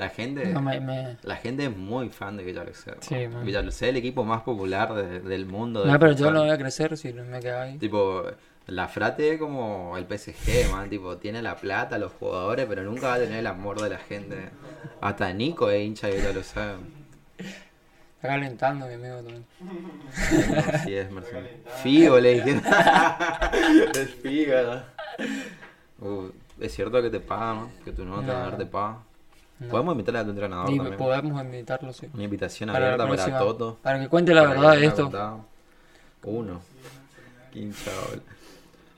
La 0.00 0.08
gente, 0.08 0.46
No, 0.46 0.62
me, 0.62 0.80
me- 0.80 1.18
la 1.22 1.36
gente 1.36 1.64
es 1.66 1.76
muy 1.76 2.08
fan 2.08 2.34
de 2.38 2.42
Villarreal. 2.42 2.74
Sí. 3.00 3.14
Villarreal 3.44 3.68
es 3.68 3.82
el 3.82 3.96
equipo 3.98 4.24
más 4.24 4.40
popular 4.40 4.94
de- 4.94 5.20
del 5.20 5.44
mundo. 5.44 5.84
No, 5.84 5.90
del 5.92 6.00
pero 6.00 6.12
yo 6.12 6.30
no 6.30 6.40
voy 6.40 6.48
a 6.50 6.56
crecer 6.56 6.96
si 6.96 7.12
no 7.12 7.22
me 7.24 7.38
quedo 7.40 7.60
ahí. 7.60 7.76
Tipo, 7.76 8.24
la 8.66 8.88
frate 8.88 9.34
es 9.34 9.38
como 9.38 9.98
el 9.98 10.06
PSG, 10.06 10.70
man. 10.72 10.88
Tipo, 10.88 11.18
tiene 11.18 11.42
la 11.42 11.54
plata, 11.56 11.98
los 11.98 12.12
jugadores, 12.12 12.64
pero 12.66 12.82
nunca 12.82 13.08
va 13.08 13.14
a 13.14 13.18
tener 13.18 13.40
el 13.40 13.46
amor 13.46 13.78
de 13.82 13.90
la 13.90 13.98
gente. 13.98 14.48
Hasta 15.02 15.30
Nico 15.34 15.68
es 15.70 15.84
hincha 15.86 16.06
de 16.06 16.14
Villarreal. 16.14 16.78
Está 18.16 18.28
calentando 18.28 18.86
mi 18.86 18.94
amigo 18.94 19.16
también. 19.16 19.44
Así 20.74 20.94
es, 20.94 21.10
Mercenario. 21.10 21.50
Figo 21.82 22.18
le 22.20 22.34
dijeron. 22.34 22.62
es. 23.94 24.16
¿no? 24.66 26.08
Uh, 26.08 26.32
es 26.58 26.72
cierto 26.74 27.02
que 27.02 27.10
te 27.10 27.20
pagan, 27.20 27.56
¿no? 27.56 27.70
Que 27.84 27.92
tu 27.92 28.04
nuevo 28.06 28.22
No. 28.22 28.56
te 28.56 28.64
paga. 28.64 28.98
No. 29.60 29.68
Podemos 29.68 29.92
invitarle 29.92 30.20
a 30.20 30.24
tu 30.24 30.30
entrenador 30.30 30.70
Y 30.70 30.76
también. 30.78 30.96
podemos 30.96 31.44
invitarlo, 31.44 31.92
sí. 31.92 32.06
Una 32.14 32.24
invitación 32.24 32.70
Para 32.72 32.94
abierta 32.94 33.26
para. 33.26 33.38
Toto. 33.38 33.78
Para 33.82 34.00
que 34.00 34.08
cuente 34.08 34.34
la 34.34 34.42
verdad 34.46 34.72
de 34.72 34.86
esto. 34.86 35.02
contado. 35.04 35.44
Uno. 36.24 36.60
Quincha. 37.52 37.90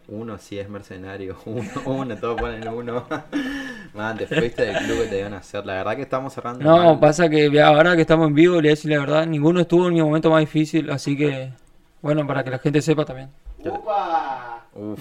Uno 0.08 0.38
sí 0.38 0.58
es 0.58 0.68
mercenario. 0.68 1.36
Uno, 1.46 1.68
uno, 1.86 2.16
todos 2.16 2.40
ponen 2.40 2.66
uno. 2.68 3.06
Man, 3.94 4.16
te 4.18 4.26
fuiste 4.26 4.64
del 4.66 4.76
club 4.78 5.02
que 5.02 5.06
te 5.08 5.18
iban 5.20 5.34
a 5.34 5.38
hacer. 5.38 5.64
La 5.66 5.74
verdad 5.74 5.96
que 5.96 6.02
estamos 6.02 6.32
cerrando. 6.32 6.64
No, 6.64 6.76
mal. 6.84 6.98
pasa 7.00 7.28
que 7.28 7.60
ahora 7.60 7.94
que 7.94 8.02
estamos 8.02 8.28
en 8.28 8.34
vivo, 8.34 8.54
le 8.56 8.60
voy 8.60 8.68
a 8.68 8.70
decir 8.70 8.90
la 8.90 8.98
verdad, 9.00 9.26
ninguno 9.26 9.60
estuvo 9.60 9.88
en 9.88 9.94
mi 9.94 10.02
momento 10.02 10.30
más 10.30 10.40
difícil, 10.40 10.90
así 10.90 11.16
que, 11.16 11.52
bueno, 12.00 12.26
para 12.26 12.42
que 12.44 12.50
la 12.50 12.58
gente 12.58 12.80
sepa 12.82 13.04
también. 13.04 13.30
¡Upa! 13.64 14.51
Uf. 14.74 15.00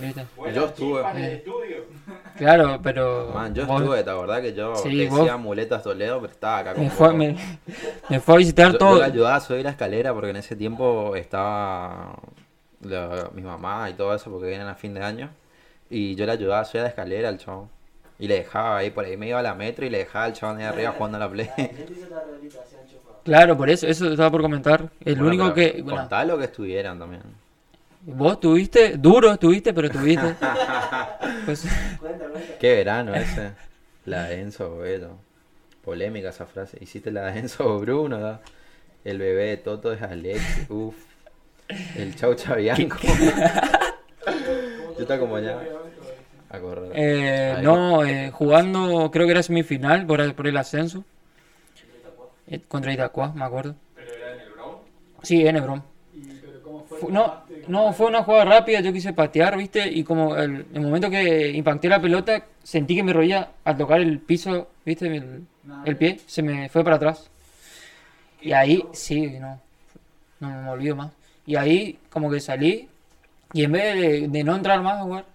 Yo 0.54 0.66
estuve. 0.66 1.02
en 1.12 1.18
el 1.18 1.32
estudio. 1.34 1.78
Claro, 2.38 2.80
pero... 2.82 3.32
Man, 3.34 3.54
yo 3.54 3.66
vos- 3.68 3.82
estuve, 3.82 4.04
¿te 4.04 4.10
acordás 4.10 4.42
que 4.42 4.54
yo 4.54 4.76
Sí, 4.76 5.06
vos- 5.08 5.20
decía 5.20 5.38
muletas 5.38 5.84
Toledo, 5.84 6.20
pero 6.22 6.32
estaba 6.34 6.58
acá 6.60 6.74
con 6.74 6.84
me, 6.86 6.90
fue, 6.90 7.14
me, 7.14 7.36
me 8.10 8.20
fue 8.20 8.36
a 8.36 8.38
visitar 8.38 8.72
Yo, 8.72 8.78
todo. 8.80 8.94
yo 8.96 9.00
le 9.00 9.06
ayudaba 9.06 9.36
a 9.36 9.40
subir 9.42 9.64
la 9.64 9.70
escalera 9.72 10.14
porque 10.14 10.30
en 10.32 10.38
ese 10.38 10.56
tiempo 10.56 11.16
estaba 11.16 12.16
la- 12.82 13.30
mi 13.34 13.42
mamá 13.44 13.90
y 13.90 13.94
todo 13.94 14.16
eso 14.16 14.32
porque 14.32 14.48
vienen 14.48 14.68
a 14.68 14.76
fin 14.76 14.94
de 14.94 15.04
año. 15.04 15.30
Y 15.90 16.16
yo 16.16 16.26
le 16.26 16.32
ayudaba 16.32 16.62
a 16.62 16.66
subir 16.66 16.82
la 16.84 16.88
escalera 16.90 17.30
al 17.30 17.38
chabón. 17.38 17.70
Y 18.18 18.28
le 18.28 18.36
dejaba 18.36 18.78
ahí, 18.78 18.90
por 18.92 19.06
ahí 19.06 19.18
me 19.18 19.28
iba 19.28 19.40
a 19.40 19.44
la 19.44 19.54
metro 19.54 19.86
y 19.86 19.90
le 19.90 20.00
dejaba 20.00 20.26
al 20.26 20.34
chabón 20.34 20.58
ahí 20.58 20.64
arriba 20.64 20.92
jugando 20.98 21.18
a 21.18 21.20
la 21.20 21.30
play. 21.30 21.50
Claro, 23.24 23.56
por 23.56 23.70
eso, 23.70 23.86
eso 23.88 24.10
estaba 24.10 24.32
por 24.32 24.42
comentar. 24.42 24.90
El 25.06 25.16
Bueno, 25.16 25.28
único 25.28 25.54
que... 25.54 25.82
bueno, 25.84 26.00
Contá 26.02 26.26
lo 26.26 26.38
que 26.38 26.46
estuvieran 26.46 26.98
también. 26.98 27.22
Vos 28.04 28.40
tuviste, 28.40 28.98
duro 28.98 29.32
estuviste, 29.32 29.74
pero 29.74 29.90
tuviste. 29.90 30.36
Pues, 31.46 31.66
Qué 32.60 32.76
verano 32.76 33.16
ese. 33.16 33.52
La 34.06 34.26
de 34.26 34.42
Enzo 34.42 34.70
Boveto. 34.70 35.18
Polémica 35.84 36.30
esa 36.30 36.46
frase. 36.46 36.78
Hiciste 36.80 37.10
la 37.12 37.32
de 37.32 37.40
Enzo 37.40 37.80
Bruno, 37.80 38.20
¿no? 38.20 38.40
El 39.04 39.18
bebé 39.18 39.46
de 39.46 39.58
Toto 39.58 39.92
es 39.92 40.02
Alex. 40.04 40.70
Uf. 40.70 40.94
El 41.96 42.16
Chau 42.16 42.36
Chabianco. 42.36 42.98
Yo 45.00 45.06
te 45.08 45.14
acompañaba 45.14 45.64
a 46.50 46.60
correr. 46.60 46.92
eh, 46.94 47.58
no, 47.64 48.04
eh, 48.06 48.30
jugando, 48.32 49.10
creo 49.12 49.26
que 49.26 49.32
era 49.32 49.42
semifinal 49.44 50.06
por, 50.06 50.36
por 50.36 50.46
el 50.48 50.58
ascenso. 50.58 51.04
Eh, 52.48 52.62
contra 52.68 52.94
Itacua, 52.94 53.34
me 53.34 53.46
acuerdo. 53.46 53.76
¿Pero 53.96 54.12
era 54.14 54.34
en 54.36 54.42
el 54.42 54.50
Bro? 54.52 54.84
Sí, 55.24 55.48
en. 55.48 55.56
¿Y 55.58 55.60
pero 55.60 56.62
cómo 56.62 56.84
fue? 56.84 56.84
Fu- 56.84 56.84
el 56.84 56.88
No, 57.10 57.44
no, 57.68 57.94
fue 57.94 58.08
una 58.08 58.24
jugada 58.24 58.46
rápida, 58.46 58.82
yo 58.82 58.94
quise 58.94 59.14
patear, 59.14 59.58
¿viste? 59.58 59.90
Y 59.90 60.04
como 60.04 60.36
el, 60.36 60.66
momento 60.74 61.10
que 61.10 61.50
impacté 61.52 61.90
la 61.90 62.02
pelota, 62.02 62.46
sentí 62.64 62.96
que 62.96 63.04
mi 63.04 63.14
rodilla 63.14 63.52
al 63.64 63.78
tocar 63.78 64.00
el 64.02 64.20
piso, 64.20 64.68
¿viste? 64.86 65.08
El 65.86 65.98
pie 65.98 66.20
se 66.26 66.42
me 66.42 66.70
fue 66.70 66.84
para 66.84 66.98
atrás. 66.98 67.30
Y 68.42 68.54
ahí, 68.54 68.84
sí, 68.94 69.38
no, 69.40 69.60
no 70.40 70.50
me 70.50 70.70
olvido 70.70 70.96
más. 70.96 71.12
Y 71.46 71.56
ahí 71.56 72.00
como 72.10 72.30
que 72.30 72.40
salí 72.40 72.88
y 73.54 73.64
en 73.64 73.72
vez 73.72 73.96
de, 73.96 74.28
de 74.28 74.44
no 74.44 74.56
entrar 74.56 74.82
más 74.82 75.00
a 75.00 75.04
jugar, 75.04 75.26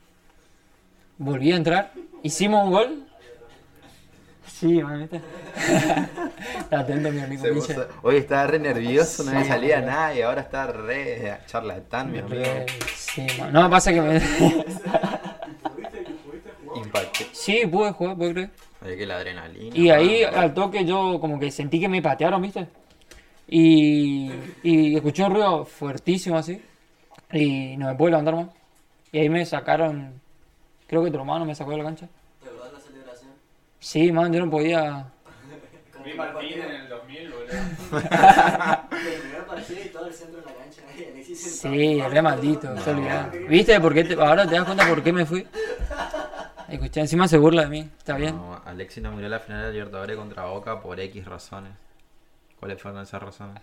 volví 1.19 1.53
a 1.53 1.57
entrar, 1.57 1.93
hicimos 2.23 2.65
un 2.65 2.71
gol. 2.71 3.06
Sí, 4.59 4.83
man, 4.83 5.01
¿viste? 5.01 5.21
Está 6.61 6.81
atento 6.81 7.11
mi 7.13 7.21
amigo 7.21 7.45
puso- 7.55 7.87
Hoy 8.03 8.17
estaba 8.17 8.47
re 8.47 8.59
nervioso, 8.59 9.23
no 9.25 9.39
Sí, 9.43 9.49
salía 9.49 9.83
nada 9.83 10.15
y 10.15 10.23
ahora 10.23 10.41
está 10.43 10.67
re 10.67 11.39
charlatán, 11.47 12.11
mi 12.11 12.19
amigo. 12.21 12.43
Sí. 12.95 13.27
No, 13.53 13.69
pasa 13.69 13.93
que 13.93 14.01
me... 14.01 14.19
¿Pudiste, 14.21 16.01
pudiste 16.25 16.53
jugar? 16.65 16.85
Impacté. 16.85 17.27
Sí, 17.33 17.67
pude 17.71 17.93
jugar, 17.93 18.17
puedo 18.17 18.33
creer. 18.33 18.51
Oye, 18.83 18.97
que 18.97 19.07
la 19.07 19.17
adrenalina. 19.17 19.77
Y 19.77 19.91
ahí 19.91 20.23
al 20.23 20.55
toque 20.55 20.85
yo 20.87 21.19
como 21.21 21.39
que 21.39 21.51
sentí 21.51 21.79
que 21.79 21.89
me 21.89 22.01
patearon, 22.01 22.41
¿viste? 22.41 22.67
Y, 23.49 24.31
y 24.63 24.97
escuché 24.97 25.23
un 25.25 25.33
ruido 25.35 25.65
fuertísimo 25.67 26.39
así. 26.39 26.63
Y 27.33 27.77
no 27.77 27.87
me 27.89 27.95
pude 27.95 28.11
levantar 28.11 28.35
más. 28.37 28.49
Y 29.13 29.19
ahí 29.19 29.29
me 29.29 29.45
sacaron, 29.45 30.21
creo 30.87 31.05
que 31.05 31.11
tu 31.11 31.19
hermano 31.19 31.45
me 31.45 31.55
sacó 31.55 31.73
de 31.73 31.79
la 31.79 31.85
cancha. 31.85 32.09
¿Te 32.43 32.49
acordás 32.49 32.73
la 32.73 32.81
celebración? 32.81 33.31
Sí, 33.87 34.11
man, 34.11 34.33
yo 34.33 34.45
no 34.45 34.51
podía... 34.51 35.07
Vi 36.05 36.13
Martín 36.15 36.61
en 36.61 36.71
el 36.73 36.89
2000, 36.89 37.31
boludo. 37.31 37.47
El 37.47 39.21
primer 39.21 39.47
partido 39.47 39.81
y 39.85 39.89
todo 39.91 40.07
el 40.09 40.13
centro 40.13 40.41
de 40.41 40.47
la 40.47 40.53
cancha. 40.55 40.83
Sí, 41.37 42.01
re 42.03 42.21
maldito, 42.23 42.77
se 42.81 42.91
olvidó. 42.91 43.49
¿Viste? 43.49 43.81
¿Por 43.81 43.95
qué 43.95 44.03
te- 44.03 44.15
Ahora 44.15 44.45
te 44.45 44.57
das 44.57 44.65
cuenta 44.65 44.89
por 44.89 45.05
qué 45.05 45.13
me 45.13 45.25
fui. 45.25 45.47
Escuché, 46.69 47.01
encima 47.01 47.29
se 47.29 47.39
burla 47.39 47.63
de 47.63 47.69
mí, 47.69 47.89
está 47.99 48.17
bien. 48.17 48.35
No, 48.35 48.61
Alexis 48.65 49.01
no 49.05 49.13
miró 49.13 49.29
la 49.29 49.39
final 49.39 49.67
de 49.67 49.73
Libertadores 49.73 50.17
contra 50.17 50.47
Boca 50.47 50.81
por 50.81 50.99
X 50.99 51.25
razones. 51.25 51.71
¿Cuáles 52.59 52.83
fueron 52.83 53.03
esas 53.03 53.23
razones? 53.23 53.63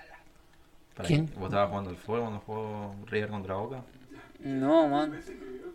Para 0.96 1.06
¿Quién? 1.08 1.30
¿Vos 1.36 1.48
estabas 1.50 1.68
jugando 1.68 1.90
el 1.90 1.98
fútbol 1.98 2.22
cuando 2.22 2.40
jugó 2.40 2.96
River 3.08 3.30
contra 3.30 3.56
Boca? 3.56 3.82
No, 4.40 4.88
man. 4.88 5.20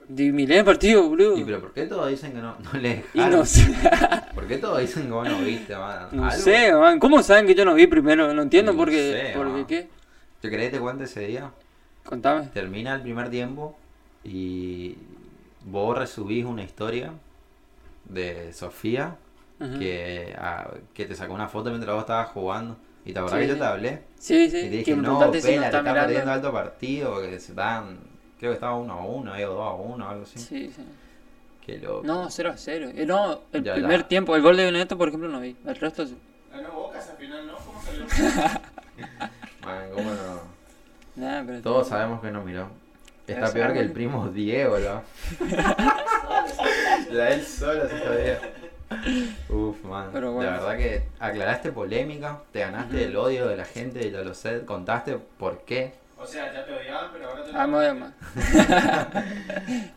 Miré 0.08 0.58
el 0.58 0.64
partido, 0.64 1.08
boludo. 1.08 1.36
¿Y 1.36 1.44
pero 1.44 1.60
por 1.60 1.72
qué 1.74 1.86
todos 1.86 2.08
dicen 2.08 2.32
que 2.32 2.38
no, 2.38 2.56
no 2.58 2.72
le 2.80 3.04
Y 3.12 3.20
no 3.20 3.44
sé, 3.44 3.66
¿Por 4.34 4.46
qué 4.46 4.56
todos 4.58 4.80
dicen 4.80 5.04
que 5.04 5.10
vos 5.12 5.28
no 5.28 5.38
viste, 5.40 5.76
man? 5.76 6.08
no 6.12 6.24
¿Algo? 6.24 6.42
sé, 6.42 6.72
man. 6.74 6.98
¿Cómo 6.98 7.22
saben 7.22 7.46
que 7.46 7.54
yo 7.54 7.64
no 7.64 7.74
vi 7.74 7.86
primero? 7.86 8.32
No 8.32 8.42
entiendo 8.42 8.72
No 8.72 8.78
por 8.78 8.88
qué. 8.90 9.10
sé, 9.12 9.32
¿Por 9.36 9.46
man. 9.48 9.66
qué? 9.66 9.88
¿Te 10.40 10.50
querés 10.50 10.66
que 10.70 10.76
te 10.76 10.80
cuente 10.80 11.04
ese 11.04 11.20
día? 11.26 11.52
Contame. 12.04 12.48
Termina 12.52 12.94
el 12.94 13.02
primer 13.02 13.30
tiempo 13.30 13.76
y 14.24 14.96
vos 15.66 15.96
resubís 15.98 16.44
una 16.44 16.62
historia 16.64 17.12
de 18.04 18.52
Sofía 18.52 19.16
que, 19.78 20.34
ah, 20.38 20.70
que 20.94 21.04
te 21.04 21.14
sacó 21.14 21.34
una 21.34 21.48
foto 21.48 21.70
mientras 21.70 21.94
vos 21.94 22.02
estabas 22.02 22.28
jugando. 22.30 22.76
Y 23.04 23.12
te 23.12 23.18
acordás 23.18 23.40
Sí, 23.40 23.42
que 23.42 23.48
yo 23.48 23.54
sí. 23.54 23.60
te 23.60 23.64
hablé. 23.66 24.02
Sí, 24.18 24.48
Y 24.48 24.50
te 24.50 24.60
sí. 24.62 24.68
dije, 24.68 24.96
no, 24.96 25.02
preguntaste 25.02 25.40
si 25.42 25.52
no 25.52 25.54
pela, 25.56 25.70
te 25.70 25.76
está 25.78 25.94
perdiendo 25.94 26.30
alto 26.32 26.52
partido, 26.52 27.20
que 27.22 27.38
se 27.40 27.54
dan, 27.54 27.98
creo 28.38 28.50
que 28.52 28.54
estaba 28.54 28.76
1 28.76 28.92
a 28.92 29.04
1, 29.04 29.32
o 29.32 29.36
2 29.54 29.60
a 29.60 29.72
1, 29.74 30.08
algo 30.08 30.22
así. 30.22 30.38
Sí, 30.38 30.72
sí. 30.74 30.82
Qué 31.64 31.78
loco. 31.78 32.06
No, 32.06 32.30
0 32.30 32.50
a 32.50 32.56
0. 32.56 32.90
Eh, 32.94 33.04
no, 33.06 33.40
el 33.52 33.62
Ya, 33.64 33.74
primer 33.74 34.00
la- 34.00 34.08
tiempo, 34.08 34.34
el 34.36 34.42
gol 34.42 34.56
de 34.56 34.64
Benedetto, 34.64 34.96
por 34.96 35.08
ejemplo, 35.08 35.28
no 35.28 35.40
vi. 35.40 35.54
El 35.66 35.76
resto 35.76 36.06
sí. 36.06 36.16
Ganó 36.52 36.70
Boca 36.72 36.98
esa 36.98 37.12
final, 37.14 37.46
¿no? 37.46 37.54
¿Cómo 37.56 37.82
salió? 37.82 38.04
Man, 39.64 39.90
cómo 39.94 40.10
no. 40.10 40.40
Nah, 41.16 41.42
pero 41.44 41.60
Todos 41.62 41.88
sabemos 41.88 42.20
que 42.22 42.30
no 42.30 42.42
miró. 42.42 42.68
Está 43.26 43.44
Eso, 43.46 43.52
peor 43.54 43.72
que 43.74 43.80
el 43.80 43.92
primo 43.92 44.28
Diego, 44.28 44.78
¿no? 44.78 45.02
La 47.12 47.30
él 47.30 47.44
solo 47.44 47.86
se 47.88 47.98
sabía. 48.02 48.40
Uf, 49.50 49.84
man. 49.84 50.08
Pero 50.12 50.32
bueno. 50.32 50.50
La 50.50 50.56
verdad 50.58 50.78
que 50.78 51.02
aclaraste 51.20 51.72
polémica, 51.72 52.40
te 52.52 52.60
ganaste 52.60 53.04
el 53.04 53.16
odio 53.16 53.46
de 53.48 53.56
la 53.56 53.64
gente 53.66 54.06
y 54.06 54.10
ya 54.10 54.22
lo 54.22 54.32
sé, 54.34 54.64
contaste 54.64 55.18
por 55.38 55.60
qué. 55.64 55.92
O 56.20 56.26
sea, 56.26 56.52
ya 56.52 56.64
te 56.64 56.72
odiaban, 56.74 57.10
pero 57.12 57.30
ahora 57.30 57.44
te 57.44 57.50
Ah, 57.54 57.66
me 57.66 57.76
voy 57.76 57.86
a 57.86 57.94
más. 57.94 58.12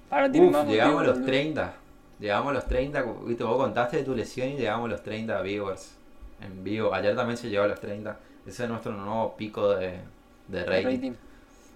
Ahora 0.09 0.31
tiene 0.31 0.47
Uf, 0.47 0.53
más 0.53 0.67
llegamos 0.67 1.01
a 1.01 1.03
los 1.05 1.13
boludo. 1.15 1.25
30. 1.31 1.73
Llegamos 2.19 2.49
a 2.51 2.53
los 2.53 2.67
30, 2.67 3.03
viste, 3.25 3.43
vos 3.43 3.57
contaste 3.57 3.97
de 3.97 4.03
tu 4.03 4.15
lesión 4.15 4.49
y 4.49 4.57
llegamos 4.57 4.85
a 4.85 4.91
los 4.91 5.01
30 5.03 5.41
viewers 5.41 5.95
en 6.41 6.63
vivo. 6.63 6.93
Ayer 6.93 7.15
también 7.15 7.37
se 7.37 7.49
llegó 7.49 7.63
a 7.63 7.67
los 7.67 7.79
30. 7.79 8.17
Ese 8.45 8.63
es 8.63 8.69
nuestro 8.69 8.91
nuevo 8.91 9.35
pico 9.35 9.75
de, 9.75 9.99
de 10.47 10.63
rating. 10.65 10.85
Rating. 10.95 11.13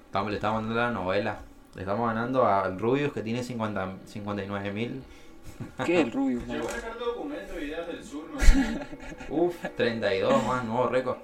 Estamos, 0.05 0.29
le 0.29 0.35
estamos 0.37 0.61
dando 0.63 0.75
la 0.79 0.91
novela. 0.91 1.37
Le 1.73 1.81
estamos 1.81 2.07
ganando 2.07 2.45
al 2.45 2.79
Rubius 2.79 3.11
que 3.13 3.21
tiene 3.23 3.43
50, 3.43 3.93
59 4.05 4.71
mil. 4.71 5.03
¿Qué 5.85 6.01
es 6.01 6.05
el 6.05 6.11
rubio? 6.11 6.39
man? 6.41 6.47
Llegó 6.57 6.67
a 6.67 6.71
sacar 6.71 6.99
documento 6.99 7.59
y 7.59 7.63
ideas 7.65 7.87
del 7.87 8.03
sur, 8.03 8.25
¿no? 8.29 9.35
Uf, 9.35 9.55
32 9.75 10.43
más, 10.45 10.63
nuevo 10.65 10.87
récord. 10.87 11.17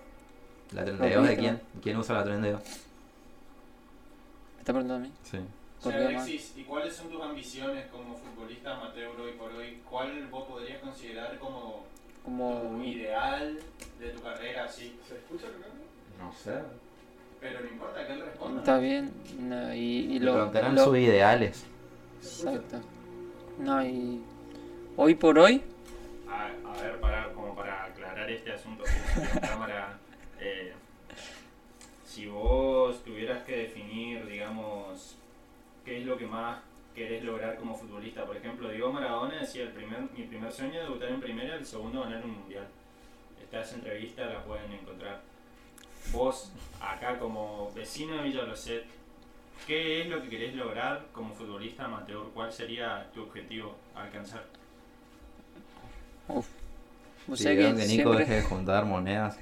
¿La 0.73 0.84
32 0.85 1.27
de 1.27 1.38
quién? 1.38 1.61
¿Quién 1.84 1.98
usa 1.98 2.15
la 2.15 2.23
32? 2.23 2.61
¿Me 4.61 4.63
está 4.63 4.73
preguntando 4.73 5.05
a 5.05 5.09
mí? 5.09 5.13
Sí. 5.23 5.89
Alexis, 5.89 6.53
¿y 6.55 6.63
cuáles 6.65 6.95
son 6.95 7.09
tus 7.09 7.19
ambiciones 7.19 7.88
como 7.88 8.15
futbolista 8.15 8.77
amateur 8.77 9.19
hoy 9.19 9.31
por 9.31 9.51
hoy? 9.53 9.81
¿Cuál 9.89 10.27
vos 10.27 10.47
podrías 10.47 10.79
considerar 10.79 11.35
como 11.39 11.88
Como... 12.23 12.61
tu 12.77 12.83
ideal 12.83 13.57
de 13.99 14.09
tu 14.11 14.21
carrera 14.21 14.65
así? 14.65 14.95
¿Se 15.09 15.15
escucha 15.15 15.47
el? 15.47 15.53
No 16.23 16.31
sé. 16.31 16.59
Pero 17.39 17.59
no 17.61 17.67
importa 17.71 18.05
que 18.05 18.13
él 18.13 18.21
responda. 18.21 18.59
Está 18.59 18.77
bien. 18.77 19.11
No, 19.39 19.73
y, 19.73 20.19
lo... 20.19 20.33
preguntarán 20.33 20.75
lo- 20.75 20.85
sus 20.85 20.97
ideales. 20.99 21.65
Exacto. 22.21 22.79
No, 23.57 23.83
y... 23.83 24.21
Hoy 24.95 25.15
por 25.15 25.39
hoy, 25.39 25.63
a, 26.29 26.45
a 26.69 26.81
ver, 26.83 26.99
para, 26.99 27.33
como 27.33 27.55
para 27.55 27.85
aclarar 27.85 28.29
este 28.29 28.51
asunto 28.53 28.83
la 29.33 29.41
cámara, 29.41 29.97
eh, 30.39 30.73
si 32.11 32.25
vos 32.27 33.01
tuvieras 33.03 33.43
que 33.43 33.55
definir, 33.55 34.25
digamos, 34.27 35.15
qué 35.85 35.99
es 35.99 36.05
lo 36.05 36.17
que 36.17 36.25
más 36.25 36.59
querés 36.93 37.23
lograr 37.23 37.55
como 37.55 37.73
futbolista, 37.75 38.25
por 38.25 38.35
ejemplo, 38.35 38.67
Diego 38.69 38.91
Maradona 38.91 39.39
decía, 39.39 39.63
el 39.63 39.69
primer, 39.69 40.01
mi 40.15 40.23
primer 40.25 40.51
sueño 40.51 40.73
es 40.81 40.88
debutar 40.88 41.09
en 41.09 41.21
primera, 41.21 41.55
el 41.55 41.65
segundo 41.65 42.01
ganar 42.01 42.23
un 42.25 42.31
mundial. 42.39 42.67
Esta 43.41 43.75
entrevista 43.75 44.25
la 44.25 44.43
pueden 44.43 44.71
encontrar. 44.73 45.21
Vos, 46.11 46.51
acá 46.81 47.17
como 47.17 47.71
vecino 47.73 48.15
de 48.17 48.23
Villa 48.23 48.43
Roset, 48.45 48.83
¿qué 49.65 50.01
es 50.01 50.07
lo 50.07 50.21
que 50.21 50.29
querés 50.29 50.53
lograr 50.55 51.05
como 51.13 51.33
futbolista 51.33 51.85
amateur? 51.85 52.25
¿Cuál 52.33 52.51
sería 52.51 53.09
tu 53.13 53.23
objetivo 53.23 53.75
a 53.95 54.03
alcanzar? 54.03 54.43
Uf. 56.27 56.47
O 57.29 57.35
Sí, 57.38 57.43
sea 57.43 57.51
que 57.53 57.57
que 57.59 57.73
Nico 57.73 57.85
siempre- 57.85 58.19
deje 58.19 58.33
de 58.35 58.41
juntar 58.43 58.83
monedas. 58.85 59.39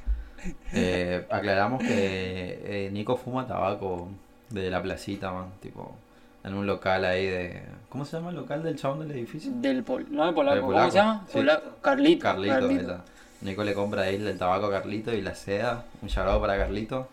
Eh, 0.74 1.26
aclaramos 1.30 1.82
que 1.82 2.88
eh, 2.88 2.90
Nico 2.92 3.18
fuma 3.18 3.48
tabaco 3.48 4.08
de 4.50 4.70
la 4.70 4.82
placita, 4.82 5.32
man. 5.32 5.52
Tipo, 5.62 5.96
en 6.44 6.54
un 6.54 6.66
local 6.68 7.06
ahí 7.06 7.26
de. 7.26 7.64
¿Cómo 7.90 8.06
se 8.06 8.18
llama 8.18 8.30
el 8.30 8.36
local 8.38 8.64
del 8.64 8.78
chabón 8.78 9.00
del 9.00 9.12
edificio? 9.12 9.52
Del 9.56 9.84
pol... 9.84 10.06
No, 10.10 10.26
del 10.26 10.34
polaco. 10.36 10.56
Del 10.56 10.66
¿Cómo 10.66 10.92
se 10.92 10.98
llama? 10.98 11.26
sí. 11.28 11.40
Carlito. 11.82 12.24
Carlito, 12.24 12.54
Carlito. 12.54 13.02
Nico 13.42 13.64
le 13.64 13.74
compra 13.74 14.04
ahí 14.04 14.16
el 14.16 14.38
tabaco 14.38 14.68
a 14.68 14.72
Carlito 14.72 15.14
y 15.14 15.22
la 15.22 15.34
seda, 15.34 15.86
un 16.02 16.10
charado 16.10 16.40
para 16.42 16.58
Carlito. 16.58 17.08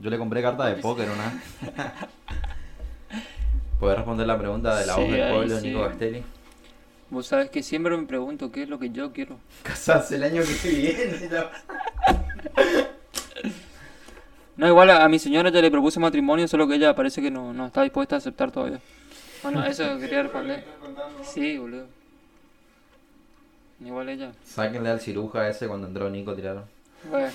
Yo 0.00 0.10
le 0.10 0.18
compré 0.18 0.42
carta 0.42 0.66
de 0.66 0.76
póker 0.76 1.08
una. 1.10 1.24
vez. 1.70 3.20
¿Puedes 3.78 3.96
responder 3.96 4.26
la 4.26 4.38
pregunta 4.38 4.76
de 4.78 4.86
la 4.86 4.94
Sí, 4.94 5.00
voz 5.00 5.10
del 5.10 5.32
pueblo, 5.32 5.58
sí. 5.60 5.68
Nico 5.68 5.86
Castelli? 5.86 6.22
Vos 7.10 7.26
sabés 7.26 7.50
que 7.50 7.62
siempre 7.62 7.96
me 7.96 8.06
pregunto 8.06 8.52
qué 8.52 8.62
es 8.62 8.68
lo 8.68 8.78
que 8.78 8.90
yo 8.90 9.12
quiero. 9.12 9.36
Casarse 9.64 10.14
el 10.16 10.22
año 10.22 10.42
que 10.62 10.68
viene. 10.68 11.28
No, 14.56 14.66
igual 14.68 14.90
a, 14.90 15.04
a 15.04 15.08
mi 15.08 15.18
señora 15.18 15.50
ya 15.50 15.60
le 15.62 15.70
propuse 15.70 15.98
matrimonio, 16.00 16.46
solo 16.46 16.68
que 16.68 16.74
ella 16.74 16.94
parece 16.94 17.22
que 17.22 17.30
no, 17.30 17.52
no 17.54 17.66
está 17.66 17.82
dispuesta 17.82 18.16
a 18.16 18.18
aceptar 18.18 18.50
todavía. 18.50 18.80
Bueno, 19.42 19.64
eso 19.64 19.98
quería 19.98 20.22
responder. 20.22 20.64
Sí, 21.24 21.56
boludo. 21.56 21.86
Igual 23.82 24.10
ella. 24.10 24.32
Sáquenle 24.44 24.90
al 24.90 25.00
ciruja 25.00 25.48
ese 25.48 25.66
cuando 25.66 25.86
entró 25.86 26.10
Nico 26.10 26.34
tiraron. 26.34 26.64
Bueno, 27.08 27.30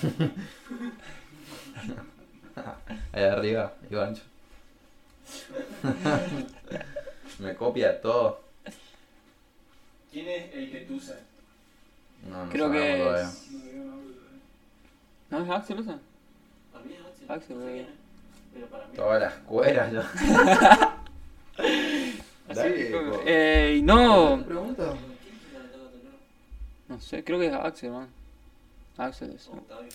Ahí 3.12 3.24
arriba, 3.24 3.72
Ivancho. 3.90 4.22
Me 7.40 7.54
copia 7.56 8.00
todo. 8.00 8.40
¿Quién 10.12 10.28
es 10.28 10.54
el 10.54 10.70
que 10.70 10.78
tú 10.82 11.00
sabes? 11.00 11.22
No, 12.30 12.44
no 12.46 12.50
Creo 12.52 12.70
que 12.70 13.20
es- 13.20 13.48
No 15.30 15.38
digo 15.40 15.44
nombre. 15.44 15.44
¿No 15.44 15.44
es 15.44 15.50
Axel 15.50 15.78
ese? 15.78 15.94
Para 16.72 16.84
mí 16.84 16.92
es 16.94 17.00
Axel. 17.06 17.30
Axel, 17.30 17.58
no 17.58 17.64
sé 17.66 17.72
quién 17.72 17.84
es, 17.86 17.90
Pero 18.54 18.66
para 18.66 18.86
mí. 18.86 18.92
Todas 18.96 19.20
las 19.20 19.32
cueras 19.34 19.92
ya. 19.92 20.96
Así 22.48 22.54
Dale, 22.60 22.90
eh, 23.26 23.76
y 23.78 23.82
no, 23.82 24.42
Pregunta. 24.46 24.94
No 26.88 27.00
sé, 27.00 27.24
creo 27.24 27.38
que 27.40 27.46
es 27.48 27.52
Axel, 27.54 27.90
man. 27.90 28.08
Axel 28.96 29.30
es. 29.32 29.48
Octavio. 29.48 29.88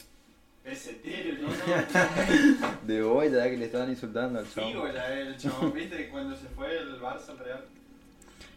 Pesetero, 0.63 1.41
no, 1.41 1.47
no. 1.49 2.77
De 2.87 3.01
hoy 3.01 3.31
ya 3.31 3.49
que 3.49 3.57
le 3.57 3.65
estaban 3.65 3.89
insultando 3.89 4.37
al 4.39 4.45
Figo 4.45 4.69
chavo. 4.69 4.87
ya 4.93 5.13
el 5.13 5.37
chabón, 5.37 5.73
¿viste? 5.73 6.09
Cuando 6.09 6.35
se 6.35 6.45
fue 6.49 6.77
el 6.77 6.99
Barça 7.01 7.29
al 7.29 7.39
Real. 7.39 7.63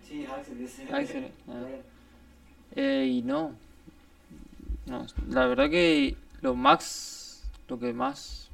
Sí, 0.07 0.27
Axel 0.27 0.59
dice. 0.59 0.87
Axel, 0.93 1.29
Eh, 2.77 3.07
y 3.09 3.23
no. 3.23 3.53
No, 4.87 5.07
la 5.31 5.47
verdad 5.47 5.71
que 5.71 6.15
lo 6.45 6.55
más, 6.55 7.43
lo 7.69 7.79
que 7.79 7.95
más 7.95 8.51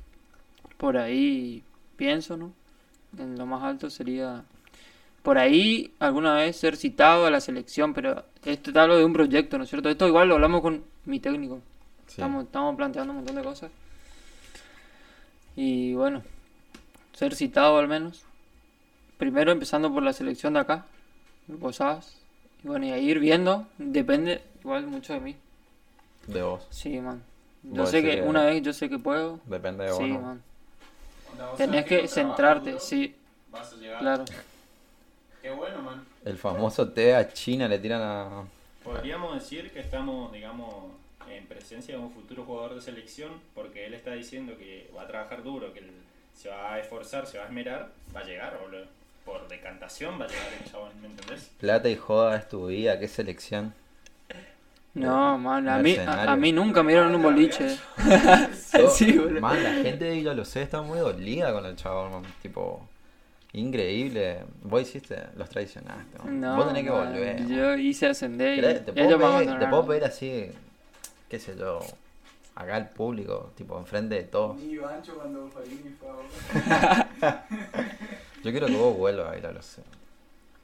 por 0.76 0.96
ahí 0.96 1.64
pienso, 1.96 2.36
¿no? 2.36 2.52
En 3.18 3.36
lo 3.36 3.46
más 3.46 3.64
alto 3.64 3.90
sería 3.90 4.44
por 5.24 5.38
ahí 5.38 5.92
alguna 5.98 6.34
vez 6.34 6.56
ser 6.56 6.76
citado 6.76 7.26
a 7.26 7.30
la 7.30 7.40
selección, 7.40 7.92
pero 7.92 8.24
esto 8.44 8.72
te 8.72 8.78
hablo 8.78 8.96
de 8.96 9.04
un 9.04 9.12
proyecto, 9.12 9.58
¿no 9.58 9.64
es 9.64 9.70
cierto? 9.70 9.90
Esto 9.90 10.06
igual 10.06 10.28
lo 10.28 10.36
hablamos 10.36 10.62
con 10.62 10.84
mi 11.04 11.18
técnico. 11.18 11.60
Sí. 12.06 12.12
Estamos, 12.12 12.44
estamos 12.44 12.76
planteando 12.76 13.10
un 13.12 13.18
montón 13.18 13.36
de 13.36 13.42
cosas. 13.42 13.72
Y 15.56 15.92
bueno, 15.94 16.22
ser 17.12 17.34
citado 17.34 17.76
al 17.76 17.88
menos. 17.88 18.22
Primero 19.18 19.50
empezando 19.50 19.92
por 19.92 20.04
la 20.04 20.12
selección 20.12 20.54
de 20.54 20.60
acá, 20.60 20.86
Posadas. 21.60 22.14
Y 22.62 22.68
bueno, 22.68 22.86
y 22.86 22.92
a 22.92 22.98
ir 22.98 23.18
viendo, 23.18 23.66
depende 23.78 24.42
igual 24.60 24.86
mucho 24.86 25.12
de 25.12 25.20
mí. 25.20 25.36
De 26.28 26.42
vos. 26.42 26.68
Sí, 26.70 27.00
man. 27.00 27.29
Yo 27.62 27.86
sé 27.86 28.02
que 28.02 28.16
que- 28.16 28.22
una 28.22 28.44
vez 28.46 28.62
yo 28.62 28.72
sé 28.72 28.88
que 28.88 28.98
puedo. 28.98 29.38
Depende 29.46 29.84
de 29.84 29.90
vos. 29.90 29.98
Sí, 29.98 30.08
¿no? 30.12 30.20
man. 30.20 30.42
Tenés 31.56 31.84
que 31.84 32.06
centrarte, 32.08 32.70
duro 32.70 32.80
sí, 32.80 33.14
Vas 33.50 33.72
a 33.72 33.76
llegar. 33.76 33.98
claro. 34.00 34.24
Qué 35.42 35.50
bueno, 35.50 35.80
man. 35.82 36.04
El 36.24 36.36
famoso 36.36 36.88
té 36.90 37.14
a 37.14 37.32
China 37.32 37.66
le 37.68 37.78
tiran 37.78 38.02
a. 38.02 38.44
Podríamos 38.84 39.34
decir 39.34 39.70
que 39.72 39.80
estamos, 39.80 40.32
digamos, 40.32 40.74
en 41.28 41.46
presencia 41.46 41.96
de 41.96 42.00
un 42.02 42.12
futuro 42.12 42.44
jugador 42.44 42.74
de 42.74 42.80
selección, 42.80 43.30
porque 43.54 43.86
él 43.86 43.94
está 43.94 44.12
diciendo 44.12 44.56
que 44.58 44.90
va 44.96 45.02
a 45.02 45.06
trabajar 45.06 45.42
duro, 45.42 45.72
que 45.72 45.80
él 45.80 45.90
se 46.34 46.48
va 46.48 46.74
a 46.74 46.78
esforzar, 46.80 47.26
se 47.26 47.38
va 47.38 47.44
a 47.44 47.46
esmerar, 47.46 47.90
va 48.14 48.20
a 48.20 48.24
llegar, 48.24 48.58
boludo. 48.60 48.84
Por 49.24 49.46
decantación 49.48 50.18
va 50.20 50.24
a 50.24 50.28
llegar 50.28 50.48
el 50.62 50.70
chabón, 50.70 50.90
¿me 51.00 51.06
entendés? 51.08 51.50
Plata 51.60 51.88
y 51.88 51.96
joda 51.96 52.36
es 52.36 52.48
tu 52.48 52.66
vida, 52.66 52.98
qué 52.98 53.06
selección. 53.06 53.72
No, 54.92 55.38
man, 55.38 55.68
a 55.68 55.78
mí, 55.78 55.94
a, 55.96 56.32
a 56.32 56.36
mí 56.36 56.50
nunca 56.52 56.82
me 56.82 56.92
dieron 56.92 57.14
un 57.14 57.22
boliche. 57.22 57.76
Sí, 58.90 59.12
boludo. 59.12 59.40
Man, 59.40 59.62
la 59.62 59.72
gente 59.74 60.04
de 60.04 60.10
Villa 60.12 60.34
Lo 60.34 60.44
sé 60.44 60.62
está 60.62 60.82
muy 60.82 60.98
dolida 60.98 61.52
con 61.52 61.64
el 61.66 61.76
chabón, 61.76 62.12
man. 62.12 62.22
Tipo, 62.42 62.88
increíble. 63.52 64.44
Vos 64.62 64.82
hiciste, 64.82 65.16
los 65.36 65.48
traicionaste, 65.48 66.18
man. 66.18 66.40
No, 66.40 66.56
Vos 66.56 66.68
tenés 66.68 66.84
que 66.84 66.90
volver. 66.90 67.40
man. 67.40 67.48
Yo 67.48 67.74
hice 67.76 68.06
ascender 68.08 68.58
y. 68.58 68.60
Te 68.84 68.92
puedo, 68.92 69.18
pedir, 69.18 69.58
te 69.58 69.66
puedo 69.68 69.86
pedir 69.86 70.04
así, 70.04 70.50
qué 71.28 71.38
sé 71.38 71.56
yo, 71.56 71.80
acá 72.54 72.76
al 72.76 72.90
público, 72.90 73.52
tipo, 73.56 73.78
enfrente 73.78 74.14
de 74.16 74.24
todos. 74.24 74.56
Yo 78.42 78.50
quiero 78.50 78.66
que 78.68 78.76
vos 78.76 78.96
vuelvas 78.96 79.32
a 79.32 79.36
ir 79.38 79.46
a 79.46 79.52
Lo 79.52 79.62
sé. 79.62 79.82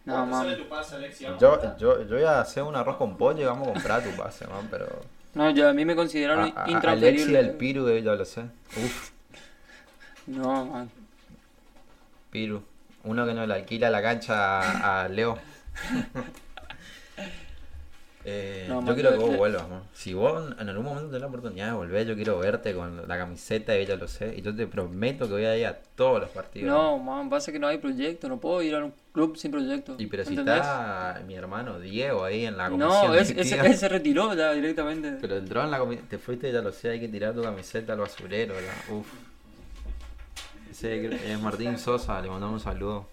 No, 0.07 0.15
¿Cuánto 0.15 0.37
sale 0.37 0.51
man. 0.51 0.59
tu 0.59 0.69
pase, 0.69 0.95
Alexi? 0.97 1.24
Yo, 1.24 1.77
yo, 1.78 2.03
yo 2.07 2.19
iba 2.19 2.39
a 2.39 2.41
hacer 2.41 2.62
un 2.62 2.74
arroz 2.77 2.97
con 2.97 3.16
pollo 3.19 3.43
y 3.43 3.45
vamos 3.45 3.69
a 3.69 3.73
comprar 3.73 4.03
tu 4.03 4.11
pase, 4.16 4.47
man, 4.47 4.69
pero... 4.70 4.87
No, 5.35 5.51
yo, 5.51 5.69
a 5.69 5.73
mí 5.74 5.85
me 5.85 5.95
consideraron 5.95 6.45
a- 6.57 6.62
Alexi 6.62 6.73
intransferible. 6.73 7.39
el 7.41 7.51
Piru 7.57 7.85
de 7.85 7.95
Villa 7.97 8.15
Lo 8.15 8.24
sé. 8.24 8.43
Uf, 8.77 9.11
No, 10.28 10.65
man. 10.65 10.91
Piru. 12.31 12.62
Uno 13.05 13.27
que 13.27 13.35
no 13.35 13.47
le 13.47 13.55
alquila 13.55 13.91
la 13.91 14.01
cancha 14.01 14.61
a, 14.61 15.03
a 15.05 15.09
Leo. 15.09 15.39
Eh, 18.28 18.66
No, 18.69 18.85
yo 18.85 18.94
quiero 18.94 19.11
que 19.12 19.19
vos 19.19 19.36
vuelvas, 19.36 19.69
man. 19.69 19.82
Si 19.94 20.12
vos 20.12 20.53
en 20.59 20.69
algún 20.69 20.85
momento 20.85 21.07
tenés 21.11 21.20
la 21.20 21.28
oportunidad 21.28 21.66
de 21.69 21.73
volver, 21.74 22.07
yo 22.09 22.16
quiero 22.16 22.39
verte 22.40 22.74
con 22.74 23.07
la 23.07 23.16
camiseta 23.19 23.70
de 23.70 23.78
Villa 23.78 23.94
Lo 23.94 24.09
sé. 24.09 24.35
Y 24.36 24.43
yo 24.43 24.53
te 24.53 24.66
prometo 24.66 25.27
que 25.28 25.32
voy 25.35 25.44
a 25.44 25.57
ir 25.57 25.65
a 25.66 25.78
todos 25.94 26.23
los 26.23 26.31
partidos. 26.31 26.69
No, 26.69 26.98
man, 26.98 27.31
pasa 27.31 27.53
que 27.53 27.61
no 27.61 27.69
hay 27.69 27.78
proyecto. 27.78 28.28
No 28.28 28.39
puedo 28.40 28.61
ir 28.62 28.74
a 28.74 28.85
un 28.85 28.93
club 29.12 29.36
sin 29.36 29.53
proyecto. 29.53 29.94
Y 29.98 30.07
pero 30.07 30.24
si 30.24 30.31
¿entendés? 30.31 30.57
está 30.57 31.23
mi 31.24 31.36
hermano 31.36 31.78
Diego 31.78 32.24
ahí 32.24 32.47
en 32.47 32.57
la 32.57 32.69
comisión 32.69 33.07
No, 33.07 33.15
es- 33.15 33.31
ese, 33.31 33.61
él 33.65 33.77
se 33.77 33.89
retiró 33.89 34.35
ya 34.35 34.53
directamente. 34.55 35.19
Pero 35.20 35.36
entró 35.36 35.62
en 35.62 35.70
la 35.70 35.78
comisión, 35.78 36.09
te 36.09 36.19
fuiste, 36.19 36.51
ya 36.51 36.62
lo 36.62 36.73
sé, 36.73 36.90
hay 36.90 36.98
que 37.01 37.09
tirar 37.09 37.32
tu 37.32 37.43
camiseta 37.43 37.93
al 37.93 38.01
basurero, 38.01 38.55
¿verdad? 38.55 38.74
Uf. 38.90 39.07
Ese 40.69 41.32
es 41.32 41.40
Martín 41.40 41.78
Sosa, 41.78 42.20
le 42.20 42.28
mandamos 42.28 42.55
un 42.55 42.73
saludo. 42.73 43.07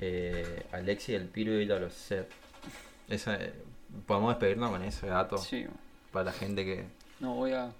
Eh, 0.00 0.64
Alexi 0.72 1.14
el 1.14 1.26
Piro 1.26 1.52
lo 1.78 1.90
sé. 1.90 2.24
Esa, 3.08 3.34
eh, 3.36 3.52
podemos 4.06 4.30
despedirnos 4.34 4.70
con 4.70 4.82
ese 4.82 5.06
dato 5.06 5.38
Sí, 5.38 5.66
para 6.12 6.26
la 6.26 6.32
gente 6.32 6.64
que 6.64 6.84
no 7.20 7.34
voy 7.34 7.52
a. 7.52 7.70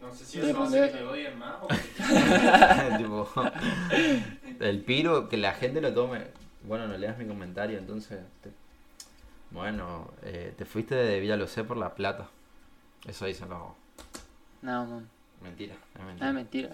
No 0.00 0.12
sé 0.14 0.24
si 0.24 0.40
eso 0.40 0.62
hace 0.62 0.80
que 0.92 0.98
te 0.98 1.02
odien 1.04 1.38
más 1.38 1.56
o 1.62 1.68
que 1.68 1.74
tipo, 2.98 3.28
el 4.60 4.80
Piro, 4.82 5.28
que 5.28 5.36
la 5.36 5.52
gente 5.54 5.80
lo 5.80 5.92
tome. 5.94 6.26
Bueno, 6.64 6.86
no 6.88 6.96
leas 6.98 7.16
mi 7.18 7.26
comentario, 7.26 7.78
entonces. 7.78 8.20
te- 8.42 8.50
bueno, 9.50 10.10
eh, 10.22 10.52
te 10.58 10.64
fuiste 10.64 10.94
de 10.96 11.20
Villa 11.20 11.36
Lo 11.36 11.46
sé 11.46 11.64
por 11.64 11.76
la 11.76 11.94
plata. 11.94 12.28
Eso 13.06 13.24
dicen 13.26 13.48
los. 13.48 13.60
No, 14.62 14.84
man. 14.84 15.08
Mentira, 15.42 15.74
es 15.94 16.00
No, 16.00 16.06
mentira. 16.06 16.28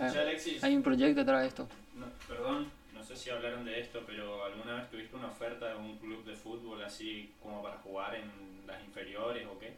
es 0.06 0.14
mentira. 0.16 0.66
Hay 0.66 0.74
un 0.76 0.82
proyecto 0.82 1.20
detrás 1.20 1.42
de 1.42 1.48
esto. 1.48 1.68
no, 1.94 2.06
perdón, 2.26 2.68
sé 3.14 3.24
si 3.24 3.30
hablaron 3.30 3.64
de 3.64 3.80
esto, 3.80 4.02
pero 4.06 4.44
¿alguna 4.44 4.74
vez 4.76 4.90
tuviste 4.90 5.16
una 5.16 5.28
oferta 5.28 5.68
de 5.68 5.76
un 5.76 5.96
club 5.98 6.24
de 6.24 6.34
fútbol 6.34 6.82
así 6.82 7.30
como 7.42 7.62
para 7.62 7.76
jugar 7.78 8.14
en 8.14 8.30
las 8.66 8.82
inferiores 8.84 9.46
o 9.46 9.58
qué? 9.58 9.74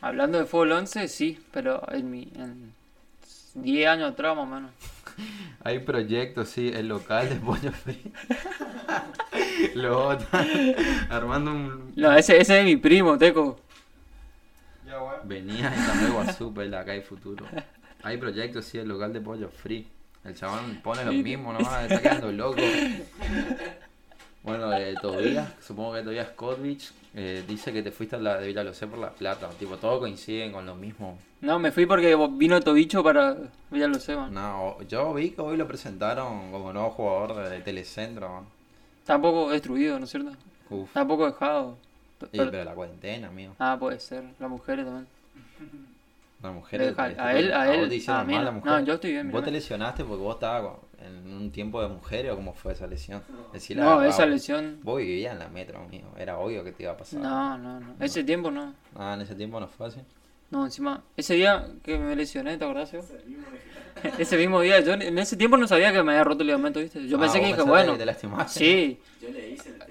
Hablando 0.00 0.38
de 0.38 0.44
fútbol 0.44 0.72
11, 0.72 1.08
sí, 1.08 1.38
pero 1.52 1.82
en 1.90 2.10
mi. 2.10 2.30
En 2.36 2.72
10 3.54 3.88
años 3.88 4.12
atrás, 4.12 4.36
más 4.36 4.44
o 4.44 4.46
menos. 4.46 4.70
Hay 5.64 5.78
proyectos, 5.78 6.48
sí, 6.48 6.70
el 6.74 6.88
local 6.88 7.28
de 7.28 7.36
pollo 7.36 7.72
frito. 7.72 8.10
Lo 9.74 10.08
otro, 10.08 10.26
armando 11.08 11.52
un... 11.52 11.92
No, 11.96 12.12
ese, 12.12 12.40
ese 12.40 12.58
es 12.58 12.64
mi 12.64 12.76
primo, 12.76 13.16
Teco. 13.16 13.58
Ya, 14.86 14.98
bueno. 14.98 15.22
Venía 15.24 15.72
y 15.74 15.86
cambió 15.86 16.08
Iguazú, 16.08 16.52
la 16.56 16.80
acá 16.80 16.92
hay 16.92 17.00
futuro. 17.00 17.46
Hay 18.02 18.18
proyectos, 18.18 18.66
sí, 18.66 18.78
el 18.78 18.88
local 18.88 19.12
de 19.12 19.20
pollo 19.20 19.48
free. 19.48 19.86
El 20.24 20.34
chabón 20.34 20.80
pone 20.82 21.04
lo 21.04 21.12
mismo 21.12 21.52
nomás, 21.52 21.84
está 21.84 22.00
quedando 22.00 22.32
loco. 22.32 22.60
Bueno, 24.42 24.72
eh, 24.74 24.94
Tobías, 25.00 25.52
supongo 25.60 25.94
que 25.94 26.02
Tobías 26.02 26.28
Kotvich, 26.30 26.92
eh, 27.14 27.44
dice 27.48 27.72
que 27.72 27.82
te 27.82 27.90
fuiste 27.90 28.16
a 28.16 28.18
la 28.18 28.38
de 28.38 28.46
Villalocé 28.48 28.86
por 28.86 28.98
la 28.98 29.10
plata. 29.10 29.48
Tipo, 29.58 29.76
todo 29.78 30.00
coinciden 30.00 30.52
con 30.52 30.66
lo 30.66 30.74
mismo. 30.74 31.18
No, 31.40 31.58
me 31.58 31.72
fui 31.72 31.86
porque 31.86 32.14
vino 32.32 32.60
Tobicho 32.60 33.02
para 33.02 33.36
Villalocé, 33.70 34.16
man. 34.16 34.32
No, 34.34 34.80
yo 34.82 35.14
vi 35.14 35.30
que 35.30 35.40
hoy 35.40 35.56
lo 35.56 35.66
presentaron 35.66 36.50
como 36.50 36.72
nuevo 36.72 36.90
jugador 36.90 37.48
de 37.48 37.60
Telecentro. 37.60 38.28
man. 38.34 38.44
Tampoco 39.06 39.50
destruido, 39.50 39.98
¿no 39.98 40.04
es 40.04 40.10
cierto? 40.10 40.32
Uf. 40.70 40.90
Tampoco 40.92 41.26
dejado. 41.26 41.76
Sí, 42.20 42.28
Pero- 42.32 42.50
pero 42.50 42.64
la 42.64 42.74
cuarentena, 42.74 43.28
amigo. 43.28 43.54
Ah, 43.58 43.76
puede 43.78 44.00
ser. 44.00 44.24
Las 44.38 44.48
mujeres 44.50 44.84
también. 44.86 45.06
La 46.44 46.52
mujer. 46.52 46.80
Deja- 46.80 47.14
te- 47.14 47.20
a 47.20 47.36
él, 47.38 47.52
a 47.52 47.74
él. 47.74 47.88
te 47.88 47.96
hicieron 47.96 48.20
a 48.20 48.24
mí 48.24 48.32
mal 48.34 48.42
no. 48.42 48.50
la 48.50 48.52
mujer. 48.52 48.72
No, 48.72 48.80
yo 48.84 48.94
estoy 48.94 49.12
bien. 49.12 49.30
¿Vos 49.32 49.44
te 49.44 49.50
lesionaste 49.50 50.04
porque 50.04 50.22
vos 50.22 50.34
estabas 50.34 50.74
en 51.00 51.32
un 51.32 51.50
tiempo 51.50 51.82
de 51.82 51.88
mujeres 51.88 52.32
o 52.32 52.36
cómo 52.36 52.52
fue 52.54 52.72
esa 52.72 52.86
lesión? 52.86 53.22
No, 53.28 53.50
verdad, 53.52 54.06
esa 54.06 54.22
vos. 54.24 54.30
lesión. 54.30 54.80
Vos 54.82 54.98
vivías 54.98 55.32
en 55.32 55.38
la 55.38 55.48
metro, 55.48 55.78
amigo. 55.80 56.12
Era 56.18 56.38
obvio 56.38 56.62
que 56.62 56.72
te 56.72 56.82
iba 56.84 56.92
a 56.92 56.96
pasar. 56.96 57.20
No, 57.20 57.58
no, 57.58 57.80
no. 57.80 57.94
Ese 58.00 58.22
tiempo 58.24 58.50
no. 58.50 58.74
Ah, 58.94 59.14
en 59.14 59.22
ese 59.22 59.34
tiempo 59.34 59.58
no 59.58 59.68
fue 59.68 59.86
así. 59.88 60.00
No, 60.50 60.64
encima. 60.66 61.02
Ese 61.16 61.34
día 61.34 61.66
que 61.82 61.98
me 61.98 62.14
lesioné, 62.14 62.56
¿te 62.58 62.64
acordás, 62.64 62.90
Seba? 62.90 63.02
Ese 64.18 64.36
mismo 64.36 64.60
día, 64.60 64.80
yo 64.84 64.92
en 64.94 65.18
ese 65.18 65.36
tiempo 65.36 65.56
no 65.56 65.66
sabía 65.66 65.92
que 65.92 66.02
me 66.02 66.12
había 66.12 66.24
roto 66.24 66.42
el 66.42 66.48
ligamento, 66.48 66.80
¿viste? 66.80 67.06
Yo 67.08 67.16
Ah, 67.16 67.20
pensé 67.20 67.40
que 67.40 67.46
dije, 67.46 67.62
bueno. 67.62 67.92
que 67.92 67.98
te 67.98 68.06
lastimaste. 68.06 68.58
Sí. 68.58 69.00
Yo 69.22 69.30
le 69.30 69.50
hice 69.50 69.70
el 69.70 69.78
test 69.78 69.90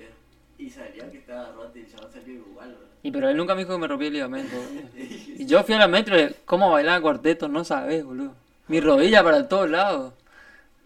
y 0.59 0.69
salió 0.69 1.09
que 1.11 1.17
estaba 1.17 1.51
roto 1.51 1.77
y 1.77 1.81
el 1.81 1.91
chaval 1.91 2.11
salió 2.11 2.34
igual, 2.35 2.69
bro. 2.75 2.88
Y 3.03 3.11
pero 3.11 3.30
él 3.30 3.35
nunca 3.38 3.53
me 3.53 3.61
dijo 3.61 3.73
que 3.73 3.80
me 3.80 3.88
rompí 3.88 4.05
el 4.07 4.13
ligamento. 4.13 4.55
boludo. 4.55 4.88
Y 4.95 5.45
yo 5.45 5.63
fui 5.63 5.75
a 5.75 5.80
la 5.80 5.88
metro 5.88 6.17
y 6.19 6.34
cómo 6.45 6.71
bailar 6.71 7.01
cuarteto, 7.01 7.47
no 7.49 7.63
sabes, 7.65 8.03
boludo. 8.03 8.34
Mi 8.69 8.80
rodilla 8.80 9.21
para 9.23 9.47
todos 9.47 9.69
lados. 9.69 10.13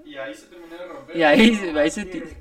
Y 0.03 0.15
ahí 0.15 0.34
se 0.34 0.48
terminó 0.48 0.76
de 0.77 0.85
romper. 0.88 1.15
Y 1.15 1.23
ahí, 1.23 1.73
ahí 1.77 1.91
se... 1.91 2.38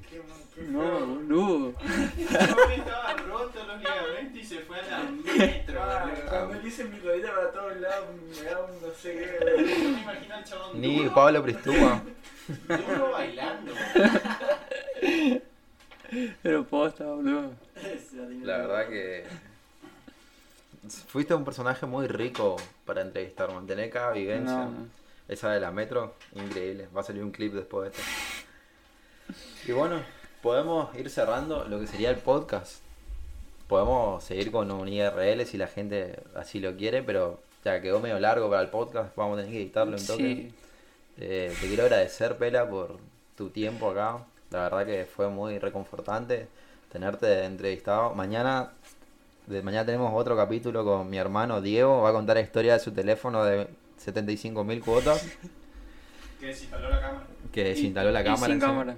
No, 0.70 0.80
boludo. 1.06 1.74
estaba 2.18 3.12
roto 3.28 3.62
los 3.66 3.78
ligamentos 3.78 4.38
y 4.40 4.44
se 4.44 4.60
fue 4.60 4.78
a 4.80 4.82
la 4.86 5.00
metro, 5.36 5.82
Ah. 5.82 6.10
Cuando 6.30 6.54
él 6.54 6.62
dice 6.62 6.84
mi 6.84 6.98
rodilla 6.98 7.34
para 7.34 7.50
todos 7.52 7.76
lados, 7.76 8.06
me 8.42 8.42
da 8.50 8.60
un 8.62 8.80
no 8.80 8.94
sé 8.94 9.12
qué. 9.12 9.38
Yo 9.82 9.90
me 9.90 10.00
imagino 10.00 10.34
al 10.34 10.44
chabón 10.44 10.80
Ni 10.80 10.98
duro, 11.00 11.14
Pablo 11.14 11.42
Pristuma. 11.42 12.02
duro 12.66 13.10
bailando. 13.12 13.72
Pero 16.42 16.64
posta, 16.64 17.04
boludo. 17.04 17.52
La 18.42 18.56
verdad 18.58 18.88
que. 18.88 19.24
Fuiste 21.06 21.34
un 21.34 21.44
personaje 21.44 21.86
muy 21.86 22.06
rico 22.06 22.56
para 22.84 23.02
entrevistar, 23.02 23.52
mantener 23.52 23.90
cada 23.90 24.12
vivencia. 24.12 24.56
No, 24.56 24.70
no. 24.70 24.86
Esa 25.28 25.50
de 25.50 25.60
la 25.60 25.72
metro, 25.72 26.14
increíble. 26.34 26.88
Va 26.96 27.00
a 27.00 27.04
salir 27.04 27.22
un 27.22 27.32
clip 27.32 27.52
después 27.52 27.90
de 27.90 27.98
esto. 27.98 28.10
Y 29.66 29.72
bueno, 29.72 30.00
podemos 30.42 30.94
ir 30.96 31.10
cerrando 31.10 31.64
lo 31.64 31.80
que 31.80 31.86
sería 31.86 32.10
el 32.10 32.18
podcast. 32.18 32.80
Podemos 33.66 34.22
seguir 34.22 34.52
con 34.52 34.70
un 34.70 34.86
IRL 34.86 35.44
si 35.44 35.56
la 35.56 35.66
gente 35.66 36.22
así 36.36 36.60
lo 36.60 36.76
quiere, 36.76 37.02
pero 37.02 37.40
ya 37.64 37.80
quedó 37.80 37.98
medio 37.98 38.20
largo 38.20 38.48
para 38.48 38.62
el 38.62 38.68
podcast. 38.68 39.16
Vamos 39.16 39.38
a 39.38 39.42
tener 39.42 39.52
que 39.52 39.62
editarlo 39.62 39.96
entonces. 39.96 40.36
Sí. 40.36 40.54
Eh, 41.18 41.52
te 41.60 41.66
quiero 41.66 41.82
agradecer, 41.82 42.36
Pela, 42.36 42.68
por 42.68 42.98
tu 43.36 43.50
tiempo 43.50 43.90
acá. 43.90 44.24
La 44.50 44.62
verdad 44.68 44.86
que 44.86 45.04
fue 45.04 45.28
muy 45.28 45.58
reconfortante 45.58 46.48
tenerte 46.92 47.44
entrevistado. 47.44 48.14
Mañana, 48.14 48.72
de 49.47 49.62
mañana 49.62 49.86
tenemos 49.86 50.12
otro 50.14 50.36
capítulo 50.36 50.85
con 50.85 51.09
mi 51.09 51.18
hermano 51.18 51.60
Diego. 51.60 52.02
Va 52.02 52.10
a 52.10 52.12
contar 52.12 52.36
la 52.36 52.43
historia 52.43 52.74
de 52.74 52.81
su 52.81 52.93
teléfono 52.93 53.44
de 53.44 53.68
75.000 54.05 54.81
cuotas 54.85 55.27
Que 56.40 56.47
desinstaló 56.47 56.89
la 56.90 57.01
cámara. 57.01 57.27
que 57.52 57.60
Y- 57.60 57.64
desinstaló 57.64 58.10
la 58.10 58.20
y 58.20 58.24
cámara. 58.24 58.44
sin 58.47 58.52
encima. 58.55 58.68
cámara. 58.73 58.97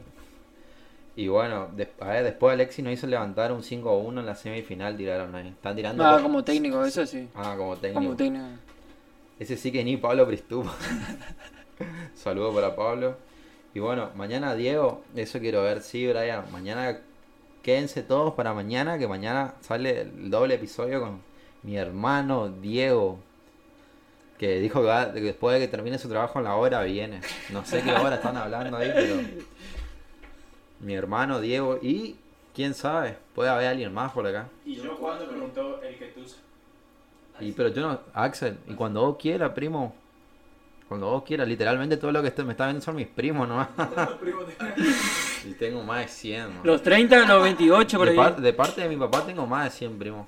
Y 1.17 1.27
bueno, 1.29 1.69
des- 1.75 1.89
a 2.01 2.07
ver, 2.09 2.25
después 2.25 2.53
Alexis 2.55 2.85
nos 2.85 2.93
hizo 2.95 3.07
levantar 3.09 3.53
un 3.53 3.63
5-1 3.63 4.21
en 4.21 4.27
la 4.27 4.35
semifinal. 4.37 4.97
Tiraron 4.97 5.35
ahí. 5.35 5.49
Están 5.49 5.75
tirando. 5.77 6.05
Ah, 6.05 6.17
co- 6.17 6.23
como 6.23 6.45
técnico, 6.45 6.85
eso 6.85 7.05
sí. 7.07 7.29
Ah, 7.35 7.55
como 7.59 7.77
técnico. 7.77 8.01
Como 8.03 8.17
técnico. 8.17 8.45
Ese 9.39 9.57
sí 9.57 9.71
que 9.73 9.83
ni 9.85 9.97
Pablo 9.97 10.27
Pristuma. 10.27 10.75
Saludos 12.15 12.55
para 12.55 12.75
Pablo. 12.75 13.17
Y 13.75 13.81
bueno, 13.81 14.11
mañana 14.17 14.55
Diego, 14.55 15.03
eso 15.15 15.39
quiero 15.41 15.63
ver, 15.63 15.83
sí, 15.83 16.07
Brian. 16.07 16.45
Mañana 16.51 16.99
quédense 17.63 18.03
todos 18.03 18.35
para 18.35 18.55
mañana, 18.55 18.99
que 18.99 19.07
mañana 19.09 19.55
sale 19.61 20.03
el 20.03 20.31
doble 20.31 20.55
episodio 20.55 21.01
con 21.01 21.21
mi 21.63 21.77
hermano 21.77 22.49
Diego. 22.49 23.19
Que 24.39 24.61
dijo 24.61 24.81
que, 24.81 24.87
va- 24.87 25.13
que 25.13 25.21
después 25.21 25.55
de 25.59 25.67
que 25.67 25.69
termine 25.69 25.99
su 25.99 26.09
trabajo 26.09 26.39
en 26.39 26.45
la 26.45 26.55
hora 26.57 26.83
viene. 26.83 27.21
No 27.51 27.65
sé 27.65 27.83
qué 27.83 27.93
hora 27.93 28.17
están 28.17 28.37
hablando 28.37 28.77
ahí, 28.77 28.91
pero. 28.95 29.17
Mi 30.81 30.95
hermano 30.95 31.41
Diego 31.41 31.79
y. 31.83 32.17
Quién 32.55 32.75
sabe, 32.75 33.17
puede 33.37 33.51
haber 33.51 33.69
alguien 33.69 33.95
más 33.95 34.11
por 34.11 34.27
acá. 34.27 34.49
Y 34.67 34.75
yo 34.75 34.97
cuando 34.99 35.29
preguntó 35.29 35.81
el 35.81 35.97
que 35.97 36.07
tú 36.07 36.23
Y 37.39 37.53
pero 37.53 37.69
yo 37.69 37.83
no, 37.83 38.01
Axel, 38.13 38.59
y 38.67 38.75
cuando 38.75 39.01
vos 39.03 39.17
quieras, 39.17 39.53
primo, 39.53 39.95
cuando 40.89 41.11
vos 41.11 41.23
quieras, 41.23 41.47
literalmente 41.47 41.97
todo 41.99 42.11
lo 42.13 42.23
que 42.23 42.43
me 42.45 42.53
está 42.53 42.65
viendo 42.67 42.83
son 42.83 42.97
mis 42.97 43.07
primos 43.07 43.47
nomás. 43.49 43.69
Y 45.45 45.53
tengo 45.53 45.83
más 45.83 46.01
de 46.01 46.09
100, 46.09 46.43
man. 46.49 46.61
Los 46.65 46.83
30, 46.83 47.25
los 47.27 47.43
28 47.43 47.97
por 47.97 48.07
de, 48.07 48.11
ahí. 48.13 48.17
par- 48.17 48.37
de 48.41 48.53
parte 48.53 48.81
de 48.83 48.89
mi 48.89 48.97
papá 48.97 49.23
tengo 49.25 49.47
más 49.47 49.65
de 49.65 49.71
100 49.71 49.99
primos. 49.99 50.27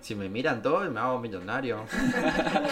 Si 0.00 0.14
me 0.14 0.28
miran 0.28 0.60
todos, 0.62 0.90
me 0.90 1.00
hago 1.00 1.18
millonario. 1.20 1.84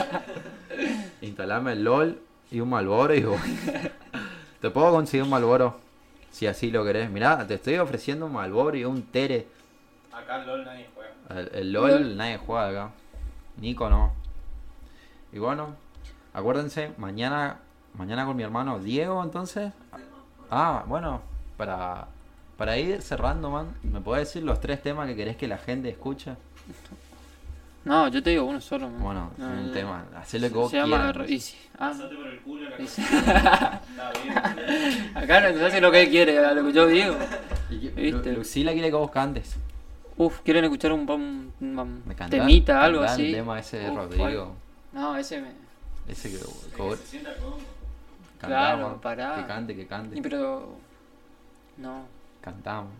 Instalame 1.23 1.73
el 1.73 1.85
LOL 1.85 2.19
y 2.51 2.61
un 2.61 2.69
Malboro 2.71 3.15
y 3.15 3.23
voy. 3.23 3.39
Te 4.61 4.71
puedo 4.71 4.91
conseguir 4.91 5.23
un 5.25 5.31
Malboro, 5.31 5.77
si 6.31 6.47
así 6.47 6.71
lo 6.71 6.85
querés. 6.85 7.11
Mirá, 7.11 7.47
te 7.47 7.55
estoy 7.55 7.77
ofreciendo 7.79 8.27
un 8.27 8.33
Malboro 8.33 8.77
y 8.77 8.85
un 8.85 9.03
Tere. 9.03 9.47
Acá 10.13 10.41
en 10.43 10.47
LOL 10.47 10.65
nadie 10.65 10.89
juega. 10.95 11.41
El, 11.41 11.51
el 11.55 11.73
LOL 11.73 12.17
nadie 12.17 12.39
juega 12.39 12.69
acá. 12.69 12.91
Nico 13.61 13.89
no. 13.89 14.13
Y 15.33 15.39
bueno, 15.39 15.77
acuérdense, 16.37 16.93
mañana 16.99 17.59
mañana 17.97 18.27
con 18.27 18.37
mi 18.37 18.43
hermano 18.43 18.79
Diego, 18.79 19.23
entonces. 19.23 19.73
Ah, 20.51 20.85
bueno, 20.87 21.23
para, 21.57 22.07
para 22.57 22.77
ir 22.79 23.01
cerrando, 23.03 23.51
man, 23.51 23.75
¿me 23.83 24.01
podés 24.01 24.29
decir 24.29 24.43
los 24.45 24.61
tres 24.61 24.83
temas 24.83 25.09
que 25.09 25.17
querés 25.17 25.37
que 25.37 25.49
la 25.49 25.59
gente 25.59 25.89
escuche? 25.89 26.35
No, 27.85 28.09
yo 28.09 28.21
te 28.23 28.31
digo 28.31 28.45
uno 28.45 28.61
solo. 28.61 28.89
man. 28.91 29.01
Bueno, 29.03 29.31
No, 29.39 29.47
un 29.47 29.67
no, 29.69 29.73
tema, 29.73 30.05
hacé 30.17 30.39
lo 30.41 30.51
que 30.51 30.71
Se 30.71 30.77
llama 30.77 31.13
quieras. 31.13 31.31
Easy. 31.31 31.57
Ah, 31.79 31.93
por 31.97 32.27
el 32.27 32.41
culo 32.41 32.69
la 32.71 32.77
Easy. 32.77 33.01
cosa. 33.03 33.81
Está 33.91 34.13
bien. 34.25 35.13
Acá 35.17 35.41
no 35.41 35.57
se 35.59 35.65
hace 35.67 35.81
lo 35.81 35.91
que 35.93 36.03
él 36.03 36.11
quiere, 36.11 36.45
a 36.45 36.53
lo 36.53 36.65
que 36.67 36.73
yo 36.73 36.87
digo. 36.89 37.15
¿Viste? 37.71 38.33
Lu- 38.33 38.39
Lucila 38.39 38.73
quiere 38.73 38.89
que 38.91 38.97
vos 38.97 39.11
cantes. 39.11 39.57
Uf, 40.17 40.41
¿quieren 40.41 40.65
escuchar 40.65 40.93
un, 40.93 41.09
un- 41.09 41.53
un- 41.61 42.03
cantás- 42.17 42.31
temita, 42.31 42.83
algo 42.83 43.03
así? 43.03 43.27
el 43.27 43.33
tema 43.35 43.59
ese 43.61 43.79
de 43.79 43.91
Uf, 43.91 43.97
Rodrigo. 43.97 44.55
No, 44.93 45.17
ese 45.17 45.41
me... 45.41 45.66
Ese 46.09 46.31
que, 46.31 46.39
que 46.39 46.77
Que 46.77 46.83
vos 46.83 46.99
se 46.99 47.07
sienta 47.07 47.35
cómodo. 47.37 47.59
cantamos. 48.39 48.77
Claro, 48.79 49.01
pará. 49.01 49.35
Que 49.37 49.47
cante, 49.47 49.77
que 49.77 49.87
cante. 49.87 50.19
Y 50.19 50.21
pero... 50.23 50.77
No, 51.79 52.05
Cantamos. 52.41 52.93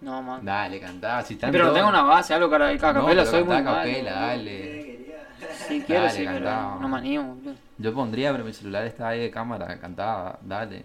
no, 0.00 0.22
man. 0.22 0.44
Dale, 0.44 0.78
cantá. 0.80 1.22
Si 1.22 1.34
están 1.34 1.50
pero 1.50 1.64
no 1.64 1.70
todos- 1.70 1.78
tengo 1.80 1.88
una 1.90 2.02
base, 2.02 2.34
algo 2.34 2.48
que 2.48 2.56
a 2.56 2.58
No, 2.72 2.78
capela 2.78 3.06
pero 3.08 3.26
soy 3.26 3.44
muy 3.44 3.54
cantá 3.56 3.70
a 3.70 3.74
malo. 3.74 3.90
capela, 3.90 4.12
dale. 4.12 4.94
Sí 5.68 5.82
quiero, 5.86 6.02
Dale, 6.04 6.14
sí, 6.14 6.24
pero 6.26 6.44
cantá. 6.46 6.76
no 6.80 6.88
me 6.88 6.96
animo, 6.98 7.34
boludo. 7.34 7.54
Yo 7.78 7.92
pondría, 7.94 8.32
pero 8.32 8.44
mi 8.44 8.52
celular 8.52 8.84
está 8.86 9.08
ahí 9.08 9.20
de 9.20 9.30
cámara, 9.30 9.78
cantaba, 9.80 10.38
dale. 10.42 10.84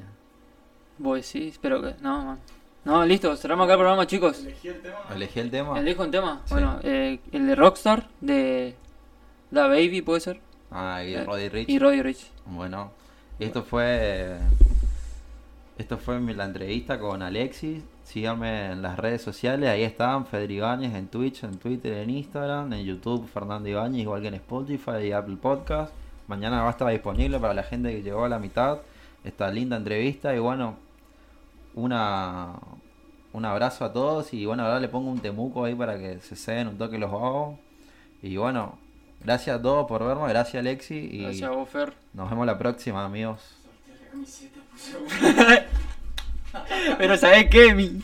Vos 0.98 1.18
decís, 1.32 1.58
pero 1.62 1.82
que... 1.82 1.96
No, 2.02 2.24
man. 2.26 2.40
No, 2.84 3.06
listo, 3.06 3.36
cerramos 3.38 3.66
acá 3.66 3.74
el 3.74 3.80
programa, 3.80 4.08
chicos. 4.08 4.40
Elegí 4.40 4.68
el 4.70 4.82
tema. 4.82 4.98
Elegí 5.14 5.40
el 5.40 5.52
tema. 5.52 5.80
¿Elijo 5.80 6.04
un 6.04 6.12
tema? 6.12 6.42
Sí. 6.46 6.54
Bueno, 6.54 6.80
eh, 6.84 7.20
el 7.32 7.48
de 7.48 7.56
Rockstar, 7.56 8.08
de... 8.20 8.76
Da 9.52 9.68
Baby, 9.68 10.02
¿puede 10.02 10.20
ser? 10.20 10.42
Ah, 10.72 11.04
y 11.04 11.16
Eh, 11.16 11.24
Roddy 11.24 11.50
Rich. 11.50 11.70
Y 11.70 11.80
Roddy 11.80 12.02
Rich. 12.02 12.28
Bueno, 12.46 12.92
esto 13.40 13.64
fue. 13.64 14.38
Esto 15.78 15.98
fue 15.98 16.20
la 16.20 16.46
entrevista 16.46 17.00
con 17.00 17.22
Alexis. 17.22 17.84
Síganme 18.04 18.72
en 18.72 18.82
las 18.82 18.98
redes 18.98 19.22
sociales, 19.22 19.70
ahí 19.70 19.84
están, 19.84 20.26
Federico 20.26 20.66
Ibáñez 20.66 20.96
en 20.96 21.08
Twitch, 21.08 21.44
en 21.44 21.58
Twitter, 21.58 21.94
en 21.94 22.10
Instagram, 22.10 22.74
en 22.74 22.84
YouTube, 22.84 23.28
Fernando 23.28 23.70
Ibáñez, 23.70 24.02
igual 24.02 24.22
que 24.22 24.30
en 24.30 24.34
Spotify 24.34 24.98
y 25.06 25.12
Apple 25.12 25.38
Podcast. 25.40 25.94
Mañana 26.28 26.62
va 26.62 26.70
a 26.70 26.72
estar 26.72 26.90
disponible 26.90 27.40
para 27.40 27.54
la 27.54 27.64
gente 27.64 27.92
que 27.92 28.02
llegó 28.02 28.26
a 28.26 28.30
la 28.30 28.40
mitad. 28.40 28.80
Esta 29.24 29.52
linda 29.52 29.78
entrevista 29.78 30.36
y 30.36 30.40
bueno, 30.40 30.76
una 31.76 32.56
un 33.32 33.46
abrazo 33.46 33.86
a 33.86 33.94
todos 33.94 34.34
y 34.34 34.46
bueno, 34.46 34.64
ahora 34.64 34.80
le 34.80 34.90
pongo 34.90 35.12
un 35.12 35.20
temuco 35.20 35.66
ahí 35.66 35.76
para 35.76 35.98
que 36.00 36.20
se 36.20 36.36
ceden 36.36 36.68
un 36.68 36.78
toque 36.78 36.98
los 36.98 37.12
vagos. 37.12 37.58
Y 38.22 38.38
bueno, 38.38 38.78
Gracias 39.24 39.58
a 39.58 39.62
todos 39.62 39.88
por 39.88 40.06
vernos, 40.06 40.28
gracias 40.30 40.60
Alexi. 40.60 41.10
Y 41.12 41.24
gracias 41.24 41.50
a 41.50 41.54
vos, 41.54 41.70
Fer. 41.70 41.94
Nos 42.14 42.30
vemos 42.30 42.46
la 42.46 42.58
próxima, 42.58 43.06
amigos. 43.06 43.42
Pero 46.98 47.18
¿sabes 47.18 47.50
qué, 47.50 47.76
mi? 47.76 48.02